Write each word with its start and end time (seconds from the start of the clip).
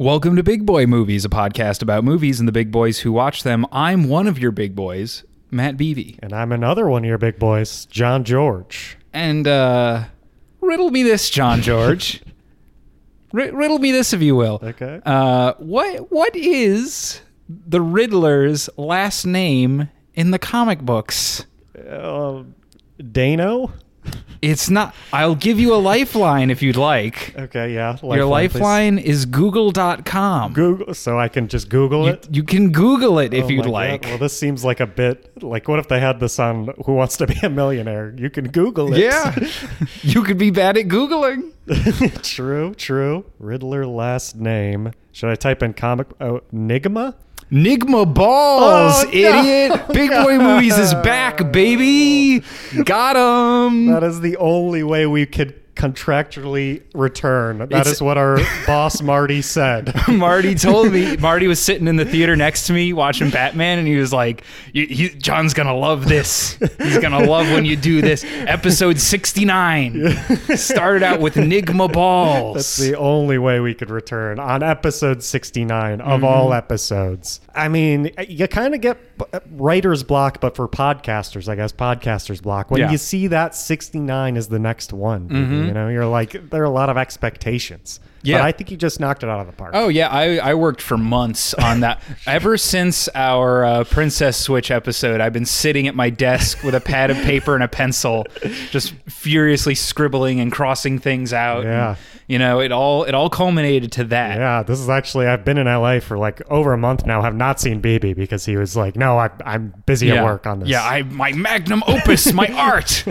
Welcome 0.00 0.36
to 0.36 0.44
Big 0.44 0.64
Boy 0.64 0.86
Movies, 0.86 1.24
a 1.24 1.28
podcast 1.28 1.82
about 1.82 2.04
movies 2.04 2.38
and 2.38 2.46
the 2.46 2.52
big 2.52 2.70
boys 2.70 3.00
who 3.00 3.10
watch 3.10 3.42
them. 3.42 3.66
I'm 3.72 4.08
one 4.08 4.28
of 4.28 4.38
your 4.38 4.52
big 4.52 4.76
boys, 4.76 5.24
Matt 5.50 5.76
Beavy. 5.76 6.20
And 6.22 6.32
I'm 6.32 6.52
another 6.52 6.88
one 6.88 7.02
of 7.02 7.08
your 7.08 7.18
big 7.18 7.40
boys, 7.40 7.84
John 7.86 8.22
George. 8.22 8.96
And 9.12 9.48
uh, 9.48 10.04
riddle 10.60 10.90
me 10.92 11.02
this, 11.02 11.28
John 11.30 11.62
George. 11.62 12.22
R- 13.34 13.50
riddle 13.50 13.80
me 13.80 13.90
this, 13.90 14.12
if 14.12 14.22
you 14.22 14.36
will. 14.36 14.60
Okay. 14.62 15.00
Uh, 15.04 15.54
what 15.58 16.12
what 16.12 16.36
is 16.36 17.20
the 17.48 17.80
Riddler's 17.80 18.70
last 18.76 19.24
name 19.24 19.88
in 20.14 20.30
the 20.30 20.38
comic 20.38 20.78
books? 20.78 21.44
Uh, 21.76 22.44
Dano? 23.10 23.72
It's 24.40 24.70
not. 24.70 24.94
I'll 25.12 25.34
give 25.34 25.58
you 25.58 25.74
a 25.74 25.76
lifeline 25.82 26.50
if 26.50 26.62
you'd 26.62 26.76
like. 26.76 27.34
Okay, 27.36 27.74
yeah. 27.74 27.96
Your 28.02 28.18
please. 28.18 28.24
lifeline 28.24 28.98
is 28.98 29.26
google.com. 29.26 30.52
Google, 30.52 30.94
so 30.94 31.18
I 31.18 31.26
can 31.28 31.48
just 31.48 31.68
Google 31.68 32.04
You, 32.06 32.12
it. 32.12 32.28
you 32.30 32.42
can 32.44 32.70
Google 32.70 33.18
it 33.18 33.34
if 33.34 33.46
Oh 33.46 33.48
you'd 33.48 33.58
my 33.58 33.64
God. 33.64 33.72
like. 33.72 34.02
Well, 34.04 34.18
this 34.18 34.38
seems 34.38 34.64
like 34.64 34.78
a 34.78 34.86
bit 34.86 35.42
like 35.42 35.66
what 35.66 35.80
if 35.80 35.88
they 35.88 35.98
had 35.98 36.20
this 36.20 36.38
on 36.38 36.72
Who 36.86 36.92
Wants 36.94 37.16
to 37.16 37.26
Be 37.26 37.34
a 37.42 37.50
Millionaire? 37.50 38.14
You 38.16 38.30
can 38.30 38.48
Google 38.48 38.94
it. 38.94 39.00
Yeah. 39.00 39.34
you 40.02 40.22
could 40.22 40.38
be 40.38 40.50
bad 40.50 40.76
at 40.76 40.86
Googling. 40.86 41.52
true, 42.22 42.74
true. 42.74 43.24
Riddler 43.40 43.86
last 43.86 44.36
name. 44.36 44.92
Should 45.12 45.30
I 45.30 45.34
type 45.34 45.64
in 45.64 45.74
comic 45.74 46.06
oh, 46.20 46.42
Nygma? 46.54 47.14
Nygma 47.50 48.12
Balls, 48.12 49.04
Oh, 49.06 49.10
no. 49.10 49.10
idiot. 49.10 49.88
Big 49.92 50.10
Boy 50.10 50.38
Movies 50.38 50.76
is 50.76 50.92
back, 50.94 51.50
baby. 51.50 52.44
Got 52.84 53.16
him. 53.16 53.86
That 53.86 54.02
is 54.02 54.20
the 54.20 54.36
only 54.36 54.82
way 54.82 55.06
we 55.06 55.24
could 55.26 55.67
contractually 55.78 56.82
return. 56.94 57.58
That 57.58 57.72
is 57.72 57.78
It's- 57.80 58.00
what 58.02 58.18
our 58.18 58.38
boss 58.66 59.00
Marty 59.00 59.40
said. 59.42 59.94
Marty 60.08 60.54
told 60.54 60.92
me. 60.92 61.16
Marty 61.20 61.46
was 61.46 61.60
sitting 61.60 61.86
in 61.88 61.96
the 61.96 62.04
theater 62.04 62.36
next 62.36 62.66
to 62.66 62.72
me 62.72 62.92
watching 62.92 63.30
Batman, 63.30 63.78
and 63.78 63.86
he 63.88 63.96
was 63.96 64.12
like, 64.12 64.42
"You- 64.72 64.86
he, 64.86 65.08
"John's 65.10 65.54
gonna 65.54 65.76
love 65.76 66.08
this. 66.08 66.58
He's 66.78 66.98
gonna 66.98 67.24
love 67.24 67.46
when 67.50 67.64
you 67.64 67.76
do 67.76 68.02
this." 68.02 68.24
Episode 68.26 68.98
sixty-nine 68.98 70.10
started 70.56 71.02
out 71.02 71.20
with 71.20 71.34
Nygma 71.34 71.92
Balls. 71.92 72.56
That's 72.56 72.76
the 72.76 72.96
only 72.96 73.38
way 73.38 73.60
we 73.60 73.74
could 73.74 73.90
return 73.90 74.38
on 74.38 74.62
episode 74.62 75.22
69 75.22 76.00
of 76.00 76.18
Mm-hmm. 76.18 76.24
all 76.24 76.52
episodes. 76.52 77.40
I 77.54 77.68
mean, 77.68 78.10
you 78.28 78.48
kind 78.48 78.74
of 78.74 78.80
get 78.80 78.98
uh, 79.32 79.40
writer's 79.52 80.02
block, 80.02 80.40
but 80.40 80.56
for 80.56 80.66
podcasters, 80.68 81.48
I 81.48 81.54
guess, 81.54 81.72
podcasters 81.72 82.42
block. 82.42 82.70
When 82.70 82.80
Yeah. 82.80 82.90
you 82.90 82.98
see 82.98 83.28
that 83.28 83.54
69 83.54 84.36
is 84.36 84.48
the 84.48 84.58
next 84.58 84.92
one, 84.92 85.28
you 85.68 85.74
know, 85.74 85.88
you're 85.88 86.06
like, 86.06 86.50
there 86.50 86.62
are 86.62 86.66
a 86.66 86.70
lot 86.70 86.90
of 86.90 86.96
expectations. 86.96 88.00
Yeah. 88.22 88.38
But 88.38 88.46
I 88.46 88.52
think 88.52 88.70
you 88.70 88.76
just 88.76 88.98
knocked 88.98 89.22
it 89.22 89.28
out 89.28 89.40
of 89.40 89.46
the 89.46 89.52
park. 89.52 89.72
Oh 89.74 89.88
yeah, 89.88 90.08
I, 90.08 90.38
I 90.38 90.54
worked 90.54 90.82
for 90.82 90.98
months 90.98 91.54
on 91.54 91.80
that. 91.80 92.02
Ever 92.26 92.56
since 92.56 93.08
our 93.14 93.64
uh, 93.64 93.84
Princess 93.84 94.36
Switch 94.36 94.70
episode, 94.70 95.20
I've 95.20 95.32
been 95.32 95.46
sitting 95.46 95.86
at 95.86 95.94
my 95.94 96.10
desk 96.10 96.62
with 96.64 96.74
a 96.74 96.80
pad 96.80 97.10
of 97.10 97.16
paper 97.18 97.54
and 97.54 97.62
a 97.62 97.68
pencil, 97.68 98.26
just 98.70 98.92
furiously 99.08 99.74
scribbling 99.74 100.40
and 100.40 100.50
crossing 100.50 100.98
things 100.98 101.32
out. 101.32 101.64
Yeah. 101.64 101.90
And, 101.90 101.98
you 102.28 102.38
know, 102.38 102.60
it 102.60 102.70
all 102.70 103.04
it 103.04 103.14
all 103.14 103.30
culminated 103.30 103.90
to 103.92 104.04
that. 104.04 104.36
Yeah, 104.38 104.62
this 104.62 104.78
is 104.78 104.88
actually, 104.88 105.26
I've 105.26 105.44
been 105.44 105.56
in 105.58 105.66
LA 105.66 105.98
for 106.00 106.18
like 106.18 106.42
over 106.50 106.72
a 106.74 106.78
month 106.78 107.06
now, 107.06 107.22
have 107.22 107.34
not 107.34 107.58
seen 107.58 107.80
BB 107.82 108.14
because 108.14 108.44
he 108.44 108.56
was 108.56 108.76
like, 108.76 108.96
no, 108.96 109.18
I, 109.18 109.30
I'm 109.46 109.72
busy 109.86 110.10
at 110.10 110.22
work 110.22 110.46
on 110.46 110.60
this. 110.60 110.68
Yeah, 110.68 110.84
I 110.84 111.02
my 111.04 111.32
magnum 111.32 111.82
opus, 111.88 112.32
my 112.34 112.46
art. 112.52 113.02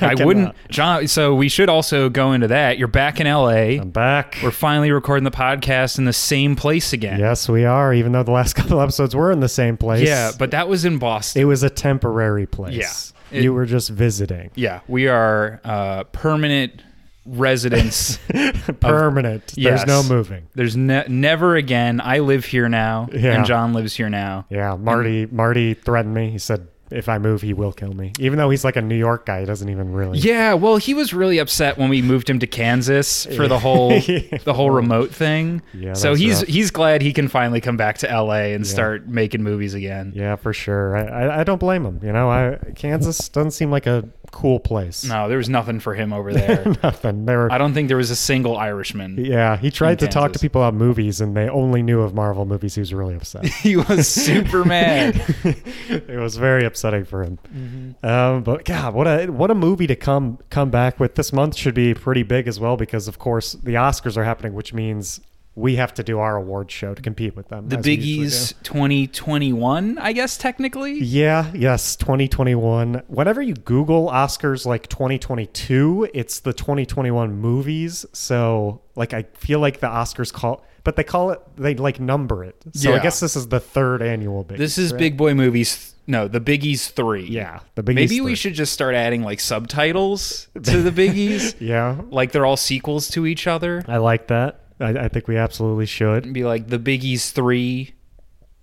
I 0.00 0.14
wouldn't, 0.24 0.54
John. 0.68 1.08
So 1.08 1.34
we 1.34 1.48
should 1.48 1.68
also 1.68 2.08
go 2.08 2.32
into 2.32 2.46
that. 2.48 2.78
You're 2.78 2.86
back 2.88 3.20
in 3.20 3.26
L.A. 3.26 3.78
I'm 3.78 3.90
back. 3.90 4.38
We're 4.42 4.50
finally 4.52 4.92
recording 4.92 5.24
the 5.24 5.30
podcast 5.32 5.98
in 5.98 6.04
the 6.04 6.12
same 6.12 6.54
place 6.56 6.92
again. 6.92 7.18
yes, 7.18 7.48
we 7.48 7.64
are, 7.64 7.92
even 7.92 8.12
though 8.12 8.22
the 8.22 8.30
last 8.30 8.54
couple 8.54 8.80
episodes 8.80 9.14
were 9.16 9.32
in 9.32 9.40
the 9.40 9.48
same 9.48 9.76
place. 9.76 10.06
Yeah, 10.06 10.30
but 10.38 10.52
that 10.52 10.68
was 10.68 10.84
in 10.84 10.98
Boston. 10.98 11.42
It 11.42 11.46
was 11.46 11.62
a 11.64 11.70
temporary 11.70 12.46
place. 12.46 12.74
Yeah. 12.76 13.36
It- 13.38 13.44
you 13.44 13.52
were 13.52 13.66
just 13.66 13.90
visiting. 13.90 14.50
Yeah, 14.54 14.80
we 14.88 15.06
are 15.08 15.60
uh, 15.64 16.04
permanent 16.04 16.82
residents. 17.26 18.18
Permanent. 18.80 19.52
Yes. 19.56 19.84
There's 19.84 19.86
no 20.08 20.14
moving. 20.14 20.48
There's 20.54 20.76
ne- 20.76 21.06
never 21.08 21.56
again. 21.56 22.00
I 22.02 22.18
live 22.20 22.44
here 22.44 22.68
now, 22.68 23.08
Yeah. 23.12 23.34
and 23.36 23.44
John 23.46 23.72
lives 23.74 23.94
here 23.94 24.08
now. 24.08 24.46
Yeah, 24.50 24.76
Marty. 24.76 25.26
Marty 25.26 25.74
threatened 25.74 26.14
me. 26.14 26.30
He 26.30 26.38
said, 26.38 26.68
"If 26.90 27.08
I 27.08 27.18
move, 27.18 27.42
he 27.42 27.52
will 27.54 27.72
kill 27.72 27.92
me." 27.92 28.12
Even 28.18 28.38
though 28.38 28.50
he's 28.50 28.64
like 28.64 28.76
a 28.76 28.82
New 28.82 28.96
York 28.96 29.26
guy, 29.26 29.40
he 29.40 29.46
doesn't 29.46 29.68
even 29.68 29.92
really. 29.92 30.18
Yeah, 30.18 30.54
well, 30.54 30.76
he 30.76 30.94
was 30.94 31.12
really 31.14 31.38
upset 31.38 31.78
when 31.78 31.88
we 31.88 32.02
moved 32.02 32.28
him 32.28 32.38
to 32.40 32.46
Kansas 32.46 33.26
for 33.26 33.46
the 33.48 33.58
whole 33.66 33.92
Yeah. 33.92 34.38
the 34.44 34.52
whole 34.54 34.70
remote 34.70 35.10
thing. 35.14 35.62
Yeah, 35.74 35.92
so 35.94 36.14
he's 36.14 36.40
rough. 36.40 36.48
he's 36.48 36.70
glad 36.70 37.02
he 37.02 37.12
can 37.12 37.28
finally 37.28 37.60
come 37.60 37.76
back 37.76 37.98
to 37.98 38.06
LA 38.08 38.52
and 38.54 38.66
start 38.66 39.06
making 39.08 39.42
movies 39.42 39.74
again. 39.74 40.12
Yeah, 40.14 40.36
for 40.36 40.52
sure. 40.52 40.96
I, 40.96 41.02
I, 41.26 41.40
I 41.40 41.44
don't 41.44 41.60
blame 41.60 41.84
him. 41.84 42.00
You 42.02 42.12
know, 42.12 42.30
I 42.30 42.58
Kansas 42.76 43.28
doesn't 43.28 43.52
seem 43.52 43.70
like 43.70 43.86
a 43.86 44.08
cool 44.32 44.60
place. 44.60 45.04
No, 45.04 45.28
there 45.28 45.38
was 45.38 45.48
nothing 45.48 45.80
for 45.80 45.94
him 45.94 46.12
over 46.12 46.32
there. 46.40 46.64
Nothing. 46.82 47.26
They 47.26 47.36
were. 47.36 47.52
I 47.52 47.58
don't 47.58 47.74
think 47.74 47.88
there 47.88 47.96
was 47.96 48.10
a 48.10 48.16
single 48.16 48.56
Irishman. 48.56 49.16
yeah, 49.24 49.56
he 49.56 49.70
tried 49.70 49.98
to 50.00 50.06
talk 50.08 50.24
to 50.24 50.38
Kansas. 50.38 50.42
people 50.42 50.62
about 50.62 50.74
movies, 50.74 51.20
and 51.20 51.36
they 51.36 51.48
only 51.48 51.82
knew 51.82 52.00
of 52.00 52.14
Marvel 52.14 52.44
movies. 52.46 52.74
He 52.74 52.80
was 52.80 52.92
really 52.94 53.14
upset. 53.14 53.44
He 53.60 53.76
was 53.76 54.08
super 54.08 54.64
mad. 54.64 55.16
it 55.88 56.18
was 56.18 56.36
very 56.36 56.64
upsetting 56.64 57.04
for 57.04 57.22
him. 57.22 57.38
Mm-hmm. 57.54 58.06
Um, 58.06 58.42
but 58.42 58.64
God, 58.64 58.94
what 58.94 59.06
a 59.06 59.26
what 59.26 59.50
a 59.50 59.54
movie 59.54 59.86
to 59.86 59.96
come 59.96 60.38
come 60.50 60.70
back 60.70 60.98
with. 60.98 61.14
This 61.14 61.32
month 61.32 61.56
should 61.56 61.74
be 61.74 61.92
pretty 61.94 62.22
big 62.22 62.48
as 62.48 62.58
well 62.58 62.76
because, 62.76 63.08
of 63.08 63.18
course, 63.18 63.52
the 63.52 63.74
Oscars 63.74 64.16
are 64.16 64.24
happening, 64.24 64.54
which 64.54 64.72
means 64.72 65.20
we 65.54 65.76
have 65.76 65.92
to 65.94 66.02
do 66.02 66.18
our 66.18 66.36
award 66.36 66.70
show 66.70 66.94
to 66.94 67.02
compete 67.02 67.34
with 67.34 67.48
them. 67.48 67.68
The 67.68 67.78
as 67.78 67.84
we 67.84 67.94
usually 67.94 68.26
Biggies 68.28 68.54
2021, 68.62 69.98
I 69.98 70.12
guess 70.12 70.38
technically. 70.38 70.98
Yeah, 71.00 71.50
yes, 71.54 71.96
2021. 71.96 73.02
Whenever 73.08 73.42
you 73.42 73.54
Google 73.54 74.08
Oscars 74.08 74.64
like 74.64 74.88
2022, 74.88 76.08
it's 76.14 76.40
the 76.40 76.52
2021 76.52 77.32
movies. 77.34 78.06
So, 78.12 78.82
like, 78.94 79.12
I 79.12 79.24
feel 79.34 79.58
like 79.58 79.80
the 79.80 79.88
Oscars 79.88 80.32
call, 80.32 80.64
but 80.84 80.96
they 80.96 81.04
call 81.04 81.30
it, 81.30 81.40
they 81.56 81.74
like 81.74 81.98
number 81.98 82.44
it. 82.44 82.56
So, 82.72 82.94
I 82.94 83.00
guess 83.00 83.18
this 83.20 83.34
is 83.34 83.48
the 83.48 83.60
third 83.60 84.02
annual 84.02 84.44
Biggies. 84.44 84.58
This 84.58 84.78
is 84.78 84.92
right? 84.92 84.98
Big 84.98 85.16
Boy 85.16 85.34
Movies. 85.34 85.94
No, 86.06 86.26
the 86.26 86.40
Biggies 86.40 86.90
3. 86.90 87.24
Yeah, 87.24 87.60
the 87.74 87.82
Biggies. 87.82 87.94
Maybe 87.94 88.20
we 88.20 88.30
three. 88.30 88.34
should 88.36 88.54
just 88.54 88.72
start 88.72 88.94
adding 88.94 89.22
like 89.22 89.40
subtitles 89.40 90.48
to 90.54 90.82
the 90.82 90.90
Biggies. 90.90 91.54
Yeah, 91.60 92.00
like 92.10 92.32
they're 92.32 92.46
all 92.46 92.56
sequels 92.56 93.08
to 93.10 93.26
each 93.26 93.46
other. 93.46 93.84
I 93.86 93.98
like 93.98 94.28
that. 94.28 94.59
I, 94.80 95.04
I 95.04 95.08
think 95.08 95.28
we 95.28 95.36
absolutely 95.36 95.86
should. 95.86 96.32
Be 96.32 96.44
like 96.44 96.68
the 96.68 96.78
Biggies 96.78 97.30
3 97.32 97.94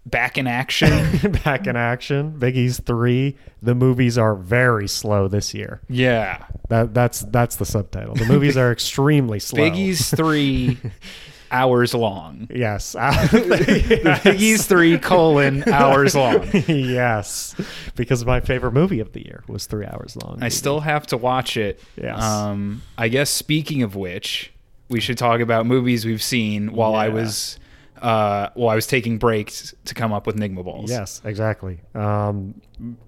back 0.05 0.38
in 0.38 0.47
action. 0.47 0.89
Back 1.44 1.67
in 1.67 1.75
action. 1.75 2.39
Biggie's 2.39 2.79
three. 2.79 3.35
The 3.61 3.75
movies 3.75 4.17
are 4.17 4.35
very 4.35 4.88
slow 4.88 5.28
this 5.28 5.53
year. 5.53 5.81
yeah. 5.89 6.45
That 6.69 6.94
that's 6.94 7.22
that's 7.22 7.57
the 7.57 7.66
subtitle. 7.66 8.16
The 8.16 8.25
movies 8.25 8.55
are 8.57 8.72
extremely 8.73 9.39
slow. 9.39 9.61
Biggies 9.61 10.16
3 10.16 10.78
hours 11.51 11.94
long. 11.94 12.47
Yes. 12.53 12.95
Biggies 12.95 14.66
3 14.67 14.97
colon 14.99 15.67
hours 15.69 16.16
long. 16.16 16.47
yes. 16.67 17.55
Because 17.95 18.25
my 18.25 18.39
favorite 18.41 18.73
movie 18.73 18.99
of 18.99 19.13
the 19.13 19.25
year 19.25 19.44
was 19.47 19.66
three 19.66 19.85
hours 19.85 20.17
long. 20.23 20.39
I 20.41 20.49
still 20.49 20.79
have 20.81 21.07
to 21.07 21.17
watch 21.17 21.57
it. 21.57 21.81
Yes. 21.95 22.22
Um, 22.23 22.81
I 22.97 23.07
guess 23.09 23.29
speaking 23.29 23.81
of 23.84 23.95
which, 23.95 24.51
we 24.89 24.99
should 24.99 25.17
talk 25.17 25.41
about 25.41 25.65
movies 25.65 26.05
we've 26.05 26.23
seen 26.23 26.73
while 26.73 26.95
I 26.95 27.09
was 27.09 27.59
uh, 28.01 28.49
while 28.53 28.69
I 28.69 28.75
was 28.75 28.87
taking 28.87 29.17
breaks 29.17 29.73
to 29.85 29.93
come 29.93 30.13
up 30.13 30.27
with 30.27 30.35
Nygma 30.35 30.63
Balls. 30.63 30.89
Yes, 30.89 31.21
exactly. 31.25 31.79
Um, 31.95 32.61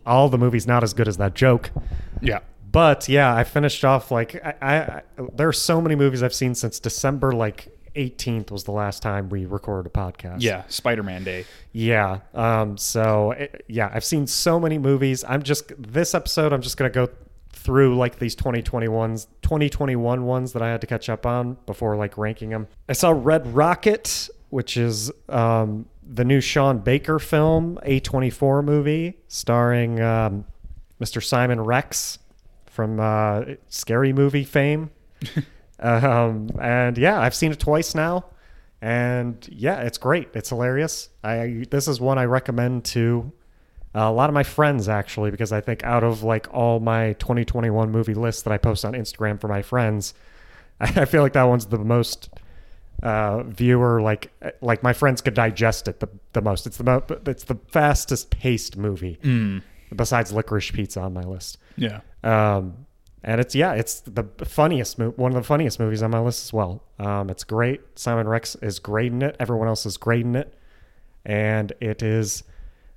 all 0.06 0.30
the 0.30 0.38
movies 0.38 0.68
not 0.68 0.84
as 0.84 0.94
good 0.94 1.08
as 1.08 1.18
that 1.18 1.36
joke. 1.36 1.72
Yeah. 2.22 2.40
But 2.72 3.10
yeah, 3.10 3.36
I 3.36 3.44
finished 3.44 3.84
off 3.84 4.12
like 4.12 4.36
I, 4.44 4.56
I, 4.62 4.76
I 4.78 5.02
there 5.34 5.48
are 5.48 5.54
so 5.54 5.82
many 5.82 5.96
movies 5.96 6.22
I've 6.22 6.34
seen 6.34 6.54
since 6.54 6.80
December 6.80 7.32
like 7.32 7.76
18th 7.96 8.52
was 8.52 8.64
the 8.64 8.72
last 8.72 9.02
time 9.02 9.30
we 9.30 9.46
recorded 9.46 9.90
a 9.90 9.94
podcast. 9.94 10.42
Yeah. 10.42 10.64
Spider 10.68 11.04
Man 11.04 11.24
Day. 11.24 11.46
Yeah. 11.72 12.20
Um, 12.34 12.78
so 12.78 13.32
it, 13.32 13.64
yeah, 13.68 13.90
I've 13.92 14.06
seen 14.06 14.28
so 14.28 14.60
many 14.60 14.78
movies. 14.78 15.24
I'm 15.28 15.42
just 15.42 15.72
this 15.78 16.14
episode. 16.14 16.54
I'm 16.54 16.62
just 16.62 16.78
gonna 16.78 16.90
go 16.92 17.10
through 17.60 17.98
like 17.98 18.20
these 18.20 18.36
2021s, 18.36 19.28
2021 19.42 20.24
ones 20.24 20.54
that 20.54 20.62
I 20.62 20.70
had 20.70 20.82
to 20.82 20.88
catch 20.88 21.10
up 21.10 21.26
on 21.26 21.58
before 21.66 21.96
like 21.98 22.18
ranking 22.18 22.50
them. 22.50 22.68
I 22.88 22.94
saw 22.94 23.12
Red 23.12 23.54
Rocket, 23.54 24.30
which 24.50 24.78
is 24.78 25.12
um, 25.28 25.86
the 26.02 26.24
new 26.24 26.40
Sean 26.40 26.80
Baker 26.80 27.20
film, 27.20 27.78
A24 27.86 28.64
movie 28.64 29.18
starring 29.28 30.00
um, 30.00 30.46
Mr. 31.02 31.24
Simon 31.24 31.60
Rex 31.60 32.20
from 32.66 33.00
uh, 33.00 33.42
Scary 33.68 34.14
Movie 34.14 34.46
fame. 34.46 34.90
um, 35.80 36.50
and 36.62 36.98
yeah, 36.98 37.20
I've 37.20 37.36
seen 37.36 37.52
it 37.52 37.60
twice 37.60 37.94
now, 37.94 38.26
and 38.82 39.48
yeah, 39.52 39.82
it's 39.82 39.98
great. 39.98 40.30
It's 40.34 40.48
hilarious. 40.48 41.10
I 41.26 41.66
this 41.70 41.90
is 41.90 42.00
one 42.00 42.18
I 42.18 42.24
recommend 42.24 42.86
to 42.86 43.34
uh, 43.96 44.02
a 44.02 44.12
lot 44.12 44.30
of 44.30 44.34
my 44.34 44.44
friends 44.44 44.88
actually 44.88 45.32
because 45.32 45.52
I 45.52 45.62
think 45.62 45.84
out 45.84 46.04
of 46.04 46.24
like 46.24 46.48
all 46.54 46.80
my 46.80 47.14
2021 47.14 47.92
movie 47.92 48.14
lists 48.14 48.44
that 48.44 48.54
I 48.54 48.58
post 48.58 48.86
on 48.86 48.94
Instagram 48.94 49.40
for 49.42 49.48
my 49.48 49.62
friends, 49.62 50.14
I, 50.80 50.86
I 51.02 51.06
feel 51.06 51.22
like 51.22 51.34
that 51.34 51.44
one's 51.44 51.66
the 51.68 51.80
most 51.80 52.30
uh, 53.02 53.44
viewer 53.44 54.02
like 54.02 54.32
like 54.62 54.84
my 54.84 54.94
friends 54.94 55.22
could 55.22 55.34
digest 55.34 55.88
it 55.88 56.00
the, 56.02 56.10
the 56.34 56.42
most. 56.42 56.68
It's 56.68 56.78
the 56.78 56.84
mo- 56.84 57.04
it's 57.26 57.46
the 57.46 57.56
fastest 57.72 58.30
paced 58.30 58.78
movie 58.78 59.18
besides 59.96 60.32
Licorice 60.32 60.72
Pizza 60.72 61.00
on 61.02 61.14
my 61.14 61.24
list. 61.24 61.58
Yeah. 61.78 62.02
Um, 62.24 62.86
and 63.24 63.42
it's 63.42 63.56
yeah, 63.56 63.74
it's 63.74 64.02
the 64.02 64.24
funniest 64.46 65.00
mo- 65.00 65.14
one 65.16 65.32
of 65.32 65.36
the 65.36 65.44
funniest 65.44 65.80
movies 65.80 66.04
on 66.04 66.12
my 66.12 66.20
list 66.20 66.46
as 66.46 66.54
well. 66.54 66.84
Um, 67.00 67.30
it's 67.30 67.44
great. 67.44 67.82
Simon 67.96 68.28
Rex 68.28 68.56
is 68.56 68.80
great 68.80 69.12
in 69.12 69.22
it. 69.22 69.36
Everyone 69.40 69.68
else 69.68 69.86
is 69.86 69.98
great 69.98 70.26
in 70.26 70.36
it, 70.36 70.54
and 71.26 71.74
it 71.82 72.02
is 72.02 72.44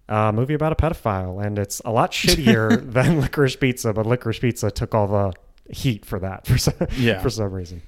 a 0.08 0.32
movie 0.32 0.54
about 0.54 0.72
a 0.72 0.76
pedophile, 0.76 1.44
and 1.44 1.58
it's 1.58 1.81
a 1.84 1.90
lot 1.93 2.12
shittier 2.12 2.93
than 2.93 3.20
Licorice 3.20 3.56
Pizza. 3.58 3.93
But 3.93 4.06
Licorice 4.06 4.40
Pizza 4.40 4.70
took 4.70 4.94
all 4.94 5.06
the 5.08 5.32
heat 5.72 6.04
for 6.04 6.19
that 6.19 6.46
for 6.46 6.58
some, 6.58 6.75
Yeah. 6.99 7.20
for 7.20 7.31
some 7.31 7.52
reason. 7.52 7.82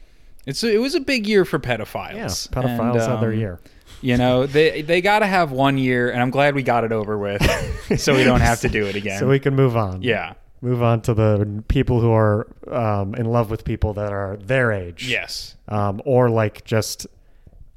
It's 0.47 0.63
it 0.63 0.81
was 0.81 0.95
a 0.95 1.01
big 1.01 1.27
year 1.27 1.45
for 1.45 1.59
pedophiles. 1.59 2.15
Yeah, 2.15 2.27
pedophiles 2.27 2.93
And, 2.95 3.01
had 3.01 3.21
their 3.21 3.33
um, 3.33 3.39
year. 3.39 3.61
You 4.03 4.17
know, 4.19 4.47
they 4.47 4.83
they 4.83 5.01
got 5.01 5.21
to 5.21 5.27
have 5.27 5.51
one 5.53 5.79
year, 5.79 6.11
and 6.11 6.21
I'm 6.21 6.31
glad 6.31 6.55
we 6.55 6.63
got 6.63 6.85
it 6.85 6.93
over 6.93 7.17
with, 7.17 7.43
so 7.99 8.15
we 8.15 8.25
don't 8.25 8.41
have 8.43 8.61
to 8.61 8.69
do 8.69 8.87
it 8.87 8.97
again. 8.97 9.19
So 9.19 9.27
we 9.29 9.39
can 9.39 9.55
move 9.55 9.77
on. 9.77 10.03
yeah. 10.03 10.35
move 10.61 10.83
on 10.83 11.01
to 11.03 11.15
the 11.15 11.63
people 11.69 12.01
who 12.01 12.11
are 12.13 12.47
um, 12.71 13.15
in 13.15 13.25
love 13.27 13.51
with 13.51 13.65
people 13.65 13.95
that 13.95 14.13
are 14.13 14.37
their 14.37 14.73
age. 14.73 15.09
Yes. 15.09 15.57
um, 15.69 16.03
or 16.05 16.29
like 16.29 16.65
just 16.65 17.07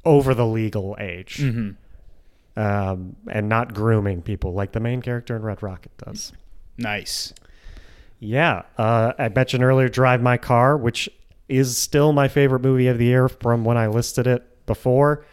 over 0.04 0.34
the 0.34 0.46
legal 0.46 0.96
age, 1.00 1.38
hmm 1.40 1.72
um, 2.58 3.16
and 3.30 3.48
not 3.48 3.74
grooming 3.74 4.22
people 4.24 4.54
like 4.54 4.72
the 4.72 4.80
main 4.80 5.02
character 5.02 5.36
in 5.36 5.44
Red 5.44 5.62
Rocket 5.62 5.96
does. 5.98 6.34
Nice. 6.78 7.34
Yeah, 8.20 8.64
uh, 8.78 9.14
I 9.18 9.30
mentioned 9.30 9.64
earlier 9.64 9.90
Drive 9.90 10.22
My 10.24 10.38
Car, 10.38 10.76
which 10.76 11.08
is 11.48 11.78
still 11.78 12.12
my 12.14 12.28
favorite 12.28 12.62
movie 12.62 12.88
of 12.88 12.98
the 12.98 13.06
year 13.06 13.30
from 13.30 13.64
when 13.64 13.78
I 13.78 13.88
listed 13.88 14.26
it 14.26 14.66
before. 14.66 15.24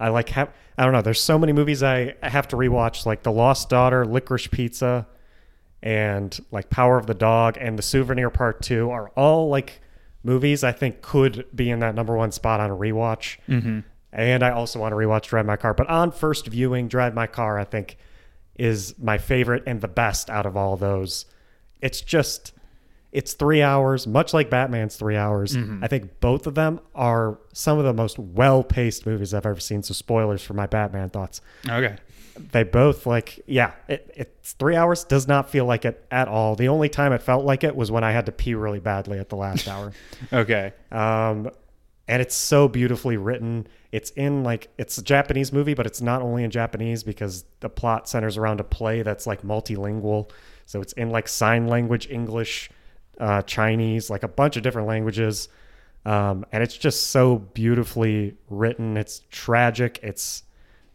I 0.00 0.08
like 0.08 0.28
have 0.30 0.52
I 0.76 0.84
don't 0.84 0.92
know. 0.92 1.02
There's 1.02 1.20
so 1.20 1.38
many 1.38 1.52
movies 1.52 1.82
I 1.82 2.14
have 2.22 2.48
to 2.48 2.56
rewatch, 2.56 3.06
like 3.06 3.22
The 3.22 3.30
Lost 3.30 3.68
Daughter, 3.68 4.04
Licorice 4.04 4.50
Pizza, 4.50 5.06
and 5.82 6.38
like 6.50 6.68
Power 6.68 6.98
of 6.98 7.06
the 7.06 7.14
Dog, 7.14 7.56
and 7.60 7.78
The 7.78 7.82
Souvenir 7.82 8.28
Part 8.28 8.60
Two 8.62 8.90
are 8.90 9.10
all 9.10 9.48
like 9.48 9.80
movies 10.24 10.64
I 10.64 10.72
think 10.72 11.00
could 11.00 11.46
be 11.54 11.70
in 11.70 11.78
that 11.80 11.94
number 11.94 12.16
one 12.16 12.32
spot 12.32 12.58
on 12.58 12.70
a 12.70 12.76
rewatch. 12.76 13.38
hmm 13.46 13.80
And 14.12 14.42
I 14.42 14.50
also 14.50 14.78
want 14.78 14.92
to 14.92 14.96
rewatch 14.96 15.22
Drive 15.22 15.46
My 15.46 15.56
Car. 15.56 15.72
But 15.74 15.88
on 15.88 16.12
first 16.12 16.46
viewing, 16.46 16.88
Drive 16.88 17.14
My 17.14 17.26
Car, 17.26 17.58
I 17.58 17.64
think, 17.64 17.96
is 18.56 18.94
my 18.98 19.16
favorite 19.18 19.62
and 19.66 19.80
the 19.80 19.88
best 19.88 20.28
out 20.28 20.44
of 20.44 20.56
all 20.56 20.76
those. 20.76 21.24
It's 21.80 22.00
just, 22.02 22.52
it's 23.10 23.32
three 23.32 23.62
hours, 23.62 24.06
much 24.06 24.34
like 24.34 24.50
Batman's 24.50 24.96
three 24.96 25.16
hours. 25.16 25.56
I 25.82 25.88
think 25.88 26.20
both 26.20 26.46
of 26.46 26.54
them 26.54 26.80
are 26.94 27.38
some 27.54 27.78
of 27.78 27.84
the 27.84 27.94
most 27.94 28.18
well 28.18 28.62
paced 28.62 29.06
movies 29.06 29.32
I've 29.32 29.46
ever 29.46 29.60
seen. 29.60 29.82
So, 29.82 29.94
spoilers 29.94 30.42
for 30.42 30.52
my 30.54 30.66
Batman 30.66 31.08
thoughts. 31.08 31.40
Okay. 31.68 31.96
They 32.52 32.62
both, 32.62 33.04
like, 33.06 33.40
yeah, 33.46 33.72
it, 33.88 34.10
it's 34.14 34.52
three 34.52 34.74
hours, 34.76 35.04
does 35.04 35.28
not 35.28 35.50
feel 35.50 35.66
like 35.66 35.84
it 35.84 36.02
at 36.10 36.28
all. 36.28 36.54
The 36.56 36.68
only 36.68 36.88
time 36.88 37.12
it 37.12 37.20
felt 37.22 37.44
like 37.44 37.62
it 37.64 37.76
was 37.76 37.90
when 37.90 38.04
I 38.04 38.12
had 38.12 38.26
to 38.26 38.32
pee 38.32 38.54
really 38.54 38.80
badly 38.80 39.18
at 39.18 39.28
the 39.28 39.36
last 39.36 39.68
hour. 39.68 39.92
Okay. 40.32 40.72
Um, 40.90 41.50
and 42.12 42.20
it's 42.20 42.36
so 42.36 42.68
beautifully 42.68 43.16
written. 43.16 43.66
It's 43.90 44.10
in 44.10 44.44
like 44.44 44.68
it's 44.76 44.98
a 44.98 45.02
Japanese 45.02 45.50
movie, 45.50 45.72
but 45.72 45.86
it's 45.86 46.02
not 46.02 46.20
only 46.20 46.44
in 46.44 46.50
Japanese 46.50 47.02
because 47.02 47.46
the 47.60 47.70
plot 47.70 48.06
centers 48.06 48.36
around 48.36 48.60
a 48.60 48.64
play 48.64 49.00
that's 49.00 49.26
like 49.26 49.40
multilingual. 49.40 50.30
So 50.66 50.82
it's 50.82 50.92
in 50.92 51.08
like 51.08 51.26
sign 51.26 51.68
language, 51.68 52.10
English, 52.10 52.70
uh, 53.18 53.40
Chinese, 53.40 54.10
like 54.10 54.24
a 54.24 54.28
bunch 54.28 54.58
of 54.58 54.62
different 54.62 54.88
languages. 54.88 55.48
Um, 56.04 56.44
and 56.52 56.62
it's 56.62 56.76
just 56.76 57.06
so 57.06 57.38
beautifully 57.38 58.36
written. 58.50 58.98
It's 58.98 59.22
tragic. 59.30 59.98
It's 60.02 60.42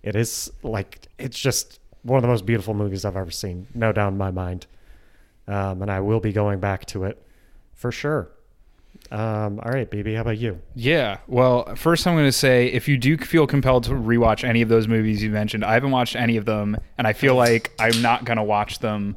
it 0.04 0.16
is 0.16 0.52
like 0.62 1.08
it's 1.18 1.40
just 1.40 1.80
one 2.04 2.18
of 2.18 2.22
the 2.22 2.28
most 2.28 2.46
beautiful 2.46 2.76
movies 2.76 3.06
I've 3.06 3.18
ever 3.18 3.32
seen, 3.32 3.66
no 3.74 3.92
doubt 3.92 4.12
in 4.12 4.20
my 4.20 4.30
mind. 4.30 4.68
Um, 5.48 5.82
and 5.82 5.90
I 5.90 6.00
will 6.00 6.20
be 6.20 6.32
going 6.32 6.60
back 6.60 6.86
to 6.88 7.06
it 7.06 7.20
for 7.74 7.92
sure. 7.92 8.30
Um, 9.12 9.60
all 9.64 9.72
right, 9.72 9.90
BB, 9.90 10.16
how 10.16 10.22
about 10.22 10.38
you? 10.38 10.60
Yeah. 10.76 11.18
Well, 11.28 11.76
first 11.76 12.06
I'm 12.06 12.16
going 12.16 12.26
to 12.26 12.32
say 12.32 12.68
if 12.68 12.88
you 12.88 12.98
do 12.98 13.18
feel 13.18 13.48
compelled 13.48 13.84
to 13.86 13.92
rewatch 13.92 14.44
any 14.44 14.62
of 14.62 14.70
those 14.70 14.88
movies 14.88 15.24
you 15.24 15.30
mentioned, 15.30 15.64
I 15.64 15.74
haven't 15.74 15.92
watched 15.92 16.16
any 16.16 16.38
of 16.38 16.46
them, 16.46 16.78
and 16.98 17.08
I 17.08 17.14
feel 17.14 17.36
like 17.36 17.72
I'm 17.80 18.02
not 18.02 18.26
going 18.26 18.38
to 18.38 18.44
watch 18.44 18.80
them. 18.80 19.16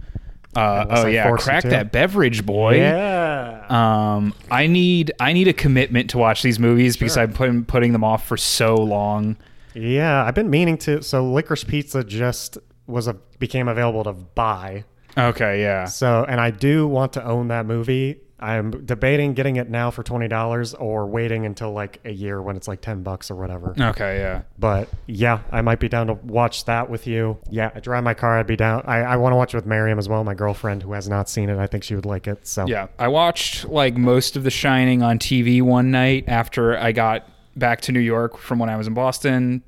Uh, 0.54 0.86
oh 0.90 1.06
I 1.06 1.08
yeah, 1.10 1.30
crack 1.36 1.62
that 1.64 1.92
beverage, 1.92 2.44
boy. 2.44 2.76
Yeah. 2.78 3.64
Um, 3.68 4.34
I 4.50 4.66
need 4.66 5.12
I 5.20 5.32
need 5.32 5.46
a 5.46 5.52
commitment 5.52 6.10
to 6.10 6.18
watch 6.18 6.42
these 6.42 6.58
movies 6.58 6.96
because 6.96 7.16
I've 7.16 7.38
been 7.38 7.64
putting 7.64 7.92
them 7.92 8.02
off 8.02 8.26
for 8.26 8.36
so 8.36 8.74
long. 8.74 9.36
yeah, 9.74 10.24
I've 10.24 10.34
been 10.34 10.50
meaning 10.50 10.76
to. 10.78 11.02
So, 11.02 11.24
Licorice 11.24 11.64
Pizza 11.66 12.02
just 12.02 12.58
was 12.88 13.06
a 13.06 13.14
became 13.38 13.68
available 13.68 14.02
to 14.04 14.12
buy. 14.12 14.84
Okay, 15.16 15.60
yeah. 15.60 15.84
So, 15.84 16.24
and 16.28 16.40
I 16.40 16.50
do 16.50 16.86
want 16.86 17.12
to 17.14 17.24
own 17.24 17.48
that 17.48 17.66
movie. 17.66 18.20
I'm 18.40 18.84
debating 18.84 19.34
getting 19.34 19.56
it 19.56 19.68
now 19.68 19.90
for 19.90 20.02
twenty 20.02 20.28
dollars 20.28 20.74
or 20.74 21.06
waiting 21.06 21.46
until 21.46 21.72
like 21.72 22.00
a 22.04 22.10
year 22.10 22.40
when 22.40 22.56
it's 22.56 22.66
like 22.68 22.80
ten 22.80 23.02
bucks 23.02 23.30
or 23.30 23.36
whatever. 23.36 23.74
Okay, 23.78 24.18
yeah. 24.18 24.42
But 24.58 24.88
yeah, 25.06 25.40
I 25.52 25.60
might 25.60 25.80
be 25.80 25.88
down 25.88 26.08
to 26.08 26.14
watch 26.14 26.64
that 26.64 26.90
with 26.90 27.06
you. 27.06 27.38
Yeah, 27.50 27.70
I 27.74 27.80
drive 27.80 28.04
my 28.04 28.14
car. 28.14 28.38
I'd 28.38 28.46
be 28.46 28.56
down. 28.56 28.82
I, 28.86 28.98
I 28.98 29.16
want 29.16 29.32
to 29.32 29.36
watch 29.36 29.54
it 29.54 29.56
with 29.56 29.66
Miriam 29.66 29.98
as 29.98 30.08
well, 30.08 30.24
my 30.24 30.34
girlfriend 30.34 30.82
who 30.82 30.92
has 30.92 31.08
not 31.08 31.28
seen 31.28 31.48
it. 31.50 31.58
I 31.58 31.66
think 31.66 31.84
she 31.84 31.94
would 31.94 32.06
like 32.06 32.26
it. 32.26 32.46
So 32.46 32.66
Yeah, 32.66 32.88
I 32.98 33.08
watched 33.08 33.66
like 33.66 33.96
most 33.96 34.36
of 34.36 34.44
The 34.44 34.50
Shining 34.50 35.02
on 35.02 35.18
TV 35.18 35.62
one 35.62 35.90
night 35.90 36.24
after 36.26 36.76
I 36.76 36.92
got 36.92 37.26
back 37.56 37.80
to 37.82 37.92
New 37.92 38.00
York 38.00 38.38
from 38.38 38.58
when 38.58 38.70
I 38.70 38.76
was 38.76 38.86
in 38.86 38.94
Boston. 38.94 39.62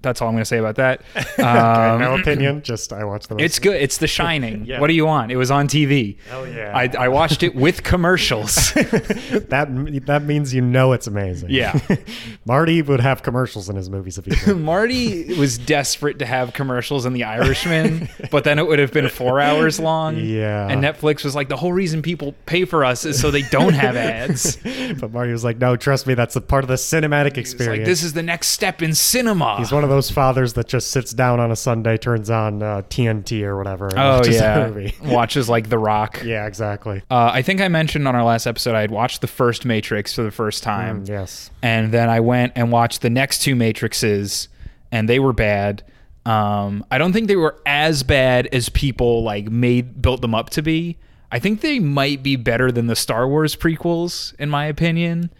That's 0.00 0.22
all 0.22 0.28
I'm 0.28 0.34
going 0.34 0.42
to 0.42 0.46
say 0.46 0.58
about 0.58 0.76
that. 0.76 1.02
Okay, 1.38 1.42
Um, 1.42 2.00
no 2.00 2.16
opinion. 2.16 2.62
Just 2.62 2.92
I 2.92 3.04
watched 3.04 3.28
the. 3.28 3.36
it's 3.36 3.58
good. 3.60 3.80
It's 3.80 3.98
The 3.98 4.06
Shining. 4.08 4.64
Yeah. 4.64 4.80
What 4.80 4.88
do 4.88 4.92
you 4.94 5.06
want? 5.06 5.30
It 5.30 5.36
was 5.36 5.50
on 5.52 5.68
TV. 5.68 6.16
Hell 6.28 6.48
yeah. 6.48 6.72
I, 6.76 6.90
I 6.98 7.08
watched 7.08 7.42
it 7.44 7.54
with 7.54 7.84
commercials. 7.84 8.72
that 8.74 10.02
that 10.06 10.22
means 10.24 10.52
you 10.54 10.60
know 10.60 10.92
it's 10.92 11.06
amazing. 11.06 11.50
Yeah. 11.50 11.78
Marty 12.44 12.82
would 12.82 13.00
have 13.00 13.22
commercials 13.22 13.68
in 13.68 13.76
his 13.76 13.88
movies 13.90 14.18
if 14.18 14.24
he 14.24 14.32
could. 14.32 14.58
Marty 14.58 15.34
was 15.34 15.58
desperate 15.58 16.18
to 16.20 16.26
have 16.26 16.52
commercials 16.54 17.06
in 17.06 17.12
The 17.12 17.24
Irishman, 17.24 18.08
but 18.30 18.44
then 18.44 18.58
it 18.58 18.66
would 18.66 18.78
have 18.78 18.92
been 18.92 19.08
four 19.08 19.40
hours 19.40 19.78
long. 19.78 20.16
Yeah. 20.16 20.68
And 20.68 20.82
Netflix 20.82 21.24
was 21.24 21.34
like, 21.34 21.48
the 21.48 21.56
whole 21.56 21.72
reason 21.72 22.02
people 22.02 22.34
pay 22.46 22.64
for 22.64 22.84
us 22.84 23.04
is 23.04 23.20
so 23.20 23.30
they 23.30 23.42
don't 23.42 23.74
have 23.74 23.96
ads. 23.96 24.56
but 25.00 25.12
Marty 25.12 25.32
was 25.32 25.44
like, 25.44 25.58
"No, 25.58 25.76
trust 25.76 26.06
me, 26.06 26.14
that's 26.14 26.36
a 26.36 26.40
part 26.40 26.64
of 26.64 26.68
the 26.68 26.74
cinematic 26.74 27.36
experience." 27.36 27.78
like, 27.80 27.86
this 27.86 28.02
is 28.02 28.12
the 28.12 28.22
next 28.22 28.48
step 28.48 28.82
in 28.82 28.94
cinema. 28.94 29.56
He's 29.58 29.72
one 29.72 29.84
of 29.84 29.87
those 29.88 30.10
fathers 30.10 30.54
that 30.54 30.68
just 30.68 30.90
sits 30.90 31.12
down 31.12 31.40
on 31.40 31.50
a 31.50 31.56
Sunday, 31.56 31.96
turns 31.96 32.30
on 32.30 32.62
uh, 32.62 32.82
TNT 32.88 33.42
or 33.42 33.56
whatever. 33.56 33.86
And 33.86 33.98
oh, 33.98 34.22
yeah. 34.24 34.90
Watches 35.12 35.48
like 35.48 35.68
The 35.68 35.78
Rock. 35.78 36.22
yeah, 36.24 36.46
exactly. 36.46 37.02
Uh, 37.10 37.30
I 37.32 37.42
think 37.42 37.60
I 37.60 37.68
mentioned 37.68 38.06
on 38.06 38.14
our 38.14 38.24
last 38.24 38.46
episode 38.46 38.74
I 38.74 38.80
had 38.80 38.90
watched 38.90 39.20
the 39.20 39.26
first 39.26 39.64
Matrix 39.64 40.14
for 40.14 40.22
the 40.22 40.30
first 40.30 40.62
time. 40.62 41.04
Mm, 41.04 41.08
yes. 41.08 41.50
and 41.62 41.92
then 41.92 42.08
I 42.08 42.20
went 42.20 42.52
and 42.56 42.70
watched 42.70 43.02
the 43.02 43.10
next 43.10 43.40
two 43.42 43.54
Matrixes, 43.54 44.48
and 44.92 45.08
they 45.08 45.18
were 45.18 45.32
bad. 45.32 45.82
Um, 46.26 46.84
I 46.90 46.98
don't 46.98 47.12
think 47.12 47.28
they 47.28 47.36
were 47.36 47.56
as 47.64 48.02
bad 48.02 48.48
as 48.48 48.68
people 48.68 49.22
like 49.22 49.50
made 49.50 50.02
built 50.02 50.20
them 50.20 50.34
up 50.34 50.50
to 50.50 50.62
be. 50.62 50.98
I 51.30 51.38
think 51.38 51.60
they 51.60 51.78
might 51.78 52.22
be 52.22 52.36
better 52.36 52.72
than 52.72 52.86
the 52.86 52.96
Star 52.96 53.28
Wars 53.28 53.54
prequels, 53.56 54.34
in 54.38 54.50
my 54.50 54.66
opinion. 54.66 55.30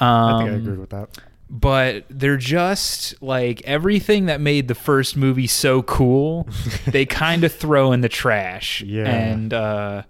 Um, 0.00 0.08
I 0.08 0.38
think 0.38 0.50
I 0.50 0.54
agree 0.54 0.78
with 0.78 0.90
that. 0.90 1.18
But 1.50 2.04
they're 2.10 2.36
just 2.36 3.20
like 3.22 3.62
everything 3.64 4.26
that 4.26 4.40
made 4.40 4.68
the 4.68 4.74
first 4.74 5.16
movie 5.16 5.46
so 5.46 5.82
cool. 5.82 6.46
they 6.86 7.06
kind 7.06 7.44
of 7.44 7.52
throw 7.52 7.92
in 7.92 8.00
the 8.02 8.08
trash 8.08 8.82
Yeah. 8.82 9.04
and 9.08 9.54
uh, 9.54 10.02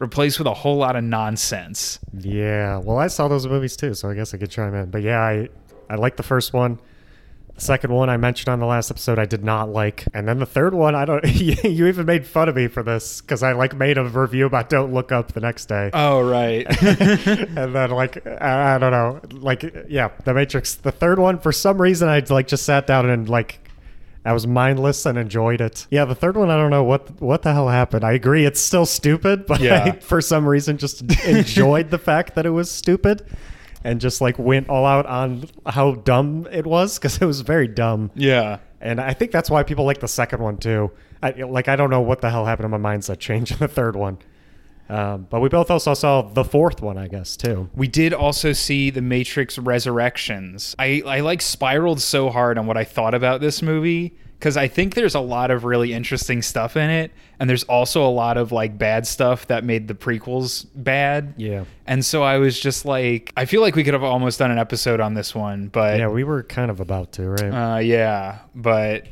replace 0.00 0.38
with 0.38 0.46
a 0.46 0.54
whole 0.54 0.76
lot 0.76 0.96
of 0.96 1.04
nonsense. 1.04 1.98
Yeah. 2.18 2.78
Well, 2.78 2.98
I 2.98 3.06
saw 3.06 3.28
those 3.28 3.46
movies 3.46 3.76
too, 3.76 3.94
so 3.94 4.10
I 4.10 4.14
guess 4.14 4.34
I 4.34 4.38
could 4.38 4.50
chime 4.50 4.74
in. 4.74 4.90
But 4.90 5.02
yeah, 5.02 5.20
I 5.20 5.48
I 5.88 5.94
like 5.94 6.16
the 6.16 6.22
first 6.22 6.52
one. 6.52 6.78
The 7.56 7.62
second 7.62 7.90
one 7.90 8.10
I 8.10 8.18
mentioned 8.18 8.50
on 8.50 8.60
the 8.60 8.66
last 8.66 8.90
episode 8.90 9.18
I 9.18 9.24
did 9.24 9.42
not 9.42 9.70
like, 9.70 10.04
and 10.12 10.28
then 10.28 10.38
the 10.40 10.46
third 10.46 10.74
one 10.74 10.94
I 10.94 11.06
don't. 11.06 11.24
you 11.34 11.86
even 11.86 12.04
made 12.04 12.26
fun 12.26 12.50
of 12.50 12.56
me 12.56 12.68
for 12.68 12.82
this 12.82 13.22
because 13.22 13.42
I 13.42 13.52
like 13.52 13.74
made 13.74 13.96
a 13.96 14.04
review 14.04 14.44
about 14.44 14.68
Don't 14.68 14.92
Look 14.92 15.10
Up 15.10 15.32
the 15.32 15.40
next 15.40 15.64
day. 15.66 15.88
Oh 15.94 16.20
right. 16.20 16.66
and 16.82 17.74
then 17.74 17.90
like 17.90 18.26
I, 18.26 18.74
I 18.74 18.78
don't 18.78 18.92
know 18.92 19.20
like 19.40 19.86
yeah 19.88 20.10
the 20.24 20.34
matrix 20.34 20.74
the 20.74 20.92
third 20.92 21.18
one 21.18 21.38
for 21.38 21.52
some 21.52 21.80
reason 21.80 22.08
i 22.08 22.22
like 22.28 22.46
just 22.46 22.64
sat 22.64 22.86
down 22.86 23.08
and 23.08 23.28
like 23.28 23.60
i 24.24 24.32
was 24.32 24.46
mindless 24.46 25.06
and 25.06 25.16
enjoyed 25.18 25.60
it 25.60 25.86
yeah 25.90 26.04
the 26.04 26.14
third 26.14 26.36
one 26.36 26.50
i 26.50 26.56
don't 26.56 26.70
know 26.70 26.82
what 26.84 27.20
what 27.20 27.42
the 27.42 27.52
hell 27.52 27.68
happened 27.68 28.04
i 28.04 28.12
agree 28.12 28.44
it's 28.44 28.60
still 28.60 28.86
stupid 28.86 29.46
but 29.48 29.60
Yeah. 29.60 29.84
I, 29.84 29.90
for 30.00 30.20
some 30.20 30.46
reason 30.48 30.78
just 30.78 31.02
enjoyed 31.24 31.90
the 31.90 31.98
fact 31.98 32.34
that 32.34 32.46
it 32.46 32.50
was 32.50 32.70
stupid 32.70 33.24
and 33.86 34.00
just 34.00 34.20
like 34.20 34.38
went 34.38 34.68
all 34.68 34.84
out 34.84 35.06
on 35.06 35.48
how 35.64 35.94
dumb 35.94 36.46
it 36.50 36.66
was 36.66 36.98
because 36.98 37.22
it 37.22 37.24
was 37.24 37.40
very 37.40 37.68
dumb 37.68 38.10
yeah. 38.14 38.58
and 38.80 39.00
i 39.00 39.12
think 39.12 39.30
that's 39.30 39.48
why 39.48 39.62
people 39.62 39.84
like 39.84 40.00
the 40.00 40.08
second 40.08 40.42
one 40.42 40.56
too 40.56 40.90
I, 41.22 41.30
like 41.30 41.68
i 41.68 41.76
don't 41.76 41.90
know 41.90 42.00
what 42.00 42.20
the 42.20 42.30
hell 42.30 42.44
happened 42.44 42.70
to 42.70 42.78
my 42.78 42.96
mindset 42.96 43.18
change 43.18 43.52
in 43.52 43.58
the 43.58 43.68
third 43.68 43.96
one 43.96 44.18
Um, 44.88 45.26
but 45.28 45.40
we 45.40 45.48
both 45.48 45.68
also 45.70 45.94
saw 45.94 46.22
the 46.22 46.44
fourth 46.44 46.80
one, 46.80 46.96
I 46.96 47.08
guess, 47.08 47.36
too. 47.36 47.68
We 47.74 47.88
did 47.88 48.14
also 48.14 48.52
see 48.52 48.90
the 48.90 49.02
Matrix 49.02 49.58
Resurrections. 49.58 50.76
I, 50.78 51.02
I 51.04 51.20
like 51.20 51.42
spiraled 51.42 52.00
so 52.00 52.30
hard 52.30 52.56
on 52.56 52.66
what 52.66 52.76
I 52.76 52.84
thought 52.84 53.12
about 53.12 53.40
this 53.40 53.62
movie 53.62 54.14
because 54.38 54.56
I 54.56 54.68
think 54.68 54.94
there's 54.94 55.14
a 55.14 55.20
lot 55.20 55.50
of 55.50 55.64
really 55.64 55.92
interesting 55.92 56.42
stuff 56.42 56.76
in 56.76 56.90
it, 56.90 57.10
and 57.40 57.48
there's 57.48 57.64
also 57.64 58.06
a 58.06 58.10
lot 58.10 58.36
of 58.36 58.52
like 58.52 58.76
bad 58.78 59.06
stuff 59.06 59.46
that 59.48 59.64
made 59.64 59.88
the 59.88 59.94
prequels 59.94 60.66
bad. 60.74 61.34
Yeah. 61.36 61.64
And 61.86 62.04
so 62.04 62.22
I 62.22 62.38
was 62.38 62.58
just 62.60 62.84
like, 62.84 63.32
I 63.36 63.44
feel 63.46 63.60
like 63.62 63.74
we 63.76 63.82
could 63.84 63.94
have 63.94 64.02
almost 64.04 64.38
done 64.38 64.50
an 64.50 64.58
episode 64.58 65.00
on 65.00 65.14
this 65.14 65.34
one, 65.34 65.68
but 65.68 65.98
Yeah, 65.98 66.08
we 66.08 66.24
were 66.24 66.42
kind 66.42 66.70
of 66.70 66.80
about 66.80 67.12
to, 67.12 67.28
right? 67.30 67.74
uh, 67.76 67.78
yeah, 67.78 68.40
but 68.54 69.06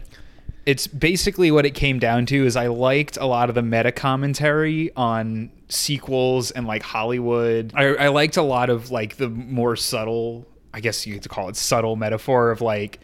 it's 0.66 0.86
basically 0.86 1.50
what 1.50 1.66
it 1.66 1.72
came 1.72 1.98
down 1.98 2.24
to 2.26 2.46
is 2.46 2.56
I 2.56 2.68
liked 2.68 3.16
a 3.18 3.26
lot 3.26 3.48
of 3.48 3.54
the 3.54 3.62
meta 3.62 3.92
commentary 3.92 4.90
on 4.96 5.50
sequels 5.68 6.50
and 6.50 6.66
like 6.66 6.82
Hollywood. 6.82 7.72
I, 7.74 7.84
I 7.94 8.08
liked 8.08 8.36
a 8.36 8.42
lot 8.42 8.70
of 8.70 8.90
like 8.90 9.16
the 9.16 9.28
more 9.28 9.76
subtle, 9.76 10.46
I 10.72 10.80
guess 10.80 11.06
you 11.06 11.18
could 11.18 11.30
call 11.30 11.48
it 11.48 11.56
subtle 11.56 11.96
metaphor 11.96 12.50
of 12.50 12.60
like, 12.62 13.00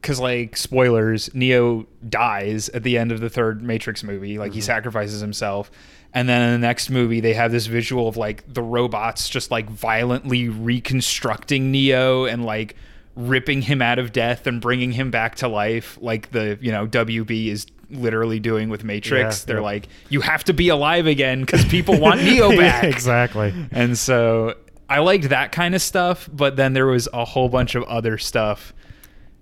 because 0.00 0.20
like 0.20 0.56
spoilers, 0.56 1.32
Neo 1.34 1.86
dies 2.08 2.68
at 2.70 2.82
the 2.82 2.96
end 2.96 3.12
of 3.12 3.20
the 3.20 3.30
third 3.30 3.62
Matrix 3.62 4.02
movie. 4.02 4.38
Like 4.38 4.52
he 4.52 4.58
mm-hmm. 4.60 4.66
sacrifices 4.66 5.20
himself. 5.20 5.70
And 6.12 6.28
then 6.28 6.42
in 6.42 6.60
the 6.60 6.66
next 6.66 6.90
movie, 6.90 7.20
they 7.20 7.34
have 7.34 7.52
this 7.52 7.66
visual 7.66 8.08
of 8.08 8.16
like 8.16 8.52
the 8.52 8.62
robots 8.62 9.28
just 9.28 9.50
like 9.50 9.68
violently 9.70 10.48
reconstructing 10.48 11.70
Neo 11.70 12.24
and 12.24 12.44
like 12.44 12.76
ripping 13.14 13.62
him 13.62 13.82
out 13.82 13.98
of 13.98 14.12
death 14.12 14.46
and 14.46 14.60
bringing 14.60 14.92
him 14.92 15.10
back 15.10 15.36
to 15.36 15.48
life, 15.48 15.98
like 16.00 16.30
the 16.30 16.58
you 16.60 16.72
know 16.72 16.86
WB 16.86 17.46
is 17.48 17.66
literally 17.90 18.40
doing 18.40 18.68
with 18.68 18.84
Matrix. 18.84 19.40
Yeah, 19.40 19.46
They're 19.46 19.56
yeah. 19.56 19.62
like, 19.62 19.88
you 20.08 20.20
have 20.20 20.44
to 20.44 20.52
be 20.52 20.68
alive 20.68 21.06
again 21.06 21.40
because 21.40 21.64
people 21.68 21.98
want 21.98 22.22
Neo 22.22 22.50
Yeah, 22.50 22.80
back. 22.80 22.84
exactly. 22.84 23.52
And 23.72 23.98
so 23.98 24.54
I 24.88 25.00
liked 25.00 25.28
that 25.28 25.52
kind 25.52 25.74
of 25.74 25.82
stuff, 25.82 26.28
but 26.32 26.56
then 26.56 26.72
there 26.72 26.86
was 26.86 27.08
a 27.12 27.24
whole 27.24 27.48
bunch 27.48 27.74
of 27.74 27.82
other 27.84 28.16
stuff 28.16 28.72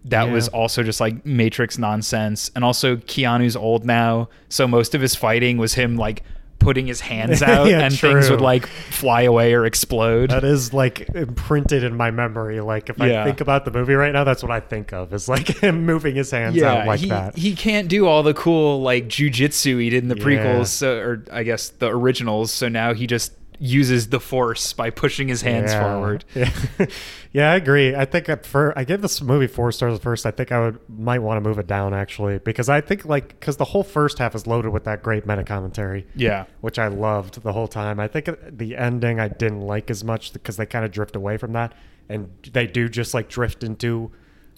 that 0.08 0.26
Yeah. 0.26 0.32
was 0.32 0.48
also 0.48 0.82
just 0.82 1.00
like 1.00 1.24
Matrix 1.24 1.78
nonsense. 1.78 2.50
And 2.54 2.64
also 2.64 2.96
Keanu's 2.96 3.56
old 3.56 3.84
now, 3.84 4.28
so 4.48 4.66
most 4.68 4.94
of 4.94 5.00
his 5.00 5.14
fighting 5.14 5.56
was 5.58 5.74
him 5.74 5.96
like 5.96 6.22
putting 6.58 6.88
his 6.88 7.00
hands 7.00 7.40
out 7.54 7.68
Yeah, 7.68 7.80
and 7.82 7.96
things 7.96 8.28
would 8.30 8.40
like 8.40 8.66
fly 8.66 9.22
away 9.22 9.54
or 9.54 9.64
explode. 9.64 10.30
That 10.30 10.42
is 10.42 10.72
like 10.74 11.08
imprinted 11.14 11.84
in 11.84 11.96
my 11.96 12.10
memory. 12.10 12.60
Like 12.60 12.90
if 12.90 12.98
Yeah. 12.98 13.22
I 13.22 13.24
think 13.24 13.40
about 13.40 13.64
the 13.64 13.70
movie 13.70 13.94
right 13.94 14.12
now, 14.12 14.24
that's 14.24 14.42
what 14.42 14.50
I 14.50 14.58
think 14.58 14.92
of. 14.92 15.12
Is 15.14 15.28
like 15.28 15.46
him 15.62 15.86
moving 15.86 16.16
his 16.16 16.32
hands 16.32 16.60
out 16.62 16.84
like 16.86 16.98
he, 17.00 17.08
that. 17.10 17.36
he 17.36 17.54
can't 17.54 17.86
do 17.88 18.06
all 18.08 18.24
the 18.24 18.34
cool 18.34 18.82
like 18.82 19.06
jujitsu 19.06 19.80
he 19.80 19.90
did 19.90 20.02
in 20.02 20.08
the 20.08 20.16
Yeah. 20.16 20.24
prequels, 20.24 20.66
so, 20.66 20.96
or 20.98 21.24
I 21.30 21.44
guess 21.44 21.68
the 21.68 21.86
originals. 21.88 22.50
So 22.52 22.68
now 22.68 22.92
he 22.92 23.06
just 23.06 23.32
uses 23.58 24.08
the 24.08 24.20
force 24.20 24.72
by 24.72 24.90
pushing 24.90 25.28
his 25.28 25.42
hands 25.42 25.72
yeah. 25.72 25.82
forward. 25.82 26.24
Yeah. 26.34 26.52
yeah, 27.32 27.52
I 27.52 27.56
agree. 27.56 27.94
I 27.94 28.04
think 28.04 28.28
at 28.28 28.46
fir- 28.46 28.72
I 28.76 28.84
gave 28.84 29.02
this 29.02 29.20
movie 29.20 29.46
four 29.46 29.72
stars 29.72 29.94
at 29.94 30.02
first. 30.02 30.26
I 30.26 30.30
think 30.30 30.52
I 30.52 30.60
would 30.60 30.78
might 30.88 31.18
want 31.20 31.42
to 31.42 31.48
move 31.48 31.58
it 31.58 31.66
down 31.66 31.92
actually 31.94 32.38
because 32.38 32.68
I 32.68 32.80
think 32.80 33.04
like 33.04 33.28
because 33.28 33.56
the 33.56 33.64
whole 33.64 33.82
first 33.82 34.18
half 34.18 34.34
is 34.34 34.46
loaded 34.46 34.70
with 34.70 34.84
that 34.84 35.02
great 35.02 35.26
meta 35.26 35.44
commentary. 35.44 36.06
Yeah. 36.14 36.46
which 36.60 36.78
I 36.78 36.88
loved 36.88 37.42
the 37.42 37.52
whole 37.52 37.68
time. 37.68 37.98
I 37.98 38.08
think 38.08 38.28
the 38.56 38.76
ending 38.76 39.18
I 39.18 39.28
didn't 39.28 39.62
like 39.62 39.90
as 39.90 40.04
much 40.04 40.32
because 40.32 40.56
they 40.56 40.66
kind 40.66 40.84
of 40.84 40.92
drift 40.92 41.16
away 41.16 41.36
from 41.36 41.52
that, 41.52 41.74
and 42.08 42.30
they 42.52 42.66
do 42.66 42.88
just 42.88 43.14
like 43.14 43.28
drift 43.28 43.64
into 43.64 44.12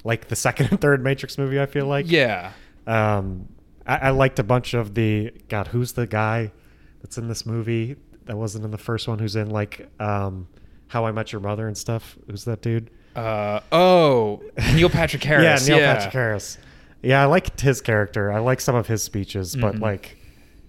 like 0.04 0.28
the 0.28 0.36
second 0.46 0.68
and 0.70 0.80
third 0.80 1.02
Matrix 1.02 1.38
movie. 1.38 1.60
I 1.60 1.66
feel 1.66 1.86
like 1.86 2.10
Yeah. 2.10 2.52
Um, 2.86 3.48
I, 3.86 3.96
I 3.96 4.10
liked 4.10 4.38
a 4.38 4.44
bunch 4.44 4.74
of 4.74 4.94
the 4.94 5.32
God. 5.48 5.68
Who's 5.68 5.92
the 5.92 6.06
guy 6.06 6.52
that's 7.00 7.16
in 7.16 7.28
this 7.28 7.46
movie 7.46 7.96
that 8.30 8.36
wasn't 8.36 8.64
in 8.64 8.70
the 8.70 8.78
first 8.78 9.08
one? 9.08 9.18
Who's 9.18 9.34
in 9.34 9.50
like 9.50 9.88
um, 9.98 10.46
How 10.86 11.04
I 11.04 11.10
Met 11.10 11.32
Your 11.32 11.40
Mother 11.40 11.66
and 11.66 11.76
stuff? 11.76 12.16
Who's 12.30 12.44
that 12.44 12.62
dude? 12.62 12.88
Uh, 13.16 13.58
oh, 13.72 14.40
Neil 14.72 14.88
Patrick 14.88 15.24
Harris. 15.24 15.68
yeah, 15.68 15.76
Neil 15.76 15.84
Patrick 15.84 16.12
Harris. 16.12 16.58
Yeah, 17.02 17.20
I 17.22 17.24
liked 17.24 17.60
his 17.60 17.80
character. 17.80 18.30
I 18.30 18.38
like 18.38 18.60
some 18.60 18.76
of 18.76 18.86
his 18.86 19.02
speeches, 19.02 19.56
but 19.56 19.74
Mhm. 19.74 19.80
like, 19.80 20.16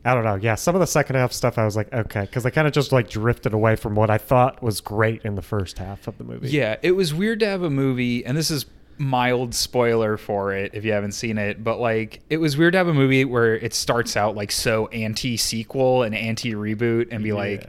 I 0.03 0.15
don't 0.15 0.23
know. 0.23 0.35
Yeah, 0.35 0.55
some 0.55 0.73
of 0.73 0.79
the 0.81 0.87
second 0.87 1.17
half 1.17 1.31
stuff, 1.33 1.59
I 1.59 1.65
was 1.65 1.75
like, 1.75 1.93
okay, 1.93 2.21
because 2.21 2.41
they 2.41 2.49
kind 2.49 2.65
of 2.65 2.73
just 2.73 2.91
like 2.91 3.09
drifted 3.11 3.53
away 3.53 3.75
from 3.75 3.93
what 3.93 4.09
I 4.09 4.17
thought 4.17 4.63
was 4.63 4.81
great 4.81 5.23
in 5.23 5.35
the 5.35 5.43
first 5.43 5.77
half 5.77 6.07
of 6.07 6.17
the 6.17 6.23
movie. 6.23 6.49
Yeah, 6.49 6.77
it 6.81 6.93
was 6.93 7.13
weird 7.13 7.41
to 7.41 7.45
have 7.45 7.61
a 7.61 7.69
movie, 7.69 8.25
and 8.25 8.35
this 8.35 8.49
is 8.49 8.65
mild 9.01 9.53
spoiler 9.55 10.15
for 10.15 10.53
it 10.53 10.71
if 10.73 10.85
you 10.85 10.91
haven't 10.93 11.13
seen 11.13 11.37
it, 11.37 11.63
but 11.63 11.79
like 11.79 12.21
it 12.29 12.37
was 12.37 12.55
weird 12.57 12.73
to 12.73 12.77
have 12.77 12.87
a 12.87 12.93
movie 12.93 13.25
where 13.25 13.55
it 13.55 13.73
starts 13.73 14.15
out 14.15 14.35
like 14.35 14.51
so 14.51 14.87
anti 14.87 15.35
sequel 15.37 16.03
and 16.03 16.13
anti 16.15 16.53
reboot 16.53 17.07
and 17.11 17.23
be 17.23 17.33
like 17.33 17.67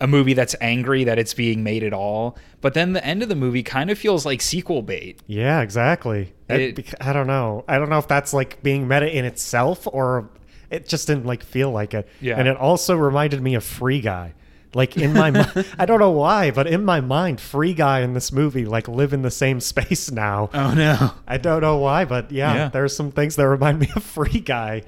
a 0.00 0.06
movie 0.08 0.34
that's 0.34 0.56
angry 0.60 1.04
that 1.04 1.18
it's 1.18 1.32
being 1.34 1.62
made 1.62 1.84
at 1.84 1.92
all. 1.92 2.36
But 2.60 2.74
then 2.74 2.92
the 2.92 3.04
end 3.06 3.22
of 3.22 3.28
the 3.28 3.36
movie 3.36 3.62
kind 3.62 3.88
of 3.90 3.98
feels 3.98 4.26
like 4.26 4.40
sequel 4.42 4.82
bait. 4.82 5.20
Yeah, 5.28 5.60
exactly. 5.62 6.32
It, 6.48 6.78
It- 6.78 6.94
I 7.00 7.12
don't 7.12 7.28
know. 7.28 7.64
I 7.68 7.78
don't 7.78 7.88
know 7.88 7.98
if 7.98 8.08
that's 8.08 8.32
like 8.34 8.60
being 8.62 8.88
meta 8.88 9.08
in 9.16 9.24
itself 9.24 9.86
or 9.92 10.28
it 10.70 10.88
just 10.88 11.06
didn't 11.06 11.26
like 11.26 11.44
feel 11.44 11.70
like 11.70 11.94
it. 11.94 12.08
Yeah. 12.20 12.36
And 12.38 12.48
it 12.48 12.56
also 12.56 12.96
reminded 12.96 13.40
me 13.40 13.54
of 13.54 13.62
Free 13.62 14.00
Guy. 14.00 14.34
Like 14.74 14.96
in 14.96 15.12
my 15.12 15.28
I 15.78 15.86
don't 15.86 16.00
know 16.00 16.10
why, 16.12 16.50
but 16.50 16.66
in 16.66 16.84
my 16.84 17.00
mind, 17.00 17.40
Free 17.40 17.74
Guy 17.74 18.00
and 18.00 18.16
this 18.16 18.32
movie 18.32 18.64
like 18.64 18.88
live 18.88 19.12
in 19.12 19.22
the 19.22 19.30
same 19.30 19.60
space 19.72 20.10
now. 20.10 20.48
Oh 20.54 20.72
no. 20.74 21.12
I 21.26 21.36
don't 21.38 21.60
know 21.60 21.78
why, 21.78 22.04
but 22.04 22.32
yeah, 22.32 22.54
Yeah. 22.54 22.68
there's 22.68 22.96
some 22.96 23.10
things 23.10 23.36
that 23.36 23.46
remind 23.48 23.78
me 23.80 23.88
of 23.96 24.02
Free 24.02 24.40
Guy. 24.40 24.82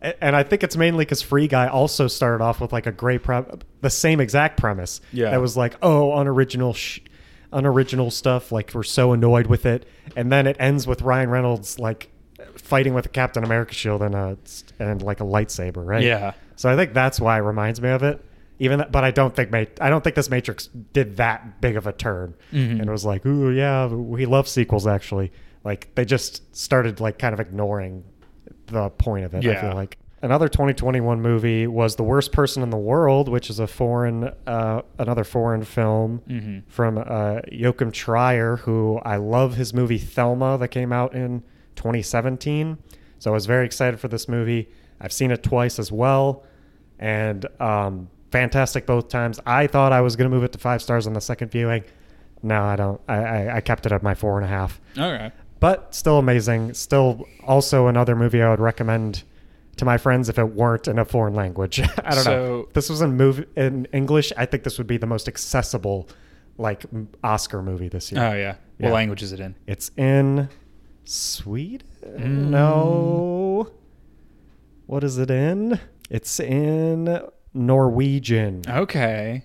And 0.00 0.36
I 0.36 0.44
think 0.44 0.62
it's 0.62 0.76
mainly 0.76 1.04
because 1.04 1.22
Free 1.22 1.48
Guy 1.48 1.66
also 1.66 2.06
started 2.06 2.42
off 2.42 2.60
with 2.60 2.72
like 2.72 2.86
a 2.86 2.92
great 2.92 3.22
pre- 3.24 3.42
the 3.80 3.90
same 3.90 4.20
exact 4.20 4.56
premise. 4.56 5.00
Yeah. 5.12 5.30
That 5.32 5.40
was 5.40 5.56
like, 5.56 5.74
oh, 5.82 6.16
unoriginal, 6.18 6.72
sh- 6.72 7.00
unoriginal 7.52 8.10
stuff. 8.12 8.52
Like 8.52 8.70
we're 8.74 8.84
so 8.84 9.12
annoyed 9.12 9.46
with 9.48 9.66
it, 9.66 9.86
and 10.14 10.30
then 10.30 10.46
it 10.46 10.56
ends 10.60 10.86
with 10.86 11.02
Ryan 11.02 11.30
Reynolds 11.30 11.78
like 11.80 12.10
fighting 12.56 12.94
with 12.94 13.06
a 13.06 13.08
Captain 13.08 13.42
America 13.42 13.74
shield 13.74 14.02
and 14.02 14.14
a 14.14 14.38
and 14.78 15.02
like 15.02 15.20
a 15.20 15.24
lightsaber, 15.24 15.84
right? 15.84 16.04
Yeah. 16.04 16.34
So 16.54 16.70
I 16.70 16.76
think 16.76 16.92
that's 16.94 17.18
why 17.20 17.38
it 17.38 17.42
reminds 17.42 17.80
me 17.80 17.88
of 17.88 18.02
it. 18.04 18.24
Even, 18.60 18.78
that, 18.80 18.90
but 18.90 19.04
I 19.04 19.10
don't 19.12 19.34
think 19.36 19.54
I 19.54 19.88
don't 19.88 20.02
think 20.02 20.16
this 20.16 20.28
Matrix 20.30 20.66
did 20.92 21.16
that 21.18 21.60
big 21.60 21.76
of 21.76 21.86
a 21.86 21.92
turn, 21.92 22.34
Mhm. 22.52 22.72
and 22.80 22.82
it 22.82 22.90
was 22.90 23.04
like, 23.04 23.24
ooh, 23.24 23.50
yeah, 23.50 23.86
we 23.86 24.26
love 24.26 24.48
sequels. 24.48 24.86
Actually, 24.86 25.30
like 25.64 25.94
they 25.94 26.04
just 26.04 26.54
started 26.56 26.98
like 27.00 27.18
kind 27.18 27.32
of 27.32 27.40
ignoring 27.40 28.02
the 28.66 28.90
point 28.90 29.24
of 29.24 29.34
it. 29.34 29.46
I 29.46 29.60
feel 29.60 29.74
like 29.74 29.96
another 30.22 30.48
2021 30.48 31.22
movie 31.22 31.68
was 31.68 31.94
The 31.94 32.02
Worst 32.02 32.32
Person 32.32 32.62
in 32.64 32.70
the 32.70 32.76
World, 32.76 33.28
which 33.28 33.48
is 33.48 33.60
a 33.60 33.66
foreign, 33.68 34.30
uh, 34.48 34.82
another 34.98 35.22
foreign 35.24 35.62
film 35.62 36.20
Mhm. 36.28 36.62
from 36.66 36.98
uh, 36.98 37.40
Joachim 37.52 37.92
Trier, 37.92 38.56
who 38.56 38.98
I 39.04 39.16
love 39.16 39.54
his 39.54 39.72
movie 39.72 39.98
Thelma 39.98 40.58
that 40.58 40.68
came 40.68 40.92
out 40.92 41.14
in 41.14 41.44
2017. 41.76 42.78
So 43.20 43.30
I 43.30 43.34
was 43.34 43.46
very 43.46 43.64
excited 43.64 44.00
for 44.00 44.08
this 44.08 44.28
movie. 44.28 44.68
I've 45.00 45.12
seen 45.12 45.30
it 45.30 45.42
twice 45.44 45.78
as 45.78 45.92
well, 45.92 46.42
and 46.98 47.46
um, 47.60 48.08
fantastic 48.30 48.86
both 48.86 49.08
times. 49.08 49.40
I 49.46 49.66
thought 49.66 49.92
I 49.92 50.00
was 50.00 50.16
going 50.16 50.30
to 50.30 50.34
move 50.34 50.44
it 50.44 50.52
to 50.52 50.58
five 50.58 50.82
stars 50.82 51.06
on 51.06 51.12
the 51.14 51.20
second 51.20 51.50
viewing. 51.50 51.84
No, 52.42 52.62
I 52.62 52.76
don't. 52.76 53.00
I, 53.08 53.16
I, 53.16 53.56
I 53.56 53.60
kept 53.60 53.86
it 53.86 53.92
at 53.92 54.02
my 54.02 54.14
four 54.14 54.36
and 54.36 54.44
a 54.44 54.48
half 54.48 54.80
Okay. 54.96 55.32
but 55.60 55.94
still 55.94 56.18
amazing. 56.18 56.74
Still, 56.74 57.26
also 57.44 57.86
another 57.88 58.14
movie 58.14 58.40
I 58.42 58.50
would 58.50 58.60
recommend 58.60 59.24
to 59.76 59.84
my 59.84 59.96
friends 59.98 60.28
if 60.28 60.38
it 60.38 60.44
weren't 60.44 60.86
in 60.88 60.98
a 60.98 61.04
foreign 61.04 61.34
language. 61.34 61.80
I 62.04 62.14
don't 62.14 62.16
know. 62.16 62.22
So- 62.24 62.64
If 62.68 62.74
this 62.74 62.90
was 62.90 63.00
in 63.00 63.16
movie 63.16 63.46
in 63.56 63.86
English. 63.92 64.32
I 64.36 64.46
think 64.46 64.62
this 64.62 64.78
would 64.78 64.86
be 64.86 64.96
the 64.98 65.06
most 65.06 65.26
accessible, 65.28 66.08
like 66.58 66.84
Oscar 67.24 67.62
movie 67.62 67.88
this 67.88 68.12
year. 68.12 68.22
Oh 68.22 68.32
yeah. 68.34 68.54
What 68.78 68.88
Yeah. 68.88 68.92
language 68.92 69.22
is 69.22 69.32
it 69.32 69.40
in? 69.40 69.54
It's 69.66 69.90
in 69.96 70.48
Sweden. 71.04 71.86
Mm. 72.04 72.50
No. 72.50 73.70
What 74.86 75.02
is 75.04 75.18
it 75.18 75.30
in? 75.30 75.80
It's 76.10 76.38
in 76.40 77.20
Norwegian. 77.58 78.62
Okay. 78.68 79.44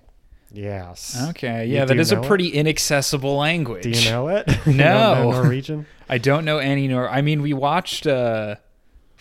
Yes. 0.51 1.17
Okay. 1.29 1.65
Yeah, 1.65 1.81
do 1.81 1.87
that 1.87 1.95
you 1.95 2.01
is 2.01 2.11
a 2.11 2.15
know 2.15 2.21
it? 2.21 2.27
pretty 2.27 2.47
inaccessible 2.49 3.37
language. 3.37 3.83
Do 3.83 3.89
you 3.89 4.09
know 4.09 4.27
it? 4.27 4.47
No. 4.67 4.73
know 5.15 5.31
Norwegian. 5.31 5.85
I 6.07 6.19
don't 6.19 6.45
know 6.45 6.59
any 6.59 6.87
nor 6.87 7.09
I 7.09 7.21
mean 7.21 7.41
we 7.41 7.53
watched 7.53 8.05
uh 8.05 8.55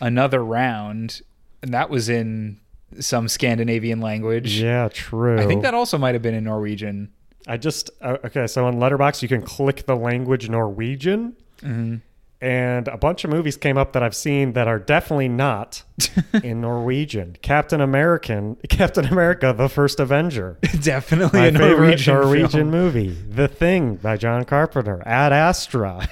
another 0.00 0.44
round 0.44 1.22
and 1.62 1.72
that 1.72 1.88
was 1.88 2.08
in 2.08 2.60
some 3.00 3.28
Scandinavian 3.28 4.00
language. 4.00 4.60
Yeah, 4.60 4.88
true. 4.92 5.38
I 5.38 5.46
think 5.46 5.62
that 5.62 5.72
also 5.72 5.96
might 5.96 6.14
have 6.14 6.20
been 6.22 6.34
in 6.34 6.44
Norwegian. 6.44 7.10
I 7.46 7.56
just 7.56 7.88
uh, 8.02 8.18
okay. 8.26 8.46
So 8.46 8.66
on 8.66 8.74
Letterboxd, 8.76 9.22
you 9.22 9.28
can 9.28 9.42
click 9.42 9.86
the 9.86 9.96
language 9.96 10.48
Norwegian, 10.50 11.34
Mhm. 11.62 12.02
And 12.42 12.88
a 12.88 12.96
bunch 12.96 13.22
of 13.22 13.30
movies 13.30 13.56
came 13.56 13.78
up 13.78 13.92
that 13.92 14.02
I've 14.02 14.16
seen 14.16 14.54
that 14.54 14.66
are 14.66 14.80
definitely 14.80 15.28
not 15.28 15.84
in 16.42 16.60
Norwegian. 16.60 17.36
Captain 17.40 17.80
American, 17.80 18.56
Captain 18.68 19.06
America: 19.06 19.54
The 19.56 19.68
First 19.68 20.00
Avenger. 20.00 20.58
Definitely 20.80 21.38
My 21.38 21.46
a 21.46 21.52
favorite 21.52 22.04
Norwegian, 22.06 22.14
Norwegian 22.14 22.50
film. 22.50 22.70
movie, 22.70 23.08
The 23.10 23.46
Thing 23.46 23.94
by 23.94 24.16
John 24.16 24.44
Carpenter, 24.44 25.00
Ad 25.06 25.32
Astra, 25.32 26.08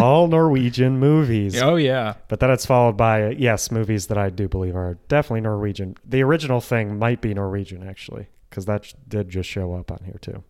all 0.00 0.28
Norwegian 0.28 0.98
movies. 1.00 1.60
Oh 1.60 1.74
yeah. 1.74 2.14
But 2.28 2.38
then 2.38 2.50
it's 2.50 2.64
followed 2.64 2.96
by 2.96 3.30
yes, 3.30 3.72
movies 3.72 4.06
that 4.06 4.18
I 4.18 4.30
do 4.30 4.48
believe 4.48 4.76
are 4.76 4.98
definitely 5.08 5.40
Norwegian. 5.40 5.96
The 6.04 6.22
original 6.22 6.60
thing 6.60 6.96
might 6.98 7.20
be 7.20 7.34
Norwegian 7.34 7.86
actually, 7.86 8.28
because 8.48 8.66
that 8.66 8.92
did 9.08 9.28
just 9.28 9.48
show 9.50 9.74
up 9.74 9.90
on 9.90 9.98
here 10.04 10.18
too. 10.20 10.44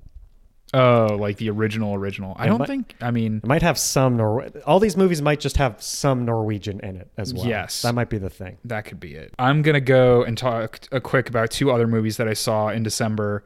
Oh, 0.74 1.16
like 1.20 1.36
the 1.36 1.48
original 1.50 1.94
original. 1.94 2.34
I 2.38 2.44
It 2.44 2.48
don't 2.48 2.58
might- 2.58 2.68
think. 2.68 2.94
I 3.00 3.10
mean, 3.10 3.38
It 3.44 3.46
might 3.46 3.62
have 3.62 3.78
some 3.78 4.16
Nor. 4.16 4.46
All 4.66 4.80
these 4.80 4.96
movies 4.96 5.22
might 5.22 5.38
just 5.40 5.56
have 5.58 5.80
some 5.80 6.24
Norwegian 6.24 6.80
in 6.80 6.96
it 6.96 7.08
as 7.16 7.32
well. 7.32 7.46
Yes. 7.46 7.82
that 7.82 7.94
might 7.94 8.10
be 8.10 8.18
the 8.18 8.28
thing. 8.30 8.58
that 8.64 8.84
could 8.84 8.98
be 9.00 9.14
it. 9.14 9.32
I'm 9.38 9.62
gonna 9.62 9.80
go 9.80 10.22
and 10.24 10.36
talk 10.36 10.80
a 10.92 11.00
quick 11.00 11.28
about 11.28 11.50
two 11.50 11.70
other 11.70 11.86
movies 11.86 12.16
that 12.16 12.26
I 12.28 12.34
saw 12.34 12.68
in 12.68 12.82
December. 12.82 13.44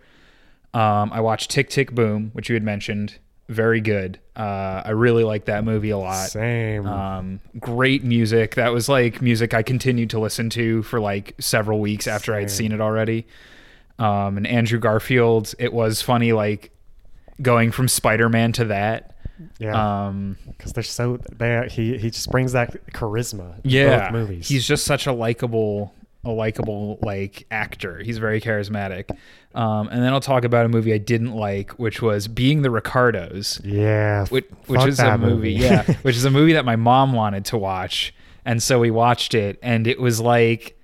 Um, 0.75 1.11
I 1.13 1.21
watched 1.21 1.51
Tick 1.51 1.71
Tick 1.71 1.93
Boom, 1.95 2.31
which 2.33 2.49
you 2.49 2.55
had 2.55 2.63
mentioned. 2.63 3.19
Very 3.49 3.81
good. 3.81 4.19
Uh, 4.37 4.83
I 4.85 4.91
really 4.91 5.25
like 5.25 5.47
that 5.47 5.65
movie 5.65 5.89
a 5.91 5.97
lot. 5.99 6.29
Same. 6.29 6.87
Um, 6.87 7.41
great 7.59 8.05
music. 8.05 8.57
That 8.57 8.73
was 8.75 8.89
like 8.91 9.23
music 9.23 9.55
I 9.55 9.63
continued 9.63 10.11
to 10.11 10.19
listen 10.21 10.51
to 10.51 10.83
for 10.83 11.01
like 11.01 11.35
several 11.41 11.81
weeks 11.81 12.07
after 12.07 12.35
I'd 12.35 12.51
seen 12.51 12.73
it 12.73 12.81
already. 12.83 13.27
Um, 13.99 14.37
and 14.37 14.47
Andrew 14.47 14.79
Garfield, 14.79 15.55
it 15.59 15.73
was 15.73 16.03
funny, 16.03 16.33
like 16.33 16.71
going 17.43 17.71
from 17.73 17.89
Spider 17.89 18.29
Man 18.29 18.53
to 18.53 18.65
that. 18.67 19.15
yeah, 19.59 20.07
Um, 20.07 20.37
because 20.49 20.73
they're 20.73 20.83
so 20.83 21.19
they 21.37 21.69
he 21.71 21.97
he 21.99 22.11
just 22.11 22.31
brings 22.31 22.53
that 22.53 22.87
charisma. 22.93 23.55
in 23.65 23.71
yeah, 23.71 24.11
both 24.11 24.13
movies. 24.13 24.49
he's 24.49 24.67
just 24.67 24.85
such 24.85 25.07
a 25.07 25.13
likable, 25.13 25.95
a 26.25 26.31
likable 26.31 26.99
like 27.03 27.47
actor. 27.51 27.99
He's 28.03 28.19
very 28.19 28.41
charismatic. 28.41 29.11
Um, 29.55 29.89
and 29.89 30.03
then 30.03 30.13
I'll 30.13 30.21
talk 30.21 30.45
about 30.45 30.67
a 30.67 30.69
movie 30.69 30.93
I 30.93 30.99
didn't 30.99 31.33
like, 31.35 31.73
which 31.73 32.03
was 32.03 32.29
Being 32.29 32.63
the 32.63 32.71
Ricardos. 32.71 33.61
yeah, 33.65 34.27
which, 34.27 34.47
which 34.67 34.85
is 34.85 34.99
a 35.01 35.03
that 35.03 35.21
movie, 35.21 35.53
yeah, 35.53 35.85
which 36.03 36.17
is 36.17 36.25
a 36.25 36.31
movie 36.31 36.53
that 36.53 36.65
my 36.65 36.77
mom 36.77 37.13
wanted 37.13 37.45
to 37.47 37.59
watch, 37.59 38.15
and 38.45 38.63
so 38.63 38.79
we 38.79 38.91
watched 38.91 39.35
it, 39.35 39.59
and 39.63 39.87
it 39.87 39.99
was 40.01 40.21
like, 40.21 40.78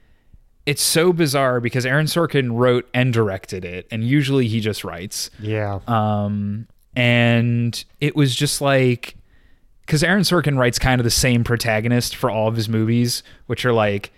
it's 0.66 0.82
so 0.82 1.12
bizarre 1.12 1.60
because 1.60 1.84
Aaron 1.84 2.06
Sorkin 2.06 2.56
wrote 2.56 2.88
and 2.94 3.12
directed 3.12 3.64
it, 3.64 3.86
and 3.90 4.04
usually 4.04 4.48
he 4.48 4.60
just 4.60 4.84
writes, 4.84 5.30
yeah, 5.40 5.80
um, 5.86 6.66
and 6.96 7.84
it 8.00 8.16
was 8.16 8.34
just 8.34 8.60
like, 8.60 9.16
because 9.84 10.02
Aaron 10.02 10.22
Sorkin 10.22 10.58
writes 10.58 10.78
kind 10.78 11.00
of 11.00 11.04
the 11.04 11.10
same 11.10 11.44
protagonist 11.44 12.16
for 12.16 12.30
all 12.30 12.48
of 12.48 12.56
his 12.56 12.68
movies, 12.68 13.22
which 13.46 13.64
are 13.66 13.72
like 13.72 14.12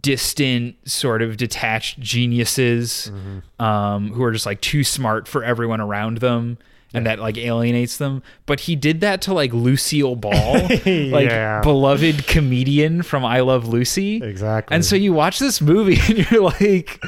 distant, 0.00 0.76
sort 0.88 1.22
of 1.22 1.36
detached 1.36 1.98
geniuses 1.98 3.10
um, 3.58 4.12
who 4.12 4.22
are 4.22 4.30
just 4.30 4.46
like 4.46 4.60
too 4.60 4.84
smart 4.84 5.26
for 5.26 5.42
everyone 5.42 5.80
around 5.80 6.18
them. 6.18 6.58
And 6.94 7.06
that 7.06 7.18
like 7.18 7.38
alienates 7.38 7.96
them, 7.96 8.22
but 8.44 8.60
he 8.60 8.76
did 8.76 9.00
that 9.00 9.22
to 9.22 9.32
like 9.32 9.52
Lucille 9.54 10.14
Ball, 10.14 10.52
like 10.68 10.84
Yeah. 10.84 11.60
beloved 11.62 12.26
comedian 12.26 13.02
from 13.02 13.24
I 13.24 13.40
Love 13.40 13.66
Lucy. 13.66 14.22
exactly. 14.22 14.74
And 14.74 14.84
so 14.84 14.94
you 14.96 15.14
watch 15.14 15.38
this 15.38 15.60
movie 15.62 15.98
and 16.08 16.30
you're 16.30 16.42
like, 16.42 17.00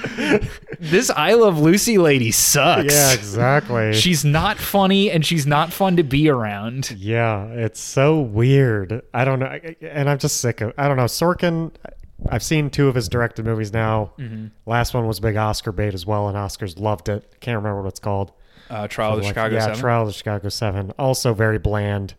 this 0.81 1.11
I 1.11 1.35
Love 1.35 1.59
Lucy 1.59 1.99
lady 1.99 2.31
sucks. 2.31 2.93
yeah, 2.95 3.13
exactly. 3.13 3.93
She's 3.93 4.25
not 4.25 4.57
funny 4.59 5.11
and 5.11 5.25
she's 5.25 5.47
not 5.47 5.73
fun 5.73 5.97
to 5.97 6.03
be 6.03 6.29
around. 6.31 6.91
Yeah, 6.93 7.45
it's 7.49 7.81
so 7.81 8.21
weird. 8.21 9.03
I 9.13 9.25
don't 9.27 9.39
know, 9.39 9.59
and 9.83 10.09
I'm 10.09 10.19
just 10.19 10.39
sick 10.41 10.61
of. 10.63 10.73
I 10.79 10.89
don't 10.89 10.97
know. 10.97 11.05
Sorkin. 11.05 11.73
I've 12.31 12.43
seen 12.43 12.71
two 12.71 12.89
of 12.89 12.95
his 12.95 13.09
directed 13.11 13.45
movies 13.45 13.73
now. 13.73 14.13
Mm-hmm. 14.19 14.47
Last 14.65 14.95
one 14.95 15.07
was 15.07 15.21
big 15.21 15.37
Oscar 15.37 15.73
bait 15.73 15.93
as 15.93 16.07
well, 16.07 16.29
and 16.29 16.37
Oscars 16.39 16.79
loved 16.81 17.11
it. 17.11 17.35
Can't 17.41 17.57
remember 17.57 17.83
what 17.83 17.89
it's 17.89 18.01
called. 18.01 18.33
Uh, 18.71 18.89
Trial 18.89 19.13
of 19.13 19.17
the 19.19 19.25
Like, 19.25 19.31
Chicago 19.31 19.55
yeah, 19.57 19.61
7. 19.67 19.79
Trial 19.79 20.03
of 20.03 20.07
the 20.09 20.13
Chicago 20.15 20.49
Seven. 20.49 20.91
Also 20.99 21.35
very 21.35 21.59
bland. 21.59 22.15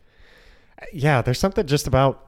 Yeah, 0.94 1.22
there's 1.22 1.40
something 1.40 1.66
just 1.66 1.88
about. 1.88 2.28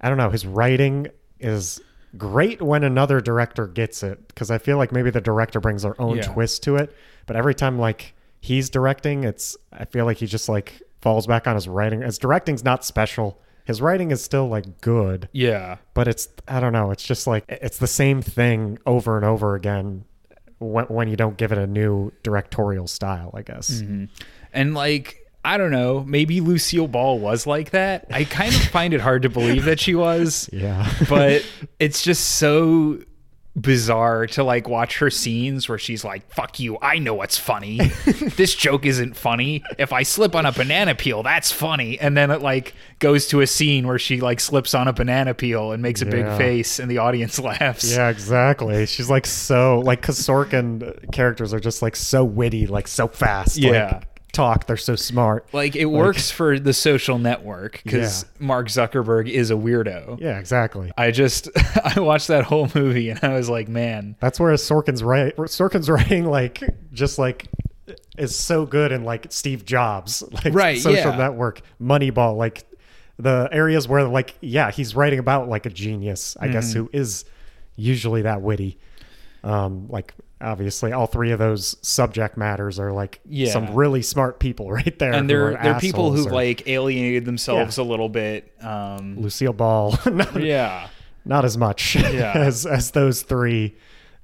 I 0.00 0.08
don't 0.08 0.18
know. 0.18 0.30
His 0.30 0.46
writing 0.46 1.08
is 1.40 1.80
great 2.16 2.62
when 2.62 2.84
another 2.84 3.20
director 3.20 3.66
gets 3.66 4.02
it 4.02 4.28
because 4.28 4.50
I 4.50 4.58
feel 4.58 4.76
like 4.78 4.92
maybe 4.92 5.10
the 5.10 5.20
director 5.20 5.60
brings 5.60 5.82
their 5.82 6.00
own 6.00 6.16
Yeah. 6.18 6.22
twist 6.32 6.62
to 6.64 6.76
it. 6.76 6.94
But 7.26 7.36
every 7.36 7.54
time 7.54 7.78
like 7.78 8.14
he's 8.40 8.70
directing, 8.70 9.24
it's 9.24 9.56
I 9.72 9.84
feel 9.86 10.04
like 10.04 10.18
he 10.18 10.26
just 10.26 10.48
like 10.48 10.80
falls 11.00 11.26
back 11.26 11.46
on 11.46 11.54
his 11.54 11.66
writing. 11.68 12.02
His 12.02 12.18
directing's 12.18 12.64
not 12.64 12.84
special. 12.84 13.40
His 13.64 13.80
writing 13.82 14.10
is 14.12 14.22
still 14.22 14.46
like 14.48 14.80
good, 14.80 15.28
yeah. 15.32 15.78
but 15.94 16.06
it's 16.06 16.28
I 16.46 16.60
don't 16.60 16.72
know. 16.72 16.90
It's 16.92 17.02
just 17.04 17.26
like 17.26 17.44
it's 17.48 17.78
the 17.78 17.88
same 17.88 18.22
thing 18.22 18.78
over 18.86 19.16
and 19.16 19.24
over 19.24 19.54
again 19.56 20.04
when 20.58 20.84
when 20.86 21.08
you 21.08 21.16
don't 21.16 21.36
give 21.36 21.52
it 21.52 21.58
a 21.58 21.66
new 21.66 22.12
directorial 22.22 22.86
style. 22.86 23.30
I 23.34 23.42
guess. 23.42 23.70
Mm-hmm. 23.70 24.04
And 24.52 24.74
like, 24.74 25.18
I 25.44 25.58
don't 25.58 25.70
know, 25.70 26.02
maybe 26.04 26.40
Lucille 26.40 26.88
Ball 26.88 27.18
was 27.18 27.46
like 27.46 27.70
that. 27.70 28.06
I 28.10 28.24
kind 28.24 28.54
of 28.54 28.60
find 28.62 28.94
it 28.94 29.00
hard 29.00 29.22
to 29.22 29.28
believe 29.28 29.64
that 29.66 29.78
she 29.80 29.94
was, 29.94 30.48
Yeah. 30.52 30.90
but 31.08 31.44
it's 31.78 32.02
just 32.02 32.36
so 32.36 32.98
bizarre 33.56 34.26
to 34.26 34.44
like 34.44 34.68
watch 34.68 34.98
her 34.98 35.10
scenes 35.10 35.68
where 35.68 35.78
she's 35.78 36.04
like, 36.04 36.30
fuck 36.30 36.60
you, 36.60 36.78
I 36.82 36.98
know 36.98 37.14
what's 37.14 37.38
funny. 37.38 37.78
this 38.36 38.54
joke 38.54 38.84
isn't 38.84 39.16
funny. 39.16 39.64
If 39.78 39.92
I 39.92 40.02
slip 40.02 40.34
on 40.34 40.44
a 40.44 40.52
banana 40.52 40.94
peel, 40.94 41.22
that's 41.22 41.50
funny. 41.50 41.98
And 41.98 42.16
then 42.16 42.30
it 42.30 42.42
like 42.42 42.74
goes 42.98 43.26
to 43.28 43.40
a 43.40 43.46
scene 43.46 43.86
where 43.86 43.98
she 43.98 44.20
like 44.20 44.40
slips 44.40 44.74
on 44.74 44.88
a 44.88 44.92
banana 44.92 45.34
peel 45.34 45.72
and 45.72 45.82
makes 45.82 46.02
a 46.02 46.06
big 46.06 46.26
face 46.36 46.78
and 46.78 46.90
the 46.90 46.98
audience 46.98 47.38
laughs. 47.40 47.90
Yeah, 47.90 48.08
exactly. 48.10 48.86
She's 48.86 49.08
like 49.08 49.26
so 49.26 49.80
like 49.80 50.02
Sorkin 50.02 51.10
characters 51.10 51.54
are 51.54 51.60
just 51.60 51.80
like 51.82 51.96
so 51.96 52.24
witty, 52.24 52.66
like 52.66 52.86
so 52.86 53.08
fast. 53.08 53.56
Yeah. 53.56 53.94
like, 53.94 54.15
talk. 54.36 54.66
They're 54.66 54.76
so 54.76 54.94
smart. 54.96 55.46
Like 55.52 55.74
it 55.74 55.86
works 55.86 56.30
for 56.30 56.58
the 56.58 56.72
social 56.72 57.18
network 57.18 57.80
because 57.82 58.22
Yeah. 58.22 58.46
Mark 58.46 58.68
Zuckerberg 58.68 59.28
is 59.28 59.50
a 59.50 59.54
weirdo. 59.54 60.20
Yeah, 60.20 60.38
exactly. 60.38 60.92
I 60.96 61.10
just 61.10 61.48
I 61.84 62.00
watched 62.00 62.28
that 62.28 62.44
whole 62.44 62.70
movie 62.74 63.10
and 63.10 63.18
I 63.24 63.34
was 63.34 63.48
like, 63.48 63.68
man, 63.68 64.16
That's 64.20 64.38
where 64.38 64.52
Sorkin's 64.54 65.02
right. 65.02 65.34
Sorkin's 65.36 65.88
writing 65.96 66.26
like 66.26 66.62
just 66.92 67.18
like 67.18 67.48
is 68.18 68.34
so 68.36 68.66
good 68.66 68.92
in 68.92 69.04
like 69.04 69.26
Steve 69.30 69.64
Jobs, 69.64 70.22
like 70.44 70.52
Right, 70.54 70.78
Social 70.78 71.10
yeah. 71.12 71.16
Network, 71.16 71.62
Moneyball, 71.80 72.36
like 72.36 72.64
the 73.18 73.48
areas 73.50 73.88
where 73.88 74.04
like 74.04 74.34
yeah, 74.40 74.70
he's 74.70 74.94
writing 74.94 75.18
about 75.18 75.48
like 75.48 75.66
a 75.66 75.70
genius, 75.70 76.36
I 76.38 76.48
guess, 76.48 76.70
Mm-hmm. 76.70 76.78
who 76.84 76.90
is 76.92 77.24
usually 77.76 78.22
that 78.22 78.42
witty. 78.42 78.78
Um, 79.44 79.86
like 79.88 80.12
obviously, 80.40 80.92
all 80.92 81.06
three 81.06 81.30
of 81.32 81.38
those 81.38 81.76
subject 81.82 82.36
matters 82.36 82.78
are 82.78 82.92
like 82.92 83.20
Yeah. 83.28 83.50
some 83.52 83.74
really 83.74 84.02
smart 84.02 84.38
people 84.40 84.70
right 84.72 84.98
there, 84.98 85.12
and 85.12 85.28
they're 85.28 85.56
they're 85.62 85.78
people 85.80 86.12
who've 86.12 86.26
or- 86.26 86.30
like 86.30 86.66
alienated 86.68 87.24
themselves 87.24 87.78
a 87.78 87.82
little 87.82 88.08
bit. 88.08 88.52
Um, 88.60 89.18
Lucille 89.18 89.52
Ball. 89.52 89.98
not, 90.06 90.40
yeah, 90.42 90.88
not 91.24 91.44
as 91.44 91.56
much 91.56 91.96
Yeah. 91.96 92.32
as 92.36 92.66
as 92.66 92.90
those 92.92 93.22
three. 93.22 93.76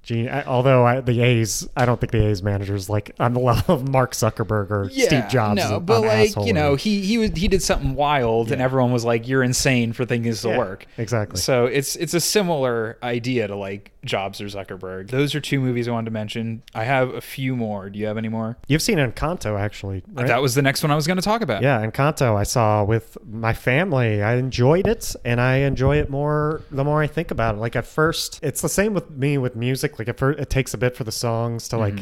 Gene, 0.02 0.28
I- 0.28 0.42
although 0.44 0.84
I, 0.84 1.00
the 1.00 1.20
A's, 1.20 1.68
I 1.76 1.84
don't 1.86 2.00
think 2.00 2.10
the 2.12 2.26
A's 2.26 2.42
manager 2.42 2.74
is 2.74 2.88
like 2.90 3.12
on 3.20 3.34
the 3.34 3.40
level 3.40 3.74
of 3.76 3.88
Mark 3.88 4.12
Zuckerberg 4.12 4.70
or 4.70 4.90
Steve 4.90 5.28
Jobs. 5.28 5.56
No, 5.62 5.78
but 5.78 6.00
like 6.02 6.34
you 6.44 6.52
know, 6.52 6.74
he 6.74 7.00
he 7.02 7.18
was 7.18 7.30
he 7.36 7.46
did 7.48 7.62
something 7.62 7.94
wild, 7.94 8.50
and 8.50 8.60
everyone 8.60 8.92
was 8.92 9.04
like, 9.04 9.28
"You're 9.28 9.42
insane 9.44 9.92
for 9.92 10.04
thinking 10.04 10.30
this 10.30 10.42
will 10.44 10.52
Yeah, 10.52 10.58
work." 10.58 10.86
exactly. 10.98 11.38
So 11.40 11.66
it's 11.66 11.94
it's 11.96 12.14
a 12.14 12.20
similar 12.20 12.98
idea 13.02 13.46
to 13.46 13.54
like 13.54 13.92
Jobs 14.04 14.40
or 14.40 14.46
Zuckerberg. 14.46 15.10
Those 15.10 15.34
are 15.36 15.40
two 15.40 15.60
movies 15.60 15.86
I 15.86 15.92
wanted 15.92 16.06
to 16.06 16.10
mention. 16.10 16.62
I 16.74 16.82
have 16.82 17.10
a 17.14 17.20
few 17.20 17.54
more. 17.54 17.88
Do 17.88 18.00
you 18.00 18.06
have 18.06 18.18
any 18.18 18.28
more? 18.28 18.56
You've 18.66 18.82
seen 18.82 18.98
Encanto, 18.98 19.56
actually. 19.58 19.98
Uh, 19.98 20.22
right? 20.22 20.26
That 20.26 20.42
was 20.42 20.56
the 20.56 20.62
next 20.62 20.82
one 20.82 20.90
I 20.90 20.96
was 20.96 21.06
going 21.06 21.18
to 21.18 21.22
talk 21.22 21.42
about. 21.42 21.62
yeah, 21.62 21.84
Encanto. 21.86 22.34
I 22.34 22.42
saw 22.42 22.82
with 22.82 23.16
my 23.30 23.52
family. 23.54 24.20
I 24.20 24.34
enjoyed 24.34 24.88
it, 24.88 25.14
and 25.24 25.40
I 25.40 25.58
enjoy 25.58 25.98
it 25.98 26.10
more 26.10 26.62
the 26.72 26.82
more 26.82 27.00
I 27.00 27.06
think 27.06 27.30
about 27.30 27.54
it. 27.54 27.58
Like 27.58 27.76
at 27.76 27.86
first, 27.86 28.40
it's 28.42 28.60
the 28.62 28.68
same 28.68 28.94
with 28.94 29.08
me 29.10 29.38
with 29.38 29.54
music. 29.54 29.91
Like 29.98 30.08
at 30.08 30.18
first, 30.18 30.38
it 30.38 30.50
takes 30.50 30.74
a 30.74 30.78
bit 30.78 30.96
for 30.96 31.04
the 31.04 31.12
songs 31.12 31.68
to 31.68 31.78
like 31.78 31.98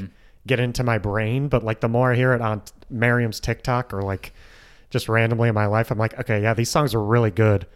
get 0.46 0.58
into 0.60 0.82
my 0.82 0.98
brain, 0.98 1.48
but 1.48 1.62
like 1.62 1.80
the 1.80 1.88
more 1.88 2.12
I 2.12 2.16
hear 2.16 2.32
it 2.32 2.40
on 2.40 2.62
Miriam's 2.88 3.40
TikTok 3.40 3.92
or 3.92 4.02
like 4.02 4.32
just 4.90 5.08
randomly 5.08 5.48
in 5.48 5.54
my 5.54 5.66
life, 5.66 5.90
I'm 5.90 5.98
like, 5.98 6.18
okay, 6.18 6.42
yeah, 6.42 6.54
these 6.54 6.70
songs 6.70 6.94
are 6.94 7.02
really 7.02 7.30
good. 7.30 7.66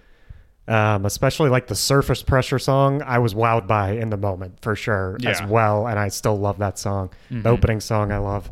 Um, 0.67 1.05
especially 1.05 1.51
like 1.51 1.67
the 1.67 1.75
surface 1.75 2.23
pressure 2.23 2.59
song, 2.59 3.03
I 3.03 3.19
was 3.19 3.35
wowed 3.35 3.67
by 3.67 3.91
in 3.93 4.09
the 4.09 4.17
moment 4.17 4.61
for 4.63 4.75
sure 4.75 5.19
as 5.27 5.43
well, 5.51 5.87
and 5.87 5.99
I 5.99 6.09
still 6.09 6.39
love 6.39 6.59
that 6.59 6.79
song. 6.79 7.11
The 7.31 7.51
opening 7.51 7.81
song, 7.81 8.11
I 8.13 8.19
love. 8.19 8.51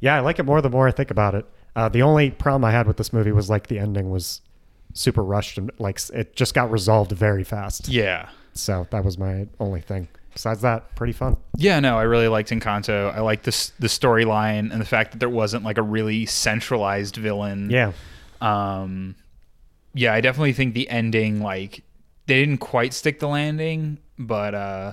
Yeah, 0.00 0.16
I 0.16 0.20
like 0.20 0.40
it 0.40 0.42
more 0.42 0.60
the 0.60 0.70
more 0.70 0.88
I 0.88 0.90
think 0.90 1.12
about 1.12 1.36
it. 1.36 1.46
Uh, 1.76 1.88
the 1.88 2.02
only 2.02 2.30
problem 2.32 2.64
I 2.64 2.72
had 2.72 2.88
with 2.88 2.96
this 2.96 3.12
movie 3.12 3.30
was 3.32 3.48
like 3.48 3.68
the 3.68 3.78
ending 3.78 4.10
was 4.10 4.40
super 4.92 5.22
rushed 5.22 5.56
and 5.56 5.70
like 5.78 6.00
it 6.12 6.34
just 6.34 6.52
got 6.52 6.70
resolved 6.70 7.12
very 7.12 7.44
fast. 7.44 7.88
Yeah. 7.88 8.28
So 8.54 8.86
that 8.90 9.04
was 9.04 9.16
my 9.16 9.46
only 9.60 9.80
thing. 9.80 10.08
Besides 10.32 10.62
that, 10.62 10.94
pretty 10.94 11.12
fun. 11.12 11.36
Yeah, 11.56 11.78
no, 11.80 11.98
I 11.98 12.02
really 12.04 12.28
liked 12.28 12.50
Encanto. 12.50 13.14
I 13.14 13.20
liked 13.20 13.44
this 13.44 13.70
the 13.78 13.86
storyline 13.88 14.72
and 14.72 14.80
the 14.80 14.84
fact 14.86 15.12
that 15.12 15.18
there 15.18 15.28
wasn't 15.28 15.64
like 15.64 15.78
a 15.78 15.82
really 15.82 16.24
centralized 16.26 17.16
villain. 17.16 17.68
Yeah, 17.70 17.92
Um 18.40 19.14
yeah, 19.94 20.14
I 20.14 20.20
definitely 20.22 20.54
think 20.54 20.74
the 20.74 20.88
ending 20.88 21.40
like 21.42 21.82
they 22.26 22.40
didn't 22.40 22.58
quite 22.58 22.94
stick 22.94 23.18
the 23.20 23.28
landing, 23.28 23.98
but 24.18 24.54
uh 24.54 24.92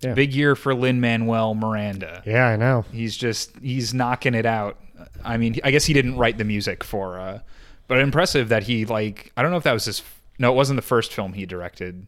Yeah. 0.00 0.14
big 0.14 0.34
year 0.34 0.54
for 0.54 0.74
Lin 0.74 1.00
Manuel 1.00 1.54
Miranda. 1.54 2.22
Yeah, 2.26 2.46
I 2.48 2.56
know. 2.56 2.84
He's 2.92 3.16
just 3.16 3.56
he's 3.60 3.94
knocking 3.94 4.34
it 4.34 4.44
out. 4.46 4.78
I 5.24 5.38
mean, 5.38 5.56
I 5.64 5.70
guess 5.70 5.84
he 5.86 5.94
didn't 5.94 6.16
write 6.18 6.36
the 6.38 6.44
music 6.44 6.84
for 6.84 7.18
uh 7.18 7.38
but 7.88 7.98
impressive 8.00 8.48
that 8.50 8.64
he 8.64 8.84
like 8.84 9.32
I 9.36 9.42
don't 9.42 9.50
know 9.50 9.56
if 9.56 9.64
that 9.64 9.72
was 9.72 9.86
his 9.86 10.02
no, 10.38 10.52
it 10.52 10.56
wasn't 10.56 10.76
the 10.76 10.82
first 10.82 11.12
film 11.12 11.32
he 11.32 11.46
directed. 11.46 12.06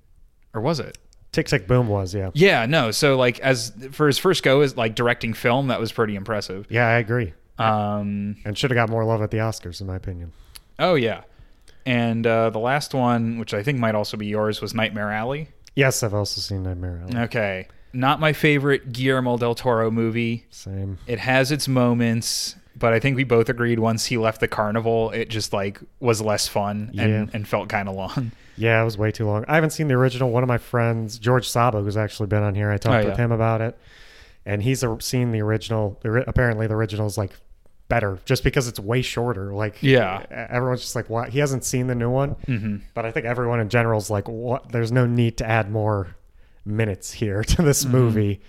Or 0.52 0.60
was 0.60 0.80
it? 0.80 0.98
Tick 1.37 1.46
Tick 1.49 1.66
Boom 1.68 1.87
was, 1.87 2.14
yeah. 2.14 2.31
Yeah, 2.35 2.64
no. 2.66 2.90
So 2.90 3.16
like 3.16 3.38
as 3.40 3.72
for 3.92 4.07
his 4.07 4.16
first 4.18 4.42
go 4.42 4.62
as 4.62 4.77
like 4.77 4.94
directing 4.94 5.35
film, 5.35 5.68
that 5.68 5.79
was 5.79 5.92
pretty 5.92 6.16
impressive. 6.16 6.66
Yeah, 6.70 6.87
I 6.88 6.99
agree. 6.99 7.35
Um 7.59 8.37
And 8.44 8.57
should 8.57 8.70
have 8.70 8.77
got 8.77 8.88
more 8.88 9.05
love 9.05 9.22
at 9.22 9.31
the 9.31 9.38
Oscars, 9.38 9.81
in 9.81 9.87
my 9.87 9.96
opinion. 9.96 10.33
oh 10.79 10.94
yeah. 10.94 11.22
And 11.85 12.27
uh 12.27 12.51
the 12.51 12.59
last 12.59 12.94
one, 12.94 13.38
which 13.38 13.55
I 13.55 13.62
think 13.62 13.79
might 13.79 13.94
also 13.94 14.16
be 14.16 14.27
yours, 14.27 14.61
was 14.61 14.75
Nightmare 14.75 15.12
Alley. 15.12 15.49
Yes, 15.75 16.03
I've 16.03 16.14
also 16.14 16.40
seen 16.40 16.62
Nightmare 16.62 17.03
Alley. 17.03 17.18
Okay. 17.25 17.68
Not 17.92 18.18
my 18.20 18.33
favorite 18.33 18.92
Guillermo 18.92 19.37
del 19.38 19.55
Toro 19.55 19.90
movie. 19.90 20.46
Same. 20.51 20.99
It 21.07 21.18
has 21.18 21.53
its 21.53 21.68
moments, 21.68 22.57
but 22.75 22.92
I 22.92 23.01
think 23.01 23.16
we 23.16 23.25
both 23.25 23.49
agreed 23.49 23.79
once 23.79 24.07
he 24.07 24.16
left 24.18 24.40
the 24.40 24.49
carnival, 24.49 25.11
it 25.11 25.29
just 25.31 25.53
like 25.53 25.81
was 26.01 26.20
less 26.20 26.49
fun 26.49 26.90
and, 26.99 27.11
Yeah. 27.11 27.27
and 27.33 27.46
felt 27.46 27.68
kind 27.68 27.88
of 27.88 27.94
long. 27.94 28.33
Yeah, 28.57 28.81
it 28.81 28.85
was 28.85 28.97
way 28.99 29.11
too 29.12 29.27
long. 29.27 29.45
I 29.49 29.55
haven't 29.55 29.71
seen 29.71 29.88
the 29.88 29.95
original. 29.95 30.31
One 30.31 30.42
of 30.42 30.49
my 30.49 30.59
friends, 30.59 31.19
George 31.19 31.49
Saba, 31.49 31.81
who's 31.83 31.97
actually 31.97 32.27
been 32.29 32.42
on 32.42 32.55
here, 32.55 32.71
I 32.71 32.79
talked 32.79 33.05
Oh, 33.05 33.09
with 33.09 33.19
yeah. 33.19 33.25
him 33.25 33.33
about 33.33 33.61
it, 33.61 33.79
and 34.45 34.62
he's 34.62 34.83
uh, 34.85 34.99
seen 34.99 35.33
the 35.33 35.42
original. 35.42 35.99
Apparently, 36.05 36.66
the 36.66 36.75
original 36.75 37.07
is 37.07 37.19
like 37.19 37.33
better, 37.88 38.19
just 38.25 38.42
because 38.42 38.66
it's 38.66 38.81
way 38.81 39.01
shorter. 39.03 39.53
Like, 39.53 39.77
Yeah. 39.83 40.25
everyone's 40.31 40.81
just 40.81 40.97
like, 40.97 41.09
"What?" 41.11 41.29
He 41.31 41.38
hasn't 41.38 41.64
seen 41.64 41.87
the 41.87 41.95
new 41.95 42.11
one, 42.11 42.31
hmm 42.47 42.77
but 42.95 43.05
I 43.07 43.11
think 43.12 43.27
everyone 43.27 43.61
in 43.61 43.69
general 43.69 43.99
is 43.99 44.11
like, 44.11 44.27
"What?" 44.29 44.73
There's 44.73 44.90
no 44.92 45.07
need 45.07 45.37
to 45.38 45.47
add 45.49 45.71
more 45.71 46.16
minutes 46.64 47.12
here 47.12 47.45
to 47.55 47.62
this 47.62 47.85
Mm-hmm. 47.85 47.92
movie. 47.92 48.40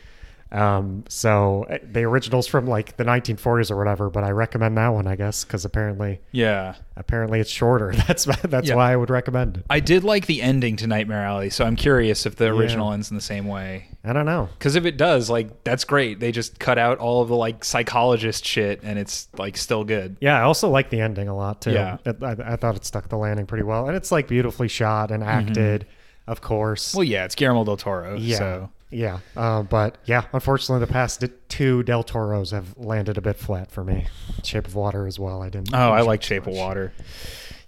Um, 0.51 1.03
so 1.09 1.65
uh, 1.69 1.77
the 1.83 2.03
original's 2.03 2.47
from 2.47 2.67
like 2.67 2.95
the 2.97 3.03
1940s 3.03 3.69
or 3.69 3.75
whatever, 3.77 4.09
but 4.09 4.23
I 4.23 4.31
recommend 4.31 4.77
that 4.77 4.89
one, 4.89 5.05
I 5.07 5.15
guess, 5.15 5.43
because 5.43 5.65
apparently, 5.65 6.21
Yeah. 6.31 6.75
apparently 6.95 7.39
it's 7.41 7.49
shorter. 7.49 7.91
That's 8.07 8.25
that's 8.43 8.69
Yeah. 8.69 8.75
why 8.75 8.93
I 8.93 8.95
would 8.95 9.09
recommend 9.09 9.57
it. 9.57 9.65
I 9.69 9.79
did 9.81 10.03
like 10.05 10.25
the 10.25 10.41
ending 10.41 10.77
to 10.77 10.87
Nightmare 10.87 11.23
Alley, 11.25 11.49
so 11.49 11.65
I'm 11.65 11.75
curious 11.75 12.25
if 12.25 12.37
the 12.37 12.45
original 12.47 12.93
ends 12.93 13.11
in 13.11 13.15
the 13.17 13.21
same 13.21 13.47
way. 13.47 13.87
I 14.05 14.13
don't 14.13 14.25
know. 14.25 14.47
Because 14.57 14.75
if 14.77 14.85
it 14.85 14.95
does, 14.95 15.29
like, 15.29 15.65
that's 15.65 15.83
great. 15.83 16.21
They 16.21 16.31
just 16.31 16.59
cut 16.59 16.77
out 16.77 16.97
all 16.99 17.21
of 17.21 17.27
the, 17.27 17.35
like, 17.35 17.65
psychologist 17.65 18.45
shit, 18.45 18.79
and 18.83 18.97
it's, 18.97 19.27
like, 19.37 19.57
still 19.57 19.83
good. 19.83 20.15
Yeah, 20.21 20.39
I 20.39 20.43
also 20.43 20.69
like 20.69 20.89
the 20.89 21.01
ending 21.01 21.27
a 21.27 21.35
lot 21.35 21.61
too. 21.61 21.71
Yeah. 21.73 21.97
It- 22.05 22.23
I, 22.23 22.35
I 22.53 22.55
thought 22.55 22.77
it 22.77 22.85
stuck 22.85 23.09
the 23.09 23.17
landing 23.17 23.47
pretty 23.47 23.63
well, 23.65 23.87
and 23.87 23.97
it's 23.97 24.11
like 24.13 24.29
beautifully 24.29 24.69
shot 24.69 25.11
and 25.11 25.23
acted, 25.25 25.85
of 26.25 26.39
course. 26.39 26.89
Mm-hmm. 26.89 26.97
Well, 26.99 27.03
yeah, 27.03 27.25
it's 27.25 27.35
Guillermo 27.35 27.65
del 27.65 27.75
Toro, 27.77 28.15
yeah, 28.15 28.37
so. 28.37 28.69
Yeah. 28.89 29.19
Uh, 29.35 29.63
but 29.63 29.97
yeah, 30.05 30.25
unfortunately, 30.33 30.85
the 30.85 30.91
past 30.91 31.23
two 31.49 31.83
Del 31.83 32.03
Toros 32.03 32.51
have 32.51 32.77
landed 32.77 33.17
a 33.17 33.21
bit 33.21 33.37
flat 33.37 33.71
for 33.71 33.83
me. 33.83 34.07
Shape 34.43 34.67
of 34.67 34.75
Water 34.75 35.07
as 35.07 35.19
well. 35.19 35.41
I 35.41 35.49
didn't. 35.49 35.73
Oh, 35.73 35.91
I 35.91 36.01
like 36.01 36.23
Shape 36.23 36.47
of. 36.47 36.53
Water. 36.53 36.93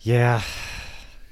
Yeah, 0.02 0.42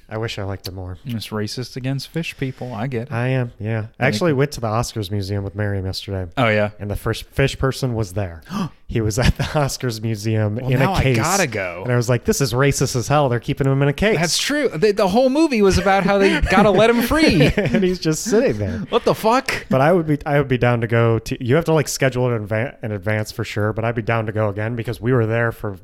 I 0.10 0.18
wish 0.18 0.40
I 0.40 0.44
liked 0.44 0.70
it 0.70 0.74
more. 0.74 0.98
It's 1.06 1.28
racist 1.28 1.76
against 1.76 2.08
fish 2.08 2.38
people. 2.38 2.74
I 2.74 2.88
get 2.88 3.04
it. 3.10 3.12
I 3.12 3.28
am. 3.28 3.52
Yeah, 3.60 3.88
I 4.00 4.08
actually 4.08 4.32
went 4.32 4.54
to 4.54 4.62
the 4.62 4.68
Oscars 4.68 5.12
museum 5.12 5.44
with 5.44 5.54
Miriam 5.54 5.86
yesterday. 5.86 6.32
Oh, 6.38 6.48
yeah. 6.48 6.70
And 6.80 6.90
the 6.90 6.96
first 6.96 7.26
fish 7.26 7.58
person 7.58 7.94
was 7.94 8.14
there. 8.14 8.42
he 8.88 9.02
was 9.02 9.20
at 9.20 9.36
the 9.36 9.44
Oscars 9.44 10.02
museum 10.02 10.56
Well, 10.56 10.72
in 10.72 10.80
now 10.80 10.94
a 10.94 10.96
I 10.96 11.04
case. 11.04 11.18
gotta 11.18 11.48
go. 11.48 11.82
And 11.84 11.92
I 11.92 11.98
was 11.98 12.08
like, 12.08 12.24
"This 12.24 12.40
is 12.40 12.54
racist 12.54 12.96
as 12.96 13.10
hell. 13.10 13.28
They're 13.28 13.42
keeping 13.42 13.68
him 13.68 13.82
in 13.82 13.90
a 13.90 13.94
case." 13.94 14.18
That's 14.18 14.38
true. 14.38 14.70
The, 14.70 14.92
the 14.94 15.10
whole 15.10 15.30
movie 15.30 15.62
was 15.62 15.78
about 15.78 16.04
how 16.06 16.18
they 16.18 16.40
gotta 16.50 16.72
let 16.72 16.90
him 16.90 17.02
free. 17.02 17.42
and 17.58 17.84
he's 17.84 18.00
just 18.00 18.24
sitting 18.24 18.58
there. 18.60 18.80
What 18.90 19.04
the 19.04 19.14
fuck? 19.14 19.66
But 19.70 19.82
I 19.82 19.92
would 19.92 20.08
be 20.08 20.18
I 20.26 20.38
would 20.40 20.48
be 20.48 20.58
down 20.58 20.80
to 20.82 20.88
go 20.88 21.20
to. 21.20 21.44
You 21.44 21.56
have 21.56 21.66
to 21.66 21.74
like 21.74 21.90
schedule 21.90 22.32
it 22.34 22.78
in 22.82 22.92
advance 22.94 23.34
for 23.34 23.44
sure. 23.44 23.74
But 23.74 23.84
I'd 23.84 23.96
be 23.96 24.02
down 24.02 24.26
to 24.28 24.32
go 24.32 24.48
again 24.48 24.78
because 24.78 25.02
we 25.02 25.12
were 25.12 25.26
there 25.26 25.52
for 25.52 25.78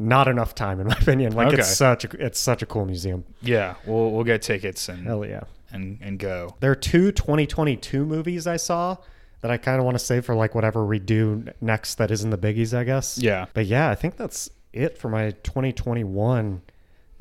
not 0.00 0.26
enough 0.26 0.54
time, 0.54 0.80
in 0.80 0.86
my 0.88 0.94
opinion. 1.00 1.34
Like 1.34 1.48
Okay. 1.48 1.58
it's 1.58 1.76
such 1.76 2.04
a 2.04 2.08
it's 2.26 2.40
such 2.40 2.62
a 2.62 2.66
cool 2.66 2.84
museum. 2.86 3.24
Yeah, 3.42 3.74
we'll 3.86 4.10
we'll 4.10 4.24
get 4.24 4.42
tickets 4.42 4.88
and 4.88 5.06
Hell 5.06 5.24
yeah! 5.24 5.42
and 5.70 5.98
and 6.00 6.18
go. 6.18 6.56
There 6.60 6.70
are 6.72 6.74
two 6.74 7.12
2022 7.12 8.04
movies 8.04 8.46
I 8.46 8.56
saw 8.56 8.96
that 9.42 9.50
I 9.50 9.56
kind 9.56 9.78
of 9.78 9.84
want 9.84 9.94
to 9.98 10.04
save 10.04 10.24
for 10.24 10.34
like 10.34 10.54
whatever 10.54 10.84
we 10.84 10.98
do 10.98 11.44
next 11.60 11.94
that 11.96 12.10
isn't 12.10 12.30
the 12.30 12.38
biggies, 12.38 12.76
I 12.76 12.84
guess. 12.84 13.16
Yeah. 13.18 13.46
But 13.54 13.66
yeah, 13.66 13.88
I 13.90 13.94
think 13.94 14.16
that's 14.16 14.50
it 14.72 14.98
for 14.98 15.08
my 15.08 15.30
2021. 15.30 16.62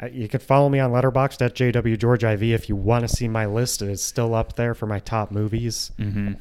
Uh, 0.01 0.07
You 0.11 0.27
can 0.27 0.39
follow 0.39 0.69
me 0.69 0.79
on 0.79 0.91
Letterboxd 0.91 1.41
at 1.45 1.55
JWGeorgeIV 1.55 2.51
if 2.53 2.69
you 2.69 2.75
want 2.75 3.07
to 3.07 3.13
see 3.13 3.27
my 3.27 3.45
list. 3.45 3.81
It 3.81 3.89
is 3.89 4.03
still 4.03 4.33
up 4.35 4.55
there 4.55 4.73
for 4.73 4.85
my 4.85 4.99
top 4.99 5.31
movies. 5.31 5.91
Mm-hmm. 5.99 6.33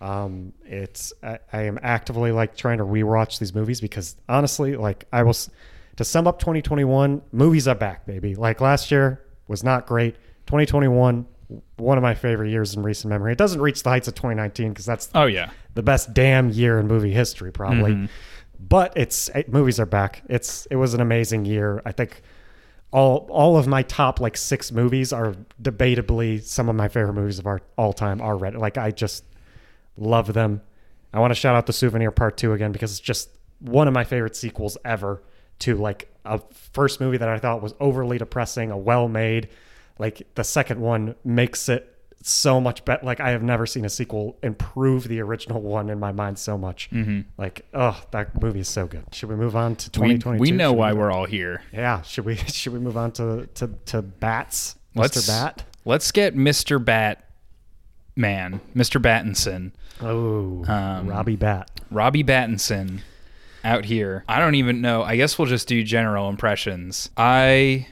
Um, 0.00 0.52
it's 0.64 1.12
I, 1.22 1.38
I 1.52 1.62
am 1.62 1.78
actively 1.82 2.30
like 2.32 2.56
trying 2.56 2.78
to 2.78 2.84
rewatch 2.84 3.38
these 3.38 3.54
movies 3.54 3.80
because 3.80 4.16
honestly, 4.28 4.76
like 4.76 5.06
I 5.12 5.24
was 5.24 5.50
to 5.98 6.04
sum 6.04 6.26
up 6.26 6.38
2021, 6.38 7.22
movies 7.32 7.68
are 7.68 7.74
back, 7.74 8.06
baby. 8.06 8.34
Like 8.34 8.60
last 8.60 8.90
year 8.90 9.20
was 9.46 9.62
not 9.62 9.86
great. 9.86 10.14
2021, 10.46 11.26
one 11.76 11.98
of 11.98 12.02
my 12.02 12.14
favorite 12.14 12.50
years 12.50 12.74
in 12.74 12.82
recent 12.82 13.10
memory. 13.10 13.32
It 13.32 13.38
doesn't 13.38 13.60
reach 13.60 13.82
the 13.82 13.90
heights 13.90 14.08
of 14.08 14.14
2019 14.14 14.68
because 14.70 14.86
that's 14.86 15.08
Oh 15.14 15.26
yeah. 15.26 15.50
the 15.74 15.82
best 15.82 16.14
damn 16.14 16.50
year 16.50 16.78
in 16.78 16.86
movie 16.86 17.12
history, 17.12 17.50
probably. 17.52 17.92
Mhm. 17.92 18.08
But 18.60 18.92
it's 18.96 19.28
it, 19.30 19.48
movies 19.52 19.78
are 19.80 19.86
back. 19.86 20.22
It's 20.28 20.66
it 20.66 20.76
was 20.76 20.94
an 20.94 21.00
amazing 21.00 21.44
year. 21.44 21.80
I 21.84 21.92
think 21.92 22.22
all 22.92 23.26
all 23.30 23.56
of 23.56 23.66
my 23.66 23.82
top 23.82 24.20
like 24.20 24.36
six 24.36 24.72
movies 24.72 25.12
are 25.12 25.34
debatably 25.62 26.42
some 26.42 26.68
of 26.68 26.74
my 26.76 26.88
favorite 26.88 27.12
movies 27.14 27.38
of 27.38 27.46
our 27.46 27.60
all 27.76 27.92
time 27.92 28.20
already. 28.20 28.56
Like 28.56 28.78
I 28.78 28.90
just 28.90 29.24
love 29.96 30.32
them. 30.32 30.60
I 31.12 31.20
want 31.20 31.30
to 31.32 31.34
shout 31.34 31.54
out 31.56 31.66
the 31.66 31.72
Souvenir 31.72 32.10
Part 32.10 32.36
Two 32.36 32.52
again 32.52 32.72
because 32.72 32.90
it's 32.92 33.00
just 33.00 33.30
one 33.60 33.88
of 33.88 33.94
my 33.94 34.04
favorite 34.04 34.36
sequels 34.36 34.76
ever 34.84 35.22
to 35.60 35.74
like 35.76 36.12
a 36.24 36.40
first 36.72 37.00
movie 37.00 37.16
that 37.16 37.28
I 37.28 37.38
thought 37.38 37.62
was 37.62 37.74
overly 37.80 38.18
depressing, 38.18 38.70
a 38.70 38.76
well 38.76 39.08
made. 39.08 39.48
Like 39.98 40.26
the 40.34 40.44
second 40.44 40.80
one 40.80 41.14
makes 41.24 41.68
it 41.68 41.94
so 42.22 42.60
much 42.60 42.84
better. 42.84 43.04
Like 43.04 43.20
I 43.20 43.30
have 43.30 43.42
never 43.42 43.64
seen 43.66 43.84
a 43.84 43.88
sequel 43.88 44.36
improve 44.42 45.08
the 45.08 45.20
original 45.20 45.60
one 45.62 45.88
in 45.88 45.98
my 46.00 46.12
mind 46.12 46.38
so 46.38 46.58
much. 46.58 46.90
Mhm. 46.90 47.24
Like 47.36 47.64
oh, 47.74 48.00
that 48.10 48.40
movie 48.42 48.60
is 48.60 48.68
so 48.68 48.86
good. 48.86 49.04
Should 49.12 49.28
we 49.28 49.36
move 49.36 49.56
on 49.56 49.76
to 49.76 50.00
We, 50.00 50.14
2022? 50.18 50.40
we 50.40 50.50
know 50.50 50.70
Should 50.70 50.78
why 50.78 50.90
move- 50.90 50.98
we're 50.98 51.10
all 51.12 51.26
here. 51.26 51.62
Yeah, 51.72 52.02
should 52.02 52.24
we 52.24 52.36
should 52.58 52.72
we 52.72 52.78
move 52.80 52.96
on 52.96 53.12
to 53.12 53.46
to 53.54 53.68
to 53.86 54.02
bats, 54.02 54.76
Let's 54.94 55.16
Mr. 55.16 55.28
Bat? 55.28 55.64
Let's 55.84 56.12
get 56.12 56.36
Mr. 56.36 56.84
Bat 56.84 57.24
Man, 58.16 58.60
Mr. 58.74 59.00
Battinson, 59.00 59.70
Oh, 60.00 60.64
Um, 60.66 61.06
Robbie 61.08 61.36
Bat. 61.36 61.70
Robbie 61.90 62.24
Battinson 62.24 63.00
out 63.64 63.84
here. 63.84 64.24
I 64.28 64.38
don't 64.38 64.54
even 64.54 64.80
know. 64.80 65.02
I 65.02 65.16
guess 65.16 65.38
we'll 65.38 65.46
just 65.48 65.68
do 65.68 65.82
general 65.82 66.28
impressions. 66.28 67.10
I 67.16 67.86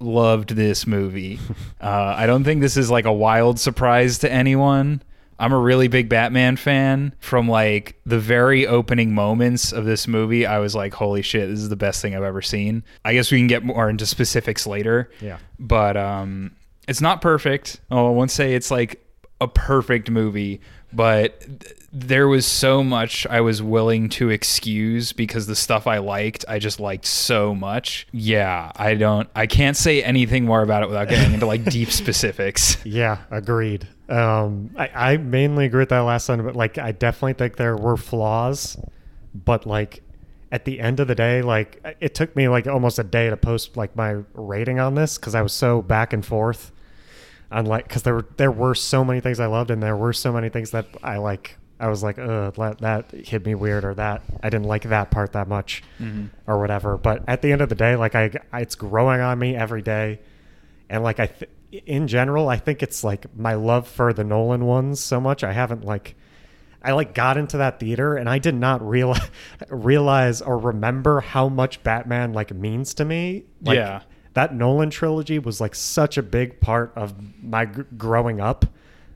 loved 0.00 0.50
this 0.50 0.86
movie. 0.86 1.38
uh, 1.80 2.14
I 2.16 2.26
don't 2.26 2.44
think 2.44 2.60
this 2.60 2.76
is 2.76 2.90
like 2.90 3.04
a 3.04 3.12
wild 3.12 3.58
surprise 3.58 4.18
to 4.18 4.32
anyone. 4.32 5.02
I'm 5.40 5.52
a 5.52 5.58
really 5.58 5.86
big 5.86 6.08
Batman 6.08 6.56
fan. 6.56 7.14
From 7.20 7.48
like 7.48 8.00
the 8.04 8.18
very 8.18 8.66
opening 8.66 9.14
moments 9.14 9.72
of 9.72 9.84
this 9.84 10.08
movie, 10.08 10.46
I 10.46 10.58
was 10.58 10.74
like, 10.74 10.94
holy 10.94 11.22
shit, 11.22 11.48
this 11.48 11.60
is 11.60 11.68
the 11.68 11.76
best 11.76 12.02
thing 12.02 12.14
I've 12.16 12.24
ever 12.24 12.42
seen. 12.42 12.82
I 13.04 13.12
guess 13.14 13.30
we 13.30 13.38
can 13.38 13.46
get 13.46 13.64
more 13.64 13.88
into 13.88 14.04
specifics 14.06 14.66
later. 14.66 15.10
Yeah. 15.20 15.38
But 15.58 15.96
um, 15.96 16.56
it's 16.88 17.00
not 17.00 17.20
perfect. 17.20 17.80
Oh, 17.90 18.08
I 18.08 18.10
won't 18.10 18.32
say 18.32 18.54
it's 18.54 18.70
like 18.70 19.04
a 19.40 19.46
perfect 19.46 20.10
movie, 20.10 20.60
but 20.92 21.40
th- 21.40 21.74
there 21.92 22.28
was 22.28 22.46
so 22.46 22.84
much 22.84 23.26
I 23.26 23.40
was 23.40 23.62
willing 23.62 24.08
to 24.10 24.30
excuse 24.30 25.12
because 25.12 25.46
the 25.46 25.56
stuff 25.56 25.86
I 25.86 25.98
liked, 25.98 26.44
I 26.48 26.58
just 26.58 26.80
liked 26.80 27.06
so 27.06 27.54
much. 27.54 28.06
Yeah, 28.12 28.72
I 28.76 28.94
don't, 28.94 29.28
I 29.34 29.46
can't 29.46 29.76
say 29.76 30.02
anything 30.02 30.44
more 30.44 30.62
about 30.62 30.82
it 30.82 30.88
without 30.88 31.08
getting 31.08 31.34
into 31.34 31.46
like 31.46 31.64
deep 31.70 31.90
specifics. 31.90 32.84
Yeah, 32.84 33.18
agreed. 33.30 33.88
Um, 34.08 34.70
I, 34.76 34.90
I 34.94 35.16
mainly 35.16 35.66
agree 35.66 35.80
with 35.80 35.90
that 35.90 36.00
last 36.00 36.26
sentiment. 36.26 36.56
Like, 36.56 36.78
I 36.78 36.92
definitely 36.92 37.34
think 37.34 37.56
there 37.56 37.76
were 37.76 37.96
flaws, 37.96 38.76
but 39.34 39.66
like 39.66 40.02
at 40.50 40.64
the 40.64 40.80
end 40.80 41.00
of 41.00 41.08
the 41.08 41.14
day, 41.14 41.42
like 41.42 41.96
it 42.00 42.14
took 42.14 42.34
me 42.34 42.48
like 42.48 42.66
almost 42.66 42.98
a 42.98 43.04
day 43.04 43.30
to 43.30 43.36
post 43.36 43.76
like 43.76 43.94
my 43.96 44.22
rating 44.34 44.78
on 44.78 44.94
this 44.94 45.18
because 45.18 45.34
I 45.34 45.42
was 45.42 45.52
so 45.52 45.82
back 45.82 46.12
and 46.12 46.24
forth 46.24 46.72
on 47.50 47.66
like 47.66 47.88
because 47.88 48.02
there 48.02 48.14
were 48.14 48.26
there 48.36 48.50
were 48.52 48.74
so 48.74 49.04
many 49.04 49.20
things 49.20 49.40
I 49.40 49.46
loved 49.46 49.70
and 49.70 49.82
there 49.82 49.96
were 49.96 50.12
so 50.12 50.32
many 50.32 50.48
things 50.48 50.70
that 50.72 50.86
I 51.02 51.18
like. 51.18 51.56
I 51.80 51.86
was 51.88 52.02
like, 52.02 52.18
uh, 52.18 52.50
that, 52.50 52.78
that 52.78 53.10
hit 53.12 53.46
me 53.46 53.54
weird, 53.54 53.84
or 53.84 53.94
that 53.94 54.22
I 54.42 54.50
didn't 54.50 54.66
like 54.66 54.82
that 54.88 55.12
part 55.12 55.34
that 55.34 55.46
much, 55.46 55.84
or 56.46 56.58
whatever. 56.58 56.96
But 56.96 57.22
at 57.28 57.40
the 57.40 57.52
end 57.52 57.60
of 57.60 57.68
the 57.68 57.76
day, 57.76 57.94
like 57.94 58.16
I, 58.16 58.32
I 58.52 58.62
it's 58.62 58.74
growing 58.74 59.20
on 59.20 59.38
me 59.38 59.54
every 59.54 59.82
day 59.82 60.18
and 60.90 61.04
like 61.04 61.20
I, 61.20 61.26
th- 61.26 61.50
in 61.86 62.08
general, 62.08 62.48
I 62.48 62.56
think 62.56 62.82
it's 62.82 63.04
like 63.04 63.26
my 63.36 63.54
love 63.54 63.86
for 63.86 64.12
the 64.12 64.24
Nolan 64.24 64.64
ones 64.64 64.98
so 64.98 65.20
much. 65.20 65.44
I 65.44 65.52
haven't 65.52 65.84
like, 65.84 66.16
I 66.82 66.92
like 66.92 67.14
got 67.14 67.36
into 67.36 67.58
that 67.58 67.78
theater 67.78 68.16
and 68.16 68.28
I 68.28 68.38
did 68.40 68.54
not 68.56 68.82
realize 68.86 69.30
realize 69.68 70.42
or 70.42 70.58
remember 70.58 71.20
how 71.20 71.48
much 71.48 71.82
Batman 71.84 72.32
like 72.32 72.52
means 72.52 72.94
to 72.94 73.04
me. 73.04 73.44
Like, 73.62 73.76
Yeah. 73.76 74.00
That 74.38 74.54
Nolan 74.54 74.90
trilogy 74.90 75.40
was 75.40 75.60
like 75.60 75.74
such 75.74 76.16
a 76.16 76.22
big 76.22 76.60
part 76.60 76.92
of 76.96 77.12
my 77.42 77.64
gr- 77.64 77.82
growing 77.96 78.40
up. 78.40 78.64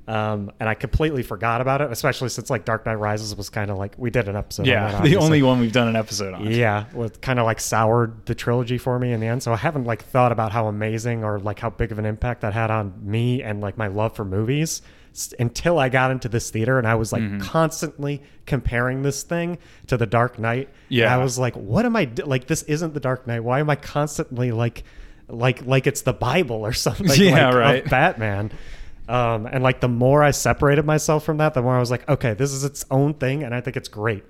Um, 0.08 0.50
and 0.58 0.68
I 0.68 0.74
completely 0.74 1.22
forgot 1.22 1.60
about 1.60 1.80
it, 1.80 1.92
especially 1.92 2.28
since 2.28 2.50
like 2.50 2.64
Dark 2.64 2.84
Knight 2.86 2.96
Rises 2.96 3.36
was 3.36 3.48
kind 3.48 3.70
of 3.70 3.78
like 3.78 3.94
we 3.96 4.10
did 4.10 4.26
an 4.28 4.34
episode. 4.34 4.62
on 4.62 4.66
that, 4.68 4.92
Yeah, 4.94 5.00
the 5.10 5.16
only 5.16 5.42
one 5.42 5.60
we've 5.60 5.70
done 5.72 5.86
an 5.86 5.94
episode 5.94 6.34
on. 6.34 6.50
Yeah, 6.50 6.86
was 6.92 7.12
kind 7.20 7.38
of 7.38 7.44
like 7.46 7.60
soured 7.60 8.26
the 8.26 8.34
trilogy 8.34 8.78
for 8.78 8.98
me 8.98 9.12
in 9.12 9.20
the 9.20 9.28
end. 9.28 9.44
So 9.44 9.52
I 9.52 9.56
haven't 9.56 9.84
like 9.84 10.02
thought 10.02 10.32
about 10.32 10.50
how 10.50 10.66
amazing 10.66 11.22
or 11.22 11.38
like 11.38 11.60
how 11.60 11.70
big 11.70 11.92
of 11.92 12.00
an 12.00 12.04
impact 12.04 12.40
that 12.40 12.52
had 12.52 12.72
on 12.72 12.92
me 13.00 13.44
and 13.44 13.60
like 13.60 13.78
my 13.78 13.86
love 13.86 14.16
for 14.16 14.24
movies 14.24 14.82
until 15.38 15.78
I 15.78 15.88
got 15.88 16.10
into 16.10 16.28
this 16.28 16.50
theater 16.50 16.78
and 16.78 16.86
I 16.88 16.96
was 16.96 17.12
like 17.12 17.22
Mm-hmm. 17.22 17.38
constantly 17.40 18.22
comparing 18.46 19.02
this 19.02 19.22
thing 19.22 19.58
to 19.86 19.96
The 19.96 20.06
Dark 20.06 20.36
Knight. 20.38 20.68
Yeah. 20.88 21.04
And 21.04 21.14
I 21.14 21.22
was 21.22 21.38
like, 21.38 21.54
what 21.54 21.86
am 21.86 21.94
I 21.94 22.06
do- 22.06 22.24
like? 22.24 22.48
This 22.48 22.62
isn't 22.64 22.92
The 22.94 23.00
Dark 23.00 23.26
Knight. 23.28 23.40
Why 23.44 23.60
am 23.60 23.70
I 23.70 23.76
constantly 23.76 24.50
like, 24.50 24.82
like, 25.28 25.64
like 25.66 25.86
it's 25.86 26.02
the 26.02 26.12
Bible 26.12 26.64
or 26.64 26.72
something? 26.72 27.08
Yeah, 27.20 27.46
like, 27.46 27.54
right. 27.54 27.84
Of 27.84 27.90
Batman. 27.90 28.52
Um, 29.08 29.46
and 29.46 29.62
like 29.62 29.80
the 29.80 29.88
more 29.88 30.22
I 30.22 30.30
separated 30.30 30.84
myself 30.84 31.24
from 31.24 31.38
that, 31.38 31.54
the 31.54 31.62
more 31.62 31.76
I 31.76 31.80
was 31.80 31.90
like, 31.90 32.08
okay, 32.08 32.34
this 32.34 32.52
is 32.52 32.64
its 32.64 32.84
own 32.90 33.14
thing, 33.14 33.42
and 33.42 33.54
I 33.54 33.60
think 33.60 33.76
it's 33.76 33.88
great 33.88 34.24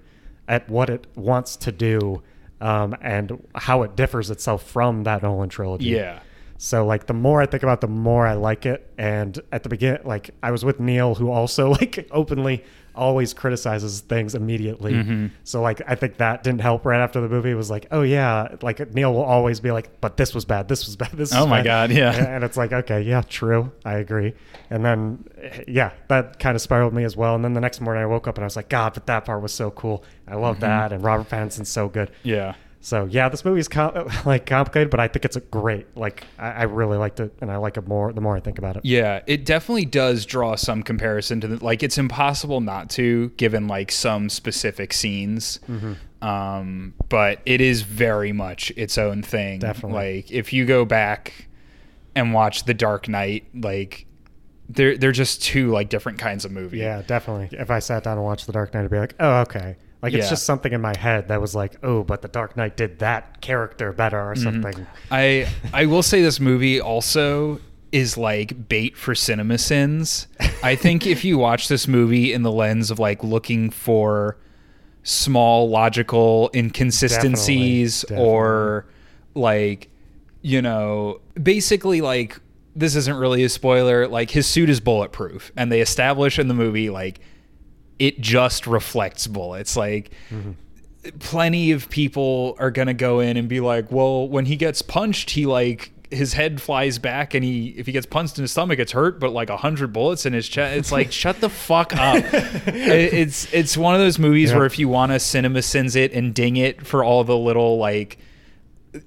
at 0.49 0.69
what 0.69 0.91
it 0.91 1.07
wants 1.15 1.57
to 1.57 1.73
do, 1.73 2.23
um, 2.61 2.97
and 3.01 3.47
how 3.55 3.83
it 3.83 3.97
differs 3.97 4.31
itself 4.31 4.69
from 4.69 5.05
that 5.05 5.23
Nolan 5.23 5.51
trilogy. 5.51 5.91
Yeah. 5.91 6.21
So 6.63 6.87
like 6.87 7.07
the 7.07 7.13
more 7.15 7.43
I 7.43 7.47
think 7.47 7.65
about, 7.65 7.79
it, 7.79 7.81
the 7.81 7.89
more 7.89 8.25
I 8.25 8.35
like 8.35 8.67
it. 8.67 8.89
And 8.97 9.37
at 9.51 9.65
the 9.65 9.69
beginning, 9.69 10.03
like 10.05 10.31
I 10.45 10.53
was 10.53 10.65
with 10.65 10.79
Neil, 10.79 11.17
who 11.17 11.29
also 11.29 11.71
like 11.81 12.09
openly 12.13 12.65
always 12.95 13.33
criticizes 13.35 14.01
things 14.01 14.35
immediately. 14.35 14.93
Mm-hmm. 14.93 15.27
So 15.45 15.61
like 15.63 15.81
I 15.87 15.95
think 15.95 16.19
that 16.19 16.43
didn't 16.43 16.61
help. 16.61 16.85
Right 16.85 17.01
after 17.01 17.21
the 17.21 17.29
movie, 17.29 17.51
it 17.51 17.55
was 17.55 17.71
like, 17.71 17.87
oh 17.91 18.03
yeah, 18.03 18.57
like 18.63 18.95
Neil 18.95 19.13
will 19.13 19.23
always 19.25 19.61
be 19.61 19.71
like, 19.71 20.01
but 20.01 20.17
this 20.17 20.35
was 20.35 20.45
bad, 20.45 20.69
this 20.69 20.87
was 20.87 20.97
bad, 20.97 21.11
this. 21.15 21.31
Is 21.31 21.35
bad. 21.37 21.43
Oh 21.43 21.47
my 21.47 21.63
bad." 21.63 21.91
God, 21.91 21.97
yeah. 21.97 22.13
And 22.35 22.45
it's 22.45 22.57
like, 22.57 22.73
okay, 22.73 23.01
yeah, 23.03 23.23
true, 23.23 23.73
I 23.85 23.95
agree. 23.95 24.35
And 24.71 24.85
then 24.85 25.25
yeah, 25.67 25.93
that 26.09 26.39
kind 26.39 26.55
of 26.55 26.63
spiraled 26.63 26.93
me 26.95 27.05
as 27.05 27.17
well. 27.17 27.35
And 27.35 27.45
then 27.45 27.55
the 27.55 27.61
next 27.61 27.81
morning, 27.81 28.03
I 28.03 28.07
woke 28.07 28.29
up 28.29 28.37
and 28.37 28.45
I 28.45 28.47
was 28.47 28.57
like, 28.57 28.69
God, 28.69 28.95
but 28.95 29.07
that 29.07 29.25
part 29.25 29.43
was 29.43 29.53
so 29.53 29.71
cool. 29.71 30.05
I 30.29 30.35
love 30.37 30.57
Mm-hmm. 30.57 30.61
that, 30.67 30.93
and 30.93 31.03
Robert 31.03 31.29
Pattinson's 31.29 31.69
so 31.69 31.89
good. 31.89 32.11
Yeah. 32.23 32.55
So 32.83 33.07
yeah, 33.09 33.29
this 33.29 33.45
movie 33.45 33.61
is 33.61 33.69
com- 33.69 34.09
like 34.27 34.45
complicated, 34.45 34.91
but 34.91 35.01
I 35.01 35.07
think 35.09 35.25
it's 35.25 35.37
a 35.37 35.41
great. 35.41 35.97
Like 35.97 36.25
I, 36.37 36.51
I 36.51 36.63
really 36.65 36.99
liked 36.99 37.21
it, 37.21 37.33
and 37.41 37.51
I 37.51 37.57
like 37.57 37.77
it 37.77 37.87
more 37.87 38.13
the 38.13 38.21
more 38.21 38.37
I 38.37 38.41
think 38.41 38.59
about 38.59 38.77
it. 38.77 38.85
Yeah, 38.85 39.23
it 39.27 39.47
definitely 39.47 39.85
does 39.85 40.27
draw 40.27 40.57
some 40.57 40.83
comparison 40.83 41.41
to 41.41 41.49
the 41.49 41.65
like 41.65 41.83
it's 41.83 41.97
impossible 41.97 42.61
not 42.61 42.91
to 42.91 43.31
given 43.37 43.69
like 43.69 43.93
some 43.93 44.29
specific 44.29 44.93
scenes. 44.93 45.61
Mm-hmm. 45.69 46.27
Um, 46.27 46.95
but 47.09 47.41
it 47.47 47.61
is 47.61 47.83
very 47.83 48.33
much 48.33 48.73
its 48.77 48.99
own 48.99 49.23
thing. 49.23 49.61
Definitely. 49.61 50.17
Like 50.17 50.33
if 50.33 50.53
you 50.53 50.67
go 50.67 50.85
back 50.85 51.49
and 52.17 52.35
watch 52.35 52.65
The 52.65 52.75
Dark 52.75 53.09
Knight, 53.09 53.47
like 53.55 54.07
they're 54.69 54.99
they're 54.99 55.13
just 55.13 55.41
two 55.41 55.71
like 55.71 55.89
different 55.89 56.19
kinds 56.19 56.45
of 56.45 56.51
movie. 56.51 56.79
Yeah, 56.79 57.03
definitely. 57.03 57.57
If 57.57 57.71
I 57.71 57.79
sat 57.79 58.03
down 58.03 58.19
and 58.19 58.25
watched 58.25 58.47
The 58.47 58.53
Dark 58.53 58.75
Knight, 58.75 58.85
I'd 58.85 58.91
be 58.91 58.99
like, 58.99 59.15
oh, 59.21 59.41
okay. 59.43 59.77
Like 60.03 60.15
it's 60.15 60.25
Yeah. 60.27 60.31
just 60.31 60.45
something 60.45 60.73
in 60.73 60.81
my 60.81 60.97
head 60.97 61.29
that 61.29 61.41
was 61.41 61.55
like, 61.55 61.77
oh, 61.85 62.03
but 62.03 62.23
The 62.23 62.29
Dark 62.29 62.57
Knight 62.57 62.77
did 62.77 62.99
that 62.99 63.41
character 63.41 63.93
better 63.93 64.19
or 64.21 64.35
Mm-hmm. 64.35 64.43
something. 64.63 64.87
I 65.11 65.47
I 65.73 65.87
will 65.87 66.03
say 66.03 66.21
this 66.23 66.41
movie 66.41 66.81
also 66.81 67.61
is 67.93 68.17
like 68.17 68.69
bait 68.69 68.97
for 68.97 69.15
cinema 69.15 69.59
sins. 69.59 70.27
I 70.63 70.75
think 70.77 71.07
if 71.07 71.25
you 71.25 71.39
watch 71.39 71.69
this 71.69 71.87
movie 71.87 72.33
in 72.33 72.43
the 72.43 72.51
lens 72.51 72.91
of 72.91 72.99
like 72.99 73.23
looking 73.23 73.71
for 73.71 74.39
small 75.05 75.69
logical 75.69 76.51
inconsistencies 76.55 78.03
Definitely, 78.03 78.27
or 78.29 78.87
like 79.35 79.89
you 80.43 80.63
know 80.63 81.21
basically 81.41 82.01
like 82.01 82.39
this 82.75 82.95
isn't 82.97 83.17
really 83.17 83.45
a 83.45 83.49
spoiler 83.49 84.07
like 84.09 84.31
his 84.31 84.47
suit 84.47 84.69
is 84.71 84.81
bulletproof 84.81 85.53
and 85.57 85.71
they 85.71 85.81
establish 85.81 86.39
in 86.39 86.49
the 86.49 86.55
movie 86.55 86.89
like 86.91 87.21
it 87.99 88.21
just 88.21 88.67
reflects 88.67 89.27
bullets 89.27 89.77
like 89.77 90.11
plenty 91.19 91.73
of 91.73 91.89
people 91.91 92.57
are 92.59 92.71
gonna 92.71 92.95
go 92.95 93.21
in 93.21 93.37
and 93.37 93.49
be 93.49 93.61
like, 93.61 93.91
well, 93.91 94.29
when 94.29 94.47
he 94.47 94.57
gets 94.57 94.83
punched, 94.83 95.31
he 95.31 95.47
like 95.47 95.91
his 96.11 96.35
head 96.35 96.61
flies 96.61 96.99
back, 96.99 97.33
and 97.35 97.43
he 97.43 97.69
if 97.79 97.87
he 97.87 97.93
gets 97.93 98.07
punched 98.07 98.39
in 98.39 98.43
his 98.43 98.53
stomach, 98.53 98.79
it's 98.79 98.93
hurt, 98.93 99.19
but 99.19 99.33
like 99.33 99.49
a 99.51 99.57
hundred 99.57 99.93
bullets 99.93 100.27
in 100.27 100.33
his 100.33 100.47
chest, 100.49 100.77
it's 100.77 100.93
like 100.93 101.11
shut 101.23 101.41
the 101.41 101.49
fuck 101.49 101.95
up. 101.97 102.23
It- 102.67 103.15
it's 103.15 103.53
it's 103.53 103.77
one 103.77 103.95
of 103.95 104.01
those 104.01 104.19
movies 104.19 104.51
Yeah. 104.51 104.59
where 104.59 104.67
if 104.67 104.79
you 104.79 104.89
want 104.89 105.13
to 105.13 105.19
cinema 105.19 105.63
sins 105.63 105.97
it 105.97 106.13
and 106.13 106.35
ding 106.35 106.57
it 106.57 106.87
for 106.87 107.03
all 107.03 107.25
the 107.25 107.37
little 107.37 107.79
like 107.79 108.19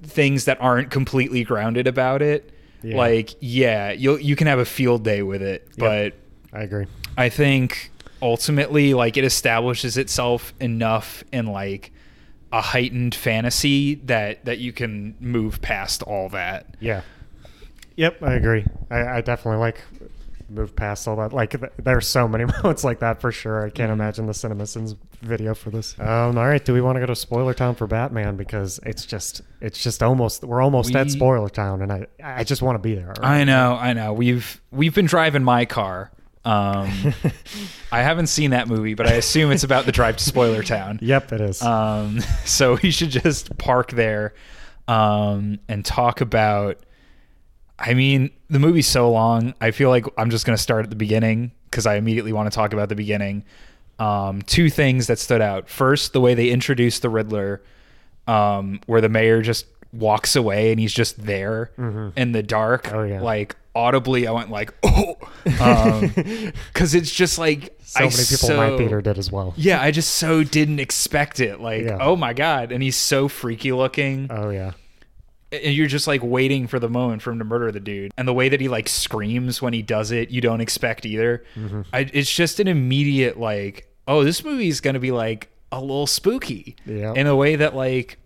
things 0.03 0.45
that 0.45 0.59
aren't 0.61 0.89
completely 0.91 1.43
grounded 1.43 1.87
about 1.87 2.21
it. 2.21 2.51
Yeah. 2.81 2.97
Like, 2.97 3.35
yeah, 3.39 3.91
you 3.91 4.17
you 4.17 4.35
can 4.35 4.47
have 4.47 4.59
a 4.59 4.65
field 4.65 5.03
day 5.03 5.21
with 5.21 5.41
it, 5.41 5.67
but 5.77 6.13
I 6.51 6.63
agree. 6.63 6.87
I 7.17 7.29
think 7.29 7.91
ultimately 8.25 8.93
like 8.93 9.17
it 9.17 9.23
establishes 9.23 9.97
itself 9.97 10.53
enough 10.59 11.23
in 11.31 11.45
like 11.47 11.91
a 12.51 12.61
heightened 12.61 13.13
fantasy 13.15 13.95
that 13.95 14.43
that 14.45 14.57
you 14.59 14.71
can 14.73 15.15
move 15.19 15.61
past 15.61 16.01
all 16.03 16.29
that. 16.29 16.75
Yeah. 16.79 17.01
Yep, 17.97 18.23
I 18.23 18.33
agree. 18.33 18.65
I, 18.91 19.05
I 19.17 19.21
definitely 19.21 19.59
like 19.59 19.81
move 20.49 20.75
past 20.75 21.07
all 21.07 21.15
that. 21.15 21.33
Like 21.33 21.51
th- 21.51 21.71
there's 21.77 22.07
so 22.07 22.27
many 22.27 22.45
moments 22.63 22.83
like 22.83 22.99
that 22.99 23.21
for 23.21 23.31
sure. 23.31 23.61
I 23.63 23.67
Mm-hmm. 23.67 23.75
can't 23.75 23.91
imagine 23.91 24.25
the 24.27 24.33
CinemaSins 24.33 24.95
video 25.21 25.55
for 25.55 25.69
this. 25.71 25.97
Um, 25.99 26.37
all 26.37 26.45
right, 26.47 26.63
do 26.63 26.73
we 26.73 26.81
want 26.81 26.97
to 26.97 26.99
go 26.99 27.05
to 27.07 27.15
Spoiler 27.15 27.53
Town 27.53 27.73
for 27.73 27.87
Batman 27.87 28.35
because 28.35 28.79
it's 28.85 29.05
just 29.05 29.41
it's 29.61 29.81
just 29.81 30.03
almost 30.03 30.43
we're 30.43 30.61
almost 30.61 30.93
at 30.95 31.05
We- 31.07 31.11
Spoiler 31.13 31.49
Town 31.49 31.81
and 31.81 31.91
I 31.91 32.07
I 32.23 32.43
just 32.43 32.61
want 32.61 32.75
to 32.75 32.79
be 32.79 32.95
there. 32.95 33.13
I 33.21 33.43
know, 33.43 33.75
I 33.75 33.93
know. 33.93 34.13
We've 34.13 34.61
we've 34.71 34.93
been 34.93 35.07
driving 35.07 35.43
my 35.43 35.65
car. 35.65 36.11
Um, 36.45 37.13
I 37.91 38.01
haven't 38.01 38.27
seen 38.27 38.51
that 38.51 38.67
movie, 38.67 38.93
but 38.93 39.07
I 39.07 39.13
assume 39.13 39.51
it's 39.51 39.63
about 39.63 39.85
the 39.85 39.91
drive 39.91 40.17
to 40.17 40.23
Spoiler 40.23 40.63
Town. 40.63 40.99
Yep, 41.05 41.33
it 41.33 41.41
is. 41.41 41.61
Um, 41.61 42.21
so 42.45 42.77
we 42.81 42.91
should 42.91 43.09
just 43.09 43.57
park 43.57 43.91
there 43.91 44.33
um, 44.87 45.59
and 45.67 45.83
talk 45.83 46.21
about. 46.21 46.79
I 47.77 47.93
mean, 47.93 48.31
the 48.49 48.59
movie's 48.59 48.87
so 48.87 49.11
long. 49.11 49.53
I 49.59 49.71
feel 49.71 49.89
like 49.89 50.05
I'm 50.17 50.29
just 50.29 50.45
going 50.45 50.55
to 50.55 50.61
start 50.61 50.85
at 50.85 50.89
the 50.89 50.95
beginning 50.95 51.51
because 51.69 51.85
I 51.85 51.95
immediately 51.95 52.31
want 52.31 52.49
to 52.49 52.55
talk 52.55 52.71
about 52.71 52.87
the 52.87 52.95
beginning. 52.95 53.43
Um, 53.99 54.41
two 54.41 54.69
things 54.69 55.07
that 55.07 55.19
stood 55.19 55.41
out. 55.41 55.69
First, 55.69 56.13
the 56.13 56.21
way 56.21 56.33
they 56.33 56.49
introduced 56.49 57.01
the 57.01 57.09
Riddler, 57.09 57.61
um, 58.27 58.79
where 58.85 59.01
the 59.01 59.09
mayor 59.09 59.41
just 59.41 59.65
walks 59.95 60.35
away 60.35 60.71
and 60.71 60.79
he's 60.79 60.93
just 60.93 61.23
there 61.25 61.71
in 62.15 62.31
the 62.31 62.43
dark. 62.43 62.85
Mm-hmm. 62.85 62.95
Oh, 62.97 63.03
yeah. 63.03 63.21
Like 63.21 63.55
audibly, 63.75 64.27
I 64.27 64.31
went 64.31 64.49
like, 64.51 64.73
oh, 64.83 65.15
because 65.43 66.95
it's 66.95 67.11
just 67.11 67.37
like 67.37 67.77
so 67.83 67.99
I 67.99 68.03
many 68.03 68.23
people 68.29 68.49
in 68.51 68.57
my 68.57 68.77
theater 68.77 69.01
did 69.01 69.17
as 69.17 69.31
well. 69.31 69.53
yeah, 69.57 69.81
I 69.81 69.91
just 69.91 70.15
so 70.15 70.43
didn't 70.43 70.79
expect 70.79 71.39
it. 71.39 71.59
Like, 71.59 71.83
Yeah. 71.83 71.97
oh 72.01 72.15
my 72.15 72.33
god, 72.33 72.71
and 72.71 72.81
he's 72.83 72.95
so 72.97 73.27
freaky 73.27 73.71
looking, 73.71 74.27
Oh 74.29 74.49
yeah. 74.49 74.71
and 75.51 75.73
you're 75.73 75.87
just 75.87 76.07
like 76.07 76.21
waiting 76.23 76.67
for 76.67 76.79
the 76.79 76.89
moment 76.89 77.21
for 77.21 77.31
him 77.31 77.39
to 77.39 77.45
murder 77.45 77.71
the 77.71 77.79
dude. 77.79 78.11
And 78.17 78.27
the 78.27 78.33
way 78.33 78.49
that 78.49 78.59
he 78.61 78.67
like 78.67 78.87
screams 78.89 79.61
when 79.61 79.73
he 79.73 79.81
does 79.81 80.11
it, 80.11 80.29
you 80.29 80.41
don't 80.41 80.61
expect 80.61 81.05
either. 81.05 81.43
Mm-hmm. 81.55 81.81
I, 81.93 82.09
it's 82.13 82.33
just 82.33 82.59
an 82.59 82.67
immediate 82.67 83.39
like, 83.39 83.87
oh, 84.07 84.23
this 84.23 84.43
movie 84.43 84.67
is 84.67 84.81
gonna 84.81 84.99
be 84.99 85.11
like 85.11 85.49
a 85.71 85.79
little 85.81 86.07
spooky 86.07 86.75
Yeah. 86.85 87.13
in 87.13 87.27
a 87.27 87.35
way 87.35 87.55
that 87.57 87.75
like. 87.75 88.19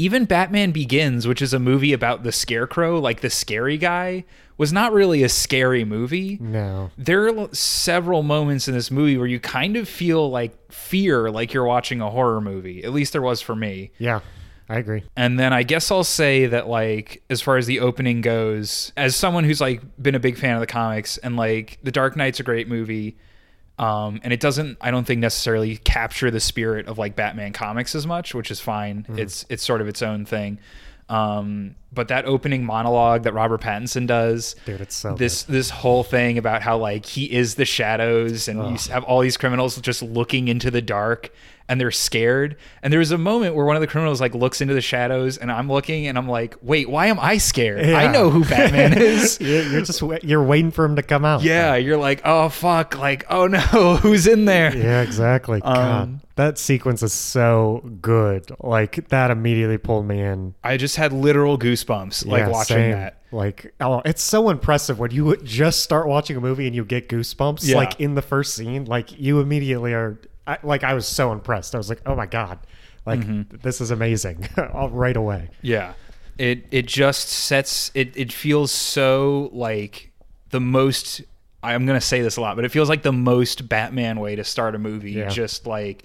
Even 0.00 0.24
Batman 0.24 0.70
Begins, 0.70 1.26
which 1.28 1.42
is 1.42 1.52
a 1.52 1.58
movie 1.58 1.92
about 1.92 2.22
the 2.22 2.32
scarecrow, 2.32 2.98
like 2.98 3.20
the 3.20 3.28
scary 3.28 3.76
guy, 3.76 4.24
was 4.56 4.72
not 4.72 4.92
really 4.94 5.22
a 5.22 5.28
scary 5.28 5.84
movie 5.84 6.38
No. 6.40 6.90
there 6.96 7.28
are 7.28 7.48
several 7.54 8.22
moments 8.22 8.66
in 8.68 8.72
this 8.74 8.90
movie 8.90 9.16
where 9.18 9.26
you 9.26 9.38
kind 9.40 9.76
of 9.76 9.88
feel 9.88 10.30
like 10.30 10.52
fear 10.72 11.30
like 11.30 11.52
you're 11.52 11.64
watching 11.64 12.00
a 12.00 12.10
horror 12.10 12.40
movie 12.40 12.82
at 12.84 12.92
least 12.92 13.12
there 13.12 13.22
was 13.22 13.40
for 13.42 13.54
me 13.56 13.90
Yeah. 13.98 14.20
I 14.68 14.76
agree. 14.78 15.02
and 15.16 15.38
then 15.40 15.52
i 15.54 15.62
guess 15.64 15.90
i'll 15.90 16.04
say 16.04 16.46
that 16.46 16.68
like 16.68 17.22
as 17.30 17.40
far 17.42 17.56
as 17.56 17.66
the 17.66 17.80
opening 17.80 18.20
goes 18.20 18.92
as 18.98 19.16
someone 19.16 19.44
who's 19.44 19.60
like 19.60 19.80
been 20.00 20.14
a 20.14 20.20
big 20.20 20.36
fan 20.38 20.54
of 20.54 20.60
the 20.60 20.66
comics 20.66 21.16
and 21.18 21.36
like 21.36 21.78
the 21.82 21.90
dark 21.90 22.14
knight's 22.16 22.38
a 22.38 22.42
great 22.44 22.68
movie 22.68 23.16
um, 23.80 24.20
and 24.22 24.32
it 24.32 24.40
doesn't 24.40 24.76
i 24.80 24.90
don't 24.90 25.06
think 25.06 25.20
necessarily 25.20 25.76
capture 25.78 26.30
the 26.30 26.40
spirit 26.40 26.86
of 26.86 26.98
like 26.98 27.16
batman 27.16 27.52
comics 27.52 27.94
as 27.94 28.06
much 28.06 28.34
which 28.34 28.50
is 28.50 28.60
fine. 28.60 29.06
It's 29.16 29.46
it's 29.48 29.62
sort 29.62 29.80
of 29.80 29.88
its 29.88 30.02
own 30.02 30.24
thing. 30.24 30.58
Um, 31.08 31.74
but 31.92 32.08
that 32.08 32.24
opening 32.24 32.64
monologue 32.64 33.22
that 33.24 33.32
robert 33.34 33.60
pattinson 33.60 34.06
does 34.06 34.54
Dude, 34.64 34.80
it's 34.80 34.94
so 34.94 35.14
this 35.14 35.42
this 35.44 35.70
whole 35.70 36.04
thing 36.04 36.38
about 36.38 36.62
how 36.62 36.78
like 36.78 37.04
he 37.06 37.30
is 37.32 37.56
the 37.56 37.64
shadows 37.64 38.48
and 38.48 38.58
you 38.70 38.92
have 38.92 39.04
all 39.04 39.20
these 39.20 39.36
criminals 39.36 39.80
just 39.80 40.02
looking 40.02 40.48
into 40.48 40.70
the 40.70 40.82
dark 40.82 41.30
and 41.68 41.80
they're 41.80 41.92
scared 41.92 42.56
and 42.82 42.92
there 42.92 42.98
was 42.98 43.12
a 43.12 43.18
moment 43.18 43.54
where 43.54 43.64
one 43.64 43.76
of 43.76 43.80
the 43.80 43.86
criminals 43.86 44.20
like 44.20 44.34
looks 44.34 44.60
into 44.60 44.74
the 44.74 44.80
shadows 44.80 45.36
and 45.38 45.52
i'm 45.52 45.68
looking 45.70 46.08
and 46.08 46.18
i'm 46.18 46.28
like 46.28 46.56
wait 46.62 46.90
why 46.90 47.06
am 47.06 47.18
i 47.20 47.38
scared 47.38 47.84
i 47.90 48.10
know 48.10 48.28
who 48.28 48.44
batman 48.44 48.92
is 49.00 49.40
You're 49.40 49.82
just 49.82 50.02
you're 50.24 50.42
waiting 50.42 50.72
for 50.72 50.84
him 50.84 50.96
to 50.96 51.02
come 51.02 51.24
out. 51.24 51.42
yeah 51.42 51.76
you're 51.76 51.96
like 51.96 52.22
oh 52.24 52.48
fuck 52.48 52.98
like 52.98 53.24
oh 53.30 53.46
no 53.46 53.58
who's 54.02 54.26
in 54.26 54.44
there 54.46 54.76
Yeah, 54.76 55.02
exactly. 55.02 55.62
Um, 55.62 55.74
God, 55.74 56.20
that 56.36 56.58
sequence 56.58 57.02
is 57.02 57.12
so 57.12 57.82
good. 58.00 58.50
Like 58.60 59.08
that 59.10 59.30
immediately 59.30 59.76
pulled 59.78 60.06
me 60.06 60.20
in. 60.20 60.54
i 60.64 60.76
just 60.76 60.96
had 60.96 61.12
literal 61.12 61.56
goosebumps 61.58 61.79
goosebumps 61.84 62.26
like 62.26 62.40
Yeah, 62.40 62.48
watching 62.48 62.76
same. 62.76 62.90
that. 62.92 63.16
Like, 63.32 63.72
oh, 63.80 64.02
it's 64.04 64.22
so 64.22 64.50
impressive 64.50 64.98
when 64.98 65.10
you 65.12 65.36
just 65.44 65.80
start 65.82 66.06
watching 66.08 66.36
a 66.36 66.40
movie 66.40 66.66
and 66.66 66.74
you 66.74 66.84
get 66.84 67.08
goosebumps. 67.08 67.60
Yeah. 67.66 67.76
Like 67.76 68.00
in 68.00 68.14
the 68.14 68.22
first 68.22 68.54
scene, 68.54 68.84
like 68.86 69.18
you 69.18 69.40
immediately 69.40 69.92
are. 69.94 70.18
I, 70.46 70.58
like 70.62 70.82
I 70.84 70.94
was 70.94 71.06
so 71.06 71.32
impressed. 71.32 71.74
I 71.74 71.78
was 71.78 71.88
like, 71.88 72.00
oh 72.06 72.16
my 72.16 72.26
god, 72.26 72.58
like 73.06 73.20
Mm-hmm. 73.20 73.56
this 73.62 73.80
is 73.80 73.90
amazing, 73.90 74.48
all 74.72 74.90
right 74.90 75.16
away. 75.16 75.50
Yeah. 75.62 75.92
It 76.38 76.66
it 76.70 76.86
just 76.86 77.28
sets 77.28 77.90
it 77.94 78.16
it 78.16 78.32
feels 78.32 78.72
so 78.72 79.50
like 79.52 80.10
the 80.48 80.60
most 80.60 81.20
I'm 81.62 81.84
going 81.84 82.00
to 82.00 82.04
say 82.04 82.22
this 82.22 82.38
a 82.38 82.40
lot, 82.40 82.56
but 82.56 82.64
it 82.64 82.70
feels 82.70 82.88
like 82.88 83.02
the 83.02 83.12
most 83.12 83.68
Batman 83.68 84.18
way 84.18 84.34
to 84.34 84.44
start 84.44 84.74
a 84.74 84.78
movie. 84.78 85.12
Yeah. 85.12 85.28
Just 85.28 85.66
like 85.66 86.02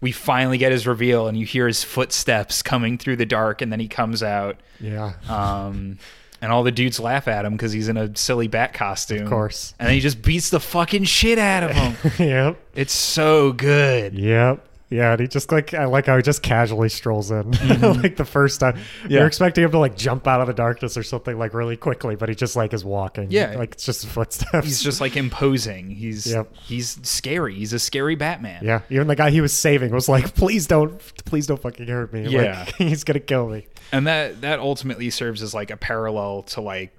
we 0.00 0.12
finally 0.12 0.58
get 0.58 0.72
his 0.72 0.86
reveal 0.86 1.26
and 1.28 1.38
you 1.38 1.44
hear 1.46 1.66
his 1.66 1.84
footsteps 1.84 2.62
coming 2.62 2.96
through 2.98 3.16
the 3.16 3.26
dark 3.26 3.60
and 3.62 3.70
then 3.72 3.80
he 3.80 3.88
comes 3.88 4.22
out 4.22 4.56
Yeah, 4.80 5.12
um 5.28 5.98
and 6.42 6.50
all 6.50 6.62
the 6.62 6.72
dudes 6.72 6.98
laugh 6.98 7.28
at 7.28 7.44
him 7.44 7.58
cuz 7.58 7.72
he's 7.72 7.88
in 7.88 7.96
a 7.98 8.16
silly 8.16 8.48
bat 8.48 8.72
costume. 8.72 9.24
Of 9.24 9.28
course. 9.28 9.74
And 9.78 9.86
then 9.88 9.94
he 9.94 10.00
just 10.00 10.22
beats 10.22 10.48
the 10.50 10.60
fucking 10.60 11.04
shit 11.04 11.38
out 11.38 11.62
of 11.64 11.70
him. 11.72 11.96
yep, 12.18 12.56
it's 12.74 12.94
so 12.94 13.52
good. 13.52 14.14
yep. 14.14 14.64
Yeah, 14.90 15.12
and 15.12 15.20
he 15.20 15.28
just 15.28 15.52
like 15.52 15.72
I 15.72 15.84
like 15.84 16.06
how 16.06 16.16
he 16.16 16.22
just 16.22 16.42
casually 16.42 16.88
strolls 16.88 17.30
in, 17.30 17.50
like 18.02 18.16
the 18.16 18.24
first 18.24 18.58
time. 18.58 18.74
Mm-hmm. 18.74 19.10
Yeah. 19.10 19.18
You're 19.20 19.26
expecting 19.28 19.62
him 19.62 19.70
to 19.70 19.78
like 19.78 19.96
jump 19.96 20.26
out 20.26 20.40
of 20.40 20.48
the 20.48 20.52
darkness 20.52 20.96
or 20.96 21.04
something 21.04 21.38
like 21.38 21.54
really 21.54 21.76
quickly, 21.76 22.16
but 22.16 22.28
he 22.28 22.34
just 22.34 22.56
like 22.56 22.72
is 22.74 22.84
walking. 22.84 23.28
Yeah. 23.30 23.54
like 23.56 23.74
it's 23.74 23.86
just 23.86 24.06
footsteps. 24.08 24.66
He's 24.66 24.82
just 24.82 25.00
like 25.00 25.16
imposing. 25.16 25.90
He's 25.90 26.26
Yep. 26.26 26.56
he's 26.56 26.98
scary. 27.08 27.54
He's 27.54 27.72
a 27.72 27.78
scary 27.78 28.16
Batman. 28.16 28.64
Yeah, 28.64 28.80
even 28.90 29.06
the 29.06 29.14
guy 29.16 29.30
he 29.30 29.40
was 29.40 29.52
saving 29.52 29.92
was 29.92 30.08
like, 30.08 30.34
"Please 30.34 30.66
don't, 30.66 30.98
please 31.24 31.46
don't 31.46 31.62
fucking 31.62 31.86
hurt 31.86 32.12
me. 32.12 32.26
Yeah. 32.28 32.64
Like, 32.66 32.74
he's 32.76 33.04
gonna 33.04 33.20
kill 33.20 33.48
me." 33.48 33.66
and 33.92 34.06
that 34.06 34.40
that 34.40 34.58
ultimately 34.58 35.10
serves 35.10 35.40
as 35.42 35.54
like 35.54 35.70
a 35.70 35.76
parallel 35.76 36.42
to 36.42 36.60
like 36.60 36.92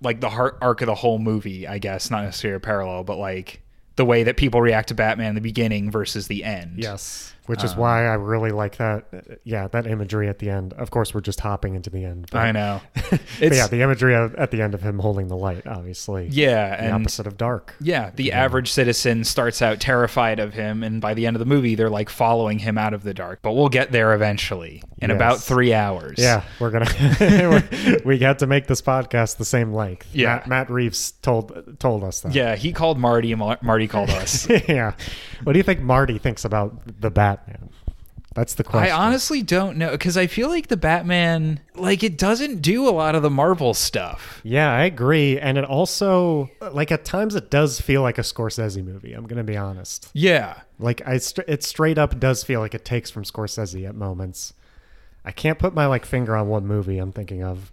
like 0.00 0.20
the 0.20 0.28
heart 0.28 0.58
arc 0.60 0.80
of 0.82 0.86
the 0.86 0.94
whole 0.94 1.18
movie 1.20 1.66
i 1.68 1.78
guess 1.78 2.10
not 2.10 2.24
necessarily 2.24 2.56
a 2.56 2.60
parallel 2.60 3.04
but 3.04 3.16
like 3.16 3.62
the 3.96 4.04
way 4.04 4.22
that 4.22 4.36
people 4.36 4.60
react 4.60 4.88
to 4.88 4.94
batman 4.94 5.30
in 5.30 5.34
the 5.34 5.40
beginning 5.40 5.90
versus 5.90 6.26
the 6.26 6.44
end. 6.44 6.74
Yes, 6.76 7.33
which 7.46 7.60
Um, 7.60 7.66
is 7.66 7.76
why 7.76 8.06
I 8.06 8.14
really 8.14 8.50
like 8.50 8.76
that. 8.78 9.04
uh, 9.12 9.34
Yeah, 9.44 9.68
that 9.68 9.86
imagery 9.86 10.28
at 10.28 10.38
the 10.38 10.50
end. 10.50 10.72
Of 10.74 10.90
course, 10.90 11.12
we're 11.14 11.20
just 11.20 11.40
hopping 11.40 11.74
into 11.74 11.90
the 11.90 12.04
end. 12.04 12.26
But, 12.32 12.38
i 12.38 12.52
know 12.52 12.80
yeah, 13.40 13.66
the 13.66 13.82
imagery 13.82 14.14
of, 14.14 14.34
at 14.36 14.50
the 14.50 14.62
end 14.62 14.74
of 14.74 14.82
him 14.82 14.98
holding 14.98 15.28
the 15.28 15.36
light, 15.36 15.66
obviously. 15.66 16.28
yeah 16.30 16.76
the 16.76 16.82
and 16.84 16.92
opposite 16.94 17.26
of 17.26 17.36
dark. 17.36 17.74
yeah 17.80 18.10
the 18.16 18.32
average 18.32 18.70
citizen 18.72 19.24
starts 19.24 19.60
out 19.62 19.80
terrified 19.80 20.38
of 20.38 20.54
him 20.54 20.82
and 20.82 21.00
by 21.00 21.14
the 21.14 21.26
end 21.26 21.36
of 21.36 21.40
the 21.40 21.46
movie 21.46 21.74
they're 21.74 21.90
like 21.90 22.08
following 22.08 22.58
him 22.58 22.78
out 22.78 22.94
of 22.94 23.02
the 23.02 23.14
dark 23.14 23.40
but 23.42 23.52
we'll 23.52 23.68
get 23.68 23.92
there 23.92 24.12
eventually 24.14 24.82
in 24.98 25.10
Yes. 25.10 25.16
about 25.16 25.40
three 25.40 25.72
hours 25.74 26.16
Yeah, 26.18 26.42
we're 26.60 26.70
gonna 26.70 26.90
we're, 27.20 27.98
we 28.04 28.18
had 28.18 28.38
to 28.40 28.46
make 28.46 28.66
this 28.66 28.80
podcast 28.82 29.36
the 29.36 29.44
same 29.44 29.72
length. 29.72 30.08
Yeah. 30.14 30.36
Matt, 30.36 30.46
Matt 30.48 30.70
Reeves 30.70 31.12
told 31.22 31.78
told 31.78 32.02
us 32.04 32.20
that. 32.20 32.34
yeah 32.34 32.56
he 32.56 32.72
called 32.72 32.98
marty 32.98 33.32
and 33.32 33.38
Mar- 33.38 33.58
marty 33.62 33.86
called 33.88 34.10
us 34.10 34.48
yeah. 34.68 34.94
What 35.44 35.52
do 35.52 35.58
you 35.58 35.62
think 35.62 35.80
Marty 35.80 36.18
thinks 36.18 36.44
about 36.44 37.00
the 37.00 37.10
Batman? 37.10 37.70
That's 38.34 38.54
the 38.54 38.64
question. 38.64 38.92
I 38.92 38.96
honestly 38.96 39.42
don't 39.42 39.76
know 39.76 39.92
because 39.92 40.16
I 40.16 40.26
feel 40.26 40.48
like 40.48 40.66
the 40.66 40.76
Batman, 40.76 41.60
like 41.76 42.02
it 42.02 42.18
doesn't 42.18 42.62
do 42.62 42.88
a 42.88 42.90
lot 42.90 43.14
of 43.14 43.22
the 43.22 43.30
Marvel 43.30 43.74
stuff. 43.74 44.40
Yeah, 44.42 44.72
I 44.72 44.84
agree. 44.84 45.38
And 45.38 45.56
it 45.56 45.64
also, 45.64 46.50
like, 46.72 46.90
at 46.90 47.04
times 47.04 47.36
it 47.36 47.48
does 47.48 47.80
feel 47.80 48.02
like 48.02 48.18
a 48.18 48.22
Scorsese 48.22 48.84
movie. 48.84 49.12
I'm 49.12 49.26
going 49.28 49.36
to 49.38 49.44
be 49.44 49.56
honest. 49.56 50.08
Yeah, 50.14 50.62
Like, 50.80 51.06
I 51.06 51.20
it 51.46 51.62
straight 51.62 51.96
up 51.96 52.18
does 52.18 52.42
feel 52.42 52.58
like 52.58 52.74
it 52.74 52.84
takes 52.84 53.08
from 53.08 53.22
Scorsese 53.22 53.88
at 53.88 53.94
moments. 53.94 54.52
I 55.24 55.30
can't 55.30 55.58
put 55.58 55.72
my, 55.72 55.86
like, 55.86 56.04
finger 56.04 56.36
on 56.36 56.48
one 56.48 56.66
movie 56.66 56.98
I'm 56.98 57.12
thinking 57.12 57.44
of, 57.44 57.70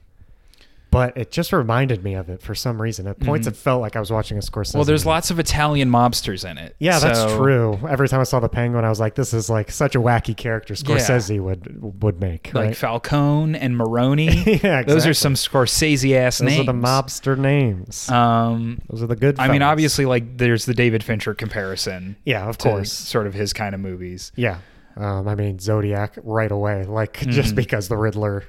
but 0.91 1.17
it 1.17 1.31
just 1.31 1.51
reminded 1.53 2.03
me 2.03 2.13
of 2.15 2.29
it 2.29 2.41
for 2.41 2.53
some 2.53 2.81
reason. 2.81 3.07
At 3.07 3.19
points, 3.19 3.47
it 3.47 3.55
felt 3.55 3.81
like 3.81 3.95
I 3.95 3.99
was 3.99 4.11
watching 4.11 4.37
a 4.37 4.41
Scorsese. 4.41 4.69
Mm-hmm. 4.71 4.77
well, 4.77 4.85
there's 4.85 5.01
movie. 5.05 5.13
lots 5.13 5.31
of 5.31 5.39
Italian 5.39 5.89
mobsters 5.89 6.49
in 6.49 6.57
it. 6.57 6.75
Yeah, 6.79 6.99
that's 6.99 7.33
true. 7.35 7.79
Every 7.89 8.07
time 8.09 8.19
I 8.19 8.23
saw 8.23 8.39
the 8.39 8.49
Penguin, 8.49 8.83
I 8.85 8.89
was 8.89 8.99
like, 8.99 9.15
"This 9.15 9.33
is 9.33 9.49
like 9.49 9.71
such 9.71 9.95
a 9.95 9.99
wacky 9.99 10.35
character 10.37 10.73
Scorsese 10.73 11.39
would 11.39 12.03
would 12.03 12.19
make." 12.19 12.53
Like 12.53 12.65
right? 12.65 12.77
Falcone 12.77 13.57
and 13.57 13.75
Maroni. 13.77 14.27
Yeah, 14.61 14.83
Those 14.83 15.07
are 15.07 15.13
some 15.13 15.33
Scorsese 15.35 16.13
ass 16.15 16.41
names. 16.41 16.57
Those 16.57 16.67
are 16.67 16.73
the 16.73 16.77
mobster 16.79 17.37
names. 17.37 18.09
Um, 18.09 18.81
Those 18.89 19.01
are 19.01 19.07
the 19.07 19.15
good. 19.15 19.39
I 19.39 19.47
mean, 19.49 19.61
obviously, 19.61 20.05
like 20.05 20.37
there's 20.37 20.65
the 20.65 20.73
David 20.73 21.03
Fincher 21.03 21.33
comparison. 21.33 22.17
Yeah, 22.25 22.47
of 22.47 22.57
course. 22.57 22.91
sort 22.91 23.27
of 23.27 23.33
his 23.33 23.53
kind 23.53 23.73
of 23.73 23.81
movies. 23.81 24.31
Yeah. 24.35 24.57
Um, 24.97 25.27
I 25.27 25.35
mean, 25.35 25.57
Zodiac 25.59 26.17
right 26.21 26.51
away, 26.51 26.83
like 26.83 27.13
Mm-hmm. 27.21 27.31
just 27.31 27.55
because 27.55 27.87
the 27.87 27.95
Riddler. 27.97 28.43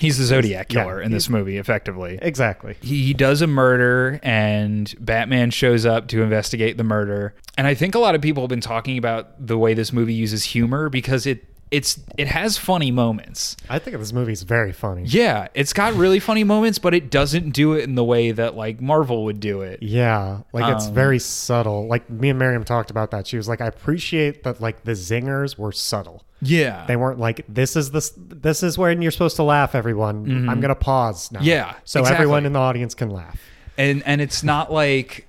He's 0.00 0.18
the 0.18 0.24
Zodiac 0.24 0.72
Yeah, 0.72 0.82
killer 0.82 1.02
in 1.02 1.12
this 1.12 1.28
movie, 1.28 1.58
effectively. 1.58 2.18
Exactly. 2.22 2.76
he 2.80 3.12
does 3.14 3.42
a 3.42 3.46
murder 3.46 4.18
and 4.22 4.94
Batman 4.98 5.50
shows 5.50 5.84
up 5.84 6.08
to 6.08 6.22
investigate 6.22 6.76
the 6.78 6.84
murder. 6.84 7.34
And 7.58 7.66
I 7.66 7.74
think 7.74 7.94
a 7.94 7.98
lot 7.98 8.14
of 8.14 8.22
people 8.22 8.42
have 8.42 8.48
been 8.50 8.60
talking 8.60 8.96
about 8.98 9.46
the 9.46 9.58
way 9.58 9.74
this 9.74 9.92
movie 9.92 10.14
uses 10.14 10.44
humor 10.44 10.88
because 10.88 11.26
it 11.26 11.44
it's 11.70 11.98
it 12.18 12.28
has 12.28 12.56
funny 12.56 12.90
moments. 12.90 13.56
I 13.68 13.78
think 13.78 13.96
this 13.98 14.12
movie 14.12 14.32
is 14.32 14.42
very 14.42 14.72
funny. 14.72 15.04
Yeah, 15.06 15.48
it's 15.54 15.72
got 15.72 15.94
really 15.94 16.20
funny 16.20 16.44
moments, 16.44 16.78
but 16.78 16.94
it 16.94 17.10
doesn't 17.10 17.50
do 17.50 17.72
it 17.72 17.84
in 17.84 17.94
the 17.94 18.04
way 18.04 18.30
that 18.32 18.54
like 18.54 18.80
Marvel 18.80 19.24
would 19.24 19.40
do 19.40 19.62
it. 19.62 19.82
Yeah, 19.82 20.40
like 20.52 20.72
it's 20.74 20.86
Um, 20.86 20.94
very 20.94 21.18
subtle. 21.18 21.86
Like 21.86 22.08
me 22.10 22.30
and 22.30 22.38
Miriam 22.38 22.64
talked 22.64 22.90
about 22.90 23.10
that. 23.10 23.26
She 23.26 23.36
was 23.36 23.48
like, 23.48 23.60
"I 23.60 23.66
appreciate 23.66 24.44
that. 24.44 24.60
Like 24.60 24.84
the 24.84 24.92
zingers 24.92 25.58
were 25.58 25.72
subtle. 25.72 26.22
Yeah. 26.42 26.84
They 26.86 26.96
weren't 26.96 27.18
like 27.18 27.44
this 27.48 27.74
is 27.74 27.90
this 27.90 28.12
this 28.16 28.62
is 28.62 28.76
when 28.76 29.00
you're 29.02 29.10
supposed 29.10 29.36
to 29.36 29.42
laugh. 29.42 29.74
Everyone, 29.74 30.48
I'm 30.48 30.60
gonna 30.60 30.74
pause 30.74 31.32
now. 31.32 31.38
Mm-hmm. 31.40 31.48
Yeah, 31.48 31.74
so 31.84 32.00
exactly. 32.00 32.22
everyone 32.22 32.46
in 32.46 32.52
the 32.52 32.58
audience 32.60 32.94
can 32.94 33.10
laugh. 33.10 33.40
and 33.78 34.02
and 34.06 34.20
it's 34.20 34.42
not 34.44 34.70
like 34.72 35.26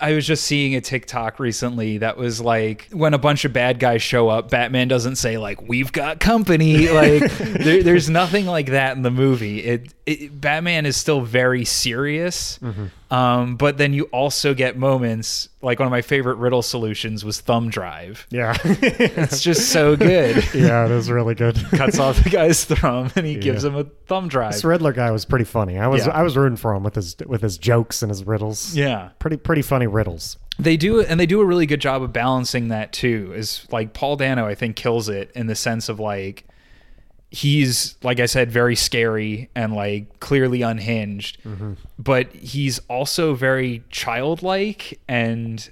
I 0.00 0.12
was 0.14 0.26
just 0.26 0.44
seeing 0.44 0.76
a 0.76 0.80
TikTok 0.80 1.40
recently 1.40 1.98
that 1.98 2.16
was 2.16 2.40
like 2.40 2.88
when 2.92 3.12
a 3.12 3.18
bunch 3.18 3.44
of 3.44 3.52
bad 3.52 3.80
guys 3.80 4.02
show 4.02 4.28
up, 4.28 4.50
Batman 4.50 4.86
doesn't 4.86 5.16
say 5.16 5.36
like 5.36 5.66
"We've 5.68 5.90
got 5.92 6.20
company." 6.20 6.88
Like 6.94 7.28
there, 7.38 7.82
there's 7.82 8.08
nothing 8.08 8.46
like 8.46 8.66
that 8.66 8.96
in 8.96 9.02
the 9.02 9.10
movie. 9.10 9.58
It, 9.64 9.92
it 10.06 10.40
Batman 10.40 10.86
is 10.86 10.96
still 10.96 11.22
very 11.22 11.64
serious, 11.64 12.58
mm-hmm. 12.58 12.86
Um, 13.14 13.56
but 13.56 13.78
then 13.78 13.92
you 13.92 14.04
also 14.04 14.54
get 14.54 14.76
moments 14.76 15.48
like 15.62 15.78
one 15.78 15.86
of 15.86 15.90
my 15.92 16.02
favorite 16.02 16.34
riddle 16.36 16.62
solutions 16.62 17.24
was 17.24 17.40
thumb 17.40 17.70
drive. 17.70 18.26
Yeah, 18.30 18.56
It's 18.64 19.40
just 19.40 19.70
so 19.70 19.96
good. 19.96 20.36
yeah, 20.54 20.86
it 20.86 20.90
was 20.90 21.10
really 21.10 21.34
good. 21.34 21.56
Cuts 21.70 21.98
off 21.98 22.22
the 22.24 22.30
guy's 22.30 22.64
thumb 22.64 23.10
and 23.16 23.24
he 23.24 23.36
gives 23.36 23.64
him 23.64 23.76
a 23.76 23.84
thumb 24.06 24.28
drive. 24.28 24.52
This 24.52 24.64
Riddler 24.64 24.92
guy 24.92 25.10
was 25.10 25.24
pretty 25.24 25.44
funny. 25.44 25.78
I 25.78 25.86
was 25.86 26.06
Yeah. 26.06 26.12
I 26.12 26.22
was 26.22 26.36
rooting 26.36 26.56
for 26.56 26.74
him 26.74 26.82
with 26.82 26.96
his 26.96 27.16
with 27.26 27.40
his 27.42 27.56
jokes 27.56 28.02
and 28.02 28.10
his 28.10 28.24
riddles. 28.24 28.74
Yeah. 28.74 29.10
pretty 29.18 29.36
pretty 29.36 29.62
funny 29.62 29.86
riddles. 29.86 30.36
They 30.58 30.76
do 30.76 31.00
and 31.00 31.18
they 31.20 31.26
do 31.26 31.40
a 31.40 31.44
really 31.44 31.66
good 31.66 31.80
job 31.80 32.02
of 32.02 32.12
balancing 32.12 32.68
that 32.68 32.92
too. 32.92 33.32
Is 33.36 33.66
like 33.70 33.92
Paul 33.92 34.16
Dano 34.16 34.46
I 34.46 34.54
think 34.54 34.76
kills 34.76 35.08
it 35.08 35.30
in 35.34 35.46
the 35.46 35.54
sense 35.54 35.88
of 35.88 36.00
like 36.00 36.44
he's 37.34 37.96
like 38.02 38.20
I 38.20 38.26
said 38.26 38.50
very 38.50 38.76
scary 38.76 39.50
and 39.54 39.74
like 39.74 40.20
clearly 40.20 40.62
unhinged. 40.62 41.38
But 41.98 42.32
he's 42.32 42.78
also 42.88 43.34
very 43.34 43.82
childlike 43.90 45.00
and 45.08 45.68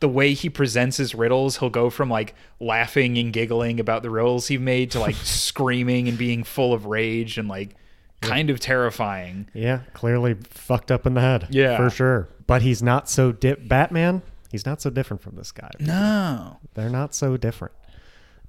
the 0.00 0.08
way 0.08 0.34
he 0.34 0.50
presents 0.50 0.98
his 0.98 1.14
riddles, 1.14 1.56
he'll 1.56 1.70
go 1.70 1.88
from 1.88 2.10
like 2.10 2.34
laughing 2.60 3.16
and 3.16 3.32
giggling 3.32 3.80
about 3.80 4.02
the 4.02 4.10
riddles 4.10 4.46
he 4.48 4.58
made 4.58 4.90
to 4.90 5.00
like 5.00 5.14
screaming 5.22 6.06
and 6.06 6.18
being 6.18 6.44
full 6.44 6.74
of 6.74 6.84
rage 6.84 7.38
and 7.38 7.48
like 7.48 7.74
kind 8.20 8.50
of 8.50 8.60
terrifying. 8.60 9.48
Yeah, 9.54 9.80
clearly 9.94 10.34
fucked 10.34 10.90
up 10.90 11.06
in 11.06 11.14
the 11.14 11.22
head. 11.22 11.48
Yeah. 11.50 11.78
for 11.78 11.88
sure. 11.88 12.28
But 12.46 12.60
he's 12.60 12.82
not 12.82 13.08
so 13.08 13.32
di- 13.32 13.54
Batman. 13.54 14.20
He's 14.52 14.66
not 14.66 14.82
so 14.82 14.90
different 14.90 15.22
from 15.22 15.36
this 15.36 15.50
guy. 15.50 15.70
No. 15.80 16.58
They're 16.74 16.90
not 16.90 17.14
so 17.14 17.36
different. 17.38 17.74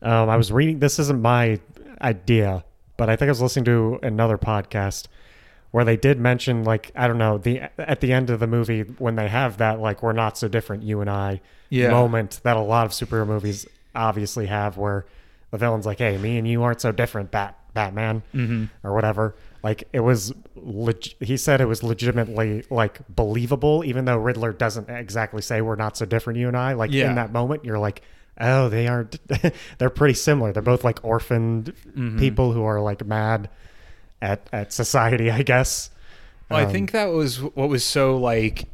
Um, 0.02 0.30
I 0.30 0.36
was 0.38 0.52
reading. 0.52 0.80
This 0.80 1.00
isn't 1.00 1.22
my 1.22 1.60
idea, 2.02 2.64
but 2.98 3.10
I 3.10 3.16
think 3.16 3.28
I 3.28 3.32
was 3.32 3.42
listening 3.42 3.66
to 3.66 4.00
another 4.04 4.38
podcast 4.38 5.08
where 5.72 5.84
they 5.86 5.98
did 5.98 6.20
mention, 6.20 6.64
like, 6.64 6.92
I 6.96 7.08
don't 7.08 7.18
know, 7.18 7.38
the 7.38 7.62
at 7.78 8.00
the 8.00 8.14
end 8.14 8.30
of 8.30 8.40
the 8.40 8.48
movie 8.48 8.82
when 8.82 9.16
they 9.16 9.28
have 9.28 9.58
that, 9.58 9.80
like, 9.80 10.02
we're 10.02 10.14
not 10.14 10.38
so 10.38 10.48
different, 10.48 10.84
you 10.84 11.02
and 11.02 11.10
I, 11.10 11.42
Yeah. 11.70 11.90
moment 11.90 12.40
that 12.44 12.56
a 12.58 12.62
lot 12.62 12.86
of 12.86 12.92
superhero 12.94 13.28
movies 13.28 13.66
obviously 13.94 14.46
have, 14.48 14.78
where 14.78 15.06
the 15.52 15.58
villain's 15.58 15.86
like, 15.86 15.98
"Hey, 16.00 16.18
me 16.18 16.38
and 16.38 16.48
you 16.48 16.64
aren't 16.64 16.82
so 16.82 16.92
different, 16.92 17.32
Bat 17.32 17.58
Batman," 17.74 18.24
Mm-hmm. 18.34 18.66
or 18.88 18.94
whatever. 18.94 19.36
Like, 19.64 19.84
it 19.94 20.00
was. 20.00 20.34
Leg- 20.56 21.14
he 21.22 21.36
said 21.38 21.62
it 21.62 21.68
was 21.68 21.84
legitimately 21.84 22.64
like 22.70 23.00
believable, 23.10 23.84
even 23.86 24.06
though 24.06 24.18
Riddler 24.18 24.52
doesn't 24.54 24.90
exactly 24.90 25.42
say 25.42 25.62
we're 25.62 25.76
not 25.76 25.96
so 25.98 26.06
different, 26.06 26.40
you 26.40 26.48
and 26.48 26.58
I. 26.58 26.74
Like 26.74 26.92
Yeah. 26.92 27.10
in 27.10 27.16
that 27.16 27.32
moment, 27.32 27.64
you're 27.66 27.80
like, 27.80 28.02
oh, 28.40 28.70
they 28.70 28.88
are. 28.88 29.10
they're 29.78 29.90
pretty 29.90 30.14
similar. 30.14 30.52
They're 30.54 30.62
both 30.62 30.84
like 30.84 31.00
orphaned 31.04 31.74
Mm-hmm. 31.90 32.20
people 32.20 32.54
who 32.54 32.64
are 32.64 32.80
like 32.82 33.06
mad 33.06 33.50
at 34.22 34.48
at 34.54 34.74
society, 34.74 35.30
I 35.32 35.44
guess. 35.44 35.90
Well, 36.50 36.60
I 36.60 36.64
Um, 36.66 36.72
think 36.72 36.92
that 36.92 37.06
was 37.08 37.42
what 37.42 37.70
was 37.70 37.84
so 37.84 38.18
like 38.18 38.66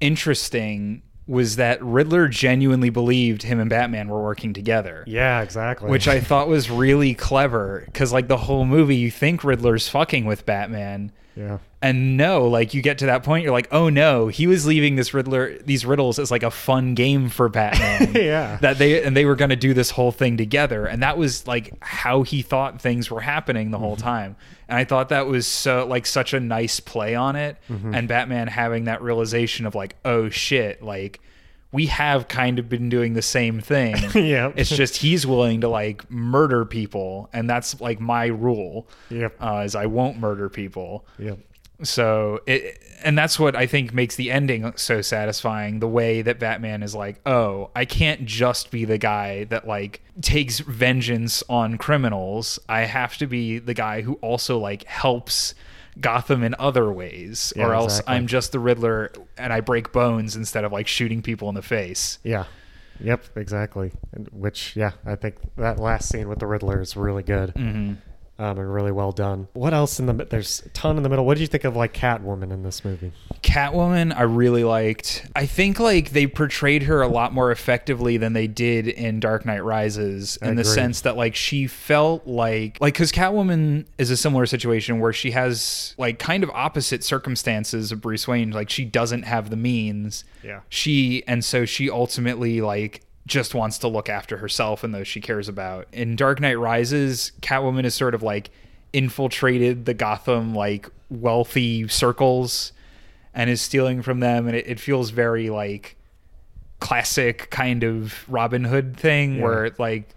interesting 0.00 1.02
was 1.26 1.56
that 1.56 1.82
Riddler 1.82 2.26
genuinely 2.28 2.90
believed 2.90 3.44
him 3.44 3.60
and 3.60 3.70
Batman 3.70 4.08
were 4.08 4.22
working 4.22 4.52
together. 4.52 5.04
Yeah, 5.06 5.40
exactly. 5.40 5.88
Which 5.88 6.08
I 6.08 6.18
thought 6.20 6.48
was 6.48 6.68
really 6.68 7.14
clever 7.14 7.84
because, 7.86 8.12
like, 8.12 8.26
the 8.26 8.36
whole 8.36 8.64
movie, 8.64 8.96
you 8.96 9.10
think 9.10 9.44
Riddler's 9.44 9.88
fucking 9.88 10.24
with 10.24 10.44
Batman, 10.44 11.12
yeah. 11.36 11.58
and 11.80 12.16
no, 12.16 12.46
like, 12.46 12.74
you 12.74 12.82
get 12.82 12.98
to 12.98 13.06
that 13.06 13.22
point, 13.22 13.42
you're 13.42 13.52
like, 13.52 13.68
oh 13.72 13.88
no, 13.88 14.28
he 14.28 14.46
was 14.46 14.66
leaving 14.66 14.96
this 14.96 15.14
Riddler, 15.14 15.58
these 15.58 15.84
riddles 15.84 16.18
as 16.18 16.30
like 16.30 16.42
a 16.42 16.50
fun 16.50 16.94
game 16.94 17.28
for 17.28 17.48
Batman. 17.48 18.12
Yeah. 18.22 18.58
That 18.60 18.78
they 18.78 19.02
and 19.02 19.16
they 19.16 19.24
were 19.24 19.34
going 19.34 19.50
to 19.50 19.56
do 19.56 19.74
this 19.74 19.90
whole 19.90 20.12
thing 20.12 20.36
together, 20.36 20.86
and 20.86 21.02
that 21.02 21.16
was 21.16 21.46
like 21.46 21.74
how 21.80 22.22
he 22.22 22.42
thought 22.42 22.80
things 22.80 23.10
were 23.10 23.20
happening 23.20 23.70
the 23.70 23.78
whole 23.78 23.96
mm-hmm. 23.96 24.04
time. 24.04 24.36
And 24.68 24.78
I 24.78 24.84
thought 24.84 25.08
that 25.08 25.26
was 25.26 25.46
so 25.46 25.86
like 25.86 26.06
such 26.06 26.34
a 26.34 26.40
nice 26.40 26.78
play 26.80 27.14
on 27.14 27.36
it, 27.36 27.56
mm-hmm. 27.68 27.94
and 27.94 28.06
Batman 28.06 28.48
having 28.48 28.84
that 28.84 29.02
realization 29.02 29.66
of 29.66 29.74
like, 29.74 29.96
oh 30.04 30.28
shit, 30.28 30.82
like. 30.82 31.20
We 31.72 31.86
have 31.86 32.28
kind 32.28 32.58
of 32.58 32.68
been 32.68 32.88
doing 32.88 33.14
the 33.14 33.22
same 33.22 33.60
thing. 33.60 33.96
Yeah. 34.14 34.52
It's 34.54 34.70
just 34.70 34.96
he's 34.96 35.26
willing 35.26 35.62
to 35.62 35.68
like 35.68 36.08
murder 36.10 36.64
people, 36.64 37.28
and 37.32 37.48
that's 37.48 37.80
like 37.80 37.98
my 38.00 38.26
rule. 38.26 38.86
Yep. 39.10 39.36
Uh, 39.42 39.62
is 39.64 39.74
I 39.74 39.86
won't 39.86 40.18
murder 40.18 40.48
people. 40.48 41.06
Yep. 41.18 41.38
So 41.82 42.40
it, 42.46 42.80
and 43.02 43.18
that's 43.18 43.38
what 43.38 43.56
I 43.56 43.66
think 43.66 43.92
makes 43.92 44.16
the 44.16 44.30
ending 44.30 44.72
so 44.76 45.02
satisfying. 45.02 45.80
The 45.80 45.88
way 45.88 46.22
that 46.22 46.38
Batman 46.38 46.82
is 46.82 46.94
like, 46.94 47.20
oh, 47.26 47.70
I 47.74 47.84
can't 47.84 48.24
just 48.24 48.70
be 48.70 48.84
the 48.84 48.98
guy 48.98 49.44
that 49.44 49.66
like 49.66 50.02
takes 50.20 50.60
vengeance 50.60 51.42
on 51.48 51.78
criminals. 51.78 52.58
I 52.68 52.80
have 52.82 53.16
to 53.18 53.26
be 53.26 53.58
the 53.58 53.74
guy 53.74 54.02
who 54.02 54.14
also 54.14 54.58
like 54.58 54.84
helps 54.84 55.54
Gotham 56.00 56.42
in 56.42 56.54
other 56.58 56.90
ways, 56.92 57.52
Yeah, 57.56 57.66
or 57.66 57.74
else 57.74 57.98
exactly. 57.98 58.14
I'm 58.14 58.26
just 58.26 58.52
the 58.52 58.58
Riddler 58.58 59.12
and 59.36 59.52
I 59.52 59.60
break 59.60 59.92
bones 59.92 60.36
instead 60.36 60.64
of 60.64 60.72
like 60.72 60.86
shooting 60.88 61.22
people 61.22 61.48
in 61.48 61.54
the 61.54 61.62
face. 61.62 62.18
Yeah. 62.22 62.44
Yep, 63.00 63.36
exactly. 63.36 63.92
And 64.12 64.28
which, 64.32 64.76
yeah, 64.76 64.92
I 65.04 65.16
think 65.16 65.36
that 65.56 65.78
last 65.78 66.08
scene 66.08 66.28
with 66.28 66.38
the 66.38 66.46
Riddler 66.46 66.80
is 66.80 66.96
really 66.96 67.22
good. 67.22 67.52
Mm-hmm. 67.54 67.94
Um, 68.42 68.58
and 68.58 68.74
really 68.74 68.90
well 68.90 69.12
done. 69.12 69.46
What 69.52 69.72
else 69.72 70.00
in 70.00 70.06
the? 70.06 70.12
There's 70.12 70.64
a 70.66 70.68
ton 70.70 70.96
in 70.96 71.04
the 71.04 71.08
middle. 71.08 71.24
What 71.24 71.34
did 71.34 71.42
you 71.42 71.46
think 71.46 71.62
of 71.62 71.76
like 71.76 71.94
Catwoman 71.94 72.50
in 72.50 72.64
this 72.64 72.84
movie? 72.84 73.12
Catwoman, 73.40 74.12
I 74.12 74.22
really 74.22 74.64
liked. 74.64 75.28
I 75.36 75.46
think 75.46 75.78
like 75.78 76.10
they 76.10 76.26
portrayed 76.26 76.82
her 76.82 77.02
a 77.02 77.06
lot 77.06 77.32
more 77.32 77.52
effectively 77.52 78.16
than 78.16 78.32
they 78.32 78.48
did 78.48 78.88
in 78.88 79.20
Dark 79.20 79.46
Knight 79.46 79.62
Rises, 79.62 80.38
I 80.42 80.48
in 80.48 80.56
the 80.56 80.64
sense 80.64 81.02
that 81.02 81.16
like 81.16 81.36
she 81.36 81.68
felt 81.68 82.26
like 82.26 82.78
like 82.80 82.94
because 82.94 83.12
Catwoman 83.12 83.86
is 83.96 84.10
a 84.10 84.16
similar 84.16 84.46
situation 84.46 84.98
where 84.98 85.12
she 85.12 85.30
has 85.30 85.94
like 85.96 86.18
kind 86.18 86.42
of 86.42 86.50
opposite 86.50 87.04
circumstances 87.04 87.92
of 87.92 88.00
Bruce 88.00 88.26
Wayne. 88.26 88.50
Like 88.50 88.70
she 88.70 88.84
doesn't 88.84 89.22
have 89.22 89.50
the 89.50 89.56
means. 89.56 90.24
Yeah. 90.42 90.62
She 90.68 91.22
and 91.28 91.44
so 91.44 91.64
she 91.64 91.88
ultimately 91.88 92.60
like 92.60 93.02
just 93.26 93.54
wants 93.54 93.78
to 93.78 93.88
look 93.88 94.08
after 94.08 94.38
herself 94.38 94.82
and 94.82 94.94
those 94.94 95.06
she 95.08 95.20
cares 95.20 95.48
about. 95.48 95.86
In 95.92 96.16
Dark 96.16 96.40
Knight 96.40 96.58
Rises, 96.58 97.32
Catwoman 97.40 97.84
is 97.84 97.94
sort 97.94 98.14
of 98.14 98.22
like 98.22 98.50
infiltrated 98.92 99.84
the 99.86 99.94
Gotham 99.94 100.54
like 100.54 100.88
wealthy 101.08 101.86
circles 101.88 102.72
and 103.32 103.48
is 103.48 103.60
stealing 103.60 104.02
from 104.02 104.20
them 104.20 104.46
and 104.46 104.56
it, 104.56 104.66
it 104.66 104.80
feels 104.80 105.10
very 105.10 105.48
like 105.50 105.96
classic 106.80 107.48
kind 107.50 107.84
of 107.84 108.24
Robin 108.28 108.64
Hood 108.64 108.96
thing 108.96 109.36
Yeah. 109.36 109.42
where 109.42 109.70
like 109.78 110.08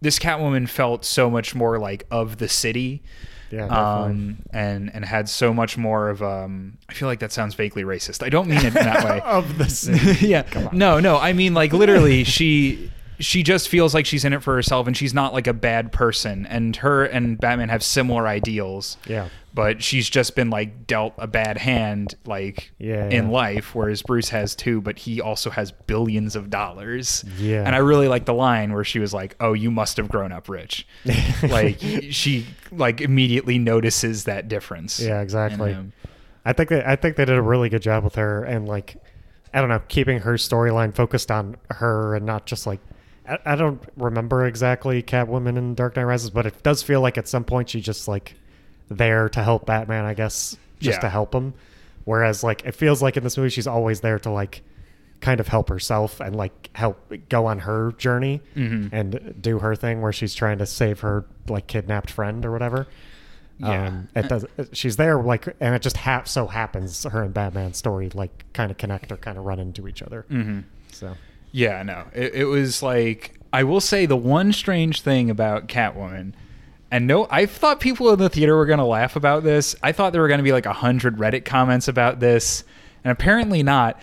this 0.00 0.18
Catwoman 0.18 0.68
felt 0.68 1.04
so 1.04 1.28
much 1.28 1.54
more 1.54 1.78
like 1.78 2.04
of 2.10 2.38
the 2.38 2.48
city 2.48 3.02
Yeah, 3.50 3.66
um 3.66 4.38
and 4.52 4.90
and 4.94 5.04
had 5.04 5.28
so 5.28 5.54
much 5.54 5.78
more 5.78 6.08
of 6.08 6.22
um 6.22 6.78
I 6.88 6.94
feel 6.94 7.08
like 7.08 7.20
that 7.20 7.32
sounds 7.32 7.54
vaguely 7.54 7.84
racist. 7.84 8.22
I 8.24 8.28
don't 8.28 8.48
mean 8.48 8.58
it 8.58 8.66
in 8.66 8.74
that 8.74 9.04
way. 9.04 9.20
of 9.24 9.58
the 9.58 9.68
city. 9.68 10.26
yeah. 10.26 10.44
No, 10.72 10.98
no. 11.00 11.16
I 11.18 11.32
mean, 11.32 11.54
like 11.54 11.72
literally, 11.72 12.24
she 12.24 12.90
she 13.18 13.42
just 13.42 13.68
feels 13.68 13.94
like 13.94 14.04
she's 14.04 14.24
in 14.24 14.32
it 14.32 14.42
for 14.42 14.54
herself, 14.54 14.86
and 14.86 14.96
she's 14.96 15.14
not 15.14 15.32
like 15.32 15.46
a 15.46 15.54
bad 15.54 15.92
person. 15.92 16.44
And 16.46 16.76
her 16.76 17.04
and 17.04 17.38
Batman 17.38 17.68
have 17.70 17.82
similar 17.82 18.26
ideals. 18.26 18.96
Yeah. 19.06 19.28
But 19.56 19.82
she's 19.82 20.10
just 20.10 20.36
been 20.36 20.50
like 20.50 20.86
dealt 20.86 21.14
a 21.16 21.26
bad 21.26 21.56
hand, 21.56 22.14
like 22.26 22.72
Yeah, 22.78 23.06
in 23.08 23.24
yeah. 23.24 23.30
life, 23.30 23.74
whereas 23.74 24.02
Bruce 24.02 24.28
has 24.28 24.54
too, 24.54 24.82
but 24.82 24.98
he 24.98 25.18
also 25.22 25.48
has 25.48 25.72
billions 25.72 26.36
of 26.36 26.50
dollars. 26.50 27.24
Yeah. 27.38 27.62
And 27.64 27.74
I 27.74 27.78
really 27.78 28.06
like 28.06 28.26
the 28.26 28.34
line 28.34 28.74
where 28.74 28.84
she 28.84 28.98
was 28.98 29.14
like, 29.14 29.34
"Oh, 29.40 29.54
you 29.54 29.70
must 29.70 29.96
have 29.96 30.10
grown 30.10 30.30
up 30.30 30.50
rich." 30.50 30.86
like 31.42 31.80
she 32.10 32.46
like 32.70 33.00
immediately 33.00 33.58
notices 33.58 34.24
that 34.24 34.46
difference. 34.48 35.00
Yeah, 35.00 35.22
exactly. 35.22 35.72
Um, 35.72 35.94
I 36.44 36.52
think 36.52 36.68
they, 36.68 36.84
I 36.84 36.96
think 36.96 37.16
they 37.16 37.24
did 37.24 37.38
a 37.38 37.42
really 37.42 37.70
good 37.70 37.82
job 37.82 38.04
with 38.04 38.16
her 38.16 38.44
and 38.44 38.68
like 38.68 38.96
I 39.54 39.60
don't 39.60 39.70
know, 39.70 39.80
keeping 39.88 40.18
her 40.18 40.34
storyline 40.34 40.94
focused 40.94 41.30
on 41.30 41.56
her 41.70 42.14
and 42.14 42.26
not 42.26 42.44
just 42.44 42.66
like 42.66 42.80
I, 43.26 43.38
I 43.46 43.56
don't 43.56 43.82
remember 43.96 44.44
exactly 44.44 45.02
Catwoman 45.02 45.56
in 45.56 45.74
Dark 45.74 45.96
Knight 45.96 46.04
Rises, 46.04 46.28
but 46.28 46.44
it 46.44 46.62
does 46.62 46.82
feel 46.82 47.00
like 47.00 47.16
at 47.16 47.26
some 47.26 47.42
point 47.42 47.70
she 47.70 47.80
just 47.80 48.06
like 48.06 48.34
there 48.88 49.28
to 49.30 49.42
help 49.42 49.66
Batman, 49.66 50.04
I 50.04 50.14
guess, 50.14 50.56
just 50.80 50.96
Yeah. 50.96 51.00
to 51.00 51.08
help 51.08 51.34
him. 51.34 51.54
Whereas 52.04 52.42
like 52.44 52.64
it 52.64 52.74
feels 52.74 53.02
like 53.02 53.16
in 53.16 53.24
this 53.24 53.36
movie 53.36 53.50
she's 53.50 53.66
always 53.66 54.00
there 54.00 54.18
to 54.20 54.30
like 54.30 54.62
kind 55.20 55.40
of 55.40 55.48
help 55.48 55.68
herself 55.70 56.20
and 56.20 56.36
like 56.36 56.70
help 56.74 57.12
go 57.28 57.46
on 57.46 57.60
her 57.60 57.92
journey 57.98 58.42
Mm-hmm. 58.54 58.94
and 58.94 59.34
do 59.40 59.58
her 59.60 59.74
thing 59.74 60.02
where 60.02 60.12
she's 60.12 60.34
trying 60.34 60.58
to 60.58 60.66
save 60.66 61.00
her 61.00 61.24
like 61.48 61.66
kidnapped 61.66 62.10
friend 62.10 62.44
or 62.44 62.52
whatever. 62.52 62.86
Yeah. 63.58 63.86
Um, 63.86 64.08
it 64.14 64.28
does. 64.28 64.44
She's 64.72 64.96
there, 64.96 65.16
like, 65.22 65.46
and 65.60 65.74
it 65.74 65.80
just 65.80 65.96
hap- 65.96 66.28
so 66.28 66.46
happens 66.46 67.04
her 67.04 67.22
and 67.22 67.32
Batman's 67.32 67.78
story 67.78 68.10
like 68.12 68.44
kind 68.52 68.70
of 68.70 68.76
connect 68.76 69.10
or 69.10 69.16
kind 69.16 69.38
of 69.38 69.44
run 69.44 69.58
into 69.58 69.88
each 69.88 70.02
other. 70.02 70.26
Mm-hmm. 70.30 70.60
So 70.92 71.14
Yeah, 71.52 71.82
no. 71.82 72.04
It, 72.14 72.34
it 72.34 72.44
was 72.44 72.82
like 72.82 73.40
I 73.54 73.64
will 73.64 73.80
say 73.80 74.04
the 74.04 74.16
one 74.16 74.52
strange 74.52 75.00
thing 75.00 75.30
about 75.30 75.68
Catwoman, 75.68 76.34
and 76.90 77.06
no, 77.06 77.26
I 77.30 77.46
thought 77.46 77.80
people 77.80 78.12
in 78.12 78.18
the 78.18 78.28
theater 78.28 78.56
were 78.56 78.66
gonna 78.66 78.86
laugh 78.86 79.16
about 79.16 79.42
this. 79.42 79.74
I 79.82 79.92
thought 79.92 80.12
there 80.12 80.22
were 80.22 80.28
gonna 80.28 80.42
be 80.42 80.52
like 80.52 80.66
a 80.66 80.72
hundred 80.72 81.16
Reddit 81.16 81.44
comments 81.44 81.88
about 81.88 82.20
this, 82.20 82.64
and 83.04 83.12
apparently 83.12 83.62
not. 83.62 84.00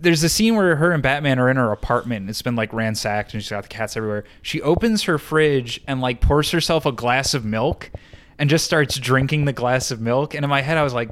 There's 0.00 0.24
a 0.24 0.28
scene 0.28 0.56
where 0.56 0.74
her 0.74 0.90
and 0.90 1.02
Batman 1.02 1.38
are 1.38 1.48
in 1.48 1.56
her 1.56 1.70
apartment. 1.70 2.22
And 2.22 2.30
it's 2.30 2.42
been 2.42 2.56
like 2.56 2.72
ransacked, 2.72 3.32
and 3.32 3.40
she's 3.40 3.50
got 3.50 3.62
the 3.62 3.68
cats 3.68 3.96
everywhere. 3.96 4.24
She 4.42 4.60
opens 4.60 5.04
her 5.04 5.18
fridge 5.18 5.80
and 5.86 6.00
like 6.00 6.20
pours 6.20 6.50
herself 6.50 6.84
a 6.84 6.90
glass 6.90 7.32
of 7.32 7.44
milk, 7.44 7.90
and 8.38 8.50
just 8.50 8.64
starts 8.64 8.98
drinking 8.98 9.44
the 9.44 9.52
glass 9.52 9.90
of 9.90 10.00
milk. 10.00 10.34
And 10.34 10.44
in 10.44 10.50
my 10.50 10.62
head, 10.62 10.78
I 10.78 10.82
was 10.82 10.94
like, 10.94 11.10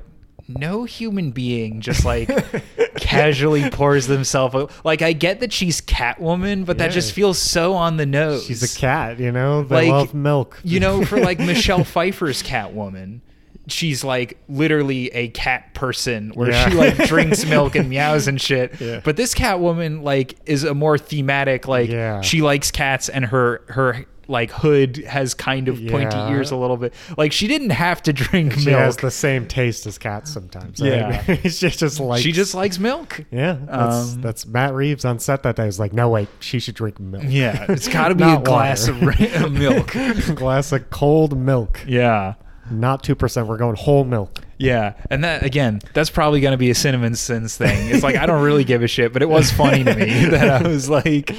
no 0.48 0.84
human 0.84 1.30
being 1.32 1.80
just 1.80 2.04
like 2.04 2.28
casually 2.96 3.68
pours 3.70 4.06
themselves 4.06 4.72
like 4.84 5.02
I 5.02 5.12
get 5.12 5.40
that 5.40 5.52
she's 5.52 5.80
Catwoman, 5.80 6.64
but 6.64 6.78
that 6.78 6.90
just 6.92 7.12
feels 7.12 7.38
so 7.38 7.74
on 7.74 7.96
the 7.96 8.06
nose. 8.06 8.46
she's 8.46 8.62
a 8.62 8.78
cat, 8.78 9.18
you 9.18 9.32
know. 9.32 9.62
They 9.62 9.74
Like, 9.74 9.88
love 9.90 10.14
milk. 10.14 10.60
You 10.64 10.80
know, 10.80 11.04
for 11.04 11.18
like 11.20 11.38
Michelle 11.40 11.84
Pfeiffer's 11.84 12.42
Catwoman, 12.42 13.20
she's 13.68 14.04
like 14.04 14.38
literally 14.48 15.08
a 15.08 15.28
cat 15.28 15.74
person 15.74 16.30
where 16.34 16.50
Yeah. 16.50 16.68
she 16.68 16.74
like 16.76 16.96
drinks 17.08 17.44
milk 17.48 17.74
and 17.74 17.88
meows 17.90 18.28
and 18.28 18.40
shit. 18.40 18.80
Yeah. 18.80 19.00
But 19.02 19.16
this 19.16 19.34
Catwoman 19.34 20.02
like 20.02 20.36
is 20.46 20.62
a 20.64 20.74
more 20.74 20.96
thematic 20.98 21.66
like 21.66 21.90
Yeah. 21.90 22.20
she 22.20 22.42
likes 22.42 22.70
cats 22.70 23.08
and 23.08 23.24
her 23.24 23.62
her 23.68 24.06
like 24.28 24.50
hood 24.50 24.96
has 25.06 25.34
kind 25.34 25.68
of 25.68 25.76
pointy 25.86 26.16
Yeah. 26.16 26.30
ears 26.30 26.50
a 26.50 26.56
little 26.56 26.76
bit. 26.76 26.92
Like 27.16 27.32
she 27.32 27.46
didn't 27.46 27.70
have 27.70 28.02
to 28.04 28.12
drink 28.12 28.54
she 28.54 28.66
milk. 28.66 28.78
has 28.80 28.96
the 28.96 29.10
same 29.10 29.46
taste 29.46 29.86
as 29.86 29.98
cats 29.98 30.32
sometimes. 30.32 30.80
Yeah. 30.80 31.22
she 31.42 31.68
just 31.70 32.00
like 32.00 32.22
she 32.22 32.32
just 32.32 32.54
likes 32.54 32.78
milk. 32.78 33.24
yeah. 33.30 33.58
That's, 33.66 34.12
Um, 34.14 34.20
that's 34.22 34.46
Matt 34.46 34.74
Reeves 34.74 35.04
on 35.04 35.18
set 35.18 35.42
that 35.44 35.56
day 35.56 35.66
was 35.66 35.78
like, 35.78 35.92
no 35.92 36.08
wait, 36.08 36.28
she 36.40 36.58
should 36.58 36.74
drink 36.74 36.98
milk. 36.98 37.24
Yeah, 37.26 37.66
it's 37.68 37.88
got 37.92 38.08
to 38.08 38.14
be 38.14 38.24
a 38.24 38.38
glass 38.40 38.88
of 38.88 39.02
of 39.02 39.52
milk. 39.52 39.92
glass 40.34 40.72
of 40.72 40.90
cold 40.90 41.38
milk, 41.38 41.80
Yeah. 41.86 42.34
not 42.70 43.02
two 43.02 43.14
percent. 43.14 43.46
We're 43.46 43.56
going 43.58 43.76
whole 43.76 44.04
milk. 44.04 44.40
Yeah, 44.58 44.94
and 45.10 45.22
that 45.24 45.42
again, 45.44 45.80
that's 45.92 46.08
probably 46.10 46.40
going 46.40 46.52
to 46.52 46.56
be 46.58 46.70
a 46.70 46.74
CinemaSins 46.74 47.56
thing. 47.56 47.90
It's 47.90 48.02
like 48.02 48.16
I 48.16 48.24
don't 48.26 48.42
really 48.42 48.64
give 48.64 48.82
a 48.82 48.86
shit, 48.88 49.12
but 49.12 49.22
it 49.22 49.28
was 49.28 49.50
funny 49.52 49.84
to 49.84 49.94
me 49.94 50.24
that 50.30 50.64
I 50.64 50.66
was 50.68 50.88
like, 50.88 51.30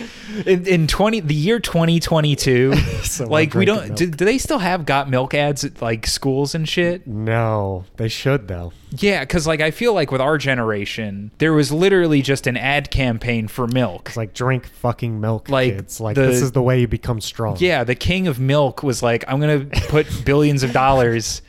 in, 0.45 0.67
in 0.67 0.87
twenty 0.87 1.19
the 1.19 1.33
year 1.33 1.59
twenty 1.59 1.99
twenty 1.99 2.35
two, 2.35 2.73
like 3.25 3.53
we 3.53 3.65
don't 3.65 3.95
do, 3.95 4.07
do 4.07 4.23
they 4.25 4.37
still 4.37 4.59
have 4.59 4.85
got 4.85 5.09
milk 5.09 5.33
ads 5.33 5.63
at 5.63 5.81
like 5.81 6.05
schools 6.05 6.53
and 6.53 6.69
shit? 6.69 7.07
No, 7.07 7.85
they 7.97 8.07
should 8.07 8.47
though. 8.47 8.71
Yeah, 8.91 9.21
because 9.21 9.47
like 9.47 9.61
I 9.61 9.71
feel 9.71 9.93
like 9.93 10.11
with 10.11 10.21
our 10.21 10.37
generation, 10.37 11.31
there 11.39 11.53
was 11.53 11.71
literally 11.71 12.21
just 12.21 12.47
an 12.47 12.55
ad 12.55 12.91
campaign 12.91 13.47
for 13.47 13.67
milk. 13.67 14.09
It's 14.09 14.17
like 14.17 14.33
drink 14.33 14.67
fucking 14.67 15.19
milk, 15.19 15.49
Like, 15.49 15.73
kids. 15.75 15.99
Like 15.99 16.15
the- 16.15 16.21
this 16.27 16.41
is 16.41 16.51
the 16.51 16.61
way 16.61 16.81
you 16.81 16.87
become 16.87 17.19
strong. 17.19 17.57
Yeah, 17.59 17.83
the 17.83 17.95
king 17.95 18.27
of 18.27 18.39
milk 18.39 18.83
was 18.83 19.01
like, 19.01 19.25
I'm 19.27 19.39
gonna 19.39 19.65
put 19.89 20.05
billions 20.23 20.61
of 20.63 20.71
dollars 20.71 21.41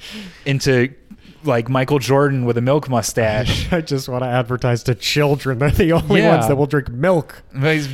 into 0.47 0.93
like 1.45 1.69
Michael 1.69 1.99
Jordan 1.99 2.45
with 2.45 2.59
a 2.59 2.61
milk 2.61 2.89
mustache. 2.89 3.73
I 3.73 3.81
just 3.81 4.09
want 4.09 4.23
to 4.25 4.29
advertise 4.29 4.83
to 4.85 4.95
children. 4.95 5.59
They're 5.61 5.71
the 5.71 5.93
only 5.93 6.21
Yeah. 6.21 6.37
ones 6.37 6.49
that 6.49 6.57
will 6.57 6.67
drink 6.67 6.89
milk. 6.91 7.43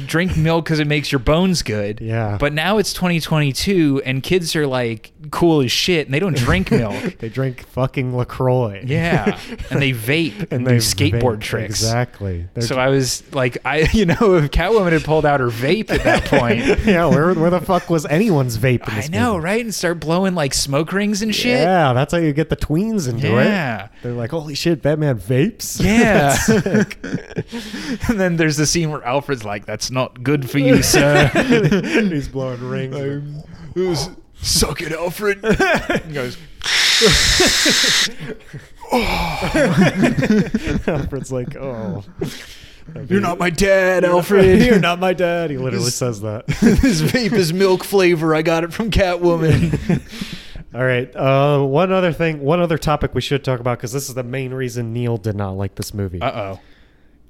Drink 0.07 0.37
milk 0.37 0.65
because 0.65 0.79
it 0.81 0.87
makes 0.87 1.13
your 1.13 1.19
bones 1.19 1.63
good. 1.63 2.01
Yeah. 2.01 2.37
But 2.41 2.53
now 2.53 2.79
it's 2.79 2.93
2022 2.93 4.03
and 4.05 4.23
kids 4.23 4.55
are 4.57 4.67
like 4.67 5.13
cool 5.31 5.61
as 5.63 5.73
shit 5.73 6.07
and 6.07 6.15
they 6.15 6.21
don't 6.21 6.37
drink 6.37 6.71
milk. 6.71 7.19
They 7.19 7.29
drink 7.29 7.67
fucking 7.69 8.17
LaCroix. 8.17 8.83
yeah. 8.87 9.39
And 9.71 9.81
they 9.81 9.93
vape 9.93 10.41
and, 10.51 10.53
And 10.53 10.65
do 10.67 10.71
they 10.73 10.77
skateboard 10.77 11.39
vape. 11.39 11.41
tricks. 11.41 11.71
Exactly. 11.83 12.47
They're 12.55 12.63
So 12.63 12.77
I 12.79 12.89
was 12.89 13.23
like, 13.35 13.59
I, 13.65 13.89
you 13.93 14.07
know, 14.07 14.35
if 14.37 14.51
Catwoman 14.51 14.93
had 14.93 15.05
pulled 15.05 15.27
out 15.27 15.41
her 15.41 15.49
vape 15.49 15.91
at 15.91 16.03
that 16.05 16.25
point, 16.27 16.59
yeah, 16.85 17.07
where, 17.07 17.35
where 17.35 17.51
the 17.51 17.61
fuck 17.61 17.91
was 17.91 18.07
anyone's 18.07 18.59
vape 18.59 18.87
in 18.89 18.95
I 18.95 19.07
know, 19.09 19.35
movie? 19.35 19.45
right? 19.45 19.65
And 19.65 19.75
start 19.75 20.01
blowing 20.01 20.35
like 20.35 20.55
smoke 20.55 20.93
rings 20.93 21.23
and 21.23 21.35
shit. 21.35 21.59
Yeah, 21.61 21.93
that's 21.93 22.13
how 22.13 22.19
you 22.19 22.33
get 22.33 22.49
the 22.51 22.57
tweens 22.57 23.09
into 23.09 23.29
Yeah. 23.29 23.34
It. 23.41 23.91
They're 24.03 24.13
like, 24.13 24.31
holy 24.31 24.55
shit, 24.55 24.83
Batman 24.83 25.19
vapes? 25.19 25.81
Yeah. 25.85 26.37
And 28.09 28.21
then 28.21 28.37
there's 28.37 28.57
the 28.57 28.67
scene 28.67 28.91
where 28.91 29.03
Alfred's 29.05 29.45
like, 29.45 29.65
"That's 29.67 29.91
not 29.91 30.23
good 30.23 30.49
for 30.51 30.59
you, 30.59 30.83
sir." 30.95 31.29
He's 31.29 32.29
blowing 32.29 32.63
rings. 32.69 34.09
Suck 34.35 34.83
it, 34.83 34.93
Alfred. 34.93 35.39
he 36.07 36.13
goes, 36.13 36.37
oh. 38.93 40.81
Alfred's 40.87 41.33
like, 41.33 41.57
oh. 41.57 42.05
"You're 43.09 43.21
not 43.21 43.39
my 43.39 43.51
dad, 43.51 44.05
Alfred. 44.05 44.63
You're 44.63 44.79
not 44.81 44.99
my 45.01 45.13
dad. 45.15 45.51
He 45.51 45.57
literally 45.59 45.91
says 45.91 46.21
that. 46.23 46.47
this 46.47 47.01
vape 47.03 47.33
is 47.33 47.53
milk 47.53 47.85
flavor. 47.85 48.35
I 48.35 48.43
got 48.43 48.65
it 48.65 48.73
from 48.73 48.91
Catwoman." 48.91 50.03
All 50.75 50.85
right. 50.85 51.15
Uh, 51.15 51.63
one 51.63 51.93
other 51.93 52.13
thing, 52.13 52.41
one 52.41 52.61
other 52.61 52.79
topic 52.79 53.15
we 53.15 53.21
should 53.21 53.45
talk 53.45 53.61
about 53.61 53.79
because 53.79 53.93
this 53.93 54.09
is 54.09 54.15
the 54.15 54.25
main 54.25 54.53
reason 54.53 54.93
Neil 54.93 55.17
did 55.17 55.37
not 55.37 55.53
like 55.53 55.77
this 55.77 55.95
movie 55.95 56.21
Uh 56.21 56.57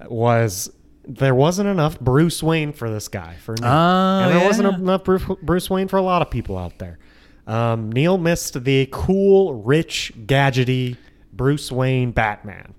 oh. 0.01 0.07
was 0.09 0.71
there 1.07 1.35
wasn't 1.35 1.69
enough 1.69 2.01
Bruce 2.01 2.43
Wayne 2.43 2.73
for 2.73 2.89
this 2.91 3.09
guy 3.09 3.35
for 3.45 3.55
Neil, 3.61 3.69
Oh, 3.71 4.21
and 4.23 4.31
there 4.33 4.41
yeah. 4.41 4.47
wasn't 4.47 4.75
enough 4.79 5.05
Bruce, 5.05 5.25
Bruce 5.43 5.69
Wayne 5.69 5.89
for 5.89 5.99
a 5.99 6.03
lot 6.03 6.23
of 6.23 6.31
people 6.31 6.57
out 6.57 6.79
there. 6.79 6.99
Um, 7.47 7.93
Neil 7.93 8.17
missed 8.17 8.65
the 8.65 8.89
cool, 8.91 9.55
rich, 9.55 10.13
gadgety 10.25 10.97
Bruce 11.31 11.71
Wayne 11.71 12.11
Batman 12.13 12.73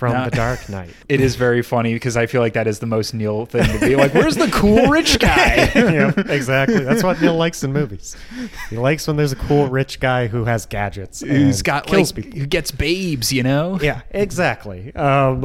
from 0.00 0.14
No. 0.14 0.24
The 0.24 0.30
Dark 0.30 0.68
Knight. 0.70 0.94
It 1.10 1.20
is 1.20 1.36
very 1.36 1.60
funny 1.60 1.92
because 1.92 2.16
I 2.16 2.26
feel 2.26 2.40
like 2.40 2.54
that 2.54 2.66
is 2.66 2.78
the 2.78 2.86
most 2.86 3.12
Neil 3.12 3.44
thing 3.44 3.64
to 3.64 3.78
be 3.80 3.96
like. 3.96 4.14
Where's 4.14 4.36
the 4.36 4.48
cool 4.48 4.86
rich 4.86 5.18
guy? 5.18 5.70
yeah, 5.74 6.12
exactly. 6.16 6.78
That's 6.82 7.02
what 7.02 7.20
Neil 7.20 7.36
likes 7.36 7.62
in 7.62 7.72
movies. 7.72 8.16
He 8.70 8.78
likes 8.78 9.06
when 9.06 9.16
there's 9.16 9.32
a 9.32 9.36
cool, 9.36 9.68
rich 9.68 10.00
guy 10.00 10.28
who 10.28 10.44
has 10.44 10.64
gadgets. 10.64 11.20
Who's 11.20 11.60
got 11.60 11.86
kills 11.86 12.14
like 12.14 12.24
people. 12.24 12.40
who 12.40 12.46
gets 12.46 12.70
babes? 12.70 13.32
You 13.32 13.42
know? 13.42 13.78
Yeah, 13.82 14.00
exactly. 14.10 14.94
Um, 14.94 15.42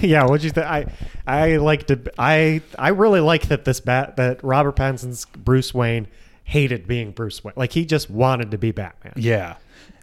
yeah, 0.00 0.24
what'd 0.24 0.42
you 0.42 0.50
think? 0.50 0.66
I 0.66 0.86
I 1.26 1.56
like 1.56 1.86
to 1.86 2.00
I 2.18 2.62
I 2.78 2.88
really 2.88 3.20
like 3.20 3.48
that 3.48 3.64
this 3.64 3.78
bat 3.78 4.16
that 4.16 4.42
Robert 4.42 4.74
Pattinson's 4.76 5.26
Bruce 5.26 5.72
Wayne 5.72 6.08
hated 6.44 6.88
being 6.88 7.12
Bruce 7.12 7.44
Wayne. 7.44 7.54
Like 7.54 7.72
he 7.72 7.84
just 7.84 8.10
wanted 8.10 8.50
to 8.50 8.58
be 8.58 8.72
Batman. 8.72 9.12
Yeah. 9.16 9.56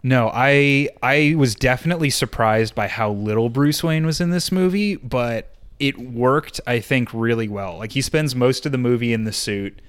No, 0.04 0.30
I 0.34 0.90
I 1.02 1.34
was 1.38 1.56
definitely 1.56 2.10
surprised 2.10 2.76
by 2.76 2.90
how 2.90 3.12
little 3.12 3.50
Bruce 3.50 3.84
Wayne 3.84 4.06
was 4.06 4.20
in 4.20 4.32
this 4.32 4.52
movie, 4.52 4.98
but 4.98 5.56
it 5.80 5.98
worked 5.98 6.60
I 6.68 6.80
think 6.80 7.14
really 7.14 7.48
well. 7.48 7.78
Like 7.78 7.94
he 7.94 8.02
spends 8.02 8.36
most 8.36 8.66
of 8.66 8.72
the 8.74 8.78
movie 8.78 9.14
in 9.14 9.24
the 9.24 9.32
suit 9.32 9.82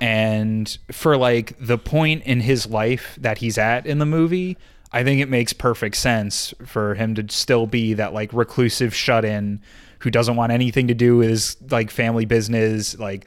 and 0.00 0.78
for 0.92 1.16
like 1.16 1.54
the 1.58 1.78
point 1.78 2.22
in 2.24 2.40
his 2.40 2.66
life 2.66 3.18
that 3.20 3.38
he's 3.38 3.58
at 3.58 3.86
in 3.86 3.98
the 3.98 4.06
movie, 4.06 4.56
I 4.92 5.04
think 5.04 5.20
it 5.20 5.28
makes 5.28 5.52
perfect 5.52 5.96
sense 5.96 6.54
for 6.64 6.94
him 6.94 7.14
to 7.16 7.26
still 7.28 7.66
be 7.66 7.94
that 7.94 8.12
like 8.14 8.32
reclusive 8.32 8.94
shut-in 8.94 9.60
who 9.98 10.10
doesn't 10.10 10.36
want 10.36 10.52
anything 10.52 10.88
to 10.88 10.94
do 10.94 11.18
with 11.18 11.28
his 11.28 11.56
like 11.70 11.90
family 11.90 12.24
business, 12.24 12.96
like 12.98 13.26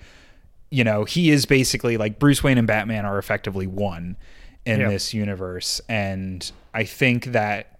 you 0.71 0.84
know, 0.84 1.03
he 1.03 1.30
is 1.30 1.45
basically 1.45 1.97
like 1.97 2.17
Bruce 2.17 2.41
Wayne 2.43 2.57
and 2.57 2.65
Batman 2.65 3.05
are 3.05 3.19
effectively 3.19 3.67
one 3.67 4.15
in 4.66 4.80
Yeah. 4.80 4.89
this 4.89 5.14
universe. 5.14 5.82
And 5.89 6.49
I 6.74 6.84
think 6.84 7.26
that 7.26 7.78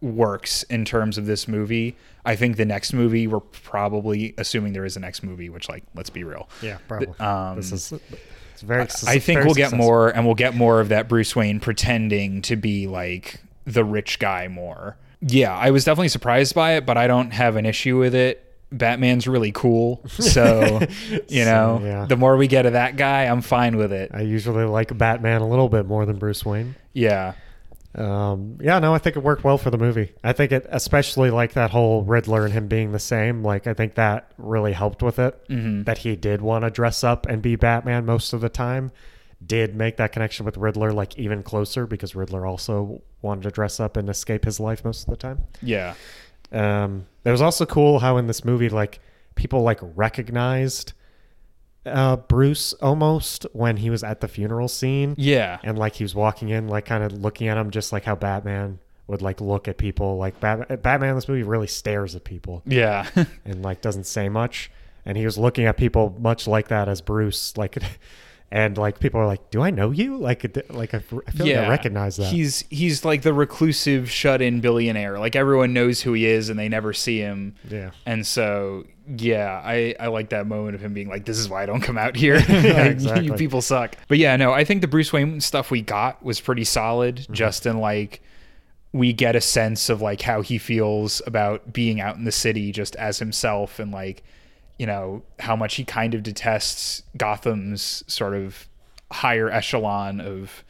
works 0.00 0.62
in 0.64 0.84
terms 0.84 1.16
of 1.18 1.26
this 1.26 1.46
movie. 1.46 1.96
I 2.24 2.36
think 2.36 2.56
the 2.56 2.64
next 2.64 2.92
movie, 2.92 3.26
we're 3.26 3.40
probably 3.40 4.34
assuming 4.38 4.72
there 4.72 4.84
is 4.84 4.96
a 4.96 5.00
next 5.00 5.22
movie, 5.22 5.48
which, 5.48 5.68
like, 5.68 5.84
let's 5.94 6.10
be 6.10 6.24
real. 6.24 6.48
Yeah, 6.60 6.78
probably. 6.88 7.08
Um, 7.18 7.56
this 7.56 7.72
is 7.72 7.92
it's 8.52 8.62
very. 8.62 8.82
I 8.82 9.18
think 9.18 9.38
very 9.38 9.44
we'll 9.46 9.54
get 9.54 9.72
more, 9.72 10.08
and 10.10 10.24
we'll 10.24 10.34
get 10.34 10.54
more 10.54 10.80
of 10.80 10.88
that 10.90 11.08
Bruce 11.08 11.34
Wayne 11.34 11.60
pretending 11.60 12.42
to 12.42 12.56
be 12.56 12.86
like 12.86 13.40
the 13.64 13.84
rich 13.84 14.18
guy 14.18 14.48
more. 14.48 14.96
Yeah, 15.20 15.56
I 15.56 15.70
was 15.70 15.84
definitely 15.84 16.08
surprised 16.08 16.54
by 16.54 16.72
it, 16.74 16.84
but 16.86 16.96
I 16.96 17.06
don't 17.06 17.30
have 17.32 17.56
an 17.56 17.64
issue 17.66 17.98
with 17.98 18.14
it. 18.14 18.51
Batman's 18.72 19.26
really 19.28 19.52
cool, 19.52 20.02
so 20.08 20.80
you 21.28 21.44
know, 21.44 21.78
So, 21.80 21.84
yeah. 21.84 22.06
the 22.06 22.16
more 22.16 22.36
we 22.36 22.46
get 22.48 22.66
of 22.66 22.72
that 22.72 22.96
guy, 22.96 23.24
I'm 23.24 23.42
fine 23.42 23.76
with 23.76 23.92
it. 23.92 24.10
I 24.14 24.22
usually 24.22 24.64
like 24.64 24.96
Batman 24.96 25.40
a 25.42 25.48
little 25.48 25.68
bit 25.68 25.86
more 25.86 26.06
than 26.06 26.16
Bruce 26.18 26.44
Wayne. 26.44 26.74
Yeah, 26.92 27.34
Um, 27.94 28.56
yeah, 28.60 28.78
no, 28.78 28.94
I 28.94 28.98
think 28.98 29.16
it 29.16 29.22
worked 29.22 29.44
well 29.44 29.58
for 29.58 29.70
the 29.70 29.76
movie. 29.78 30.12
I 30.24 30.32
think 30.32 30.50
it, 30.52 30.66
especially 30.70 31.30
like 31.30 31.52
that 31.52 31.70
whole 31.70 32.02
Riddler 32.04 32.44
and 32.44 32.52
him 32.52 32.66
being 32.66 32.92
the 32.92 32.98
same. 32.98 33.42
Like, 33.42 33.66
I 33.66 33.74
think 33.74 33.94
that 33.96 34.30
really 34.38 34.72
helped 34.72 35.02
with 35.02 35.18
it. 35.18 35.38
Mhm. 35.48 35.84
That 35.84 35.98
he 35.98 36.16
did 36.16 36.40
want 36.40 36.64
to 36.64 36.70
dress 36.70 37.04
up 37.04 37.26
and 37.26 37.42
be 37.42 37.54
Batman 37.56 38.06
most 38.06 38.32
of 38.32 38.40
the 38.40 38.48
time. 38.48 38.92
Did 39.44 39.74
make 39.74 39.96
that 39.96 40.12
connection 40.12 40.46
with 40.46 40.56
Riddler 40.56 40.92
like 40.92 41.18
even 41.18 41.42
closer 41.42 41.84
because 41.86 42.14
Riddler 42.14 42.46
also 42.46 43.02
wanted 43.22 43.42
to 43.42 43.50
dress 43.50 43.80
up 43.80 43.96
and 43.96 44.08
escape 44.08 44.44
his 44.44 44.58
life 44.60 44.84
most 44.84 45.02
of 45.06 45.10
the 45.10 45.16
time. 45.16 45.40
yeah, 45.60 45.94
Um, 46.52 47.06
it 47.24 47.30
was 47.30 47.42
also 47.42 47.66
cool 47.66 47.98
how 48.00 48.16
in 48.16 48.26
this 48.26 48.44
movie, 48.44 48.68
like 48.68 49.00
people 49.34 49.62
like 49.62 49.80
recognized 49.82 50.92
uh, 51.86 52.16
Bruce 52.16 52.72
almost 52.74 53.46
when 53.52 53.78
he 53.78 53.90
was 53.90 54.04
at 54.04 54.20
the 54.20 54.28
funeral 54.28 54.68
scene 54.68 55.14
yeah, 55.18 55.58
and 55.64 55.78
like 55.78 55.94
he 55.94 56.04
was 56.04 56.14
walking 56.14 56.50
in, 56.50 56.68
like 56.68 56.84
kind 56.84 57.02
of 57.02 57.12
looking 57.12 57.48
at 57.48 57.56
him, 57.56 57.70
just 57.70 57.92
like 57.92 58.04
how 58.04 58.14
Batman 58.14 58.78
would 59.06 59.22
like 59.22 59.40
look 59.40 59.66
at 59.68 59.78
people. 59.78 60.16
Like 60.16 60.38
Bat- 60.40 60.82
Batman 60.82 61.10
in 61.10 61.14
this 61.16 61.28
movie 61.28 61.42
really 61.42 61.66
stares 61.66 62.14
at 62.14 62.24
people 62.24 62.62
yeah, 62.66 63.08
and 63.44 63.62
like 63.62 63.80
doesn't 63.80 64.04
say 64.04 64.28
much. 64.28 64.70
And 65.04 65.18
he 65.18 65.24
was 65.24 65.36
looking 65.36 65.64
at 65.64 65.76
people 65.76 66.16
much 66.20 66.46
like 66.46 66.68
that 66.68 66.88
as 66.88 67.00
Bruce, 67.00 67.56
like, 67.56 67.76
and 68.52 68.76
like 68.76 69.00
people 69.00 69.18
are 69.18 69.26
like, 69.26 69.50
"Do 69.50 69.62
I 69.62 69.70
know 69.70 69.90
you?" 69.90 70.18
Like, 70.18 70.44
like 70.70 70.92
I 70.92 70.98
feel 70.98 71.22
like 71.26 71.40
I 71.40 71.68
recognize 71.70 72.18
that. 72.18 72.30
He's 72.30 72.64
he's 72.68 73.02
like 73.02 73.22
the 73.22 73.32
reclusive, 73.32 74.10
shut-in 74.10 74.60
billionaire. 74.60 75.18
Like 75.18 75.34
everyone 75.34 75.72
knows 75.72 76.02
who 76.02 76.12
he 76.12 76.26
is, 76.26 76.50
and 76.50 76.58
they 76.58 76.68
never 76.68 76.92
see 76.92 77.18
him. 77.18 77.54
yeah, 77.70 77.92
And 78.04 78.26
so, 78.26 78.84
yeah, 79.16 79.60
I, 79.64 79.94
I 79.98 80.08
like 80.08 80.28
that 80.30 80.46
moment 80.46 80.74
of 80.74 80.82
him 80.82 80.92
being 80.92 81.08
like, 81.08 81.24
"This 81.24 81.38
is 81.38 81.48
why 81.48 81.62
I 81.62 81.66
don't 81.66 81.80
come 81.80 81.96
out 81.96 82.14
here. 82.24 82.34
Like, 82.48 82.90
exactly. 82.92 83.24
You 83.24 83.32
people 83.32 83.62
suck." 83.62 83.96
But 84.06 84.18
yeah, 84.18 84.36
no, 84.36 84.52
I 84.52 84.64
think 84.64 84.82
the 84.82 84.88
Bruce 84.88 85.14
Wayne 85.14 85.40
stuff 85.40 85.70
we 85.70 85.80
got 85.80 86.22
was 86.22 86.38
pretty 86.38 86.64
solid. 86.64 87.16
Mm-hmm. 87.16 87.32
Just 87.32 87.64
in 87.64 87.78
like, 87.78 88.20
we 88.92 89.14
get 89.14 89.34
a 89.34 89.40
sense 89.40 89.88
of 89.88 90.02
like 90.02 90.20
how 90.20 90.42
he 90.42 90.58
feels 90.58 91.22
about 91.26 91.72
being 91.72 92.02
out 92.02 92.16
in 92.16 92.24
the 92.24 92.32
city 92.32 92.70
just 92.70 92.96
as 92.96 93.18
himself, 93.18 93.78
and 93.78 93.92
like, 93.92 94.22
you 94.82 94.86
know, 94.86 95.22
how 95.38 95.54
much 95.54 95.76
he 95.76 95.84
kind 95.84 96.12
of 96.12 96.24
detests 96.24 97.04
Gotham's 97.16 98.02
sort 98.08 98.34
of 98.34 98.66
higher 99.12 99.48
echelon 99.48 100.20
of 100.20 100.64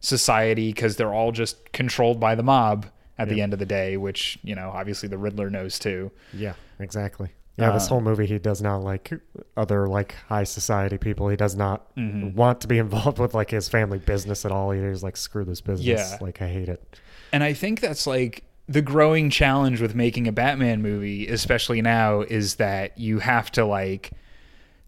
society 0.00 0.72
because 0.72 0.96
they're 0.96 1.12
all 1.12 1.30
just 1.30 1.70
controlled 1.72 2.18
by 2.18 2.34
the 2.34 2.42
mob 2.42 2.86
at 3.18 3.28
the 3.28 3.42
end 3.42 3.52
of 3.52 3.58
the 3.58 3.66
day, 3.66 3.98
which 3.98 4.38
you 4.42 4.54
know, 4.54 4.70
obviously 4.74 5.08
the 5.10 5.18
Riddler 5.18 5.50
knows 5.50 5.78
too. 5.78 6.10
yeah, 6.32 6.54
exactly. 6.78 7.28
Yeah, 7.58 7.72
this 7.72 7.84
Uh, 7.84 7.88
whole 7.90 8.00
movie, 8.00 8.24
he 8.24 8.38
does 8.38 8.62
not 8.62 8.78
like 8.82 9.12
other 9.58 9.86
like 9.86 10.14
high 10.28 10.44
society 10.44 10.96
people. 10.96 11.28
He 11.28 11.36
does 11.36 11.54
not 11.54 11.94
Mhm. 11.96 12.32
want 12.34 12.62
to 12.62 12.66
be 12.68 12.78
involved 12.86 13.18
with 13.18 13.34
like 13.34 13.50
his 13.50 13.68
family 13.68 13.98
business 13.98 14.46
at 14.46 14.52
all. 14.52 14.70
He's 14.70 15.02
like, 15.02 15.18
screw 15.18 15.44
this 15.44 15.60
business. 15.60 15.86
Yeah. 15.86 16.16
Like 16.22 16.40
I 16.40 16.48
hate 16.48 16.70
it. 16.70 16.98
And 17.30 17.44
I 17.44 17.52
think 17.52 17.80
that's 17.80 18.06
like 18.06 18.44
the 18.70 18.80
growing 18.82 19.30
challenge 19.30 19.80
with 19.80 19.94
making 19.96 20.28
a 20.28 20.32
Batman 20.32 20.80
movie, 20.80 21.26
especially 21.26 21.82
now, 21.82 22.20
is 22.20 22.54
that 22.56 22.96
you 22.96 23.18
have 23.18 23.50
to 23.52 23.64
like. 23.64 24.12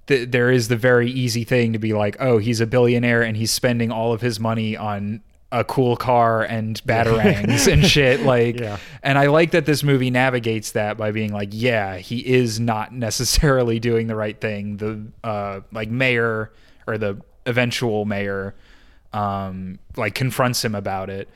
Th- 0.07 0.28
there 0.30 0.51
is 0.51 0.68
the 0.68 0.76
very 0.76 1.11
easy 1.11 1.45
thing 1.45 1.72
to 1.74 1.78
be 1.78 1.93
like, 1.93 2.16
oh, 2.20 2.39
he's 2.39 2.61
a 2.61 2.66
billionaire 2.66 3.22
and 3.22 3.37
he's 3.37 3.51
spending 3.51 3.91
all 3.93 4.12
of 4.12 4.20
his 4.20 4.41
money 4.41 4.76
on 4.76 5.20
a 5.53 5.62
cool 5.64 5.97
car 5.97 6.43
and 6.43 6.83
batarangs 6.85 7.70
and 7.70 7.85
shit. 7.87 8.20
Like, 8.24 8.59
Yeah. 8.59 8.78
and 9.03 9.18
I 9.18 9.26
like 9.26 9.51
that 9.53 9.66
this 9.66 9.83
movie 9.83 10.11
navigates 10.11 10.72
that 10.72 10.97
by 10.97 11.11
being 11.12 11.33
like, 11.33 11.51
yeah, 11.53 11.99
he 11.99 12.18
is 12.26 12.59
not 12.59 12.93
necessarily 12.93 13.78
doing 13.78 14.07
the 14.07 14.16
right 14.16 14.41
thing. 14.41 14.78
The 14.78 15.07
uh, 15.22 15.61
like 15.72 15.89
mayor 15.91 16.53
or 16.87 16.99
the 16.99 17.20
eventual 17.47 18.05
mayor 18.05 18.55
um, 19.12 19.78
like 19.97 20.14
confronts 20.14 20.64
him 20.64 20.74
about 20.74 21.11
it, 21.11 21.28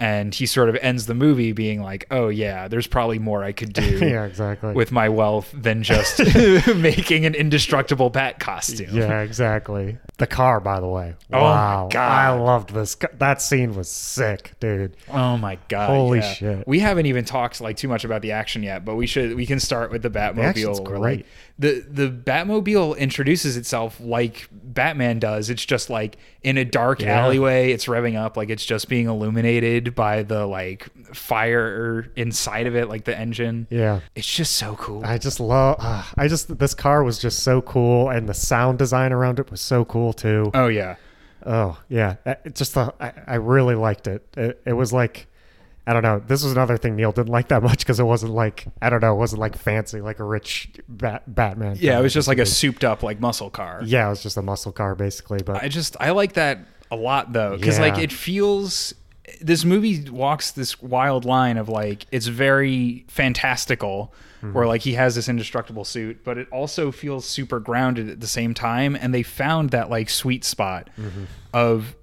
and 0.00 0.32
he 0.34 0.46
sort 0.46 0.68
of 0.68 0.76
ends 0.80 1.06
the 1.06 1.14
movie 1.14 1.52
being 1.52 1.82
like, 1.82 2.06
"Oh 2.10 2.28
yeah, 2.28 2.68
there's 2.68 2.86
probably 2.86 3.18
more 3.18 3.42
I 3.42 3.52
could 3.52 3.72
do 3.72 3.82
yeah, 3.98 4.24
exactly. 4.24 4.72
with 4.74 4.92
my 4.92 5.08
wealth 5.08 5.50
than 5.52 5.82
just 5.82 6.20
making 6.76 7.26
an 7.26 7.34
indestructible 7.34 8.10
bat 8.10 8.38
costume." 8.38 8.96
yeah, 8.96 9.20
exactly. 9.20 9.98
The 10.18 10.26
car, 10.26 10.60
by 10.60 10.80
the 10.80 10.86
way. 10.88 11.14
Oh 11.32 11.36
my 11.36 11.40
wow. 11.40 11.88
God. 11.90 12.10
I 12.10 12.30
loved 12.30 12.74
this. 12.74 12.96
That 13.18 13.42
scene 13.42 13.74
was 13.74 13.88
sick, 13.88 14.52
dude. 14.60 14.96
Oh 15.10 15.36
my 15.36 15.58
god! 15.68 15.88
Holy 15.90 16.18
yeah. 16.20 16.32
shit. 16.32 16.68
We 16.68 16.78
haven't 16.78 17.06
even 17.06 17.24
talked 17.24 17.60
like 17.60 17.76
too 17.76 17.88
much 17.88 18.04
about 18.04 18.22
the 18.22 18.32
action 18.32 18.62
yet, 18.62 18.84
but 18.84 18.94
we 18.96 19.06
should. 19.06 19.34
We 19.34 19.46
can 19.46 19.60
start 19.60 19.90
with 19.90 20.02
the 20.02 20.10
Batmobile. 20.10 20.44
action's 20.44 20.80
great. 20.80 21.00
Like, 21.18 21.26
the 21.58 21.84
the 21.88 22.08
Batmobile 22.08 22.96
introduces 22.98 23.56
itself 23.56 24.00
like 24.00 24.48
Batman 24.52 25.18
does. 25.18 25.50
It's 25.50 25.64
just 25.64 25.90
like 25.90 26.16
in 26.42 26.56
a 26.56 26.64
dark 26.64 27.00
Yeah. 27.00 27.20
alleyway. 27.20 27.72
It's 27.72 27.86
revving 27.86 28.16
up 28.16 28.36
like 28.36 28.48
it's 28.48 28.64
just 28.64 28.88
being 28.88 29.06
illuminated 29.08 29.87
by 29.90 30.22
the 30.22 30.46
like 30.46 30.88
fire 31.14 32.10
inside 32.16 32.66
of 32.66 32.74
it, 32.76 32.88
like 32.88 33.04
the 33.04 33.16
engine. 33.18 33.66
Yeah. 33.70 34.00
It's 34.14 34.26
just 34.32 34.54
so 34.56 34.76
cool. 34.76 35.04
I 35.04 35.18
just 35.18 35.40
love. 35.40 35.76
Uh, 35.78 36.02
I 36.16 36.28
just 36.28 36.58
this 36.58 36.74
car 36.74 37.02
was 37.04 37.18
just 37.18 37.40
so 37.42 37.60
cool, 37.62 38.08
and 38.08 38.28
the 38.28 38.34
sound 38.34 38.78
design 38.78 39.12
around 39.12 39.38
it 39.38 39.50
was 39.50 39.60
so 39.60 39.84
cool 39.84 40.12
too. 40.12 40.50
oh 40.54 40.68
yeah. 40.68 40.96
Oh 41.46 41.78
yeah, 41.88 42.16
Uh, 42.26 42.34
it 42.44 42.54
just 42.56 42.74
the 42.74 42.92
I, 43.00 43.12
I 43.26 43.34
really 43.36 43.74
liked 43.76 44.06
it. 44.08 44.26
it. 44.36 44.60
It 44.66 44.72
was 44.72 44.92
like 44.92 45.28
I 45.86 45.94
don't 45.94 46.02
know. 46.02 46.18
This 46.18 46.42
was 46.42 46.52
another 46.52 46.76
thing 46.76 46.96
Neil 46.96 47.12
didn't 47.12 47.28
like 47.30 47.48
that 47.48 47.62
much 47.62 47.78
because 47.78 47.98
it 48.00 48.04
wasn't 48.04 48.32
like 48.32 48.66
I 48.82 48.90
don't 48.90 49.00
know. 49.00 49.14
It 49.14 49.18
wasn't 49.18 49.40
like 49.40 49.56
fancy 49.56 50.00
like 50.00 50.18
a 50.18 50.24
rich 50.24 50.68
bat, 50.88 51.22
Batman. 51.32 51.76
Yeah, 51.80 51.98
it 51.98 52.02
was 52.02 52.12
just 52.12 52.26
like 52.28 52.38
a 52.38 52.44
souped 52.44 52.84
up 52.84 53.02
like 53.02 53.20
muscle 53.20 53.50
car. 53.50 53.80
yeah, 53.84 54.06
it 54.06 54.10
was 54.10 54.22
just 54.22 54.36
a 54.36 54.42
muscle 54.42 54.72
car 54.72 54.94
basically. 54.96 55.38
But 55.44 55.62
I 55.62 55.68
just 55.68 55.96
I 56.00 56.10
like 56.10 56.32
that 56.34 56.58
a 56.90 56.96
lot 56.96 57.32
though 57.32 57.56
because 57.56 57.78
like 57.78 57.98
it 57.98 58.12
feels 58.12 58.92
this 59.40 59.64
movie 59.64 60.08
walks 60.10 60.50
this 60.52 60.80
wild 60.82 61.24
line 61.24 61.56
of 61.56 61.68
like 61.68 62.06
it's 62.12 62.26
very 62.26 63.04
fantastical 63.08 64.12
Mm-hmm. 64.40 64.52
where 64.52 64.68
like 64.68 64.82
he 64.82 64.92
has 64.92 65.16
this 65.16 65.28
indestructible 65.28 65.84
suit 65.84 66.22
but 66.22 66.38
it 66.38 66.46
also 66.52 66.92
feels 66.92 67.24
super 67.26 67.58
grounded 67.58 68.08
at 68.08 68.20
the 68.20 68.28
same 68.28 68.54
time 68.54 68.94
and 68.94 69.12
they 69.12 69.24
found 69.24 69.70
that 69.70 69.90
like 69.90 70.08
sweet 70.08 70.44
spot 70.44 70.88
Mm-hmm. 70.96 71.24
of 71.52 71.96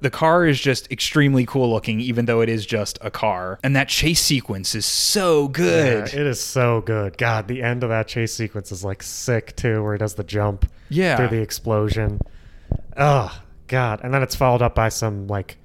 the 0.00 0.10
car 0.10 0.44
is 0.46 0.58
just 0.60 0.90
extremely 0.90 1.46
cool 1.46 1.70
looking 1.70 2.00
even 2.00 2.24
though 2.24 2.40
it 2.40 2.48
is 2.48 2.66
just 2.66 2.98
a 3.02 3.10
car 3.10 3.60
and 3.62 3.76
that 3.76 3.88
chase 3.88 4.20
sequence 4.20 4.74
is 4.74 4.84
so 4.84 5.42
yeah, 5.44 5.52
good 5.52 6.04
it 6.08 6.26
is 6.26 6.40
so 6.40 6.80
good. 6.80 7.16
God, 7.16 7.46
the 7.46 7.62
end 7.62 7.84
of 7.84 7.90
that 7.90 8.08
chase 8.08 8.34
sequence 8.34 8.72
is 8.72 8.82
like 8.82 9.00
sick 9.00 9.54
too, 9.54 9.80
where 9.84 9.92
he 9.94 9.98
does 9.98 10.14
the 10.14 10.24
jump 10.24 10.68
Yeah. 10.88 11.16
through 11.16 11.28
the 11.28 11.40
explosion. 11.42 12.20
Oh 12.96 13.30
God, 13.68 14.00
and 14.02 14.12
then 14.12 14.24
it's 14.24 14.34
followed 14.34 14.62
up 14.62 14.74
by 14.74 14.88
some 14.88 15.28
like 15.28 15.56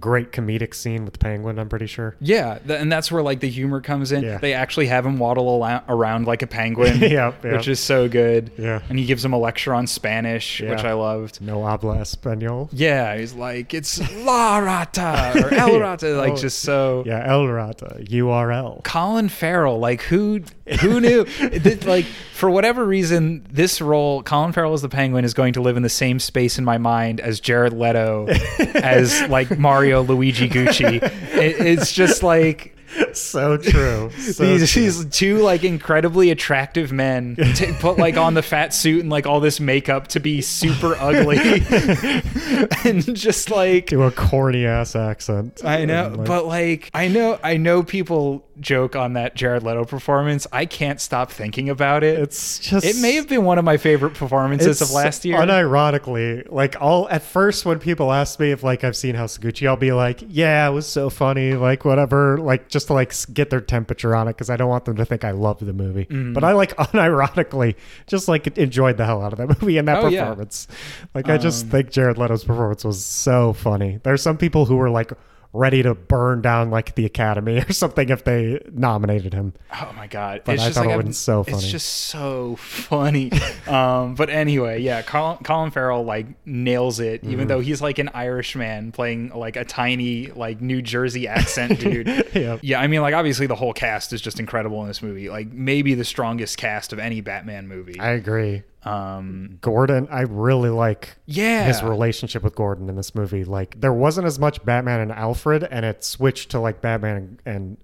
great 0.00 0.32
comedic 0.32 0.74
scene 0.74 1.04
with 1.04 1.12
the 1.14 1.18
Penguin. 1.18 1.58
I'm 1.58 1.68
pretty 1.68 1.86
sure. 1.86 2.16
Yeah, 2.20 2.58
th- 2.66 2.80
and 2.80 2.90
that's 2.90 3.12
where 3.12 3.22
like 3.22 3.40
the 3.40 3.48
humor 3.50 3.80
comes 3.80 4.12
in. 4.12 4.22
Yeah. 4.24 4.38
They 4.38 4.54
actually 4.54 4.86
have 4.86 5.04
him 5.06 5.18
waddle 5.18 5.46
ala- 5.56 5.84
around 5.88 6.26
like 6.26 6.42
a 6.42 6.46
penguin, 6.46 6.98
Yep, 7.00 7.10
yep. 7.10 7.44
which 7.44 7.68
is 7.68 7.78
so 7.80 8.08
good. 8.08 8.50
Yeah. 8.56 8.80
and 8.88 8.98
he 8.98 9.04
gives 9.04 9.24
him 9.24 9.32
a 9.32 9.38
lecture 9.38 9.74
on 9.74 9.86
Spanish, 9.86 10.60
which 10.60 10.84
I 10.84 10.92
loved. 10.94 11.40
No 11.40 11.64
habla 11.64 11.96
español. 11.98 12.68
Yeah, 12.72 13.16
he's 13.16 13.34
like 13.34 13.74
it's 13.74 13.98
La 14.24 14.58
Rata 14.58 15.32
or 15.44 15.52
El 15.54 15.72
Yeah. 15.72 15.78
Rata, 15.78 16.08
like 16.16 16.32
Oh, 16.32 16.36
just 16.36 16.60
so. 16.60 17.02
Yeah, 17.06 17.22
El 17.26 17.46
Rata, 17.48 17.96
URL. 18.00 18.82
Colin 18.84 19.28
Farrell, 19.28 19.78
like 19.78 20.02
who 20.02 20.40
who 20.80 21.00
knew? 21.00 21.24
Th- 21.60 21.84
like 21.84 22.04
for 22.34 22.48
whatever 22.48 22.84
reason, 22.86 23.44
this 23.50 23.80
role, 23.82 24.22
Colin 24.22 24.52
Farrell 24.52 24.72
as 24.72 24.80
the 24.82 24.88
Penguin, 24.88 25.24
is 25.24 25.34
going 25.34 25.52
to 25.54 25.60
live 25.60 25.76
in 25.76 25.82
the 25.82 25.88
same 25.90 26.18
space 26.18 26.58
in 26.58 26.64
my 26.64 26.78
mind 26.78 27.20
as 27.20 27.38
Jared 27.40 27.72
Leto 27.74 28.26
as 28.28 29.20
like 29.28 29.58
Mario 29.58 29.89
Luigi 29.98 30.48
Gucci. 30.48 31.02
It, 31.02 31.66
it's 31.66 31.92
just 31.92 32.22
like 32.22 32.76
so 33.12 33.56
true. 33.56 34.10
So 34.20 34.44
these, 34.44 34.70
true. 34.72 34.82
these 34.82 35.04
two 35.06 35.38
like 35.38 35.64
incredibly 35.64 36.30
attractive 36.30 36.92
men 36.92 37.36
t- 37.54 37.72
put 37.80 37.98
like 37.98 38.16
on 38.16 38.34
the 38.34 38.42
fat 38.42 38.72
suit 38.72 39.00
and 39.00 39.10
like 39.10 39.26
all 39.26 39.40
this 39.40 39.58
makeup 39.60 40.08
to 40.08 40.20
be 40.20 40.40
super 40.40 40.94
ugly 40.98 41.38
and 42.84 43.14
just 43.16 43.50
like 43.50 43.86
do 43.86 44.02
a 44.02 44.10
corny 44.10 44.66
ass 44.66 44.94
accent. 44.94 45.62
I 45.64 45.84
know, 45.84 46.06
And, 46.06 46.16
like, 46.18 46.26
but 46.26 46.46
like 46.46 46.90
I 46.94 47.08
know 47.08 47.38
I 47.42 47.56
know 47.56 47.82
people 47.82 48.46
joke 48.60 48.94
on 48.94 49.14
that 49.14 49.34
Jared 49.34 49.62
Leto 49.62 49.84
performance. 49.84 50.46
I 50.52 50.66
can't 50.66 51.00
stop 51.00 51.30
thinking 51.32 51.70
about 51.70 52.02
it. 52.04 52.18
it's 52.18 52.58
just 52.58 52.84
it 52.84 52.96
may 53.00 53.14
have 53.14 53.28
been 53.28 53.44
one 53.44 53.58
of 53.58 53.64
my 53.64 53.76
favorite 53.78 54.14
performances 54.14 54.80
of 54.82 54.90
last 54.90 55.24
year. 55.24 55.38
Unironically, 55.38 56.50
like 56.50 56.76
all 56.80 57.08
at 57.08 57.22
first 57.22 57.64
when 57.64 57.78
people 57.78 58.12
ask 58.12 58.38
me 58.38 58.50
if 58.52 58.62
like 58.62 58.84
I've 58.84 58.96
seen 58.96 59.14
House 59.14 59.36
of 59.36 59.42
Gucci, 59.42 59.66
I'll 59.66 59.76
be 59.76 59.92
like, 59.92 60.22
yeah, 60.28 60.68
it 60.68 60.72
was 60.72 60.86
so 60.86 61.10
funny, 61.10 61.54
like 61.54 61.84
whatever, 61.84 62.38
like 62.38 62.68
just 62.68 62.79
to 62.88 62.92
like 62.94 63.12
get 63.32 63.50
their 63.50 63.60
temperature 63.60 64.14
on 64.14 64.28
it 64.28 64.32
because 64.32 64.50
I 64.50 64.56
don't 64.56 64.68
want 64.68 64.84
them 64.84 64.96
to 64.96 65.04
think 65.04 65.24
I 65.24 65.30
loved 65.32 65.64
the 65.64 65.72
movie. 65.72 66.06
Mm-hmm. 66.06 66.32
But 66.32 66.44
I 66.44 66.52
like 66.52 66.76
unironically 66.76 67.74
just 68.06 68.28
like 68.28 68.46
enjoyed 68.58 68.96
the 68.96 69.04
hell 69.06 69.22
out 69.22 69.32
of 69.32 69.38
that 69.38 69.48
movie 69.62 69.78
and 69.78 69.88
that 69.88 70.02
Oh, 70.04 70.08
yeah. 70.08 70.22
performance. 70.24 70.68
Like 71.14 71.28
I 71.28 71.38
just 71.38 71.64
Um, 71.64 71.70
think 71.70 71.90
Jared 71.90 72.18
Leto's 72.18 72.44
performance 72.44 72.84
was 72.84 73.04
so 73.04 73.52
funny. 73.52 74.00
There 74.02 74.12
are 74.12 74.16
some 74.18 74.36
people 74.38 74.64
who 74.66 74.76
were 74.76 74.90
like 74.90 75.12
ready 75.52 75.82
to 75.82 75.94
burn 75.94 76.40
down 76.42 76.70
like 76.70 76.94
the 76.94 77.04
Academy 77.04 77.58
or 77.68 77.72
something 77.72 78.08
if 78.08 78.22
they 78.24 78.60
nominated 78.72 79.34
him. 79.34 79.52
Oh 79.74 79.92
my 79.96 80.06
god! 80.06 80.42
But 80.44 80.54
it's 80.54 80.62
I 80.62 80.66
just 80.66 80.78
thought 80.78 80.86
like 80.86 81.00
it 81.00 81.06
was 81.06 81.18
so 81.18 81.42
funny. 81.44 81.56
It's 81.58 81.70
just 81.70 81.88
so 81.88 82.56
funny. 82.56 83.32
um, 83.66 84.14
but 84.14 84.30
anyway, 84.30 84.80
yeah, 84.80 85.02
Colin, 85.02 85.38
Colin 85.38 85.70
Farrell 85.70 86.04
like 86.04 86.26
nails 86.46 87.00
it, 87.00 87.22
Mm-hmm. 87.22 87.32
even 87.32 87.48
though 87.48 87.60
he's 87.60 87.82
like 87.82 87.98
an 87.98 88.08
Irishman 88.14 88.92
playing 88.92 89.30
like 89.30 89.56
a 89.56 89.64
tiny 89.64 90.26
like 90.28 90.60
New 90.60 90.80
Jersey 90.82 91.26
accent 91.26 91.80
dude. 91.80 92.06
Yeah. 92.34 92.58
Yeah, 92.62 92.80
I 92.80 92.86
mean, 92.86 93.00
like 93.02 93.14
obviously 93.14 93.46
the 93.46 93.56
whole 93.56 93.72
cast 93.72 94.12
is 94.12 94.20
just 94.20 94.38
incredible 94.38 94.80
in 94.82 94.88
this 94.88 95.02
movie. 95.02 95.28
Like 95.28 95.52
maybe 95.52 95.94
the 95.94 96.04
strongest 96.04 96.56
cast 96.58 96.92
of 96.92 96.98
any 96.98 97.20
Batman 97.20 97.66
movie. 97.68 97.98
I 97.98 98.10
agree. 98.10 98.62
Um, 98.84 99.58
Gordon, 99.60 100.08
I 100.10 100.22
really 100.22 100.70
like 100.70 101.16
yeah, 101.26 101.66
his 101.66 101.82
relationship 101.82 102.42
with 102.42 102.54
Gordon 102.54 102.88
in 102.88 102.96
this 102.96 103.14
movie. 103.14 103.44
Like 103.44 103.80
there 103.80 103.92
wasn't 103.92 104.26
as 104.26 104.38
much 104.38 104.64
Batman 104.64 105.00
and 105.00 105.12
Alfred, 105.12 105.64
and 105.64 105.84
it 105.84 106.02
switched 106.04 106.50
to 106.50 106.60
like 106.60 106.80
Batman 106.80 107.16
and, 107.16 107.38
and. 107.46 107.76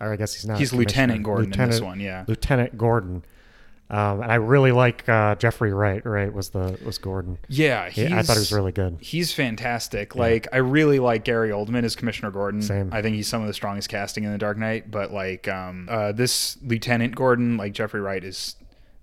Or 0.00 0.12
I 0.12 0.16
guess 0.16 0.34
he's 0.34 0.44
not. 0.44 0.58
He's. 0.58 0.74
Lieutenant 0.74 1.22
Gordon 1.22 1.58
in 1.58 1.70
this 1.70 1.80
one, 1.80 1.98
yeah. 1.98 2.24
Lieutenant 2.26 2.76
Gordon. 2.76 3.24
Um, 3.88 4.20
and 4.20 4.32
I 4.32 4.34
really 4.34 4.72
like 4.72 5.08
uh, 5.08 5.36
Jeffrey 5.36 5.72
Wright. 5.72 6.04
Right, 6.04 6.32
was 6.32 6.50
the 6.50 6.78
was 6.84 6.98
Gordon. 6.98 7.38
yeah. 7.48 7.88
Yeah, 7.94 8.18
I 8.18 8.22
thought 8.22 8.34
he 8.34 8.40
was 8.40 8.52
really 8.52 8.72
good. 8.72 8.98
He's 9.00 9.32
fantastic. 9.32 10.16
Like 10.16 10.48
I 10.52 10.58
really 10.58 10.98
like 10.98 11.24
Gary 11.24 11.50
Oldman 11.50 11.84
as 11.84 11.94
Commissioner 11.94 12.32
Gordon. 12.32 12.60
Same. 12.60 12.90
I 12.92 13.00
think 13.00 13.14
he's 13.16 13.28
some 13.28 13.40
of 13.40 13.46
the 13.46 13.54
strongest 13.54 13.88
casting 13.88 14.24
in 14.24 14.32
The 14.32 14.38
Dark 14.38 14.58
Knight. 14.58 14.90
But 14.90 15.12
like 15.12 15.46
um, 15.48 15.88
uh, 15.90 16.12
this 16.12 16.58
Lieutenant 16.62 17.14
Gordon, 17.14 17.56
like 17.56 17.72
Jeffrey 17.72 18.00
Wright, 18.00 18.24
is 18.24 18.56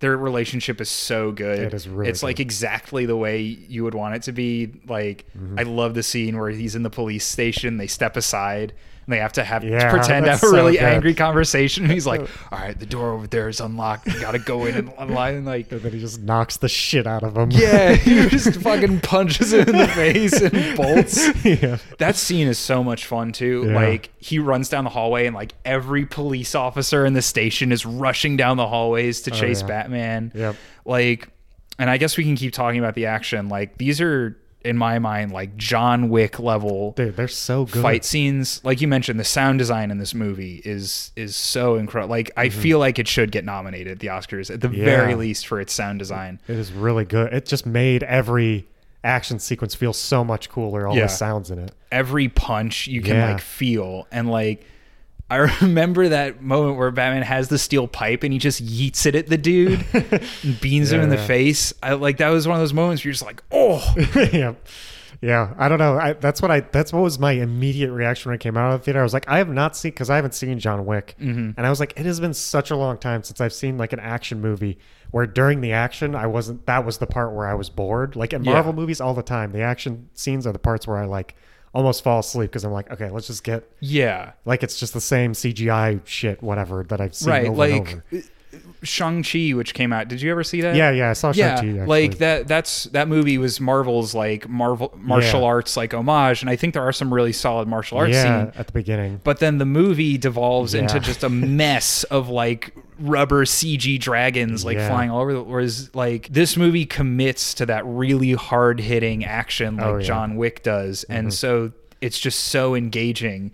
their 0.04 0.18
relationship 0.18 0.82
is 0.82 0.90
so 0.90 1.32
good. 1.32 1.60
It 1.60 1.74
is 1.74 1.88
really 1.88 2.10
It's 2.10 2.22
like 2.24 2.42
exactly 2.42 3.06
the 3.06 3.16
way 3.16 3.40
you 3.40 3.86
would 3.86 3.96
want 3.96 4.16
it 4.16 4.24
to 4.24 4.34
be. 4.34 4.82
Like 4.86 5.26
Mm-hmm. 5.38 5.60
I 5.60 5.64
love 5.64 5.94
the 5.94 6.04
scene 6.04 6.38
where 6.38 6.50
he's 6.50 6.76
in 6.76 6.84
the 6.84 6.90
police 6.90 7.26
station. 7.26 7.78
They 7.78 7.88
step 7.88 8.18
aside. 8.18 8.74
And 9.06 9.12
they 9.14 9.18
have 9.20 9.34
to 9.34 9.44
have 9.44 9.64
Yeah, 9.64 9.90
pretend 9.92 10.26
to 10.26 10.32
have 10.32 10.44
a 10.44 10.46
so 10.46 10.52
really 10.54 10.74
good. 10.74 10.84
angry 10.84 11.14
conversation. 11.14 11.84
And 11.84 11.92
he's 11.94 12.08
like, 12.08 12.22
"All 12.52 12.60
right, 12.60 12.80
the 12.80 12.86
door 12.86 13.12
over 13.12 13.28
there 13.28 13.50
is 13.50 13.60
unlocked. 13.60 14.08
You 14.08 14.20
gotta 14.22 14.40
go 14.40 14.66
in 14.66 14.76
and 14.76 14.94
unlock." 14.98 15.30
And 15.34 15.46
like, 15.46 15.72
And 15.72 15.82
then 15.82 15.92
he 15.92 16.00
just 16.00 16.22
knocks 16.22 16.58
the 16.58 16.70
shit 16.70 17.06
out 17.06 17.24
of 17.24 17.36
him. 17.38 17.52
yeah, 17.52 17.94
he 17.96 18.30
just 18.30 18.62
fucking 18.62 19.02
punches 19.02 19.52
him 19.54 19.68
in 19.70 19.78
the 19.78 19.88
face 19.90 20.42
and 20.42 20.78
bolts. 20.78 21.28
yeah. 21.46 21.78
That 21.98 22.16
scene 22.16 22.48
is 22.48 22.58
so 22.58 22.84
much 22.84 23.06
fun 23.06 23.32
too. 23.34 23.66
Yeah. 23.68 23.76
Like 23.76 24.10
he 24.20 24.40
runs 24.40 24.70
down 24.70 24.84
the 24.86 24.90
hallway 24.90 25.26
and 25.26 25.36
like 25.36 25.54
every 25.66 26.06
police 26.06 26.56
officer 26.56 27.06
in 27.06 27.14
the 27.14 27.22
station 27.22 27.72
is 27.72 27.86
rushing 27.86 28.38
down 28.38 28.58
the 28.58 28.68
hallways 28.68 29.22
to 29.24 29.32
oh, 29.32 29.36
chase 29.36 29.62
Oh, 29.62 29.66
yeah. 29.66 29.68
Batman. 29.68 30.32
Yep. 30.34 30.56
Like 30.86 31.30
and 31.80 31.90
I 31.90 31.98
guess 31.98 32.16
we 32.18 32.24
can 32.24 32.36
keep 32.36 32.54
talking 32.54 32.80
about 32.80 32.94
the 32.96 33.08
action. 33.08 33.50
Like 33.50 33.78
these 33.78 34.00
are 34.00 34.38
in 34.64 34.78
my 34.78 34.98
mind 35.00 35.32
like 35.32 35.58
John 35.58 36.10
Wick 36.10 36.40
level 36.40 36.92
Dude, 36.94 37.16
they're 37.16 37.28
so 37.28 37.66
good. 37.66 37.82
fight 37.82 38.06
scenes. 38.06 38.62
Like 38.64 38.80
you 38.82 38.88
mentioned 38.88 39.20
the 39.20 39.24
sound 39.26 39.60
design 39.60 39.92
in 39.92 39.98
this 39.98 40.14
movie 40.14 40.62
is 40.64 41.12
is 41.16 41.36
so 41.36 41.76
incredible. 41.76 42.12
Like 42.12 42.32
I 42.38 42.48
Mm-hmm. 42.48 42.62
feel 42.62 42.80
like 42.80 43.00
it 43.00 43.08
should 43.08 43.32
get 43.32 43.44
nominated 43.46 43.92
at 43.94 44.00
the 44.00 44.08
Oscars 44.08 44.50
at 44.54 44.62
the 44.62 44.70
Yeah. 44.70 44.86
very 44.86 45.16
least 45.16 45.48
for 45.48 45.60
its 45.60 45.74
sound 45.74 46.00
design. 46.00 46.40
It 46.48 46.58
is 46.58 46.72
really 46.72 47.06
good. 47.06 47.34
It 47.34 47.46
just 47.46 47.66
made 47.66 48.04
every 48.04 48.66
action 49.04 49.38
sequence 49.40 49.76
feel 49.76 49.92
so 49.94 50.24
much 50.24 50.50
cooler. 50.50 50.88
All 50.88 50.96
Yeah. 50.96 51.04
the 51.04 51.10
sounds 51.10 51.52
in 51.52 51.60
it. 51.60 51.74
every 51.92 52.28
punch 52.28 52.88
you 52.88 53.02
can 53.02 53.16
Yeah. 53.16 53.32
like 53.34 53.42
feel 53.42 54.08
and 54.12 54.30
like 54.32 54.66
I 55.34 55.38
remember 55.62 56.10
that 56.10 56.42
moment 56.42 56.78
where 56.78 56.92
Batman 56.92 57.24
has 57.24 57.48
the 57.48 57.58
steel 57.58 57.88
pipe 57.88 58.24
and 58.24 58.32
he 58.32 58.40
just 58.40 58.64
yeets 58.66 59.06
it 59.06 59.16
at 59.16 59.28
the 59.28 59.38
dude 59.38 59.86
and 59.94 60.22
beans 60.62 60.92
him 60.92 61.02
in 61.02 61.10
the 61.10 61.16
Yeah. 61.16 61.26
face. 61.28 61.74
I 61.82 61.94
like 61.94 62.18
that 62.18 62.30
was 62.30 62.48
one 62.48 62.56
of 62.56 62.62
those 62.62 62.74
moments 62.74 63.04
where 63.04 63.10
you're 63.10 63.14
just 63.14 63.26
like, 63.26 63.42
oh, 63.52 63.82
yeah. 64.32 64.54
Yeah, 65.22 65.54
I 65.58 65.70
don't 65.70 65.80
know. 65.80 65.98
I, 65.98 66.14
that's 66.14 66.42
what 66.42 66.52
I. 66.52 66.60
That's 66.60 66.92
what 66.92 67.02
was 67.02 67.18
my 67.18 67.32
immediate 67.32 67.94
reaction 67.94 68.30
when 68.30 68.36
I 68.36 68.38
came 68.38 68.58
out 68.58 68.74
of 68.74 68.82
the 68.82 68.84
theater. 68.84 69.00
I 69.00 69.04
was 69.04 69.14
like, 69.14 69.30
I 69.30 69.38
have 69.38 69.48
not 69.48 69.78
seen 69.78 69.92
because 69.92 70.10
I 70.10 70.18
haven't 70.18 70.34
seen 70.34 70.60
John 70.60 70.86
Wick, 70.86 71.16
Mm-hmm. 71.18 71.52
and 71.56 71.66
I 71.66 71.70
was 71.70 71.80
like, 71.80 71.94
it 71.98 72.06
has 72.06 72.20
been 72.20 72.34
such 72.34 72.72
a 72.72 72.76
long 72.76 72.98
time 72.98 73.24
since 73.24 73.40
I've 73.40 73.54
seen 73.54 73.78
like 73.78 73.94
an 73.94 74.02
action 74.02 74.42
movie 74.42 74.78
where 75.12 75.26
during 75.26 75.62
the 75.62 75.72
action 75.72 76.14
I 76.14 76.28
wasn't. 76.28 76.66
That 76.66 76.86
was 76.86 76.98
the 76.98 77.08
part 77.08 77.32
where 77.34 77.48
I 77.48 77.54
was 77.54 77.70
bored. 77.70 78.18
Like 78.18 78.34
in 78.34 78.44
Yeah. 78.44 78.52
Marvel 78.52 78.74
movies, 78.74 79.00
all 79.00 79.14
the 79.14 79.24
time, 79.24 79.54
the 79.54 79.62
action 79.62 80.10
scenes 80.14 80.46
are 80.46 80.52
the 80.52 80.60
parts 80.60 80.88
where 80.88 80.98
I 80.98 81.06
like 81.06 81.36
almost 81.74 82.04
fall 82.04 82.20
asleep 82.20 82.52
because 82.52 82.64
I'm 82.64 82.72
like, 82.72 82.92
okay, 82.92 83.10
let's 83.10 83.28
just 83.28 83.44
get 83.44 83.64
Yeah. 83.80 84.34
like 84.46 84.64
it's 84.64 84.80
just 84.80 84.94
the 84.94 85.02
same 85.02 85.34
CGI 85.34 86.02
shit, 86.06 86.42
whatever 86.44 86.84
that 86.90 87.02
I've 87.02 87.16
seen 87.16 87.30
right. 87.30 87.48
over 87.48 87.64
and 87.64 87.88
over. 88.12 88.24
Shang 88.84 89.24
Chi, 89.24 89.52
which 89.52 89.74
came 89.74 89.94
out. 89.94 90.08
Did 90.08 90.22
you 90.22 90.30
ever 90.32 90.44
see 90.44 90.62
that? 90.62 90.76
Yeah, 90.76 90.92
yeah, 90.92 91.10
I 91.10 91.14
saw 91.14 91.32
yeah, 91.34 91.56
Shang-Chi. 91.56 91.80
Actually. 91.82 91.88
like 91.88 92.18
that. 92.20 92.48
That's 92.48 92.84
that 92.86 93.08
movie 93.08 93.38
was 93.38 93.60
Marvel's 93.60 94.14
like 94.14 94.48
Marvel 94.50 94.94
martial 94.98 95.42
Yeah. 95.42 95.48
arts 95.48 95.78
like 95.78 95.94
homage, 95.94 96.42
and 96.42 96.50
I 96.50 96.56
think 96.56 96.74
there 96.74 96.84
are 96.84 96.92
some 96.94 97.14
really 97.14 97.34
solid 97.34 97.68
martial 97.68 97.98
arts 97.98 98.14
yeah, 98.14 98.44
scenes. 98.46 98.56
at 98.58 98.68
the 98.68 98.74
beginning. 98.74 99.22
But 99.24 99.40
then 99.40 99.58
the 99.58 99.66
movie 99.66 100.18
devolves 100.18 100.74
into 100.74 101.00
just 101.00 101.24
a 101.24 101.30
mess 101.30 102.04
of 102.06 102.30
like 102.30 102.76
rubber 103.00 103.44
CG 103.46 104.00
dragons 104.00 104.64
like 104.64 104.78
Yeah. 104.78 104.88
flying 104.90 105.10
all 105.10 105.22
over. 105.22 105.34
The, 105.34 105.44
whereas 105.44 105.94
like 105.96 106.28
this 106.30 106.56
movie 106.58 106.86
commits 106.86 107.54
to 107.56 107.66
that 107.66 107.86
really 107.86 108.34
hard 108.34 108.80
hitting 108.80 109.26
action 109.26 109.78
like 109.78 109.86
Oh, 109.86 109.88
yeah. 109.90 109.94
Mm-hmm. 109.96 110.06
John 110.08 110.36
Wick 110.36 110.62
does, 110.64 111.04
and 111.06 111.34
so 111.34 111.72
it's 112.02 112.20
just 112.20 112.40
so 112.46 112.76
engaging. 112.76 113.52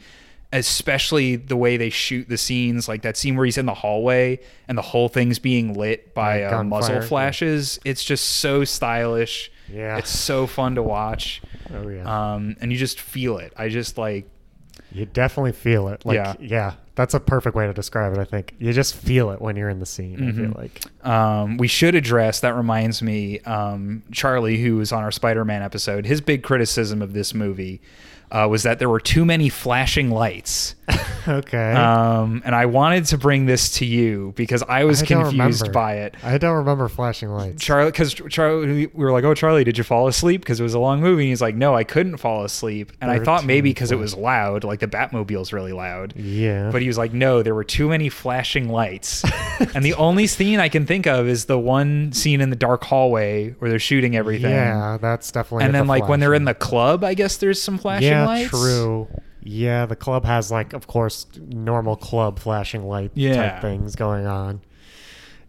Especially 0.52 1.36
the 1.36 1.56
way 1.56 1.78
they 1.78 1.92
shoot 1.92 2.28
the 2.28 2.38
scenes, 2.38 2.88
like 2.88 3.04
that 3.04 3.16
scene 3.18 3.36
where 3.36 3.46
he's 3.46 3.58
in 3.60 3.68
the 3.68 3.74
hallway 3.74 4.40
and 4.68 4.76
the 4.78 4.82
whole 4.82 5.08
thing's 5.08 5.38
being 5.38 5.74
lit 5.76 6.14
by 6.16 6.44
uh, 6.44 6.64
muzzle 6.64 6.96
yeah. 6.96 7.02
flashes. 7.02 7.80
It's 7.86 8.04
just 8.04 8.26
so 8.26 8.64
stylish. 8.64 9.52
Yeah. 9.72 9.98
it's 9.98 10.10
so 10.10 10.48
fun 10.48 10.74
to 10.76 10.82
watch, 10.84 11.44
Oh 11.72 11.88
yeah, 11.88 12.34
um, 12.34 12.56
and 12.60 12.72
you 12.72 12.78
just 12.80 13.00
feel 13.00 13.38
it. 13.38 13.54
I 13.56 13.70
just 13.70 14.00
like 14.00 14.28
you 14.92 15.06
definitely 15.06 15.52
feel 15.52 15.88
it. 15.90 16.04
Like 16.04 16.16
Yeah. 16.16 16.34
yeah. 16.40 16.74
that's 16.96 17.14
a 17.14 17.20
perfect 17.20 17.56
way 17.56 17.68
to 17.68 17.74
describe 17.74 18.12
it. 18.14 18.18
I 18.18 18.24
think 18.26 18.56
you 18.58 18.74
just 18.74 18.96
feel 18.96 19.30
it 19.30 19.40
when 19.40 19.56
you're 19.56 19.70
in 19.70 19.78
the 19.80 19.86
scene. 19.86 20.16
I 20.18 20.22
Mm-hmm. 20.32 20.42
feel 20.46 20.54
like 20.58 21.06
um, 21.06 21.58
we 21.58 21.68
should 21.68 21.94
address 21.94 22.40
that 22.40 22.56
reminds 22.56 23.04
me 23.04 23.40
um, 23.42 24.02
charlie 24.12 24.58
who 24.58 24.78
was 24.78 24.92
on 24.92 25.04
our 25.04 25.12
spider-man 25.12 25.62
episode 25.62 26.08
his 26.08 26.22
big 26.22 26.42
criticism 26.42 27.04
of 27.04 27.14
this 27.14 27.36
movie 27.36 27.82
uh, 28.32 28.48
was 28.50 28.64
that 28.64 28.80
there 28.80 28.90
were 28.90 29.00
too 29.00 29.26
many 29.26 29.50
flashing 29.50 30.12
lights 30.12 30.76
okay. 31.28 31.74
um, 31.74 32.42
and 32.46 32.56
i 32.56 32.66
wanted 32.66 33.06
to 33.06 33.18
bring 33.18 33.46
this 33.46 33.72
to 33.72 33.86
you 33.86 34.34
because 34.36 34.64
i 34.68 34.84
was 34.84 35.02
I 35.04 35.06
confused 35.06 35.72
by 35.72 35.96
it 35.96 36.16
I 36.24 36.38
don't 36.38 36.56
remember 36.58 36.88
flashing 36.88 37.30
lights. 37.30 37.64
Charlie, 37.64 37.92
because 37.92 38.14
Charlie, 38.14 38.88
we 38.88 38.88
were 38.94 39.12
like, 39.12 39.24
"Oh, 39.24 39.34
Charlie, 39.34 39.64
did 39.64 39.78
you 39.78 39.84
fall 39.84 40.08
asleep?" 40.08 40.42
Because 40.42 40.60
it 40.60 40.64
was 40.64 40.74
a 40.74 40.80
long 40.80 41.02
movie. 41.02 41.24
And 41.24 41.30
he's 41.30 41.42
like, 41.42 41.56
"No, 41.56 41.76
I 41.76 41.84
couldn't 41.84 42.18
fall 42.18 42.44
asleep." 42.44 42.92
And 43.02 43.10
I 43.10 43.16
There 43.16 43.26
thought 43.26 43.46
maybe 43.46 43.70
because 43.70 43.92
it 43.92 43.98
was 43.98 44.16
loud, 44.16 44.64
like 44.64 44.80
the 44.80 44.88
Batmobile's 44.88 45.54
really 45.54 45.72
loud. 45.72 46.14
yeah, 46.16 46.70
But 46.72 46.82
he 46.82 46.88
was 46.88 46.98
like, 46.98 47.14
no, 47.14 47.42
there 47.44 47.56
were 47.56 47.64
too 47.64 47.90
many 47.90 48.10
flashing 48.10 48.70
lights. 48.70 49.24
and 49.74 49.84
the 49.84 49.94
only 49.96 50.28
scene 50.28 50.60
I 50.60 50.70
can 50.70 50.86
think 50.86 51.08
of 51.08 51.28
is 51.28 51.46
the 51.46 51.60
one 51.60 52.12
scene 52.12 52.42
in 52.42 52.50
the 52.50 52.56
dark 52.56 52.84
hallway 52.84 53.52
where 53.60 53.70
they're 53.70 53.80
shooting 53.80 54.16
everything. 54.16 54.52
yeah, 54.52 54.98
that's 55.00 55.32
definitely. 55.32 55.66
And 55.66 55.74
the 55.74 55.80
then, 55.80 55.88
like, 55.88 56.08
when 56.08 56.20
they're 56.20 56.34
in 56.34 56.46
the 56.46 56.54
club, 56.54 57.04
I 57.04 57.14
guess 57.14 57.38
there's 57.38 57.62
some 57.62 57.78
flashing 57.78 58.10
yeah, 58.10 58.26
lights. 58.26 58.50
true. 58.50 59.08
Yeah, 59.42 59.86
the 59.86 59.96
club 59.96 60.26
has 60.26 60.52
like, 60.52 60.74
of 60.74 60.88
course, 60.88 61.26
normal 61.40 61.96
club 61.96 62.40
flashing 62.40 62.84
light 62.88 63.12
Yeah. 63.14 63.36
type 63.52 63.62
things 63.62 63.96
going 63.96 64.26
on. 64.28 64.62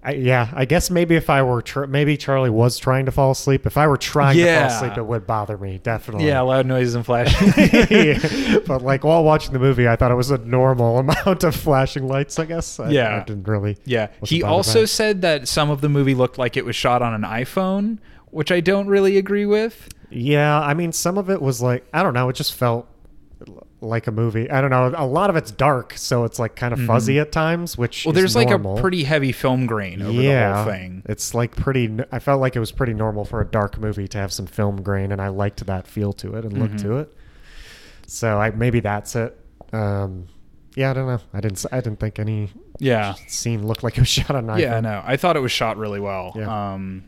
I, 0.02 0.12
yeah, 0.12 0.48
I 0.54 0.64
guess 0.64 0.88
maybe 0.88 1.14
if 1.16 1.28
I 1.28 1.42
were 1.42 1.60
tr- 1.60 1.84
maybe 1.84 2.16
Charlie 2.16 2.48
was 2.48 2.78
trying 2.78 3.04
to 3.04 3.12
fall 3.12 3.32
asleep. 3.32 3.66
If 3.66 3.76
I 3.76 3.86
were 3.86 3.98
trying 3.98 4.34
to 4.38 4.44
fall 4.46 4.66
asleep, 4.68 4.96
it 4.96 5.02
would 5.04 5.26
bother 5.26 5.58
me 5.58 5.78
definitely. 5.82 6.26
Yeah, 6.26 6.40
loud 6.40 6.64
noises 6.64 6.94
and 6.94 7.04
flashing. 7.04 7.52
Yeah. 7.58 8.58
but 8.66 8.80
like 8.80 9.04
while 9.04 9.22
watching 9.22 9.52
the 9.52 9.58
movie, 9.58 9.86
I 9.86 9.96
thought 9.96 10.10
it 10.10 10.14
was 10.14 10.30
a 10.30 10.38
normal 10.38 10.98
amount 11.00 11.44
of 11.44 11.54
flashing 11.54 12.08
lights. 12.08 12.38
I 12.38 12.46
guess. 12.46 12.80
I, 12.80 12.88
Yeah. 12.88 13.16
I 13.20 13.24
didn't 13.24 13.46
really. 13.46 13.76
yeah. 13.84 14.06
He 14.24 14.42
also 14.42 14.86
said 14.86 15.20
that 15.20 15.48
some 15.48 15.68
of 15.68 15.82
the 15.82 15.90
movie 15.90 16.14
looked 16.14 16.38
like 16.38 16.56
it 16.56 16.64
was 16.64 16.74
shot 16.76 17.02
on 17.02 17.12
an 17.12 17.22
iPhone, 17.22 17.98
which 18.30 18.50
I 18.50 18.60
don't 18.60 18.86
really 18.86 19.18
agree 19.18 19.44
with. 19.44 19.86
Yeah, 20.08 20.58
I 20.60 20.72
mean, 20.72 20.92
some 20.92 21.18
of 21.18 21.28
it 21.28 21.42
was 21.42 21.60
like 21.60 21.84
I 21.92 22.02
don't 22.02 22.14
know. 22.14 22.30
It 22.30 22.36
just 22.36 22.54
felt 22.54 22.88
like 23.82 24.06
a 24.06 24.12
movie. 24.12 24.50
I 24.50 24.60
don't 24.60 24.70
know. 24.70 24.92
A 24.96 25.06
lot 25.06 25.30
of 25.30 25.36
it's 25.36 25.50
dark, 25.50 25.94
so 25.96 26.24
it's 26.24 26.38
like 26.38 26.54
kind 26.56 26.72
of 26.74 26.80
fuzzy 26.84 27.18
at 27.18 27.32
times. 27.32 27.78
Which 27.78 28.00
Mm-hmm. 28.00 28.08
Well, 28.08 28.12
there's 28.14 28.36
like 28.36 28.50
a 28.50 28.58
pretty 28.80 29.04
heavy 29.04 29.32
film 29.32 29.66
grain 29.66 30.02
over 30.02 30.20
yeah, 30.20 30.50
the 30.50 30.56
whole 30.56 30.64
thing. 30.72 31.02
It's 31.06 31.34
like 31.34 31.56
pretty. 31.56 31.98
I 32.12 32.18
felt 32.18 32.40
like 32.40 32.56
it 32.56 32.60
was 32.60 32.72
pretty 32.72 32.94
normal 32.94 33.24
for 33.24 33.40
a 33.40 33.46
dark 33.46 33.78
movie 33.78 34.06
to 34.08 34.18
have 34.18 34.32
some 34.32 34.46
film 34.46 34.82
grain, 34.82 35.12
and 35.12 35.20
I 35.20 35.28
liked 35.28 35.64
that 35.66 35.86
feel 35.86 36.12
to 36.14 36.34
it 36.36 36.44
and 36.44 36.58
look 36.58 36.70
Mm-hmm. 36.72 36.88
to 36.88 36.96
it. 36.98 37.14
So 38.06 38.38
I 38.38 38.50
maybe 38.50 38.80
that's 38.80 39.16
it. 39.16 39.36
Um, 39.72 40.26
yeah, 40.76 40.90
I 40.90 40.94
don't 40.94 41.06
know. 41.06 41.20
I 41.32 41.40
didn't. 41.40 41.64
I 41.72 41.80
didn't 41.80 42.00
think 42.00 42.18
any 42.18 42.50
Yeah. 42.78 43.14
scene 43.28 43.66
looked 43.66 43.82
like 43.82 43.96
it 43.96 44.00
was 44.00 44.08
shot 44.18 44.30
on 44.30 44.46
Yeah, 44.58 44.76
I 44.76 44.80
know. 44.80 45.02
I 45.04 45.16
thought 45.16 45.36
it 45.36 45.40
was 45.40 45.52
shot 45.52 45.76
really 45.76 46.00
well. 46.00 46.32
Yeah. 46.36 46.72
Um, 46.74 47.04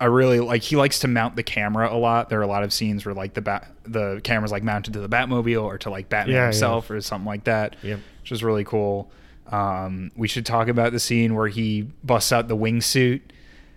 I 0.00 0.06
really 0.06 0.40
like 0.40 0.62
he 0.62 0.76
likes 0.76 1.00
to 1.00 1.08
mount 1.08 1.36
the 1.36 1.42
camera 1.42 1.92
a 1.92 1.98
lot. 1.98 2.30
There 2.30 2.38
are 2.40 2.42
a 2.42 2.46
lot 2.46 2.62
of 2.62 2.72
scenes 2.72 3.04
where 3.04 3.14
like 3.14 3.34
the 3.34 3.42
bat 3.42 3.70
the 3.84 4.20
camera's 4.24 4.50
like 4.50 4.62
mounted 4.62 4.94
to 4.94 5.00
the 5.00 5.08
Batmobile 5.08 5.62
or 5.62 5.76
to 5.78 5.90
like 5.90 6.08
Batman 6.08 6.34
Yeah, 6.34 6.40
yeah. 6.40 6.44
himself 6.46 6.90
or 6.90 7.00
something 7.02 7.26
like 7.26 7.44
that. 7.44 7.76
Yep. 7.82 8.00
Which 8.22 8.32
is 8.32 8.42
really 8.42 8.64
cool. 8.64 9.10
Um, 9.52 10.10
we 10.16 10.26
should 10.28 10.46
talk 10.46 10.68
about 10.68 10.92
the 10.92 11.00
scene 11.00 11.34
where 11.34 11.48
he 11.48 11.82
busts 12.04 12.32
out 12.32 12.48
the 12.48 12.56
wingsuit 12.56 13.20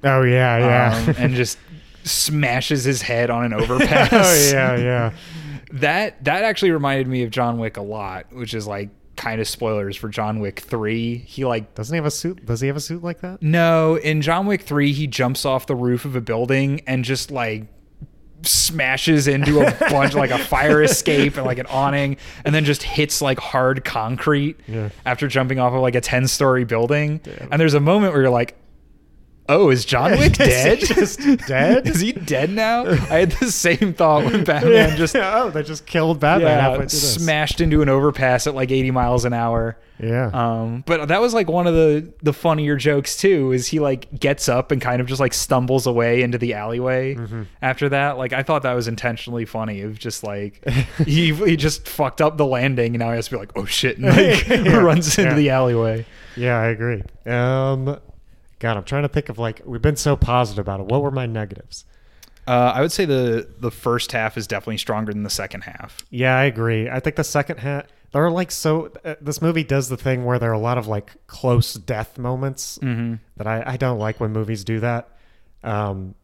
Oh 0.04 0.22
yeah, 0.22 0.58
yeah. 0.60 1.06
um, 1.10 1.16
and 1.20 1.34
just 1.36 1.58
smashes 2.04 2.84
his 2.84 3.02
head 3.02 3.30
on 3.30 3.46
an 3.46 3.54
overpass. 3.60 4.10
oh 4.14 4.52
yeah, 4.56 4.76
yeah. 4.78 5.14
That 5.74 6.24
that 6.26 6.44
actually 6.44 6.72
reminded 6.72 7.08
me 7.08 7.24
of 7.24 7.32
John 7.32 7.58
Wick 7.58 7.78
a 7.78 7.82
lot, 7.82 8.32
which 8.32 8.54
is 8.54 8.68
like 8.68 8.90
kind 9.16 9.40
of 9.40 9.48
spoilers 9.48 9.96
for 9.96 10.10
John 10.10 10.40
Wick 10.40 10.60
3. 10.62 11.18
He 11.20 11.46
like 11.46 11.76
Doesn't 11.76 11.94
he 11.94 11.98
have 11.98 12.06
a 12.06 12.12
suit? 12.12 12.46
Does 12.46 12.62
he 12.62 12.68
have 12.68 12.76
a 12.78 12.80
suit 12.82 13.04
like 13.04 13.22
that? 13.22 13.42
No, 13.42 13.96
in 13.96 14.22
John 14.22 14.46
Wick 14.48 14.62
3, 14.64 14.92
he 14.94 15.08
jumps 15.08 15.46
off 15.46 15.68
the 15.68 15.76
roof 15.76 16.06
of 16.06 16.16
a 16.16 16.22
building 16.22 16.82
and 16.88 17.06
just 17.06 17.30
like 17.32 17.66
smashes 18.42 19.28
into 19.28 19.62
a 19.62 19.72
bunch 19.90 20.14
like 20.16 20.32
a 20.32 20.38
fire 20.38 20.82
escape 20.84 21.38
and 21.38 21.46
like 21.46 21.60
an 21.60 21.66
awning 21.68 22.18
and 22.44 22.54
then 22.54 22.66
just 22.66 22.84
hits 22.84 23.22
like 23.22 23.40
hard 23.40 23.86
concrete 23.86 24.60
Yeah. 24.68 24.90
after 25.06 25.28
jumping 25.28 25.60
off 25.60 25.74
of 25.74 25.82
like 25.82 25.96
a 25.96 26.02
10 26.02 26.28
story 26.28 26.66
building. 26.66 27.22
And 27.52 27.60
there's 27.62 27.74
a 27.74 27.80
moment 27.80 28.14
where 28.14 28.24
you're 28.24 28.32
like, 28.32 28.58
Oh, 29.50 29.70
is 29.70 29.84
John 29.84 30.12
Wick 30.12 30.34
dead? 30.38 30.80
Just 30.80 31.20
dead? 31.48 31.86
is 31.88 32.00
he 32.00 32.14
dead 32.14 32.50
now? 32.50 32.86
I 32.86 33.20
had 33.20 33.32
the 33.34 33.52
same 33.52 33.94
thought 33.94 34.24
when 34.24 34.44
Batman 34.46 34.96
just 34.98 35.16
oh, 35.20 35.50
they 35.50 35.64
just 35.64 35.86
killed 35.86 36.20
Batman 36.22 36.48
yeah, 36.48 36.62
halfway 36.62 36.78
through 36.78 37.00
this. 37.00 37.16
smashed 37.16 37.60
into 37.60 37.82
an 37.82 37.90
overpass 37.90 38.48
at 38.48 38.56
like 38.56 38.72
80 38.72 38.92
miles 38.92 39.26
an 39.26 39.34
hour. 39.34 39.78
Yeah. 40.00 40.28
Um, 40.34 40.84
but 40.88 41.08
that 41.10 41.22
was 41.22 41.34
like 41.34 41.48
one 41.50 41.68
of 41.68 41.74
the 41.74 42.12
the 42.24 42.34
funnier 42.34 42.76
jokes 42.78 43.16
too. 43.18 43.52
Is 43.52 43.68
he 43.68 43.80
like 43.80 44.18
gets 44.20 44.48
up 44.50 44.72
and 44.72 44.82
kind 44.82 45.02
of 45.02 45.08
just 45.08 45.20
like 45.20 45.34
stumbles 45.34 45.86
away 45.88 46.22
into 46.24 46.38
the 46.38 46.54
alleyway 46.56 47.16
Mm-hmm. 47.16 47.44
after 47.62 47.90
that? 47.90 48.18
Like 48.18 48.34
I 48.34 48.44
thought 48.44 48.64
that 48.64 48.74
was 48.74 48.88
intentionally 48.88 49.46
funny. 49.46 49.86
Was 49.86 49.98
just 49.98 50.24
like 50.24 50.68
he 51.06 51.34
he 51.34 51.56
just 51.58 51.88
fucked 51.88 52.22
up 52.22 52.38
the 52.38 52.46
landing 52.46 52.96
and 52.96 53.00
now 53.00 53.10
he 53.10 53.16
has 53.18 53.26
to 53.26 53.32
be 53.32 53.38
like 53.38 53.52
oh 53.56 53.66
shit 53.66 53.98
and 53.98 54.08
like 54.08 54.48
Yeah. 54.48 54.78
runs 54.78 55.18
into 55.18 55.32
Yeah. 55.32 55.36
the 55.36 55.50
alleyway. 55.52 56.06
yeah, 56.36 56.58
I 56.60 56.66
agree. 56.68 57.04
Um, 57.28 58.00
God, 58.64 58.78
I'm 58.78 58.84
trying 58.84 59.04
to 59.04 59.10
think 59.10 59.30
of 59.30 59.38
like 59.38 59.62
we've 59.66 59.82
been 59.82 59.96
so 59.96 60.16
positive 60.16 60.64
about 60.66 60.80
it. 60.80 60.86
What 60.88 61.02
were 61.04 61.12
my 61.12 61.26
negatives? 61.26 61.86
Uh, 62.48 62.72
I 62.76 62.82
would 62.82 62.92
say 62.92 63.06
the 63.06 63.48
the 63.60 63.72
first 63.72 64.12
half 64.12 64.38
is 64.38 64.48
definitely 64.48 64.78
stronger 64.78 65.14
than 65.14 65.24
the 65.24 65.30
second 65.30 65.62
half. 65.62 66.06
Yeah, 66.10 66.36
I 66.38 66.44
agree. 66.46 66.90
I 66.90 67.00
think 67.00 67.16
the 67.18 67.24
second 67.24 67.58
half 67.60 67.86
there 68.12 68.24
are 68.26 68.32
like 68.32 68.52
so 68.52 68.92
uh, 69.06 69.16
this 69.22 69.42
movie 69.42 69.64
does 69.64 69.90
the 69.90 69.98
thing 69.98 70.24
where 70.26 70.40
there 70.40 70.50
are 70.52 70.54
a 70.54 70.60
lot 70.60 70.78
of 70.78 70.88
like 70.88 71.12
close 71.28 71.74
death 71.74 72.18
moments 72.18 72.80
Mm-hmm. 72.82 73.16
that 73.38 73.48
I, 73.48 73.64
I 73.74 73.78
don't 73.78 74.00
like 74.00 74.20
when 74.20 74.32
movies 74.32 74.64
do 74.64 74.80
that. 74.82 75.10
Um, 75.64 76.16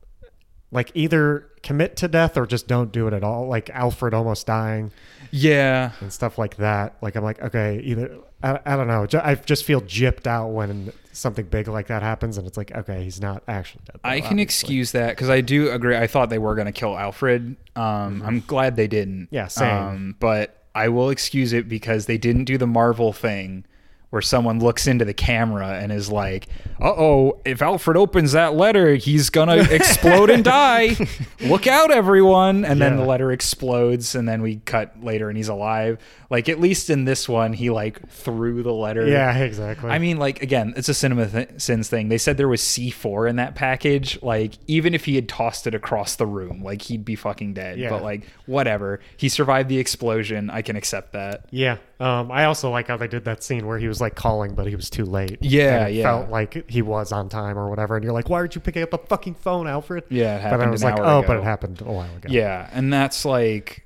like 0.72 0.92
either 0.94 1.48
commit 1.64 1.96
to 1.98 2.08
death 2.08 2.38
or 2.38 2.46
just 2.46 2.68
don't 2.68 2.92
do 2.92 3.08
it 3.08 3.14
at 3.14 3.24
all. 3.24 3.48
Like 3.48 3.70
Alfred 3.72 4.14
almost 4.14 4.46
dying 4.46 4.92
Yeah, 5.32 5.92
and 6.02 6.12
stuff 6.14 6.38
like 6.38 6.58
that. 6.58 6.96
Like 7.02 7.16
I'm 7.16 7.24
like 7.24 7.42
okay, 7.42 7.80
either 7.84 8.18
I, 8.42 8.60
I 8.66 8.76
don't 8.76 8.88
know. 8.88 9.08
I 9.22 9.36
just 9.36 9.66
feel 9.66 9.82
gypped 9.82 10.28
out 10.28 10.50
when 10.50 10.94
something 11.12 11.46
big 11.46 11.68
like 11.68 11.88
that 11.88 12.02
happens, 12.02 12.38
and 12.38 12.48
it's 12.48 12.58
like 12.58 12.76
okay, 12.76 13.04
he's 13.04 13.22
not 13.22 13.44
actually 13.48 13.82
dead. 13.86 14.00
though, 14.04 14.10
I 14.10 14.20
can 14.20 14.28
obviously. 14.28 14.42
excuse 14.44 14.92
that 14.94 15.10
because 15.10 15.30
I 15.30 15.42
do 15.42 15.72
agree. 15.72 15.96
I 15.96 16.08
thought 16.08 16.30
they 16.30 16.40
were 16.40 16.56
going 16.56 16.68
to 16.68 16.72
kill 16.72 16.98
Alfred. 16.98 17.58
Um, 17.76 18.22
I'm 18.26 18.42
glad 18.42 18.76
they 18.76 18.88
didn't. 18.88 19.26
Mm-hmm. 19.26 19.36
Yeah, 19.36 19.48
same. 19.48 19.78
Um, 19.78 20.16
but 20.20 20.64
I 20.74 20.90
will 20.90 21.10
excuse 21.10 21.54
it 21.54 21.68
because 21.68 22.06
they 22.06 22.18
didn't 22.18 22.46
do 22.46 22.58
the 22.58 22.68
Marvel 22.68 23.12
thing 23.14 23.66
where 24.10 24.22
someone 24.22 24.60
looks 24.60 24.88
into 24.88 25.06
the 25.06 25.14
camera 25.14 25.80
and 25.80 25.92
is 25.92 26.10
like, 26.12 26.48
"Uh 26.80 26.94
oh, 26.98 27.40
if 27.46 27.62
Alfred 27.62 27.96
opens 27.98 28.32
that 28.32 28.56
letter, 28.56 28.96
he's 28.96 29.30
gonna 29.30 29.58
explode 29.72 30.30
and 30.30 30.44
die. 30.44 30.96
Look 31.42 31.68
out, 31.68 31.92
everyone!" 31.92 32.66
And 32.66 32.82
then 32.82 32.98
the 32.98 33.06
letter 33.06 33.32
explodes, 33.32 34.16
and 34.16 34.28
then 34.28 34.42
we 34.42 34.58
cut 34.58 35.04
later, 35.04 35.30
and 35.30 35.38
he's 35.38 35.50
alive. 35.50 36.00
Like 36.30 36.50
at 36.50 36.60
least 36.60 36.90
in 36.90 37.06
this 37.06 37.28
one, 37.28 37.54
he 37.54 37.70
like 37.70 38.08
threw 38.10 38.62
the 38.64 38.74
letter. 38.74 39.08
Yeah, 39.08 39.36
exactly. 39.38 39.90
I 39.90 40.00
mean, 40.00 40.18
like 40.18 40.42
again, 40.44 40.74
it's 40.78 40.90
a 40.90 40.94
cinema 40.94 41.28
th- 41.28 41.50
sins 41.62 41.90
thing. 41.90 42.10
They 42.10 42.18
said 42.20 42.38
there 42.38 42.48
was 42.48 42.62
C 42.62 42.90
four 42.92 43.28
in 43.28 43.38
that 43.38 43.56
package. 43.56 44.22
Like 44.22 44.54
even 44.68 44.94
if 44.94 45.06
he 45.06 45.16
had 45.16 45.28
tossed 45.28 45.66
it 45.68 45.74
across 45.76 46.16
the 46.16 46.26
room, 46.28 46.64
like 46.64 46.84
he'd 46.84 47.06
be 47.06 47.16
fucking 47.16 47.54
dead. 47.54 47.80
Yeah. 47.80 47.90
But 47.90 48.04
like 48.04 48.28
whatever, 48.46 49.00
he 49.18 49.30
survived 49.30 49.70
the 49.70 49.80
explosion. 49.80 50.50
I 50.50 50.62
can 50.62 50.76
accept 50.76 51.14
that. 51.14 51.46
Yeah. 51.52 51.78
Um, 52.00 52.32
I 52.32 52.46
also 52.46 52.70
like 52.70 52.88
how 52.88 52.98
they 52.98 53.08
did 53.08 53.26
that 53.26 53.44
scene 53.44 53.66
where 53.68 53.78
he 53.78 53.88
was 53.88 53.99
like 54.02 54.16
calling, 54.16 54.56
but 54.56 54.68
he 54.68 54.76
was 54.76 54.90
too 54.90 55.06
late. 55.06 55.38
Yeah, 55.42 55.88
yeah. 55.88 56.04
Felt 56.04 56.30
like 56.30 56.70
he 56.70 56.82
was 56.82 57.12
on 57.12 57.30
time 57.30 57.58
or 57.58 57.70
whatever, 57.70 57.96
and 57.96 58.04
you're 58.04 58.14
like, 58.14 58.30
"Why 58.30 58.38
aren't 58.40 58.56
you 58.56 58.62
picking 58.62 58.84
up 58.84 58.92
the 58.92 58.98
fucking 58.98 59.36
phone, 59.36 59.68
Alfred?" 59.68 60.04
Yeah, 60.10 60.38
it 60.48 60.50
but 60.52 60.62
I 60.62 60.70
was 60.70 60.84
like, 60.84 61.00
"Oh, 61.00 61.20
ago. 61.20 61.28
but 61.28 61.38
it 61.38 61.44
happened 61.44 61.82
a 61.82 61.92
while 61.92 62.16
ago." 62.16 62.28
Yeah, 62.30 62.70
and 62.74 62.92
that's 62.92 63.26
like 63.26 63.86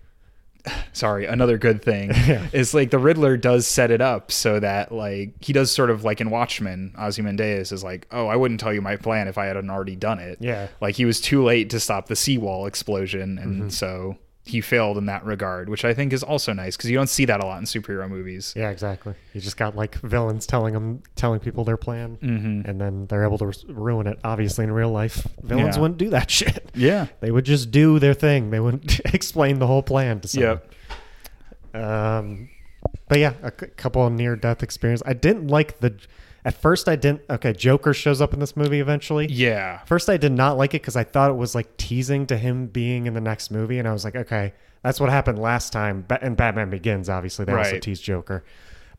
sorry, 0.94 1.26
another 1.26 1.58
good 1.58 1.82
thing 1.82 2.12
is 2.54 2.74
like 2.74 2.90
the 2.90 2.98
Riddler 3.00 3.36
does 3.38 3.68
set 3.68 3.92
it 3.92 4.00
up 4.02 4.32
so 4.32 4.60
that 4.60 4.92
like 4.92 5.34
he 5.44 5.52
does 5.54 5.72
sort 5.72 5.90
of 5.90 6.04
like 6.04 6.22
in 6.22 6.30
Watchmen, 6.30 6.94
Ozymandias 6.98 7.72
is 7.72 7.84
like, 7.84 8.08
oh, 8.12 8.28
I 8.28 8.36
wouldn't 8.38 8.60
tell 8.60 8.74
you 8.74 8.82
my 8.82 8.96
plan 8.96 9.28
if 9.28 9.38
I 9.38 9.46
hadn't 9.48 9.70
already 9.70 9.96
done 9.98 10.20
it. 10.20 10.38
Yeah. 10.40 10.68
like 10.80 10.96
he 10.96 11.06
was 11.06 11.20
too 11.20 11.44
late 11.44 11.70
to 11.72 11.80
stop 11.80 12.08
the 12.08 12.16
seawall 12.16 12.66
explosion, 12.66 13.38
and 13.38 13.54
Mm-hmm. 13.64 13.70
so 13.70 14.18
he 14.46 14.60
failed 14.60 14.98
in 14.98 15.06
that 15.06 15.24
regard, 15.26 15.70
which 15.70 15.86
I 15.86 15.94
think 15.94 16.12
is 16.12 16.22
also 16.22 16.52
nice 16.52 16.76
because 16.76 16.90
you 16.90 16.98
don't 16.98 17.08
see 17.08 17.24
that 17.26 17.42
a 17.42 17.46
lot 17.46 17.60
in 17.60 17.64
superhero 17.64 18.10
movies. 18.10 18.54
Yeah, 18.58 18.72
exactly. 18.72 19.14
You 19.34 19.40
just 19.40 19.56
got 19.56 19.76
like 19.76 19.96
villains 20.02 20.46
telling 20.46 20.74
them, 20.74 21.02
telling 21.16 21.40
people 21.40 21.64
their 21.64 21.78
plan, 21.78 22.18
Mm-hmm. 22.22 22.70
and 22.70 22.82
then 22.82 23.06
they're 23.08 23.24
able 23.24 23.38
to 23.38 23.54
ruin 23.70 24.06
it. 24.06 24.20
Obviously, 24.24 24.66
in 24.66 24.72
real 24.74 24.92
life, 24.92 25.26
villains 25.44 25.78
Yeah. 25.78 25.82
wouldn't 25.82 25.98
do 25.98 26.10
that 26.10 26.30
shit. 26.40 26.70
Yeah. 26.76 27.08
They 27.22 27.32
would 27.32 27.46
just 27.46 27.72
do 27.72 28.00
their 28.00 28.14
thing. 28.14 28.50
They 28.50 28.60
wouldn't 28.60 29.00
explain 29.14 29.60
the 29.60 29.68
whole 29.68 29.82
plan 29.84 30.20
to 30.20 30.28
someone. 30.28 30.60
Yep. 31.74 31.84
Um, 31.84 32.50
but 33.08 33.20
yeah, 33.20 33.34
a 33.42 33.52
c- 33.58 33.68
couple 33.78 34.06
of 34.06 34.12
near 34.14 34.36
death 34.36 34.62
experience. 34.62 35.02
I 35.06 35.14
didn't 35.14 35.48
like 35.48 35.80
the. 35.80 35.98
At 36.46 36.54
first, 36.56 36.90
I 36.90 36.96
didn't. 36.96 37.22
Okay, 37.30 37.54
Joker 37.54 37.94
shows 37.94 38.20
up 38.22 38.34
in 38.34 38.40
this 38.40 38.56
movie 38.58 38.80
eventually. 38.80 39.28
Yeah. 39.32 39.80
First, 39.86 40.10
I 40.10 40.18
did 40.18 40.32
not 40.34 40.58
like 40.58 40.74
it 40.74 40.82
because 40.82 40.96
I 40.96 41.04
thought 41.04 41.30
it 41.32 41.36
was 41.38 41.56
like 41.56 41.78
teasing 41.78 42.26
to 42.28 42.38
him 42.38 42.68
being 42.68 43.06
in 43.08 43.14
the 43.14 43.22
next 43.22 43.50
movie, 43.52 43.80
and 43.80 43.88
I 43.88 43.94
was 43.94 44.04
like, 44.04 44.16
okay, 44.16 44.54
that's 44.82 45.00
what 45.00 45.10
happened 45.10 45.40
last 45.40 45.72
time. 45.72 46.06
In 46.22 46.36
Batman 46.36 46.70
Begins, 46.70 47.10
obviously, 47.10 47.46
they 47.46 47.54
also 47.54 47.72
Right. 47.74 47.82
teased 47.82 48.04
Joker. 48.04 48.44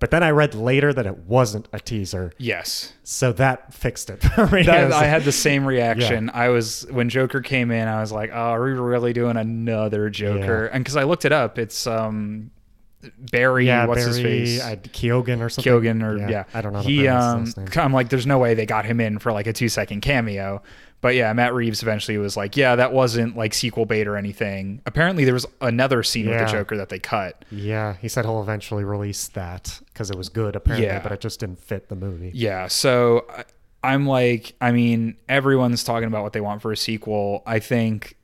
But 0.00 0.10
then 0.10 0.22
I 0.24 0.30
read 0.30 0.54
later 0.54 0.92
that 0.92 1.06
it 1.06 1.18
wasn't 1.18 1.68
a 1.72 1.78
teaser, 1.78 2.32
Yes. 2.36 2.94
so 3.04 3.32
that 3.32 3.72
fixed 3.72 4.10
it 4.10 4.22
for 4.34 4.46
me. 4.48 4.64
That, 4.64 4.92
I 4.92 5.04
had 5.04 5.22
the 5.24 5.30
same 5.32 5.64
reaction. 5.66 6.30
I 6.34 6.48
was 6.48 6.84
when 6.90 7.08
Joker 7.08 7.40
came 7.40 7.70
in. 7.70 7.86
I 7.88 8.00
was 8.00 8.10
like, 8.10 8.30
"Oh, 8.32 8.36
are 8.54 8.64
we 8.64 8.72
really 8.72 9.12
doing 9.12 9.36
another 9.36 10.10
Joker?" 10.10 10.66
And 10.66 10.82
because 10.82 10.96
I 10.96 11.04
looked 11.04 11.24
it 11.24 11.32
up, 11.32 11.58
it's 11.58 11.86
um 11.86 12.50
Barry. 13.18 13.66
yeah, 13.66 13.86
what's 13.86 14.00
Barry, 14.04 14.40
his 14.40 14.58
face? 14.58 14.62
I, 14.62 14.76
Keoghan 14.76 15.40
or 15.40 15.48
something. 15.48 15.72
Kyogen 15.72 16.02
or 16.02 16.28
yeah. 16.30 16.44
I 16.54 16.60
don't 16.60 16.72
know. 16.72 16.80
He 16.80 17.06
um, 17.08 17.44
his 17.44 17.56
last 17.56 17.74
name. 17.74 17.84
I'm 17.84 17.92
like, 17.92 18.08
there's 18.08 18.26
no 18.26 18.38
way 18.38 18.54
they 18.54 18.66
got 18.66 18.84
him 18.84 19.00
in 19.00 19.18
for 19.18 19.32
like 19.32 19.46
a 19.46 19.52
two 19.52 19.68
second 19.68 20.00
cameo. 20.00 20.62
But 21.00 21.16
yeah, 21.16 21.30
Matt 21.34 21.52
Reeves 21.52 21.82
eventually 21.82 22.16
was 22.16 22.34
like, 22.34 22.56
yeah, 22.56 22.76
that 22.76 22.94
wasn't 22.94 23.36
like 23.36 23.52
sequel 23.52 23.84
bait 23.84 24.06
or 24.08 24.16
anything. 24.16 24.80
Apparently, 24.86 25.26
there 25.26 25.34
was 25.34 25.44
another 25.60 26.02
scene 26.02 26.30
with 26.30 26.38
the 26.38 26.46
Joker 26.46 26.78
that 26.78 26.88
they 26.88 26.98
cut. 26.98 27.44
Yeah, 27.50 27.96
he 28.00 28.08
said 28.08 28.24
he'll 28.24 28.40
eventually 28.40 28.84
release 28.84 29.28
that 29.28 29.80
because 29.92 30.10
it 30.10 30.16
was 30.16 30.30
good, 30.30 30.56
apparently, 30.56 30.86
Yeah. 30.86 31.00
but 31.02 31.12
it 31.12 31.20
just 31.20 31.40
didn't 31.40 31.58
fit 31.58 31.90
the 31.90 31.94
movie. 31.94 32.30
Yeah, 32.32 32.68
so 32.68 33.26
I'm 33.82 34.06
like, 34.06 34.54
I 34.62 34.72
mean, 34.72 35.16
everyone's 35.28 35.84
talking 35.84 36.06
about 36.08 36.22
what 36.22 36.32
they 36.32 36.40
want 36.40 36.62
for 36.62 36.72
a 36.72 36.76
sequel. 36.76 37.42
I 37.44 37.58
think 37.58 38.16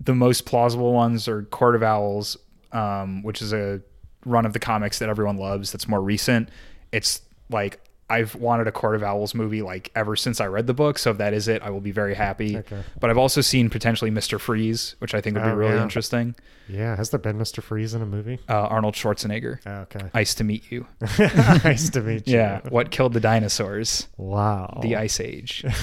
the 0.00 0.14
most 0.16 0.44
plausible 0.44 0.92
ones 0.92 1.28
are 1.28 1.44
Court 1.44 1.76
of 1.76 1.84
Owls, 1.84 2.36
um, 2.72 3.22
which 3.22 3.42
is 3.42 3.52
a 3.52 3.80
run 4.24 4.46
of 4.46 4.52
the 4.52 4.58
comics 4.58 4.98
that 4.98 5.08
everyone 5.08 5.36
loves. 5.36 5.72
That's 5.72 5.88
more 5.88 6.00
recent. 6.02 6.48
It's 6.92 7.20
like 7.50 7.80
I've 8.10 8.34
wanted 8.34 8.68
a 8.68 8.72
Court 8.72 8.96
of 8.96 9.02
Owls 9.02 9.34
movie 9.34 9.62
like 9.62 9.90
ever 9.96 10.14
since 10.14 10.38
I 10.40 10.46
read 10.46 10.66
the 10.66 10.74
book. 10.74 10.98
So 10.98 11.10
if 11.10 11.18
that 11.18 11.32
is 11.32 11.48
it, 11.48 11.62
I 11.62 11.70
will 11.70 11.80
be 11.80 11.90
very 11.90 12.14
happy. 12.14 12.58
Okay. 12.58 12.82
But 13.00 13.08
I've 13.10 13.18
also 13.18 13.40
seen 13.40 13.70
potentially 13.70 14.10
Mister 14.10 14.38
Freeze, 14.38 14.94
which 14.98 15.14
I 15.14 15.20
think 15.22 15.36
would 15.36 15.42
be 15.44 15.48
Oh, 15.50 15.54
really 15.54 15.74
yeah. 15.76 15.82
interesting. 15.82 16.34
Yeah, 16.68 16.96
has 16.96 17.10
there 17.10 17.18
been 17.20 17.38
Mr. 17.38 17.62
Freeze 17.62 17.92
in 17.92 18.00
a 18.00 18.06
movie? 18.06 18.38
Uh, 18.48 18.54
Arnold 18.54 18.94
Schwarzenegger. 18.94 19.58
Oh, 19.66 19.70
okay. 19.82 20.10
Nice 20.14 20.34
to 20.36 20.44
meet 20.44 20.70
you. 20.72 20.86
nice 21.18 21.90
to 21.90 22.00
meet 22.00 22.26
you. 22.28 22.36
Yeah. 22.36 22.60
What 22.70 22.90
killed 22.90 23.12
the 23.12 23.20
dinosaurs? 23.20 24.08
Wow. 24.16 24.78
The 24.82 24.96
Ice 24.96 25.20
Age. 25.20 25.62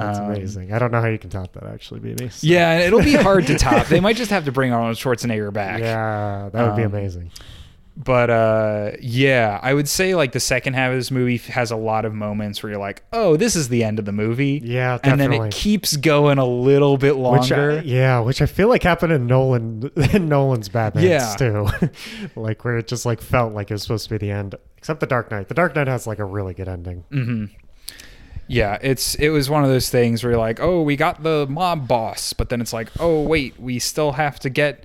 That's 0.00 0.18
Um, 0.18 0.30
amazing. 0.30 0.72
I 0.72 0.78
don't 0.78 0.90
know 0.92 1.00
how 1.00 1.08
you 1.08 1.18
can 1.18 1.30
top 1.30 1.52
that, 1.52 1.64
actually, 1.64 2.00
BB. 2.00 2.30
So- 2.32 2.46
Yeah, 2.46 2.78
it'll 2.80 3.02
be 3.02 3.14
hard 3.14 3.46
to 3.48 3.56
top. 3.58 3.86
They 3.86 4.00
might 4.06 4.16
just 4.16 4.30
have 4.30 4.44
to 4.46 4.52
bring 4.52 4.72
Arnold 4.72 4.96
Schwarzenegger 4.96 5.52
back. 5.52 5.80
Yeah, 5.80 6.48
that 6.52 6.66
would 6.66 6.76
be 6.76 6.84
Um, 6.84 6.92
amazing. 6.94 7.30
But 8.02 8.30
uh, 8.30 8.92
yeah, 9.02 9.58
I 9.62 9.74
would 9.74 9.86
say 9.86 10.14
like 10.14 10.32
the 10.32 10.40
second 10.40 10.72
half 10.72 10.90
of 10.90 10.96
this 10.96 11.10
movie 11.10 11.36
has 11.36 11.70
a 11.70 11.76
lot 11.76 12.06
of 12.06 12.14
moments 12.14 12.62
where 12.62 12.72
you're 12.72 12.80
like, 12.80 13.02
oh, 13.12 13.36
this 13.36 13.54
is 13.56 13.68
the 13.68 13.84
end 13.84 13.98
of 13.98 14.06
the 14.06 14.12
movie. 14.12 14.58
Yeah, 14.64 14.98
And 15.02 15.20
then 15.20 15.32
it 15.34 15.52
keeps 15.52 15.96
going 15.98 16.38
a 16.38 16.46
little 16.46 16.96
bit 16.96 17.18
Which 17.18 17.52
I, 17.52 17.56
longer. 17.56 17.82
yeah, 17.84 18.20
which 18.20 18.40
I 18.40 18.46
feel 18.46 18.68
like 18.68 18.84
happened 18.84 19.12
in 19.12 19.26
Nolan 19.26 19.90
in 20.14 20.28
Nolan's 20.30 20.70
Batman 20.70 21.04
Yeah. 21.04 21.34
too. 21.36 21.68
like 22.36 22.64
where 22.64 22.78
it 22.78 22.86
just 22.86 23.04
like 23.04 23.20
felt 23.20 23.52
like 23.52 23.70
it 23.70 23.74
was 23.74 23.82
supposed 23.82 24.04
to 24.04 24.10
be 24.10 24.18
the 24.18 24.30
end. 24.30 24.54
Except 24.78 25.00
the 25.00 25.06
Dark 25.06 25.30
Knight. 25.30 25.48
The 25.48 25.54
Dark 25.54 25.74
Knight 25.76 25.88
has 25.88 26.06
like 26.06 26.20
a 26.20 26.24
really 26.24 26.54
good 26.54 26.68
ending. 26.68 27.04
hmm 27.10 27.46
Yeah, 28.50 28.78
it's 28.82 29.14
it 29.14 29.28
was 29.30 29.48
one 29.48 29.62
of 29.64 29.70
those 29.70 29.88
things 29.90 30.22
where 30.22 30.32
you're 30.32 30.40
like, 30.40 30.60
oh, 30.60 30.82
we 30.82 30.96
got 30.96 31.22
the 31.22 31.46
mob 31.48 31.86
boss, 31.86 32.32
but 32.32 32.48
then 32.48 32.60
it's 32.60 32.72
like, 32.72 32.88
oh 32.98 33.22
wait, 33.22 33.58
we 33.60 33.78
still 33.78 34.12
have 34.12 34.40
to 34.40 34.50
get 34.50 34.84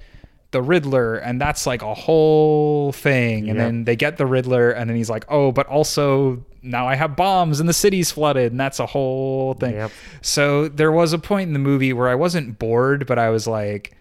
the 0.51 0.61
Riddler, 0.61 1.15
and 1.15 1.41
that's 1.41 1.65
like 1.65 1.81
a 1.81 1.93
whole 1.93 2.91
thing. 2.91 3.49
And 3.49 3.57
Yep. 3.57 3.65
then 3.65 3.83
they 3.85 3.95
get 3.95 4.17
the 4.17 4.25
Riddler, 4.25 4.71
and 4.71 4.89
then 4.89 4.95
he's 4.95 5.09
like, 5.09 5.25
oh, 5.29 5.51
but 5.51 5.65
also 5.67 6.45
now 6.61 6.87
I 6.87 6.95
have 6.95 7.15
bombs 7.15 7.59
and 7.59 7.67
the 7.67 7.73
city's 7.73 8.11
flooded, 8.11 8.51
and 8.51 8.59
that's 8.59 8.79
a 8.79 8.85
whole 8.85 9.55
thing. 9.55 9.73
Yep. 9.73 9.91
So 10.21 10.67
there 10.69 10.91
was 10.91 11.11
a 11.13 11.19
point 11.19 11.47
in 11.47 11.53
the 11.53 11.59
movie 11.59 11.91
where 11.91 12.07
I 12.07 12.15
wasn't 12.15 12.57
bored, 12.59 13.05
but 13.07 13.17
I 13.19 13.29
was 13.31 13.47
like, 13.47 13.97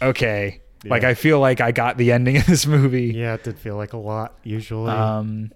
okay, 0.00 0.60
like 0.84 1.04
I 1.04 1.14
feel 1.14 1.38
like 1.40 1.60
I 1.60 1.72
got 1.72 1.96
the 1.98 2.10
ending 2.12 2.36
of 2.40 2.46
this 2.46 2.66
movie. 2.66 3.12
Yeah, 3.14 3.34
it 3.34 3.44
did 3.44 3.58
feel 3.58 3.76
like 3.76 3.92
a 3.92 3.98
lot 3.98 4.38
usually. 4.44 4.90
Um, 4.90 5.50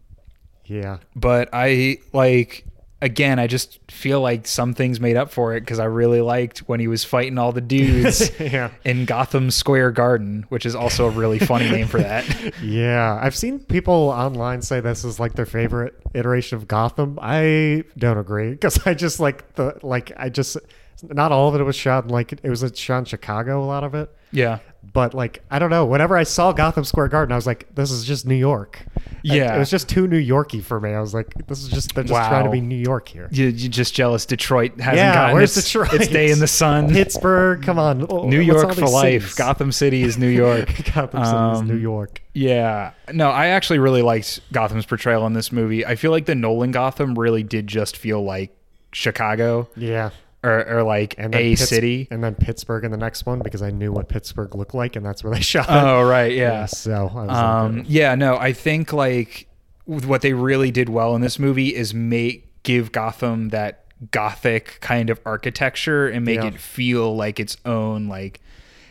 yeah. 0.67 0.99
but 1.15 1.49
I 1.53 1.99
like 2.13 2.65
again, 3.03 3.39
I 3.39 3.47
just 3.47 3.79
feel 3.91 4.21
like 4.21 4.47
some 4.47 4.73
things 4.75 5.01
made 5.01 5.17
up 5.17 5.31
for 5.31 5.55
it 5.55 5.61
because 5.61 5.79
I 5.79 5.85
really 5.85 6.21
liked 6.21 6.61
when 6.61 6.81
he 6.81 6.89
was 6.89 7.05
fighting 7.05 7.39
all 7.39 7.53
the 7.53 7.61
dudes 7.61 8.31
yeah. 8.41 8.71
in 8.85 9.05
Gotham 9.05 9.51
Square 9.51 9.93
Garden, 9.93 10.47
which 10.49 10.65
is 10.65 10.75
also 10.75 11.07
a 11.07 11.11
really 11.11 11.39
funny 11.39 11.69
name 11.71 11.87
for 11.87 11.99
that. 12.01 12.25
Yeah, 12.63 13.19
I've 13.21 13.37
seen 13.37 13.59
people 13.59 13.93
online 13.95 14.63
say 14.63 14.81
this 14.81 15.05
is 15.05 15.21
like 15.21 15.35
their 15.35 15.47
favorite 15.47 15.95
iteration 16.15 16.57
of 16.57 16.67
Gotham. 16.67 17.19
I 17.21 17.85
don't 17.99 18.19
agree 18.19 18.51
because 18.51 18.87
I 18.87 18.95
just 18.95 19.21
like 19.21 19.55
the 19.55 19.79
like 19.83 20.13
I 20.17 20.29
just 20.29 20.57
not 21.03 21.33
all 21.33 21.49
of 21.49 21.61
it 21.61 21.63
was 21.65 21.77
shot 21.77 22.05
in 22.05 22.11
like 22.11 22.33
it 22.33 22.49
was 22.49 22.65
shot 22.77 22.99
in 23.01 23.05
Chicago. 23.05 23.63
A 23.63 23.67
lot 23.67 23.85
of 23.85 23.95
it, 23.95 24.11
Yeah. 24.33 24.59
But 24.93 25.15
like 25.15 25.43
I 25.51 25.59
don't 25.59 25.71
know. 25.71 25.85
Whenever 25.87 26.17
I 26.17 26.23
saw 26.25 26.53
Gotham 26.53 26.85
Square 26.85 27.09
Garden, 27.09 27.33
I 27.33 27.37
was 27.37 27.47
like, 27.47 27.75
this 27.75 27.91
is 27.91 28.05
just 28.05 28.27
New 28.27 28.35
York. 28.35 28.81
I- 28.97 29.01
Yeah. 29.23 29.57
it 29.57 29.59
was 29.59 29.71
just 29.71 29.89
too 29.89 30.07
New 30.07 30.19
Yorky 30.19 30.61
for 30.61 30.81
me. 30.81 30.91
I 30.91 31.01
was 31.01 31.13
like, 31.15 31.33
this 31.49 31.63
is 31.63 31.69
just 31.69 31.95
they're 31.95 32.05
just 32.05 32.29
trying 32.29 32.45
to 32.45 32.51
be 32.51 32.61
New 32.61 32.77
York 32.77 33.09
here. 33.09 33.29
You, 33.33 33.47
you're 33.47 33.71
just 33.71 33.95
jealous 33.95 34.25
Detroit 34.27 34.79
hasn't 34.79 34.97
Yeah, 34.99 35.15
gotten 35.15 35.35
where's 35.37 35.57
its, 35.57 35.67
Detroit? 35.67 35.93
its 35.95 36.09
day 36.09 36.31
in 36.31 36.39
the 36.39 36.47
sun. 36.47 36.89
Pittsburgh, 36.93 37.63
come 37.63 37.79
on, 37.79 38.07
Oh, 38.09 38.29
New 38.29 38.41
York 38.41 38.75
for 38.75 38.87
life. 38.87 39.23
cities? 39.23 39.35
Gotham 39.35 39.73
City 39.73 40.03
is 40.03 40.17
New 40.19 40.29
York. 40.45 40.69
Gotham 40.95 41.25
City 41.25 41.37
is 41.53 41.59
Um, 41.61 41.67
New 41.69 41.77
York. 41.77 42.23
Yeah. 42.35 42.93
No, 43.13 43.31
I 43.31 43.47
actually 43.49 43.79
really 43.79 44.03
liked 44.03 44.41
Gotham's 44.53 44.87
portrayal 44.87 45.27
in 45.27 45.33
this 45.33 45.51
movie. 45.51 45.85
I 45.85 45.97
feel 45.97 46.11
like 46.11 46.27
the 46.27 46.35
Nolan 46.35 46.71
Gotham 46.71 47.19
really 47.19 47.43
did 47.43 47.67
just 47.67 47.97
feel 47.97 48.23
like 48.23 48.57
Chicago 48.93 49.69
Yeah. 49.77 50.11
Or, 50.47 50.79
or 50.79 50.83
like 50.83 51.15
And 51.19 51.35
then 51.35 51.41
a 51.43 51.51
Pitts- 51.57 51.69
city. 51.69 52.09
and 52.11 52.23
then 52.23 52.35
Pittsburgh 52.35 52.85
in 52.85 52.91
the 52.91 52.97
next 52.97 53.27
one 53.27 53.41
because 53.41 53.63
I 53.63 53.71
knew 53.71 53.93
what 53.93 54.09
Pittsburgh 54.09 54.55
looked 54.55 54.75
like, 54.75 54.97
and 54.97 55.05
that's 55.05 55.25
where 55.25 55.35
they 55.35 55.41
shot. 55.53 55.69
it. 55.69 55.73
Oh, 55.73 56.03
right. 56.09 56.33
Yeah. 56.33 56.67
so 56.67 57.11
I 57.15 57.25
was 57.27 57.37
Um, 57.37 57.77
like, 57.79 57.87
yeah, 57.89 58.15
no, 58.15 58.37
I 58.37 58.53
think 58.53 58.93
like 58.93 59.49
what 59.85 60.21
they 60.23 60.33
really 60.33 60.71
did 60.71 60.89
well 60.89 61.15
in 61.15 61.21
this 61.21 61.39
movie 61.39 61.75
is 61.75 61.93
make 61.95 62.45
give 62.63 62.91
Gotham 62.93 63.51
that 63.51 63.85
gothic 64.11 64.79
kind 64.81 65.09
of 65.11 65.19
architecture 65.25 66.07
and 66.09 66.25
make 66.25 66.41
Yeah. 66.41 66.49
it 66.49 66.61
feel 66.61 67.17
like 67.17 67.41
its 67.41 67.57
own 67.65 68.09
like 68.09 68.41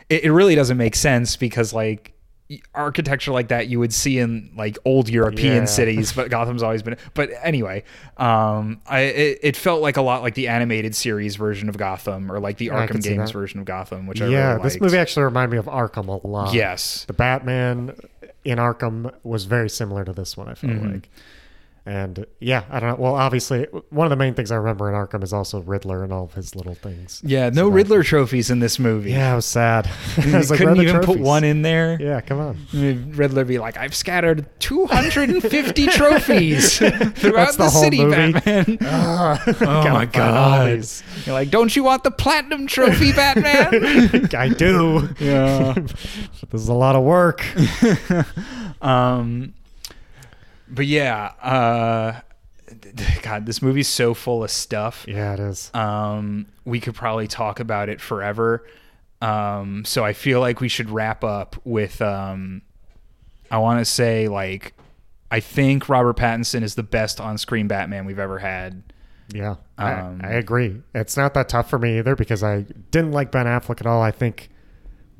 it, 0.09 0.23
it 0.23 0.31
really 0.31 0.55
doesn't 0.55 0.77
make 0.77 0.95
sense 0.95 1.35
because 1.35 1.73
like 1.73 2.13
architecture 2.75 3.31
like 3.31 3.47
that 3.47 3.67
you 3.69 3.79
would 3.79 3.91
see 3.93 4.19
in 4.19 4.51
like 4.55 4.77
old 4.85 5.09
European 5.09 5.63
Yeah. 5.63 5.65
cities 5.65 6.13
but 6.13 6.29
Gotham's 6.35 6.61
always 6.61 6.83
been 6.83 6.95
but 7.15 7.31
anyway 7.41 7.83
um 8.17 8.81
I 8.87 8.99
it, 9.01 9.39
it 9.41 9.57
felt 9.57 9.81
like 9.81 9.97
a 9.97 10.01
lot 10.03 10.21
like 10.21 10.35
the 10.35 10.47
animated 10.47 10.95
series 10.95 11.37
version 11.37 11.69
of 11.69 11.77
Gotham 11.77 12.31
or 12.31 12.39
like 12.39 12.57
the 12.57 12.67
Arkham 12.67 13.01
games 13.01 13.31
version 13.31 13.59
of 13.59 13.65
Gotham 13.65 14.05
which 14.05 14.21
I 14.21 14.27
yeah, 14.27 14.51
really 14.51 14.63
this 14.63 14.79
movie 14.79 14.97
actually 14.97 15.23
reminded 15.23 15.53
me 15.53 15.57
of 15.57 15.65
Arkham 15.65 16.07
a 16.23 16.27
lot. 16.27 16.53
yes 16.53 17.05
the 17.05 17.13
Batman 17.13 17.95
in 18.43 18.59
Arkham 18.59 19.11
was 19.23 19.45
very 19.45 19.69
similar 19.69 20.05
to 20.05 20.13
this 20.13 20.37
one. 20.37 20.47
I 20.47 20.53
felt 20.53 20.71
Mhm. 20.73 20.93
like, 20.93 21.09
and 21.85 22.25
yeah, 22.39 22.63
I 22.71 22.79
don't 22.79 22.89
know. 22.89 22.95
Well, 23.03 23.15
obviously, 23.15 23.65
one 23.89 24.05
of 24.07 24.09
the 24.09 24.15
main 24.15 24.33
things 24.33 24.51
I 24.51 24.55
remember 24.55 24.89
in 24.89 24.95
Arkham 24.95 25.23
is 25.23 25.31
also 25.33 25.61
Riddler 25.61 26.03
and 26.03 26.11
all 26.11 26.23
of 26.23 26.33
his 26.33 26.55
little 26.55 26.73
things. 26.73 27.21
yeah 27.23 27.49
no 27.49 27.65
So 27.65 27.67
Riddler 27.69 28.01
trophies 28.01 28.49
in 28.49 28.59
this 28.59 28.79
movie 28.79 29.11
Yeah, 29.11 29.33
I 29.33 29.35
was 29.35 29.45
sad. 29.45 29.87
I 30.17 30.37
was 30.37 30.49
like, 30.49 30.57
couldn't 30.59 30.77
"Where 30.77 30.87
are 30.87 30.89
even 30.89 31.01
put 31.05 31.19
one 31.19 31.43
in 31.43 31.61
there. 31.61 31.97
Yeah, 32.01 32.21
come 32.21 32.39
on. 32.39 33.11
Riddler 33.15 33.45
be 33.45 33.59
like, 33.59 33.77
I've 33.77 33.93
scattered 33.93 34.47
250 34.59 35.85
trophies 35.87 36.77
throughout 36.79 37.11
That's 37.13 37.57
the, 37.57 37.69
city, 37.69 38.03
movie? 38.03 38.33
Batman. 38.33 38.77
oh 38.81 39.37
Oh 39.61 39.89
my 39.89 40.05
god! 40.05 40.85
You're 41.25 41.33
like, 41.35 41.49
don't 41.51 41.75
you 41.75 41.83
want 41.83 42.03
the 42.03 42.11
platinum 42.11 42.65
trophy, 42.67 43.11
Batman? 43.13 44.29
I 44.35 44.49
do. 44.49 45.09
yeah. 45.19 45.73
this 45.73 46.61
is 46.61 46.67
a 46.67 46.73
lot 46.73 46.95
of 46.95 47.03
work. 47.03 47.45
Um. 48.81 49.53
But 50.67 50.85
yeah. 50.85 51.33
Uh. 51.41 52.21
God, 53.21 53.45
this 53.45 53.61
movie's 53.61 53.87
so 53.87 54.13
full 54.13 54.43
of 54.43 54.49
stuff. 54.51 55.05
Yeah, 55.07 55.33
it 55.33 55.39
is. 55.39 55.71
Um. 55.73 56.47
We 56.65 56.79
could 56.79 56.95
probably 56.95 57.27
talk 57.27 57.59
about 57.59 57.89
it 57.89 58.01
forever. 58.01 58.65
Um, 59.21 59.85
so 59.85 60.03
I 60.03 60.13
feel 60.13 60.39
like 60.39 60.59
we 60.61 60.67
should 60.67 60.89
wrap 60.89 61.23
up 61.23 61.55
with 61.63 62.01
um, 62.01 62.61
I 63.49 63.57
want 63.59 63.79
to 63.79 63.85
say 63.85 64.27
like 64.27 64.73
I 65.31 65.39
think 65.39 65.89
Robert 65.89 66.17
Pattinson 66.17 66.63
is 66.63 66.75
the 66.75 66.83
best 66.83 67.19
on-screen 67.19 67.67
Batman 67.67 68.05
we've 68.05 68.19
ever 68.19 68.39
had. 68.39 68.83
Yeah, 69.33 69.55
Um, 69.79 70.21
I, 70.23 70.27
I 70.27 70.31
agree. 70.33 70.81
It's 70.93 71.17
not 71.17 71.33
that 71.33 71.49
tough 71.49 71.67
for 71.69 71.79
me 71.79 71.97
either 71.97 72.15
because 72.15 72.43
I 72.43 72.61
didn't 72.91 73.11
like 73.11 73.31
Ben 73.31 73.47
Affleck 73.47 73.81
at 73.81 73.87
all. 73.87 74.01
I 74.01 74.11
think 74.11 74.49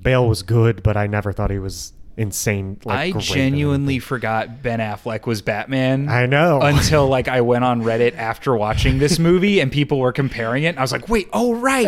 Bale 0.02 0.28
was 0.28 0.44
good, 0.44 0.84
but 0.84 0.96
I 0.96 1.08
never 1.08 1.34
thought 1.34 1.50
he 1.50 1.58
was 1.58 1.94
insane. 2.18 2.80
Like, 2.86 3.16
I 3.16 3.20
genuinely 3.20 4.00
forgot 4.00 4.62
Ben 4.62 4.80
Affleck 4.80 5.26
was 5.26 5.42
Batman. 5.42 6.08
I 6.10 6.26
know. 6.26 6.60
until 6.64 7.08
like 7.08 7.28
I 7.28 7.42
went 7.42 7.64
on 7.64 7.82
Reddit 7.84 8.16
after 8.16 8.56
watching 8.56 9.00
this 9.00 9.20
movie 9.20 9.60
and 9.60 9.72
people 9.72 10.00
were 10.00 10.12
comparing 10.14 10.64
it. 10.64 10.78
I 10.78 10.82
was 10.82 10.92
like, 10.92 11.10
wait, 11.10 11.28
oh 11.34 11.54
right, 11.56 11.88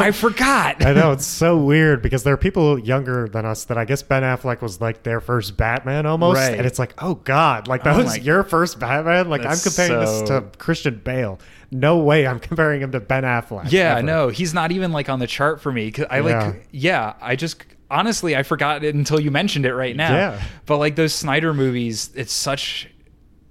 I 0.00 0.10
forgot. 0.12 0.84
I 0.84 0.92
know 0.92 1.12
it's 1.12 1.26
so 1.26 1.56
weird 1.58 2.02
because 2.02 2.22
there 2.24 2.34
are 2.34 2.38
people 2.38 2.78
younger 2.78 3.28
than 3.28 3.46
us 3.46 3.64
that 3.66 3.78
I 3.78 3.84
guess 3.84 4.02
Ben 4.02 4.22
Affleck 4.22 4.60
was 4.62 4.80
like 4.80 5.02
their 5.02 5.20
first 5.20 5.56
Batman 5.56 6.06
almost, 6.06 6.38
Right. 6.38 6.56
and 6.58 6.66
it's 6.66 6.78
like, 6.78 6.94
oh 7.02 7.14
god, 7.16 7.68
like 7.68 7.84
that 7.84 7.96
Oh 7.96 8.02
was 8.04 8.18
your 8.18 8.42
first 8.44 8.78
Batman. 8.80 9.28
Like 9.28 9.44
I'm 9.44 9.58
comparing 9.58 10.00
this 10.00 10.22
to 10.28 10.44
Christian 10.58 11.00
Bale. 11.04 11.38
No 11.70 11.98
way, 11.98 12.26
I'm 12.26 12.38
comparing 12.48 12.82
him 12.82 12.92
to 12.92 13.00
Ben 13.00 13.22
Affleck. 13.22 13.70
Yeah, 13.72 13.92
ever. 13.98 14.02
no, 14.02 14.28
he's 14.28 14.52
not 14.52 14.72
even 14.72 14.92
like 14.92 15.08
on 15.08 15.20
the 15.20 15.26
chart 15.26 15.60
for 15.60 15.72
me. 15.72 15.90
Cause 15.90 16.06
I 16.10 16.20
like, 16.20 16.32
Yeah. 16.32 16.54
yeah, 16.72 17.14
I 17.20 17.36
just 17.36 17.62
honestly 17.92 18.34
I 18.34 18.42
forgot 18.42 18.82
it 18.82 18.94
until 18.94 19.20
you 19.20 19.30
mentioned 19.30 19.66
it 19.66 19.74
right 19.74 19.94
now. 19.94 20.12
Yeah. 20.12 20.42
But 20.66 20.78
like 20.78 20.96
those 20.96 21.14
Snyder 21.14 21.54
movies, 21.54 22.10
it's 22.14 22.32
such. 22.32 22.88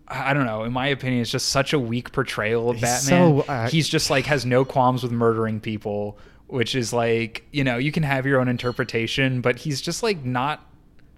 I 0.08 0.34
don't 0.34 0.46
know. 0.46 0.66
In 0.66 0.74
my 0.74 0.88
opinion, 0.88 1.22
it's 1.22 1.32
just 1.32 1.48
such 1.50 1.72
a 1.72 1.80
weak 1.80 2.12
portrayal 2.12 2.70
of 2.70 2.76
He's 2.78 2.82
Batman. 2.82 3.44
so, 3.46 3.46
uh, 3.48 3.70
he's 3.70 3.88
just 3.88 4.10
like 4.10 4.26
has 4.26 4.46
no 4.46 4.66
qualms 4.66 5.04
with 5.04 5.14
murdering 5.14 5.62
people, 5.62 6.18
which 6.48 6.76
is 6.76 6.92
like 6.92 7.46
you 7.52 7.64
know 7.64 7.78
you 7.78 7.94
can 7.94 8.04
have 8.04 8.26
your 8.26 8.42
own 8.42 8.50
interpretation, 8.50 9.39
but 9.39 9.58
he's 9.58 9.80
just 9.80 10.04
like 10.04 10.26
not 10.26 10.66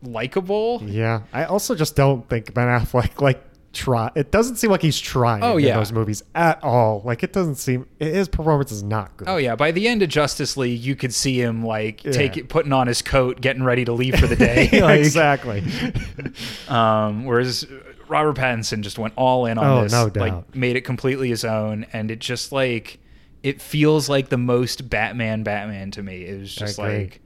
likable. 0.04 0.84
Yeah, 0.86 1.22
I 1.32 1.46
also 1.46 1.74
just 1.74 1.96
don't 1.96 2.30
think 2.30 2.54
Ben 2.54 2.68
Affleck 2.68 3.20
like 3.20 3.44
try. 3.74 4.10
It 4.16 4.32
doesn't 4.32 4.56
seem 4.58 4.72
like 4.72 4.82
he's 4.82 5.00
trying. 5.00 5.44
Oh, 5.44 5.58
in 5.58 5.66
those 5.66 5.92
movies 5.92 6.24
at 6.36 6.64
all. 6.64 7.02
Like 7.04 7.24
it 7.24 7.34
doesn't 7.34 7.56
seem 7.56 7.88
his 8.00 8.28
performance 8.30 8.72
is 8.72 8.84
not 8.84 9.18
good. 9.18 9.28
Oh 9.28 9.38
yeah, 9.38 9.56
by 9.56 9.72
the 9.72 9.88
end 9.88 10.02
of 10.04 10.10
Justice 10.10 10.56
League, 10.56 10.80
you 10.80 10.96
could 10.96 11.14
see 11.14 11.42
him 11.42 11.66
like 11.66 12.04
Yeah. 12.04 12.12
take 12.12 12.38
it, 12.38 12.50
putting 12.50 12.72
on 12.72 12.88
his 12.88 13.02
coat, 13.02 13.42
getting 13.42 13.64
ready 13.64 13.84
to 13.86 13.92
leave 13.94 14.16
for 14.20 14.28
the 14.28 14.36
day. 14.36 14.70
Like, 14.82 15.00
exactly. 15.00 15.64
Um, 16.68 17.26
whereas 17.26 17.66
Robert 18.08 18.36
Pattinson 18.36 18.82
just 18.82 18.98
went 19.00 19.14
all 19.16 19.46
in 19.46 19.58
on 19.58 19.66
Oh, 19.66 19.84
this, 19.84 19.92
no 19.92 20.10
doubt. 20.10 20.22
like 20.22 20.56
made 20.56 20.76
it 20.76 20.82
completely 20.82 21.30
his 21.30 21.44
own, 21.46 21.86
and 21.94 22.12
it 22.12 22.20
just 22.20 22.52
like 22.52 23.00
it 23.42 23.62
feels 23.62 24.08
like 24.10 24.30
the 24.30 24.38
most 24.38 24.90
Batman 24.90 25.44
Batman 25.44 25.92
to 25.92 26.04
me. 26.04 26.26
It 26.26 26.40
was 26.40 26.54
just 26.54 26.78
like 26.78 27.20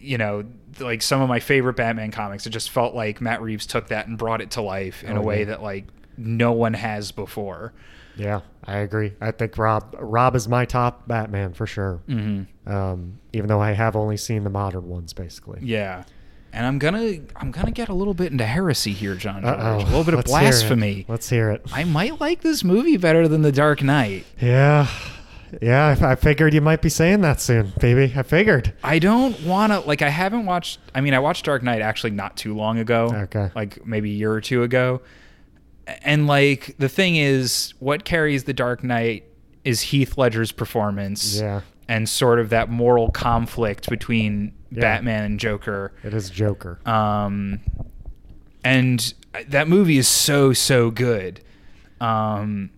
you 0.00 0.18
know, 0.18 0.44
like 0.80 1.02
some 1.02 1.20
of 1.20 1.28
my 1.28 1.40
favorite 1.40 1.74
Batman 1.76 2.10
comics. 2.10 2.46
It 2.46 2.50
just 2.50 2.70
felt 2.70 2.94
like 2.94 3.20
Matt 3.20 3.40
Reeves 3.42 3.66
took 3.66 3.88
that 3.88 4.06
and 4.06 4.16
brought 4.18 4.40
it 4.40 4.50
to 4.52 4.62
life 4.62 5.02
in 5.04 5.16
Oh, 5.16 5.20
a 5.20 5.22
way 5.22 5.40
yeah. 5.40 5.44
that 5.46 5.62
like 5.62 5.84
no 6.16 6.52
one 6.52 6.74
has 6.74 7.12
before. 7.12 7.72
yeah, 8.16 8.40
I 8.64 8.78
agree. 8.78 9.12
I 9.20 9.30
think 9.30 9.56
Rob 9.58 9.94
Rob 9.98 10.34
is 10.34 10.48
my 10.48 10.64
top 10.64 11.06
Batman 11.08 11.52
for 11.52 11.66
sure. 11.66 12.00
Mm-hmm. 12.08 12.70
Um, 12.72 13.20
even 13.32 13.48
though 13.48 13.60
I 13.60 13.72
have 13.72 13.94
only 13.96 14.16
seen 14.16 14.44
the 14.44 14.50
modern 14.50 14.88
ones, 14.88 15.12
basically. 15.12 15.60
Yeah. 15.62 16.04
And 16.52 16.64
I'm 16.66 16.78
gonna 16.78 17.18
I'm 17.36 17.50
gonna 17.50 17.70
get 17.70 17.90
a 17.90 17.94
little 17.94 18.14
bit 18.14 18.32
into 18.32 18.44
heresy 18.46 18.92
here, 18.92 19.14
John. 19.14 19.44
A 19.44 19.78
little 19.78 20.02
bit 20.02 20.14
of 20.14 20.18
Let's 20.20 20.30
hear 20.30 20.40
blasphemy. 20.40 21.04
Let's 21.06 21.28
hear 21.28 21.50
it. 21.50 21.62
I 21.72 21.84
might 21.84 22.20
like 22.20 22.40
this 22.40 22.64
movie 22.64 22.96
better 22.96 23.28
than 23.28 23.42
The 23.42 23.52
Dark 23.52 23.82
Knight. 23.82 24.24
Yeah, 24.40 24.88
yeah. 25.62 25.96
I, 26.00 26.12
I 26.12 26.14
figured 26.14 26.54
you 26.54 26.60
might 26.60 26.82
be 26.82 26.88
saying 26.88 27.20
that 27.22 27.40
soon, 27.40 27.72
baby. 27.80 28.12
I 28.16 28.22
figured. 28.22 28.72
I 28.84 28.98
don't 28.98 29.40
want 29.44 29.72
to 29.72 29.80
like 29.80 30.02
I 30.02 30.08
haven't 30.08 30.46
watched 30.46 30.78
I 30.94 31.00
mean 31.00 31.14
I 31.14 31.18
watched 31.18 31.44
Dark 31.44 31.62
Knight 31.62 31.80
actually 31.80 32.10
not 32.10 32.36
too 32.36 32.54
long 32.54 32.78
ago. 32.78 33.10
Okay. 33.14 33.50
Like 33.54 33.86
maybe 33.86 34.10
a 34.10 34.14
year 34.14 34.32
or 34.32 34.40
two 34.40 34.62
ago. 34.62 35.00
And 36.02 36.26
like 36.26 36.74
the 36.78 36.88
thing 36.88 37.16
is 37.16 37.72
what 37.78 38.04
carries 38.04 38.44
The 38.44 38.52
Dark 38.52 38.84
Knight 38.84 39.24
is 39.64 39.80
Heath 39.80 40.18
Ledger's 40.18 40.52
performance 40.52 41.40
Yeah, 41.40 41.62
and 41.88 42.08
sort 42.08 42.38
of 42.40 42.50
that 42.50 42.68
moral 42.70 43.10
conflict 43.10 43.88
between 43.88 44.52
Yeah. 44.70 44.80
Batman 44.82 45.24
and 45.24 45.40
Joker. 45.40 45.92
it 46.04 46.12
is 46.14 46.28
Joker. 46.30 46.78
Um 46.86 47.60
and 48.64 49.14
that 49.48 49.68
movie 49.68 49.96
is 49.98 50.08
so 50.08 50.52
so 50.52 50.90
good. 50.90 51.40
Um 52.00 52.70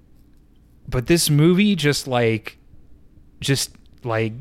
but 0.88 1.06
this 1.06 1.30
movie 1.30 1.74
just 1.76 2.06
like 2.08 2.58
just 3.40 3.70
like 4.04 4.32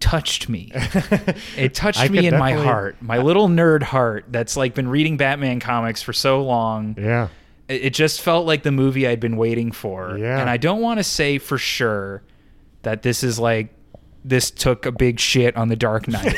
touched 0.00 0.48
me. 0.48 0.72
It 1.56 1.74
touched 1.74 2.10
me 2.10 2.26
in 2.26 2.38
my 2.38 2.52
heart, 2.52 2.96
my 3.00 3.18
little 3.18 3.48
nerd 3.48 3.82
heart 3.82 4.26
that's 4.28 4.56
like 4.56 4.74
been 4.74 4.88
reading 4.88 5.16
Batman 5.16 5.58
comics 5.60 6.02
for 6.02 6.12
so 6.12 6.42
long. 6.42 6.94
yeah, 6.98 7.28
It 7.68 7.86
it 7.86 7.94
just 7.94 8.20
felt 8.20 8.46
like 8.46 8.62
the 8.62 8.72
movie 8.72 9.06
I'd 9.08 9.20
been 9.20 9.36
waiting 9.36 9.72
for. 9.72 10.16
Yeah. 10.18 10.38
And 10.40 10.50
I 10.50 10.56
don't 10.58 10.80
want 10.80 10.98
to 10.98 11.04
say 11.04 11.38
for 11.38 11.58
sure 11.58 12.22
that 12.82 13.02
this 13.02 13.22
is 13.24 13.38
like 13.38 13.72
this 14.24 14.50
took 14.50 14.86
a 14.86 14.92
big 14.92 15.18
shit 15.20 15.56
on 15.56 15.68
the 15.68 15.76
Dark 15.76 16.08
Knight. 16.08 16.36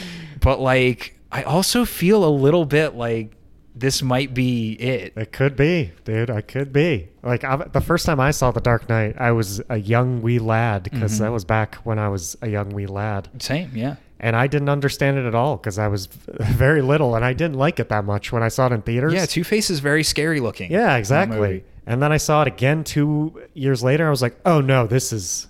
but 0.40 0.60
like 0.60 1.18
I 1.32 1.42
also 1.42 1.84
feel 1.84 2.24
a 2.24 2.30
little 2.30 2.64
bit 2.64 2.94
like 2.94 3.32
this 3.74 4.02
might 4.02 4.34
be 4.34 4.72
it. 4.74 5.12
It 5.16 5.32
could 5.32 5.56
be, 5.56 5.92
dude. 6.04 6.30
I 6.30 6.40
could 6.42 6.72
be. 6.72 7.08
Like 7.22 7.42
I, 7.44 7.56
the 7.56 7.80
first 7.80 8.06
time 8.06 8.20
I 8.20 8.30
saw 8.30 8.50
The 8.52 8.60
Dark 8.60 8.88
Knight, 8.88 9.16
I 9.18 9.32
was 9.32 9.60
a 9.68 9.76
young 9.76 10.22
wee 10.22 10.38
lad 10.38 10.84
because 10.84 11.14
Mm-hmm. 11.14 11.24
that 11.24 11.32
was 11.32 11.44
back 11.44 11.76
when 11.76 11.98
I 11.98 12.08
was 12.08 12.36
a 12.42 12.48
young 12.48 12.70
wee 12.70 12.86
lad, 12.86 13.28
Same, 13.40 13.70
yeah. 13.74 13.96
and 14.20 14.36
I 14.36 14.46
didn't 14.46 14.68
understand 14.68 15.18
it 15.18 15.24
at 15.26 15.34
all 15.34 15.56
because 15.56 15.78
I 15.78 15.88
was 15.88 16.06
very 16.40 16.82
little, 16.82 17.16
and 17.16 17.24
I 17.24 17.32
didn't 17.32 17.56
like 17.56 17.80
it 17.80 17.88
that 17.88 18.04
much 18.04 18.30
when 18.32 18.42
I 18.42 18.48
saw 18.48 18.66
it 18.66 18.72
in 18.72 18.82
theaters. 18.82 19.12
Yeah, 19.12 19.26
Two 19.26 19.42
Face 19.44 19.70
is 19.70 19.80
very 19.80 20.04
scary 20.04 20.38
looking. 20.40 20.70
yeah, 20.70 20.96
exactly. 20.96 21.64
And 21.86 22.02
then 22.02 22.12
I 22.12 22.16
saw 22.16 22.42
it 22.42 22.48
again 22.48 22.82
two 22.84 23.42
years 23.52 23.82
later. 23.82 24.06
I 24.06 24.10
was 24.10 24.22
like, 24.22 24.36
oh 24.46 24.60
no, 24.60 24.86
this 24.86 25.12
is 25.12 25.48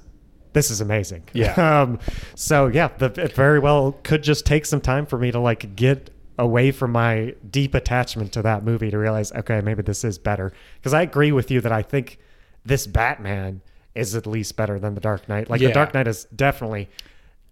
this 0.55 0.71
is 0.71 0.81
amazing. 0.81 1.25
Yeah. 1.33 1.53
um, 1.83 1.99
so 2.37 2.69
yeah, 2.69 2.89
the, 2.99 3.07
it 3.23 3.33
very 3.35 3.59
well 3.59 3.93
could 4.03 4.23
just 4.23 4.47
take 4.47 4.65
some 4.67 4.81
time 4.81 5.05
for 5.07 5.19
me 5.19 5.31
to 5.33 5.39
like 5.41 5.77
get 5.77 6.11
away 6.39 6.71
from 6.73 6.93
my 6.93 7.35
deep 7.51 7.75
attachment 7.75 8.33
to 8.33 8.43
that 8.43 8.65
movie 8.65 8.91
to 8.91 8.99
realize, 8.99 9.31
okay, 9.33 9.61
maybe 9.61 9.83
this 9.83 10.05
is 10.05 10.19
better. 10.19 10.53
Because 10.79 10.93
I 10.95 11.03
agree 11.03 11.33
with 11.33 11.51
you 11.51 11.61
that 11.61 11.73
I 11.73 11.83
think 11.83 12.19
this 12.65 12.87
Batman 12.87 13.61
is 13.95 14.15
at 14.15 14.27
least 14.27 14.57
better 14.57 14.79
than 14.79 14.95
the 14.95 15.01
Dark 15.01 15.29
Knight. 15.29 15.49
Like 15.49 15.61
Yeah. 15.61 15.69
the 15.69 15.75
Dark 15.75 15.95
Knight 15.95 16.09
is 16.09 16.25
definitely 16.35 16.89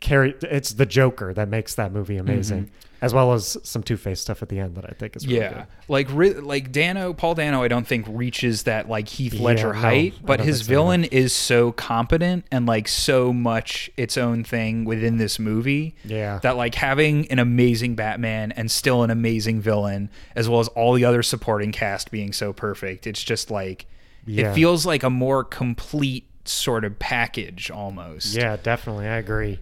carry. 0.03 0.35
It's 0.43 0.73
the 0.75 0.85
Joker 0.87 1.33
that 1.33 1.49
makes 1.49 1.75
that 1.77 1.93
movie 1.93 2.17
amazing, 2.19 2.71
as 3.01 3.15
well 3.15 3.33
as 3.33 3.57
some 3.63 3.83
Two 3.83 3.97
Face 3.97 4.21
stuff 4.21 4.43
at 4.43 4.49
the 4.51 4.59
end 4.59 4.75
that 4.77 4.85
I 4.85 4.93
think 4.93 5.17
is 5.17 5.27
really 5.27 5.41
Mm-hmm. 5.41 5.59
Yeah, 5.59 5.65
like 5.89 6.09
like 6.45 6.71
Dano, 6.73 7.13
Paul 7.15 7.35
Dano, 7.35 7.63
I 7.63 7.69
don't 7.69 7.87
think 7.87 8.07
reaches 8.09 8.65
that 8.65 8.89
like 8.89 9.09
Heath 9.09 9.35
Ledger 9.41 9.73
no, 9.73 9.79
height, 9.81 10.15
I 10.19 10.21
but 10.27 10.41
his 10.41 10.63
villain 10.63 11.05
is 11.05 11.33
so 11.33 11.73
competent 11.73 12.45
and 12.53 12.67
like 12.67 12.87
so 12.89 13.33
much 13.33 13.91
its 13.97 14.19
own 14.19 14.45
thing 14.45 14.85
within 14.85 15.17
this 15.17 15.39
movie. 15.39 15.95
Yeah. 16.05 16.39
that 16.43 16.57
like 16.57 16.75
having 16.75 17.31
an 17.31 17.39
amazing 17.39 17.95
Batman 17.95 18.53
and 18.53 18.71
still 18.71 19.03
an 19.03 19.11
amazing 19.11 19.61
villain, 19.63 20.11
as 20.37 20.49
well 20.49 20.61
as 20.61 20.69
all 20.69 20.93
the 20.93 21.05
other 21.05 21.23
supporting 21.23 21.73
cast 21.73 22.11
being 22.11 22.33
so 22.33 22.53
perfect, 22.53 23.07
it's 23.07 23.23
just 23.23 23.51
like 23.51 23.87
Yeah. 24.27 24.51
it 24.51 24.55
feels 24.55 24.85
like 24.85 25.03
a 25.03 25.11
more 25.11 25.43
complete 25.45 26.27
sort 26.45 26.85
of 26.85 26.99
package 26.99 27.71
almost. 27.71 28.35
Yeah, 28.35 28.57
definitely. 28.61 29.07
I 29.07 29.17
agree. 29.19 29.61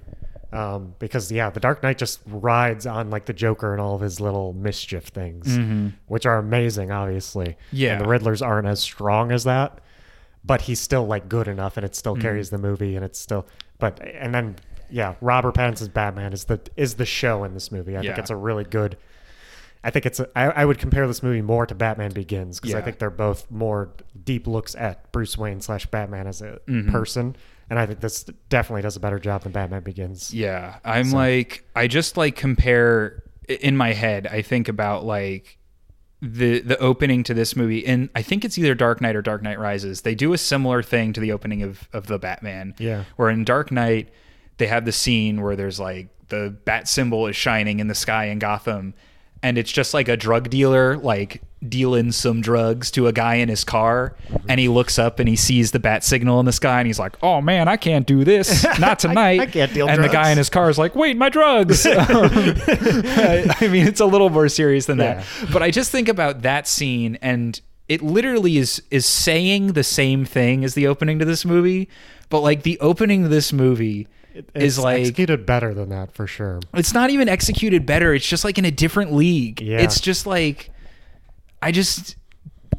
Um, 0.53 0.95
because 0.99 1.31
yeah, 1.31 1.49
the 1.51 1.61
Dark 1.61 1.83
Knight 1.83 1.97
just 1.99 2.21
rides 2.27 2.85
on 2.87 3.09
like 3.11 3.27
the 3.27 3.33
Joker 3.33 3.73
and 3.73 3.81
all 3.81 3.95
of 3.95 4.01
his 4.01 4.21
little 4.21 4.53
mischief 4.53 5.05
things, 5.05 5.57
which 6.09 6.27
are 6.27 6.39
amazing, 6.39 6.91
obviously. 6.91 7.47
Mm-hmm. 7.47 7.77
Yeah. 7.77 7.93
and 7.93 8.01
the 8.01 8.07
Riddlers 8.09 8.45
aren't 8.45 8.67
as 8.67 8.81
strong 8.81 9.31
as 9.31 9.45
that, 9.45 9.79
but 10.45 10.63
he's 10.63 10.81
still 10.81 11.07
like 11.07 11.29
good 11.29 11.47
enough, 11.47 11.77
and 11.77 11.87
it 11.87 11.95
still 11.95 12.15
Mm-hmm. 12.15 12.23
carries 12.23 12.51
the 12.51 12.59
movie, 12.59 12.97
and 12.97 13.05
it's 13.05 13.19
still. 13.19 13.47
But 13.79 14.01
and 14.03 14.35
then 14.35 14.57
yeah, 14.91 15.15
Robert 15.21 15.55
Pattinson's 15.55 15.89
Batman 15.89 16.33
is 16.33 16.45
the 16.45 16.61
is 16.77 16.95
the 16.95 17.07
show 17.07 17.45
in 17.45 17.55
this 17.55 17.71
movie. 17.71 17.97
I 17.97 18.03
think 18.03 18.19
it's 18.19 18.31
a 18.31 18.37
really 18.37 18.65
good. 18.65 18.97
I 19.85 19.91
think 19.91 20.05
it's. 20.05 20.19
A, 20.19 20.29
I, 20.37 20.47
I 20.51 20.65
would 20.65 20.79
compare 20.79 21.07
this 21.07 21.23
movie 21.23 21.43
more 21.43 21.65
to 21.65 21.75
Batman 21.77 22.11
Begins 22.11 22.59
because 22.59 22.75
I 22.75 22.81
think 22.83 22.99
they're 22.99 23.09
both 23.09 23.49
more 23.53 23.91
deep 24.25 24.47
looks 24.49 24.75
at 24.75 25.11
Bruce 25.13 25.39
Wayne 25.39 25.61
slash 25.61 25.87
Batman 25.87 26.27
as 26.27 26.43
a 26.43 26.59
Mm-hmm. 26.69 26.91
person, 26.91 27.37
and 27.71 27.79
I 27.79 27.87
think 27.87 28.01
this 28.01 28.25
definitely 28.49 28.83
does 28.83 28.97
a 28.97 29.01
better 29.01 29.19
job 29.19 29.45
than 29.45 29.53
Batman 29.53 29.83
Begins. 29.83 30.35
Yeah, 30.35 30.79
I'm 30.85 31.11
like 31.13 31.65
I 31.75 31.87
just 31.87 32.17
like 32.17 32.37
compare 32.37 33.23
in 33.49 33.77
my 33.77 33.93
head. 33.93 34.27
I 34.27 34.43
think 34.43 34.69
about 34.69 35.05
like 35.05 35.57
the 36.21 36.61
the 36.61 36.79
opening 36.79 37.23
to 37.25 37.33
this 37.35 37.57
movie, 37.57 37.87
and 37.87 38.11
I 38.15 38.23
think 38.23 38.45
it's 38.45 38.59
either 38.59 38.75
Dark 38.75 39.01
Knight 39.01 39.17
or 39.17 39.23
Dark 39.23 39.43
Knight 39.43 39.59
Rises. 39.59 40.03
They 40.03 40.15
do 40.15 40.33
a 40.35 40.39
similar 40.39 40.83
thing 40.83 41.13
to 41.15 41.21
the 41.21 41.33
opening 41.33 41.63
of 41.63 41.89
of 41.93 42.09
the 42.09 42.19
Batman. 42.19 42.75
Yeah. 42.79 43.05
where 43.17 43.31
in 43.31 43.45
Dark 43.45 43.71
Knight 43.73 44.11
they 44.59 44.67
have 44.67 44.85
the 44.85 44.93
scene 44.93 45.41
where 45.41 45.57
there's 45.57 45.81
like 45.81 46.09
the 46.29 46.55
bat 46.65 46.87
symbol 46.89 47.27
is 47.27 47.35
shining 47.37 47.81
in 47.81 47.89
the 47.89 47.95
sky 47.95 48.27
in 48.27 48.39
Gotham, 48.39 48.93
and 49.43 49.57
it's 49.57 49.73
just 49.73 49.95
like 49.95 50.09
a 50.09 50.17
drug 50.17 50.51
dealer 50.51 50.99
like 50.99 51.43
dealing 51.69 52.11
some 52.11 52.41
drugs 52.41 52.91
to 52.91 53.07
a 53.07 53.13
guy 53.13 53.35
in 53.35 53.49
his 53.51 53.65
car 53.65 54.15
and 54.49 54.59
he 54.59 54.67
looks 54.69 54.99
up 54.99 55.19
and 55.19 55.29
he 55.29 55.37
sees 55.37 55.73
the 55.73 55.79
bat 55.79 56.03
signal 56.03 56.41
in 56.41 56.47
the 56.47 56.53
sky 56.53 56.79
and 56.81 56.87
he's 56.87 56.99
like 56.99 57.17
oh 57.23 57.41
man 57.43 57.69
i 57.69 57.77
can't 57.77 58.07
do 58.07 58.25
this 58.25 58.65
not 58.79 58.99
tonight 58.99 59.41
I 59.41 59.47
can't 59.47 59.73
deal 59.75 59.87
and 59.87 60.03
the 60.03 60.09
guy 60.09 60.31
in 60.31 60.39
his 60.39 60.49
car 60.49 60.71
is 60.71 60.79
like 60.79 60.95
wait 60.95 61.19
my 61.19 61.29
drugs 61.29 61.85
Um, 61.85 61.97
I, 62.09 63.57
I 63.61 63.69
mean 63.69 63.87
it's 63.87 64.01
a 64.01 64.07
little 64.07 64.31
more 64.31 64.49
serious 64.49 64.87
than 64.87 64.99
that 64.99 65.19
Yeah. 65.43 65.49
but 65.53 65.63
i 65.63 65.71
just 65.71 65.91
think 65.91 66.09
about 66.09 66.43
that 66.43 66.67
scene 66.67 67.19
and 67.21 67.61
it 67.89 68.01
literally 68.03 68.57
is 68.57 68.83
is 68.91 69.05
saying 69.05 69.75
the 69.75 69.85
same 69.85 70.25
thing 70.25 70.65
as 70.65 70.75
the 70.75 70.87
opening 70.87 71.19
to 71.19 71.25
this 71.27 71.45
movie 71.45 71.89
but 72.31 72.41
like 72.41 72.63
the 72.63 72.79
opening 72.81 73.25
to 73.25 73.29
this 73.29 73.53
movie 73.53 74.09
It's 74.35 74.49
is 74.55 74.79
like 74.79 75.01
executed 75.01 75.45
better 75.45 75.75
than 75.75 75.91
that 75.91 76.13
for 76.15 76.27
sure. 76.27 76.61
it's 76.73 76.95
not 76.95 77.11
even 77.11 77.29
executed 77.29 77.85
better. 77.85 78.15
It's 78.15 78.27
just 78.27 78.45
like 78.45 78.57
in 78.57 78.65
a 78.65 78.71
different 78.71 79.13
league. 79.13 79.61
Yeah. 79.61 79.81
It's 79.81 80.01
just 80.01 80.25
like 80.27 80.71
I 81.63 81.73
just 81.73 82.17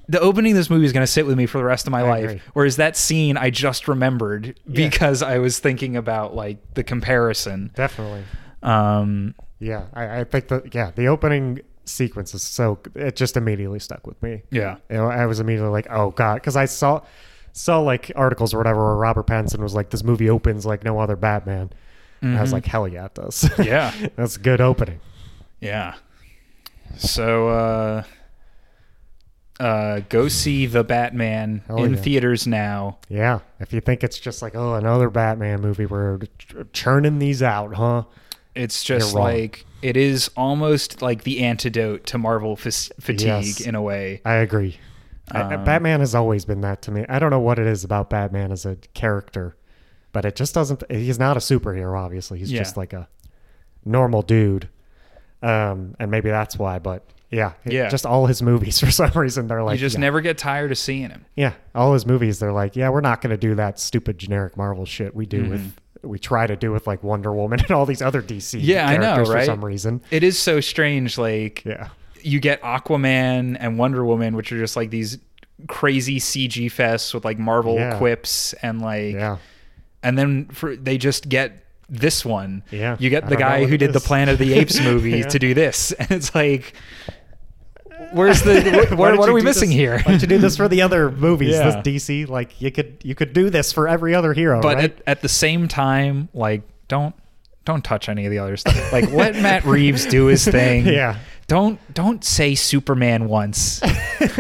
the 0.08 0.20
opening 0.20 0.52
of 0.54 0.58
this 0.58 0.70
movie 0.70 0.86
is 0.86 0.92
going 0.92 1.04
to 1.06 1.12
sit 1.12 1.26
with 1.26 1.38
me 1.38 1.46
for 1.46 1.58
the 1.58 1.64
rest 1.64 1.88
of 1.88 1.92
my 1.92 2.02
I 2.02 2.10
life. 2.10 2.24
agree. 2.26 2.42
Whereas 2.54 2.76
that 2.78 2.98
scene 2.98 3.38
I 3.38 3.50
just 3.50 3.88
remembered 3.88 4.60
Yeah. 4.68 4.90
because 4.90 5.22
I 5.22 5.38
was 5.38 5.60
thinking 5.60 5.96
about 5.96 6.36
like 6.36 6.74
the 6.74 6.84
comparison. 6.84 7.72
Definitely. 7.76 8.24
Um, 8.62 9.36
Yeah, 9.60 9.84
I, 9.94 10.20
I 10.20 10.24
think 10.26 10.48
that 10.50 10.74
yeah, 10.76 10.92
the 10.96 11.08
opening 11.08 11.62
sequence 11.86 12.34
is 12.34 12.44
so 12.44 12.80
it 12.96 13.16
just 13.16 13.38
immediately 13.38 13.80
stuck 13.80 14.06
with 14.06 14.22
me. 14.22 14.42
yeah. 14.52 14.78
You 14.90 14.98
know, 14.98 15.08
I 15.08 15.26
was 15.28 15.40
immediately 15.40 15.72
like, 15.72 15.88
oh 15.90 16.12
god, 16.12 16.36
because 16.36 16.56
I 16.56 16.66
saw 16.66 17.02
saw 17.54 17.80
like 17.80 18.12
articles 18.16 18.54
or 18.54 18.58
whatever 18.58 18.84
where 18.86 18.96
Robert 18.96 19.28
Pattinson 19.28 19.60
was 19.60 19.74
like, 19.74 19.90
this 19.92 20.04
movie 20.04 20.30
opens 20.30 20.66
like 20.66 20.84
no 20.84 21.00
other 21.00 21.16
Batman. 21.16 21.70
And 22.22 22.38
I 22.38 22.42
was 22.42 22.50
Mhm. 22.52 22.54
like, 22.54 22.66
hell 22.66 22.88
yeah, 22.88 23.06
it 23.06 23.14
does. 23.16 23.50
Yeah. 23.60 23.94
that's 24.16 24.36
a 24.36 24.40
good 24.40 24.62
opening. 24.62 25.00
Yeah. 25.60 25.96
So 26.98 27.48
uh 27.50 28.04
uh 29.62 30.00
go 30.10 30.28
see 30.28 30.66
the 30.66 30.84
Batman 30.84 31.62
in 31.70 31.94
yeah. 31.94 32.02
theaters 32.02 32.48
now. 32.48 32.98
Yeah, 33.10 33.40
if 33.60 33.72
you 33.74 33.82
think 33.82 34.04
it's 34.04 34.18
just 34.20 34.42
like 34.42 34.56
oh 34.56 34.74
another 34.76 35.10
Batman 35.10 35.62
movie, 35.62 35.86
we're 35.86 36.20
churning 36.74 37.20
these 37.20 37.44
out, 37.44 37.76
huh? 37.76 38.04
It's 38.56 38.84
just 38.84 39.14
like 39.14 39.66
it 39.82 39.96
is 39.98 40.30
almost 40.36 41.02
like 41.02 41.24
the 41.24 41.44
antidote 41.44 42.06
to 42.08 42.18
Marvel 42.18 42.56
fas- 42.56 42.92
fatigue 43.00 43.28
Yes. 43.28 43.62
in 43.62 43.76
a 43.76 43.82
way. 43.82 44.22
I 44.26 44.36
agree. 44.36 44.78
I- 45.32 45.42
Um, 45.56 45.64
Batman 45.64 46.00
has 46.02 46.14
always 46.16 46.44
been 46.46 46.62
that 46.62 46.82
to 46.84 46.92
me. 46.92 47.06
I 47.08 47.20
don't 47.20 47.30
know 47.30 47.40
what 47.40 47.60
it 47.60 47.68
is 47.68 47.84
about 47.84 48.10
Batman 48.10 48.52
as 48.52 48.66
a 48.66 48.76
character, 48.94 49.56
but 50.12 50.26
it 50.26 50.36
just 50.36 50.54
doesn't. 50.54 50.84
He's 50.92 51.18
not 51.20 51.38
a 51.38 51.40
superhero, 51.40 51.98
obviously. 51.98 52.40
He's 52.40 52.52
Yeah. 52.52 52.60
just 52.60 52.76
like 52.78 52.94
a 52.94 53.08
normal 53.86 54.22
dude, 54.24 54.68
um, 55.42 55.96
and 56.00 56.12
maybe 56.12 56.30
that's 56.30 56.58
why. 56.58 56.80
But 56.80 57.06
yeah, 57.32 57.54
Yeah. 57.66 57.90
just 57.90 58.06
all 58.06 58.26
his 58.28 58.42
movies 58.44 58.80
for 58.84 58.92
some 58.92 59.12
reason 59.12 59.48
they're 59.48 59.64
like 59.64 59.76
you 59.80 59.80
just 59.80 59.96
yeah, 59.96 60.02
never 60.02 60.22
get 60.22 60.38
tired 60.38 60.72
of 60.72 60.78
seeing 60.78 61.10
him. 61.10 61.26
yeah, 61.36 61.54
all 61.74 61.94
his 61.94 62.06
movies 62.06 62.40
they're 62.40 62.52
like 62.54 62.76
yeah, 62.76 62.90
we're 62.90 63.02
not 63.02 63.22
going 63.22 63.32
to 63.32 63.38
do 63.38 63.56
that 63.56 63.80
stupid 63.80 64.18
generic 64.18 64.56
Marvel 64.58 64.86
shit 64.86 65.16
we 65.16 65.26
do 65.26 65.50
with. 65.50 65.74
We 66.04 66.18
try 66.18 66.48
to 66.48 66.56
do 66.56 66.72
with 66.72 66.88
like 66.88 67.04
Wonder 67.04 67.32
Woman 67.32 67.60
and 67.64 67.70
all 67.72 67.86
these 67.86 68.02
other 68.02 68.22
DC 68.24 68.58
Mm-hmm. 68.58 68.60
Yeah, 68.68 68.88
I 68.90 68.98
know, 68.98 69.18
right? 69.18 69.28
for 69.42 69.46
some 69.46 69.64
reason. 69.64 70.02
It 70.10 70.24
is 70.24 70.38
so 70.38 70.60
strange. 70.60 71.18
Like 71.20 71.64
Yeah, 71.64 71.90
you 72.24 72.40
get 72.40 72.60
Aquaman 72.64 73.56
and 73.60 73.78
Wonder 73.78 74.04
Woman, 74.04 74.36
which 74.36 74.52
are 74.52 74.58
just 74.60 74.76
like 74.76 74.90
these 74.90 75.20
crazy 75.68 76.20
CG 76.20 76.66
fests 76.72 77.14
with 77.14 77.24
like 77.24 77.38
Marvel 77.38 77.76
Yeah. 77.76 77.98
quips 78.00 78.54
and 78.64 78.82
like, 78.82 79.14
yeah, 79.14 79.38
and 80.02 80.18
then 80.18 80.46
for 80.48 80.76
they 80.76 80.98
just 80.98 81.30
get 81.30 81.66
this 81.88 82.26
one. 82.26 82.64
Yeah, 82.72 82.96
you 83.00 83.12
get 83.12 83.30
the 83.30 83.36
guy 83.36 83.66
who 83.66 83.78
did 83.78 83.94
the. 83.94 84.00
Planet 84.00 84.34
of 84.34 84.40
the 84.40 84.54
Apes 84.56 84.80
movie 84.84 85.20
Yeah. 85.20 85.28
to 85.28 85.38
do 85.40 85.54
this, 85.54 85.92
and 85.92 86.10
it's 86.10 86.34
like, 86.34 86.74
where's 88.12 88.42
the 88.42 88.88
Why 88.92 88.96
what, 88.96 89.18
what 89.20 89.30
are 89.30 89.34
we 89.34 89.42
missing 89.42 89.70
this- 89.70 89.78
here? 89.78 89.98
Why 90.00 90.12
don't 90.14 90.22
you 90.22 90.28
do 90.28 90.38
this 90.38 90.58
for 90.58 90.68
the 90.68 90.82
other 90.82 91.12
movies? 91.28 91.56
Yeah. 91.56 91.82
This 91.82 92.04
DC, 92.04 92.28
like 92.30 92.60
you 92.62 92.72
could 92.72 92.98
you 93.04 93.16
could 93.16 93.34
do 93.34 93.50
this 93.50 93.72
for 93.72 93.88
every 93.88 94.14
other 94.16 94.34
hero, 94.34 94.62
but 94.62 94.76
right? 94.78 94.84
at, 94.86 95.02
at 95.08 95.22
the 95.22 95.30
same 95.30 95.68
time, 95.68 96.30
like 96.34 96.62
don't 96.88 97.16
don't 97.66 97.84
touch 97.84 98.10
any 98.10 98.26
of 98.26 98.32
the 98.32 98.40
other 98.40 98.58
stuff. 98.58 98.92
Like 98.92 99.12
let 99.12 99.36
Matt 99.42 99.66
Reeves 99.66 100.06
do 100.06 100.26
his 100.26 100.46
thing. 100.46 100.86
Yeah. 100.88 101.18
Don't 101.48 101.80
don't 101.94 102.24
say 102.24 102.56
Superman 102.56 103.28
once. 103.28 103.82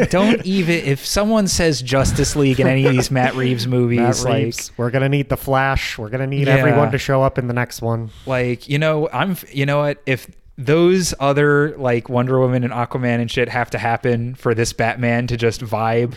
don't 0.09 0.45
even 0.45 0.75
if 0.85 1.05
someone 1.05 1.47
says 1.49 1.81
Justice 1.81 2.37
League 2.37 2.59
in 2.61 2.67
any 2.67 2.85
of 2.85 2.93
these 2.93 3.11
Matt 3.11 3.35
Reeves 3.35 3.67
movies, 3.67 4.23
Matt 4.23 4.31
like 4.33 4.55
we're 4.77 4.91
gonna 4.91 5.09
need 5.09 5.27
the 5.27 5.35
Flash. 5.35 5.97
We're 5.97 6.07
gonna 6.09 6.27
need 6.27 6.47
Yeah. 6.47 6.55
everyone 6.55 6.91
to 6.91 6.97
show 6.97 7.21
up 7.21 7.37
in 7.37 7.47
the 7.47 7.53
next 7.53 7.81
one. 7.81 8.11
like 8.25 8.69
you 8.69 8.79
know 8.79 9.09
I'm 9.11 9.35
you 9.51 9.65
know 9.65 9.79
what 9.79 10.01
if 10.05 10.29
those 10.65 11.13
other 11.19 11.75
like 11.77 12.09
Wonder 12.09 12.39
Woman 12.39 12.63
and 12.63 12.71
Aquaman 12.73 13.19
and 13.21 13.29
shit 13.31 13.49
have 13.49 13.69
to 13.71 13.77
happen 13.77 14.35
for 14.35 14.53
this 14.53 14.73
Batman 14.73 15.27
to 15.27 15.37
just 15.37 15.61
vibe 15.61 16.13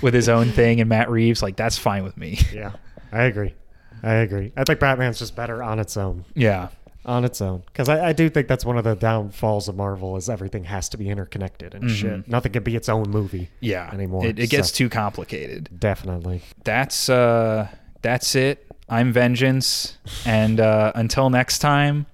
with 0.02 0.14
his 0.14 0.28
own 0.28 0.50
thing 0.52 0.80
and 0.80 0.88
Matt 0.88 1.10
Reeves, 1.10 1.42
like 1.42 1.56
that's 1.56 1.78
fine 1.78 2.04
with 2.04 2.16
me. 2.16 2.38
Yeah, 2.52 2.72
I 3.12 3.24
agree. 3.24 3.54
I 4.02 4.14
agree. 4.14 4.52
I 4.56 4.64
think 4.64 4.78
Batman's 4.80 5.18
just 5.18 5.34
better 5.34 5.62
on 5.62 5.78
its 5.78 5.96
own. 5.96 6.24
Yeah. 6.34 6.68
On 7.04 7.24
its 7.24 7.40
own, 7.40 7.62
because 7.66 7.88
I, 7.88 8.08
I 8.08 8.12
do 8.12 8.28
think 8.28 8.48
that's 8.48 8.66
one 8.66 8.76
of 8.76 8.84
the 8.84 8.94
downfalls 8.94 9.66
of 9.68 9.76
Marvel 9.76 10.16
is 10.18 10.28
everything 10.28 10.64
has 10.64 10.90
to 10.90 10.98
be 10.98 11.08
interconnected 11.08 11.74
and 11.74 11.90
shit. 11.90 12.28
Nothing 12.28 12.52
can 12.52 12.62
be 12.62 12.76
its 12.76 12.88
own 12.90 13.08
movie. 13.08 13.44
Mm-hmm. 13.44 13.54
Yeah. 13.60 13.90
Anymore, 13.94 14.26
It, 14.26 14.38
it 14.38 14.50
gets 14.50 14.68
so- 14.68 14.74
too 14.76 14.88
complicated. 14.90 15.70
Definitely. 15.78 16.42
that's 16.64 17.08
uh 17.08 17.68
that's 18.02 18.34
it 18.34 18.64
i'm 18.90 19.12
vengeance 19.12 19.98
and 20.24 20.60
uh 20.60 20.92
until 20.94 21.30
next 21.30 21.58
time 21.58 22.06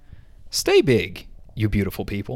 stay 0.49 0.81
big 0.81 1.27
you 1.55 1.69
beautiful 1.69 2.05
people 2.05 2.33